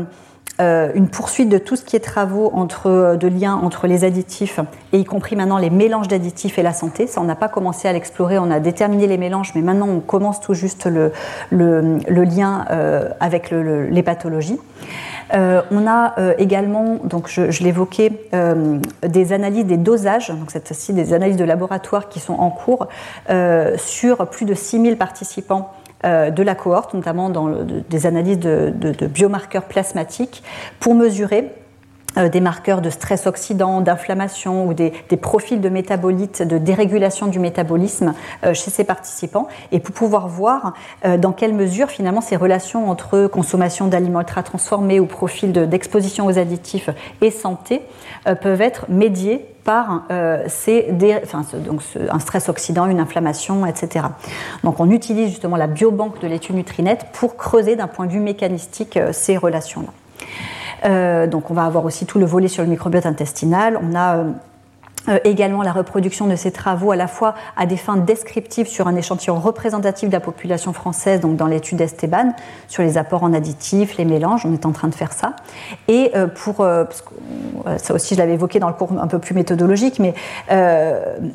euh, 0.59 0.91
une 0.95 1.09
poursuite 1.09 1.51
de 1.51 1.59
tout 1.59 1.77
ce 1.77 1.85
qui 1.85 1.97
est 1.97 2.01
travaux 2.01 2.51
entre, 2.55 2.87
euh, 2.87 3.17
de 3.17 3.29
liens 3.29 3.57
entre 3.57 3.87
les 3.87 4.05
additifs, 4.05 4.59
et 4.93 4.99
y 4.99 5.05
compris 5.05 5.37
maintenant 5.37 5.59
les 5.59 5.69
mélanges 5.69 6.09
d'additifs 6.09 6.59
et 6.59 6.63
la 6.63 6.73
santé. 6.73 7.07
Ça, 7.07 7.21
on 7.21 7.25
n'a 7.25 7.35
pas 7.35 7.49
commencé 7.49 7.89
à 7.89 7.93
l'explorer, 7.93 8.39
on 8.39 8.51
a 8.51 8.59
déterminé 8.59 9.07
les 9.07 9.19
mélanges, 9.19 9.53
mais 9.55 9.61
maintenant 9.61 9.89
on 9.89 10.01
commence 10.01 10.41
tout 10.41 10.55
juste 10.55 10.87
le, 10.87 11.13
le, 11.51 12.25
lien 12.25 12.65
euh, 12.71 13.11
avec 13.21 13.51
les 13.51 14.03
pathologies. 14.03 14.59
on 15.33 15.87
a 15.87 16.15
également, 16.39 17.01
donc 17.05 17.29
je, 17.29 17.63
l'évoquais, 17.63 18.13
des 19.07 19.33
analyses 19.33 19.67
des 19.67 19.77
dosages, 19.77 20.31
donc 20.31 20.51
cette 20.51 20.69
fois-ci 20.69 20.95
des 20.95 21.13
analyses 21.13 21.37
de 21.37 21.45
laboratoire 21.45 22.09
qui 22.09 22.21
sont 22.21 22.35
en 22.35 22.51
cours 22.51 22.89
sur 23.77 24.27
plus 24.29 24.47
de 24.47 24.55
6000 24.55 24.97
participants 24.97 25.73
de 26.05 26.43
la 26.43 26.55
cohorte, 26.55 26.95
notamment 26.95 27.31
dans 27.31 27.49
des 27.65 28.07
analyses 28.07 28.39
de, 28.39 29.07
biomarqueurs 29.07 29.65
plasmatiques, 29.65 30.43
pour 30.79 30.95
mesurer 30.95 31.39
euh, 31.39 31.66
des 32.17 32.41
marqueurs 32.41 32.81
de 32.81 32.91
stress 32.91 33.27
oxydant, 33.27 33.81
d'inflammation 33.81 34.67
ou 34.67 34.75
des, 34.75 34.93
profils 35.21 35.61
de 35.61 35.69
métabolites, 35.69 36.43
de 36.43 36.59
dérégulation 36.59 37.27
du 37.27 37.39
métabolisme 37.39 38.15
euh, 38.45 38.55
chez 38.55 38.71
ces 38.71 38.85
participants, 38.85 39.49
et 39.73 39.81
pour 39.81 39.95
pouvoir 39.95 40.29
voir 40.29 40.75
dans 41.19 41.33
quelle 41.33 41.55
mesure 41.55 41.89
finalement 41.89 42.21
ces 42.21 42.37
relations 42.37 42.91
entre 42.91 43.27
consommation 43.27 43.87
d'aliments 43.87 44.21
ultra 44.21 44.43
transformés 44.43 45.01
ou 45.01 45.07
profil 45.07 45.53
d'exposition 45.53 46.27
aux 46.27 46.39
additifs 46.39 46.91
et 47.21 47.31
santé 47.31 47.83
peuvent 48.41 48.61
être 48.61 48.87
médiées 48.89 49.47
par 49.67 50.05
euh, 50.13 50.47
donc 51.67 51.83
un 52.09 52.19
stress 52.21 52.49
oxydant, 52.49 52.87
une 52.87 53.01
inflammation, 53.01 53.67
etc. 53.67 54.07
Donc 54.63 54.79
on 54.79 54.91
utilise 54.91 55.29
justement 55.31 55.57
la 55.57 55.67
biobanque 55.67 56.21
de 56.21 56.29
l'étude 56.29 56.55
Nutrinet 56.55 56.99
pour 57.13 57.37
creuser 57.37 57.75
d'un 57.75 57.89
point 57.89 58.07
de 58.07 58.13
vue 58.13 58.21
mécanistique 58.21 58.97
euh, 58.97 59.13
ces 59.13 59.37
relations-là. 59.37 59.89
Euh, 60.85 61.27
donc 61.27 61.51
on 61.51 61.55
va 61.55 61.65
avoir 61.65 61.85
aussi 61.85 62.07
tout 62.07 62.19
le 62.19 62.27
volet 62.27 62.49
sur 62.49 62.63
le 62.63 62.69
microbiote 62.69 63.07
intestinal. 63.07 63.81
A 63.95 64.25
euh, 65.09 65.19
également 65.25 65.63
la 65.63 65.73
reproduction 65.73 66.27
de 66.27 66.37
ces 66.37 66.51
travaux 66.51 66.91
à 66.91 66.97
la 66.97 67.07
fois 67.07 67.35
à 67.57 67.67
des 67.67 67.77
fins 67.77 67.97
descriptives 67.97 68.67
sur 68.67 68.89
un 68.89 68.97
échantillon 68.97 69.39
représentatif 69.39 70.09
de 70.09 70.15
la 70.15 70.21
population 70.21 70.73
française, 70.73 71.21
donc 71.21 71.37
dans 71.37 71.47
l'étude 71.47 71.81
Esteban, 71.81 72.33
sur 72.69 72.83
les 72.83 72.99
apports 72.99 73.23
en 73.23 73.33
additifs, 73.33 73.97
les 73.99 74.05
mélanges, 74.05 74.45
on 74.45 74.53
est 74.53 74.67
en 74.67 74.73
train 74.73 74.89
de 74.89 74.95
faire 74.95 75.13
ça. 75.13 75.37
Et 75.89 76.11
euh, 76.15 76.27
pour, 76.27 76.61
euh, 76.61 76.85
ça 77.77 77.95
aussi 77.95 78.15
je 78.15 78.21
l'avais 78.21 78.35
évoqué 78.35 78.59
dans 78.59 78.69
le 78.69 78.75
cours 78.75 78.93
un 79.01 79.07
peu 79.07 79.19
plus 79.19 79.35
méthodologique, 79.35 80.01
mais 80.01 80.15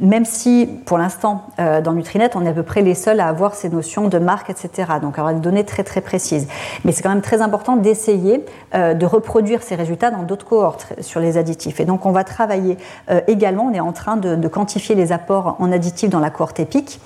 même 0.01 0.25
si 0.25 0.67
pour 0.85 0.97
l'instant 0.97 1.45
dans 1.57 1.93
Nutrinet 1.93 2.31
on 2.35 2.45
est 2.45 2.49
à 2.49 2.53
peu 2.53 2.63
près 2.63 2.81
les 2.81 2.95
seuls 2.95 3.19
à 3.19 3.27
avoir 3.27 3.53
ces 3.53 3.69
notions 3.69 4.07
de 4.07 4.17
marque, 4.17 4.49
etc. 4.49 4.93
Donc 5.01 5.17
avoir 5.17 5.33
des 5.33 5.39
données 5.39 5.63
très 5.63 5.83
très 5.83 6.01
précises. 6.01 6.47
Mais 6.83 6.91
c'est 6.91 7.03
quand 7.03 7.09
même 7.09 7.21
très 7.21 7.41
important 7.41 7.75
d'essayer 7.75 8.45
de 8.73 9.05
reproduire 9.05 9.61
ces 9.61 9.75
résultats 9.75 10.11
dans 10.11 10.23
d'autres 10.23 10.45
cohortes 10.45 10.93
sur 11.01 11.19
les 11.19 11.37
additifs. 11.37 11.79
Et 11.79 11.85
donc 11.85 12.05
on 12.05 12.11
va 12.11 12.23
travailler 12.23 12.77
également 13.27 13.60
on 13.61 13.73
est 13.73 13.79
en 13.79 13.91
train 13.91 14.17
de, 14.17 14.47
quantifier 14.47 14.95
les 14.95 15.11
apports 15.11 15.55
en 15.59 15.71
additifs 15.71 16.09
dans 16.09 16.19
la 16.19 16.29
cohorte 16.29 16.59
EPIC, 16.59 16.99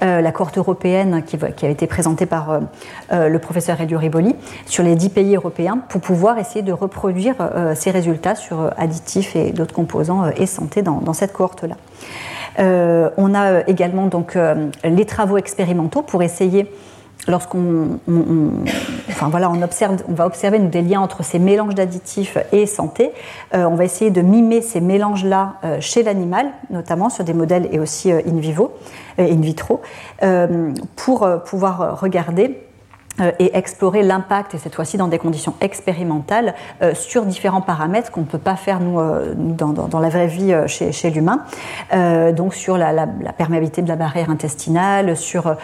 la 0.00 0.32
cohorte 0.32 0.58
européenne 0.58 1.22
qui, 1.24 1.36
a 1.66 1.68
été 1.68 1.86
présentée 1.86 2.26
par 2.26 2.60
le 3.12 3.38
professeur 3.38 3.80
Elio 3.80 3.98
Riboli, 3.98 4.34
sur 4.66 4.82
les 4.82 4.94
10 4.94 5.10
pays 5.10 5.36
européens, 5.36 5.78
pour 5.88 6.00
pouvoir 6.00 6.38
essayer 6.38 6.62
de 6.62 6.72
reproduire 6.72 7.34
ces 7.74 7.90
résultats 7.90 8.34
sur 8.34 8.70
additifs 8.76 9.36
et 9.36 9.52
d'autres 9.52 9.74
composants 9.74 10.30
et 10.36 10.46
santé 10.46 10.82
dans, 10.82 11.00
dans 11.00 11.12
cette 11.12 11.32
cohorte-là. 11.32 11.76
on 13.16 13.34
a 13.34 13.66
également 13.66 14.06
donc 14.06 14.38
les 14.84 15.04
travaux 15.04 15.36
expérimentaux 15.36 16.02
pour 16.02 16.22
essayer 16.22 16.70
lorsqu'on 17.28 17.98
enfin 19.08 19.28
voilà, 19.28 19.50
on, 19.50 19.62
observe, 19.62 19.96
on 20.08 20.14
va 20.14 20.26
observer 20.26 20.58
des 20.58 20.82
liens 20.82 21.00
entre 21.00 21.24
ces 21.24 21.38
mélanges 21.38 21.74
d'additifs 21.74 22.38
et 22.52 22.66
santé, 22.66 23.10
euh, 23.54 23.64
on 23.64 23.74
va 23.74 23.84
essayer 23.84 24.10
de 24.10 24.20
mimer 24.20 24.62
ces 24.62 24.80
mélanges-là 24.80 25.54
euh, 25.64 25.78
chez 25.80 26.02
l'animal, 26.02 26.46
notamment 26.70 27.10
sur 27.10 27.24
des 27.24 27.34
modèles 27.34 27.68
et 27.72 27.80
aussi 27.80 28.12
euh, 28.12 28.20
in 28.26 28.38
vivo, 28.38 28.72
in 29.18 29.40
vitro, 29.40 29.80
pour 30.94 31.26
pouvoir 31.46 31.98
regarder 31.98 32.65
et 33.38 33.56
explorer 33.56 34.02
l'impact, 34.02 34.54
et 34.54 34.58
cette 34.58 34.74
fois-ci 34.74 34.96
dans 34.96 35.08
des 35.08 35.18
conditions 35.18 35.54
expérimentales, 35.60 36.54
euh, 36.82 36.94
sur 36.94 37.24
différents 37.24 37.60
paramètres 37.60 38.10
qu'on 38.10 38.22
ne 38.22 38.26
peut 38.26 38.38
pas 38.38 38.56
faire 38.56 38.80
nous, 38.80 39.00
euh, 39.00 39.34
dans, 39.34 40.00
la 40.00 40.08
vraie 40.08 40.26
vie 40.26 40.54
chez, 40.66 41.10
l'humain. 41.10 41.44
donc 42.32 42.54
sur 42.54 42.76
la, 42.76 43.06
perméabilité 43.36 43.82
de 43.82 43.88
la 43.88 43.96
barrière 43.96 44.30
intestinale, 44.30 45.16
sur, 45.16 45.56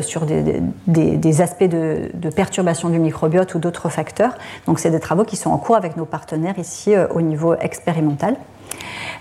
sur 0.00 0.22
des, 0.26 1.40
aspects 1.40 1.64
de, 1.64 2.10
de, 2.14 2.30
perturbation 2.30 2.88
du 2.88 2.98
microbiote 2.98 3.54
ou 3.54 3.58
d'autres 3.58 3.88
facteurs. 3.88 4.34
Donc 4.66 4.78
c'est 4.78 4.90
des 4.90 5.00
travaux 5.00 5.24
qui 5.24 5.36
sont 5.36 5.50
en 5.50 5.58
cours 5.58 5.76
avec 5.76 5.96
nos 5.96 6.06
partenaires 6.06 6.58
ici 6.58 6.94
au 7.14 7.20
niveau 7.20 7.54
expérimental. 7.54 8.36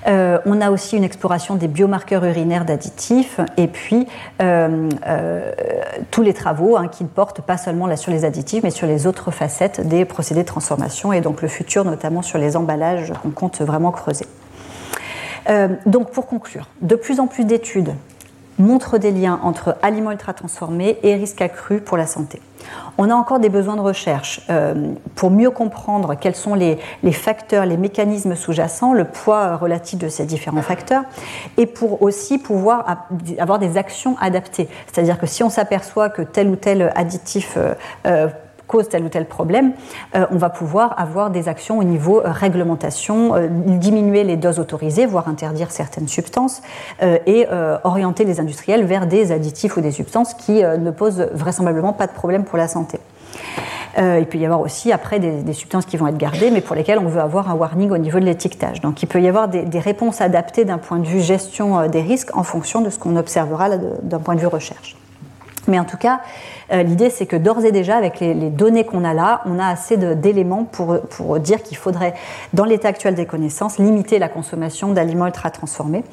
Euh, 0.08 0.40
on 0.46 0.62
a 0.62 0.72
aussi 0.72 0.96
une 0.96 1.04
exploration 1.04 1.56
des 1.56 1.68
biomarqueurs 1.68 2.24
urinaires 2.24 2.66
d'additifs 2.66 3.40
et 3.58 3.68
puis 3.68 4.08
euh, 4.42 4.90
euh, 5.06 5.52
tous 6.12 6.22
les 6.22 6.34
travaux 6.34 6.78
hein, 6.78 6.88
qui 6.88 7.04
portent 7.04 7.42
pas 7.42 7.58
seulement 7.58 7.94
sur 7.96 8.12
les 8.12 8.24
additifs 8.24 8.64
mais 8.64 8.72
sur 8.72 8.88
les 8.88 9.08
autres 9.08 9.32
facettes 9.32 9.86
des 9.86 10.06
procédés 10.06 10.44
de 10.44 10.48
transformation 10.48 11.12
et 11.14 11.22
donc 11.22 11.42
le 11.42 11.48
futur 11.48 11.84
notamment 11.84 12.22
sur 12.22 12.38
les 12.38 12.56
emballages 12.56 13.12
qu'on 13.22 13.32
compte 13.32 13.62
vraiment 13.62 13.92
creuser. 13.92 14.26
donc 15.86 16.12
pour 16.12 16.28
conclure, 16.28 16.68
de 16.82 16.96
plus 16.96 17.20
en 17.20 17.28
plus 17.28 17.46
d'études 17.46 17.94
montrent 18.60 18.98
des 18.98 19.12
liens 19.12 19.40
entre 19.44 19.76
aliments 19.82 20.12
ultra 20.12 20.34
transformés 20.34 20.98
et 21.04 21.16
risques 21.16 21.42
accrus 21.42 21.82
pour 21.82 21.98
la 21.98 22.08
santé. 22.08 22.42
On 22.98 23.10
a 23.10 23.14
encore 23.14 23.40
des 23.40 23.50
besoins 23.50 23.76
de 23.76 23.82
recherche 23.82 24.42
euh, 24.50 24.94
pour 25.16 25.32
mieux 25.32 25.52
comprendre 25.52 26.16
quels 26.16 26.36
sont 26.36 26.56
les, 26.56 26.78
facteurs, 27.12 27.66
les 27.66 27.78
mécanismes 27.78 28.36
sous-jacents, 28.36 28.94
le 28.94 29.06
poids 29.06 29.56
relatif 29.56 30.00
de 30.00 30.10
ces 30.10 30.26
différents 30.26 30.62
facteurs, 30.62 31.04
et 31.58 31.66
pour 31.66 32.02
aussi 32.02 32.38
pouvoir 32.38 33.08
avoir 33.38 33.60
des 33.60 33.78
actions 33.78 34.16
adaptées. 34.20 34.68
C'est-à-dire 34.92 35.20
que 35.20 35.28
si 35.28 35.44
on 35.44 35.50
s'aperçoit 35.50 36.10
que 36.10 36.22
tel 36.22 36.50
ou 36.50 36.56
tel 36.56 36.92
additif 36.96 37.54
euh, 37.58 37.74
euh, 38.06 38.28
cause 38.68 38.90
tel 38.90 39.04
ou 39.04 39.10
tel 39.10 39.26
problème, 39.26 39.74
euh, 40.16 40.26
on 40.32 40.38
va 40.38 40.50
pouvoir 40.50 41.00
avoir 41.00 41.30
des 41.30 41.48
actions 41.48 41.80
au 41.80 41.84
niveau 41.84 42.20
euh, 42.20 42.32
réglementation, 42.32 43.36
euh, 43.36 43.48
diminuer 43.50 44.24
les 44.24 44.36
doses 44.36 44.60
autorisées, 44.60 45.06
voire 45.06 45.28
interdire 45.28 45.72
certaines 45.72 46.08
substances, 46.08 46.62
et 47.26 47.48
orienter 47.84 48.24
les 48.24 48.40
industriels 48.40 48.84
vers 48.86 49.08
des 49.08 49.32
additifs 49.32 49.78
ou 49.78 49.82
des 49.82 49.92
substances 49.92 50.34
qui 50.34 50.62
ne 50.64 50.92
posent 50.92 51.28
vraisemblablement 51.34 51.94
pas 51.94 52.08
de 52.08 52.12
problème 52.12 52.44
pour 52.44 52.58
la 52.58 52.68
santé. 52.68 53.00
il 53.98 54.26
peut 54.30 54.38
y 54.38 54.46
avoir 54.46 54.62
aussi 54.62 54.92
après 54.92 55.20
des, 55.20 55.54
substances 55.54 55.86
qui 55.86 55.98
vont 55.98 56.08
être 56.08 56.18
gardées, 56.18 56.52
mais 56.52 56.62
pour 56.62 56.76
lesquelles 56.76 57.00
on 57.00 57.08
veut 57.08 57.22
avoir 57.22 57.50
un 57.50 57.54
warning 57.54 57.92
au 57.92 57.98
niveau 57.98 58.20
de 58.20 58.26
l'étiquetage. 58.26 58.82
Donc 58.82 59.04
il 59.04 59.08
peut 59.08 59.22
y 59.22 59.28
avoir 59.28 59.48
des, 59.48 59.80
réponses 59.80 60.22
adaptées 60.22 60.66
d'un 60.66 60.78
point 60.78 61.00
de 61.00 61.08
vue 61.08 61.22
gestion 61.22 61.88
des 61.88 62.02
risques 62.02 62.36
en 62.36 62.44
fonction 62.44 62.82
de 62.82 62.90
ce 62.90 63.00
qu'on 63.00 63.16
observera 63.16 63.70
d'un 63.78 64.20
point 64.20 64.36
de 64.36 64.40
vue 64.40 64.48
recherche. 64.48 64.96
Mais 65.68 65.80
en 65.80 65.86
tout 65.86 65.98
cas, 65.98 66.22
l'idée, 66.72 67.10
c'est 67.10 67.26
que 67.26 67.36
d'ores 67.36 67.64
et 67.66 67.72
déjà, 67.72 67.96
avec 67.96 68.20
les, 68.20 68.34
données 68.50 68.84
qu'on 68.84 69.04
a 69.04 69.14
là, 69.14 69.42
on 69.46 69.60
a 69.60 69.68
assez 69.68 69.98
d'éléments 69.98 70.66
pour, 70.66 71.40
dire 71.40 71.64
qu'il 71.64 71.78
faudrait, 71.78 72.14
dans 72.54 72.66
l'état 72.66 72.90
actuel 72.90 73.16
des 73.16 73.26
connaissances, 73.26 73.78
limiter 73.78 74.20
la 74.20 74.30
consommation 74.30 74.92
d'aliments 74.92 75.28
ultra 75.28 75.50
transformés. 75.50 76.04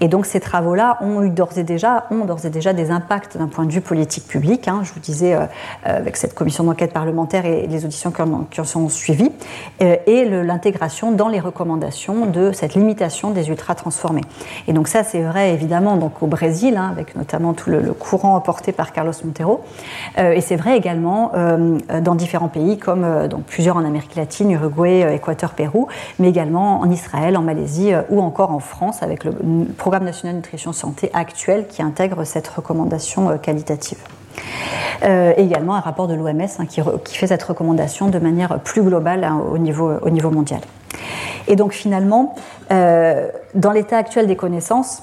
Et 0.00 0.08
donc, 0.08 0.26
ces 0.26 0.40
travaux-là 0.40 0.98
ont 1.00 1.22
eu 1.22 1.30
d'ores 1.30 1.58
et 1.58 1.62
déjà, 1.62 2.06
ont 2.10 2.24
d'ores 2.24 2.44
et 2.46 2.50
déjà 2.50 2.72
des 2.72 2.90
impacts 2.90 3.36
d'un 3.36 3.46
point 3.46 3.64
de 3.64 3.72
vue 3.72 3.80
politique 3.80 4.26
public. 4.26 4.68
Hein. 4.68 4.80
je 4.82 4.92
vous 4.92 5.00
disais, 5.00 5.34
euh, 5.34 5.46
euh, 5.86 5.98
avec 5.98 6.16
cette 6.16 6.34
commission 6.34 6.64
d'enquête 6.64 6.92
parlementaire 6.92 7.46
et 7.46 7.66
les 7.66 7.84
auditions 7.84 8.12
qui 8.50 8.60
en, 8.60 8.64
sont 8.64 8.88
suivies, 8.88 9.32
et 9.80 10.24
l'intégration 10.24 11.12
dans 11.12 11.28
les 11.28 11.40
recommandations 11.40 12.26
de 12.26 12.52
cette 12.52 12.74
limitation 12.74 13.30
des 13.30 13.48
ultra 13.48 13.74
transformés. 13.74 14.22
Et 14.68 14.72
donc, 14.72 14.88
ça, 14.88 15.04
c'est 15.04 15.22
vrai 15.22 15.52
évidemment 15.52 15.96
donc, 15.96 16.22
au 16.22 16.26
Brésil, 16.26 16.76
hein, 16.76 16.88
avec 16.90 17.16
notamment 17.16 17.52
tout 17.52 17.70
le 17.70 17.92
courant 17.92 18.36
apporté 18.36 18.72
par 18.72 18.92
Carlos 18.92 19.12
Montero. 19.24 19.62
Euh, 20.18 20.32
et 20.32 20.40
c'est 20.40 20.56
vrai 20.56 20.76
également 20.76 21.32
euh, 21.34 21.78
dans 22.00 22.14
différents 22.14 22.48
pays, 22.48 22.78
comme 22.78 23.04
euh, 23.04 23.28
donc 23.28 23.44
plusieurs 23.44 23.76
en 23.76 23.84
Amérique 23.84 24.14
latine, 24.14 24.50
Uruguay, 24.50 25.14
Équateur, 25.14 25.52
Pérou, 25.52 25.88
mais 26.18 26.28
également 26.28 26.80
en 26.80 26.90
Israël, 26.90 27.36
en 27.36 27.42
Malaisie 27.42 27.92
ou 28.10 28.20
encore 28.20 28.50
en 28.52 28.60
France, 28.60 29.02
avec 29.02 29.24
le 29.24 29.32
Programme 29.76 30.04
national 30.04 30.36
nutrition 30.36 30.72
santé 30.72 31.10
actuel 31.14 31.66
qui 31.68 31.82
intègre 31.82 32.24
cette 32.24 32.48
recommandation 32.48 33.38
qualitative. 33.38 33.98
Euh, 35.04 35.32
également 35.36 35.74
un 35.74 35.80
rapport 35.80 36.06
de 36.06 36.14
l'OMS 36.14 36.42
hein, 36.58 36.66
qui, 36.66 36.80
fait 37.16 37.26
cette 37.26 37.42
recommandation 37.42 38.08
de 38.08 38.18
manière 38.18 38.60
plus 38.60 38.82
globale 38.82 39.24
hein, 39.24 39.42
au, 39.50 39.58
niveau, 39.58 39.90
au, 40.00 40.10
niveau, 40.10 40.30
mondial. 40.30 40.60
Et 41.48 41.56
donc 41.56 41.72
finalement, 41.72 42.34
euh, 42.70 43.28
dans 43.54 43.72
l'état 43.72 43.98
actuel 43.98 44.28
des 44.28 44.36
connaissances, 44.36 45.02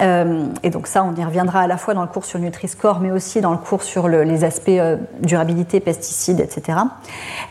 euh, 0.00 0.46
et 0.62 0.70
donc 0.70 0.86
ça, 0.86 1.04
on 1.04 1.14
y 1.14 1.24
reviendra 1.24 1.60
à 1.60 1.66
la 1.66 1.76
fois 1.76 1.94
dans 1.94 2.02
le 2.02 2.08
cours 2.08 2.24
sur 2.24 2.38
Nutri-Score, 2.38 3.00
mais 3.00 3.10
aussi 3.10 3.40
dans 3.40 3.52
le 3.52 3.58
cours 3.58 3.82
sur 3.82 4.08
les 4.08 4.44
aspects 4.44 4.68
euh, 4.68 4.96
durabilité, 5.20 5.80
pesticides, 5.80 6.40
etc. 6.40 6.78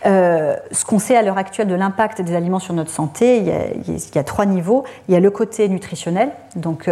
Euh, 0.05 0.55
ce 0.71 0.85
qu'on 0.85 0.99
sait 0.99 1.15
à 1.15 1.21
l'heure 1.21 1.37
actuelle 1.37 1.67
de 1.67 1.75
l'impact 1.75 2.21
des 2.21 2.35
aliments 2.35 2.59
sur 2.59 2.73
notre 2.73 2.91
santé, 2.91 3.37
il 3.37 3.45
y, 3.45 4.17
a, 4.17 4.23
trois 4.23 4.45
niveaux. 4.45 4.83
Il 5.07 5.13
y 5.13 5.17
a 5.17 5.19
le 5.19 5.31
côté 5.31 5.67
nutritionnel, 5.69 6.31
donc 6.55 6.89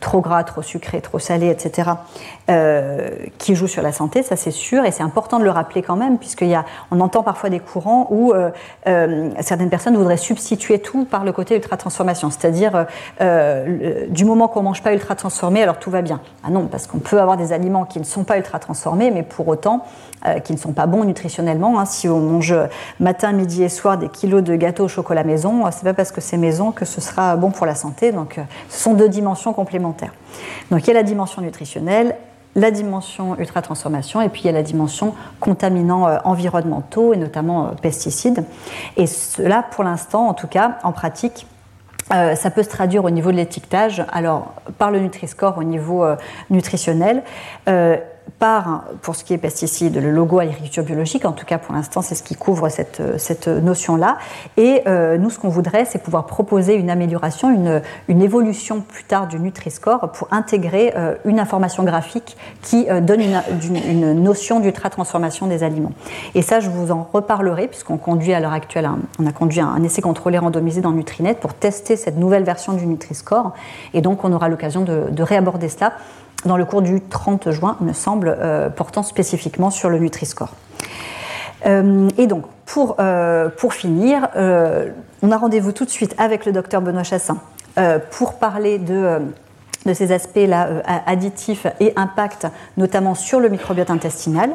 trop 0.00 0.20
gras, 0.20 0.44
trop 0.44 0.62
sucré, 0.62 1.00
trop 1.00 1.18
salé, 1.18 1.48
etc., 1.48 1.90
qui 3.38 3.54
joue 3.54 3.68
sur 3.68 3.82
la 3.82 3.92
santé, 3.92 4.22
ça 4.22 4.34
c'est 4.34 4.50
sûr, 4.50 4.84
et 4.84 4.90
c'est 4.90 5.04
important 5.04 5.38
de 5.38 5.44
le 5.44 5.50
rappeler 5.50 5.82
quand 5.82 5.94
même, 5.94 6.18
puisqu'on 6.18 7.00
entend 7.00 7.22
parfois 7.22 7.48
des 7.48 7.60
courants 7.60 8.08
où 8.10 8.32
certaines 9.40 9.70
personnes 9.70 9.96
voudraient 9.96 10.16
substituer 10.16 10.80
tout 10.80 11.04
par 11.04 11.24
le 11.24 11.32
côté 11.32 11.54
ultra-transformation, 11.56 12.30
c'est-à-dire 12.30 12.86
du 14.08 14.24
moment 14.24 14.48
qu'on 14.48 14.62
mange 14.62 14.82
pas 14.82 14.89
ultra 14.92 15.14
transformés, 15.14 15.62
alors 15.62 15.78
tout 15.78 15.90
va 15.90 16.02
bien. 16.02 16.20
Ah 16.44 16.50
non, 16.50 16.66
parce 16.66 16.86
qu'on 16.86 16.98
peut 16.98 17.20
avoir 17.20 17.36
des 17.36 17.52
aliments 17.52 17.84
qui 17.84 17.98
ne 17.98 18.04
sont 18.04 18.24
pas 18.24 18.36
ultra 18.36 18.58
transformés, 18.58 19.10
mais 19.10 19.22
pour 19.22 19.48
autant 19.48 19.84
euh, 20.26 20.38
qui 20.38 20.52
ne 20.52 20.58
sont 20.58 20.72
pas 20.72 20.86
bons 20.86 21.04
nutritionnellement. 21.04 21.80
Hein. 21.80 21.86
Si 21.86 22.06
on 22.06 22.20
mange 22.20 22.54
matin, 22.98 23.32
midi 23.32 23.62
et 23.62 23.70
soir 23.70 23.96
des 23.96 24.10
kilos 24.10 24.42
de 24.42 24.54
gâteaux 24.54 24.84
au 24.84 24.88
chocolat 24.88 25.24
maison, 25.24 25.66
euh, 25.66 25.70
c'est 25.72 25.84
pas 25.84 25.94
parce 25.94 26.12
que 26.12 26.20
c'est 26.20 26.36
maison 26.36 26.72
que 26.72 26.84
ce 26.84 27.00
sera 27.00 27.36
bon 27.36 27.50
pour 27.50 27.64
la 27.64 27.74
santé. 27.74 28.12
Donc, 28.12 28.36
euh, 28.36 28.42
ce 28.68 28.82
sont 28.82 28.92
deux 28.92 29.08
dimensions 29.08 29.54
complémentaires. 29.54 30.12
Donc, 30.70 30.82
il 30.84 30.88
y 30.88 30.90
a 30.90 30.94
la 30.94 31.04
dimension 31.04 31.40
nutritionnelle, 31.40 32.16
la 32.54 32.70
dimension 32.70 33.38
ultra 33.38 33.62
transformation 33.62 34.20
et 34.20 34.28
puis 34.28 34.42
il 34.42 34.46
y 34.46 34.50
a 34.50 34.52
la 34.52 34.62
dimension 34.62 35.14
contaminants 35.38 36.08
environnementaux 36.24 37.14
et 37.14 37.16
notamment 37.16 37.70
pesticides. 37.80 38.44
Et 38.96 39.06
cela, 39.06 39.62
pour 39.62 39.84
l'instant, 39.84 40.26
en 40.26 40.34
tout 40.34 40.48
cas, 40.48 40.78
en 40.82 40.92
pratique, 40.92 41.46
euh, 42.12 42.34
ça 42.34 42.50
peut 42.50 42.62
se 42.62 42.68
traduire 42.68 43.04
au 43.04 43.10
niveau 43.10 43.30
de 43.30 43.36
l'étiquetage, 43.36 44.04
alors 44.12 44.54
par 44.78 44.90
le 44.90 44.98
Nutri-Score 44.98 45.58
au 45.58 45.64
niveau 45.64 46.04
euh, 46.04 46.16
nutritionnel, 46.50 47.22
euh, 47.68 47.96
par, 48.38 48.84
pour 49.02 49.16
ce 49.16 49.24
qui 49.24 49.34
est 49.34 49.38
pesticides, 49.38 49.96
le 49.96 50.10
logo 50.10 50.38
agriculture 50.38 50.84
biologique, 50.84 51.24
en 51.24 51.32
tout 51.32 51.46
cas 51.46 51.58
pour 51.58 51.74
l'instant 51.74 52.02
c'est 52.02 52.14
ce 52.14 52.22
qui 52.22 52.34
couvre 52.34 52.68
cette, 52.68 53.02
cette 53.18 53.48
notion-là. 53.48 54.18
Et 54.56 54.82
euh, 54.86 55.18
nous 55.18 55.30
ce 55.30 55.38
qu'on 55.38 55.48
voudrait 55.48 55.84
c'est 55.84 56.02
pouvoir 56.02 56.26
proposer 56.26 56.74
une 56.74 56.90
amélioration, 56.90 57.50
une, 57.50 57.82
une 58.08 58.22
évolution 58.22 58.80
plus 58.80 59.04
tard 59.04 59.26
du 59.26 59.38
Nutri-Score 59.38 60.12
pour 60.12 60.28
intégrer 60.30 60.92
euh, 60.96 61.14
une 61.24 61.40
information 61.40 61.82
graphique 61.84 62.36
qui 62.62 62.86
euh, 62.88 63.00
donne 63.00 63.20
une, 63.20 64.22
notion 64.22 64.60
d'ultra-transformation 64.60 65.46
des 65.46 65.62
aliments. 65.62 65.92
Et 66.34 66.42
ça 66.42 66.60
je 66.60 66.70
vous 66.70 66.92
en 66.92 67.08
reparlerai 67.12 67.68
puisqu'on 67.68 67.98
conduit 67.98 68.32
à 68.32 68.40
l'heure 68.40 68.52
actuelle, 68.52 68.88
on 69.18 69.26
a 69.26 69.32
conduit 69.32 69.60
un, 69.60 69.82
essai 69.82 70.02
contrôlé 70.02 70.38
randomisé 70.38 70.80
dans 70.80 70.92
Nutrinet 70.92 71.34
pour 71.34 71.54
tester 71.54 71.96
cette 71.96 72.16
nouvelle 72.16 72.44
version 72.44 72.72
du 72.74 72.86
Nutri-Score. 72.86 73.52
Et 73.94 74.00
donc 74.00 74.24
on 74.24 74.32
aura 74.32 74.48
l'occasion 74.48 74.82
de, 74.82 75.10
de 75.10 75.22
réaborder 75.22 75.68
cela 75.68 75.92
dans 76.44 76.56
le 76.56 76.64
cours 76.64 76.82
du 76.82 77.00
30 77.00 77.50
juin, 77.50 77.76
il 77.80 77.86
me 77.86 77.92
semble, 77.92 78.34
euh, 78.38 78.70
portant 78.70 79.02
spécifiquement 79.02 79.70
sur 79.70 79.90
le 79.90 79.98
Nutri-Score. 79.98 80.50
Euh, 81.66 82.08
et 82.16 82.26
donc, 82.26 82.44
pour, 82.64 82.96
euh, 82.98 83.50
finir, 83.70 84.28
on 85.22 85.30
a 85.30 85.36
rendez-vous 85.36 85.72
tout 85.72 85.84
de 85.84 85.90
suite 85.90 86.14
avec 86.18 86.46
le 86.46 86.52
docteur 86.52 86.80
Benoît 86.80 87.02
Chassin 87.02 87.38
pour 88.10 88.34
parler 88.34 88.78
de, 88.78 89.20
de 89.86 89.94
ces 89.94 90.12
aspects-là 90.12 90.68
additifs 91.06 91.66
et 91.78 91.92
impact, 91.96 92.46
notamment 92.76 93.14
sur 93.14 93.40
le 93.40 93.48
microbiote 93.48 93.90
intestinal. 93.90 94.50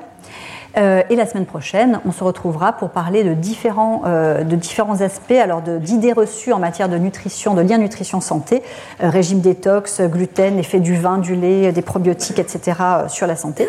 Et 0.75 1.15
la 1.15 1.25
semaine 1.25 1.45
prochaine, 1.45 1.99
on 2.05 2.11
se 2.11 2.23
retrouvera 2.23 2.73
pour 2.73 2.89
parler 2.89 3.23
de 3.23 3.33
différents, 3.33 4.03
de 4.05 4.55
différents 4.55 5.01
aspects, 5.01 5.31
alors 5.31 5.61
d'idées 5.61 6.13
reçues 6.13 6.51
en 6.51 6.59
matière 6.59 6.89
de 6.89 6.97
nutrition, 6.97 7.53
de 7.53 7.61
lien 7.61 7.77
nutrition-santé, 7.77 8.61
régime 8.99 9.39
détox, 9.39 10.01
gluten, 10.01 10.59
effet 10.59 10.79
du 10.79 10.95
vin, 10.95 11.17
du 11.17 11.35
lait, 11.35 11.71
des 11.71 11.81
probiotiques, 11.81 12.39
etc. 12.39 12.77
sur 13.07 13.27
la 13.27 13.35
santé. 13.35 13.67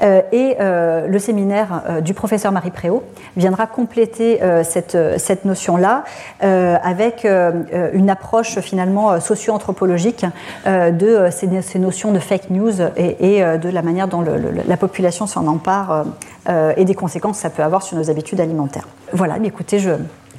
et 0.00 0.56
le 0.58 1.18
séminaire 1.18 1.82
du 2.02 2.14
professeur 2.14 2.52
Marie 2.52 2.70
Préau 2.70 3.02
viendra 3.36 3.66
compléter 3.66 4.40
cette, 4.64 4.98
cette 5.18 5.44
notion-là 5.44 6.04
avec 6.40 7.24
une 7.24 8.10
approche 8.10 8.58
finalement 8.60 9.20
socio-anthropologique 9.20 10.26
de 10.66 11.28
ces, 11.30 11.78
notions 11.78 12.12
de 12.12 12.18
fake 12.18 12.50
news 12.50 12.72
et, 12.96 13.42
de 13.42 13.68
la 13.68 13.82
manière 13.82 14.08
dont 14.08 14.22
la 14.22 14.76
population 14.76 15.26
s'en 15.26 15.46
empare 15.46 16.04
et 16.48 16.84
des 16.84 16.94
conséquences 16.94 17.36
que 17.36 17.42
ça 17.42 17.50
peut 17.50 17.62
avoir 17.62 17.82
sur 17.82 17.96
nos 17.96 18.10
habitudes 18.10 18.40
alimentaires. 18.40 18.88
Voilà, 19.12 19.38
mais 19.38 19.48
écoutez, 19.48 19.78
je, 19.78 19.90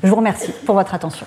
je 0.03 0.09
vous 0.09 0.15
remercie 0.15 0.51
pour 0.65 0.75
votre 0.75 0.93
attention. 0.93 1.25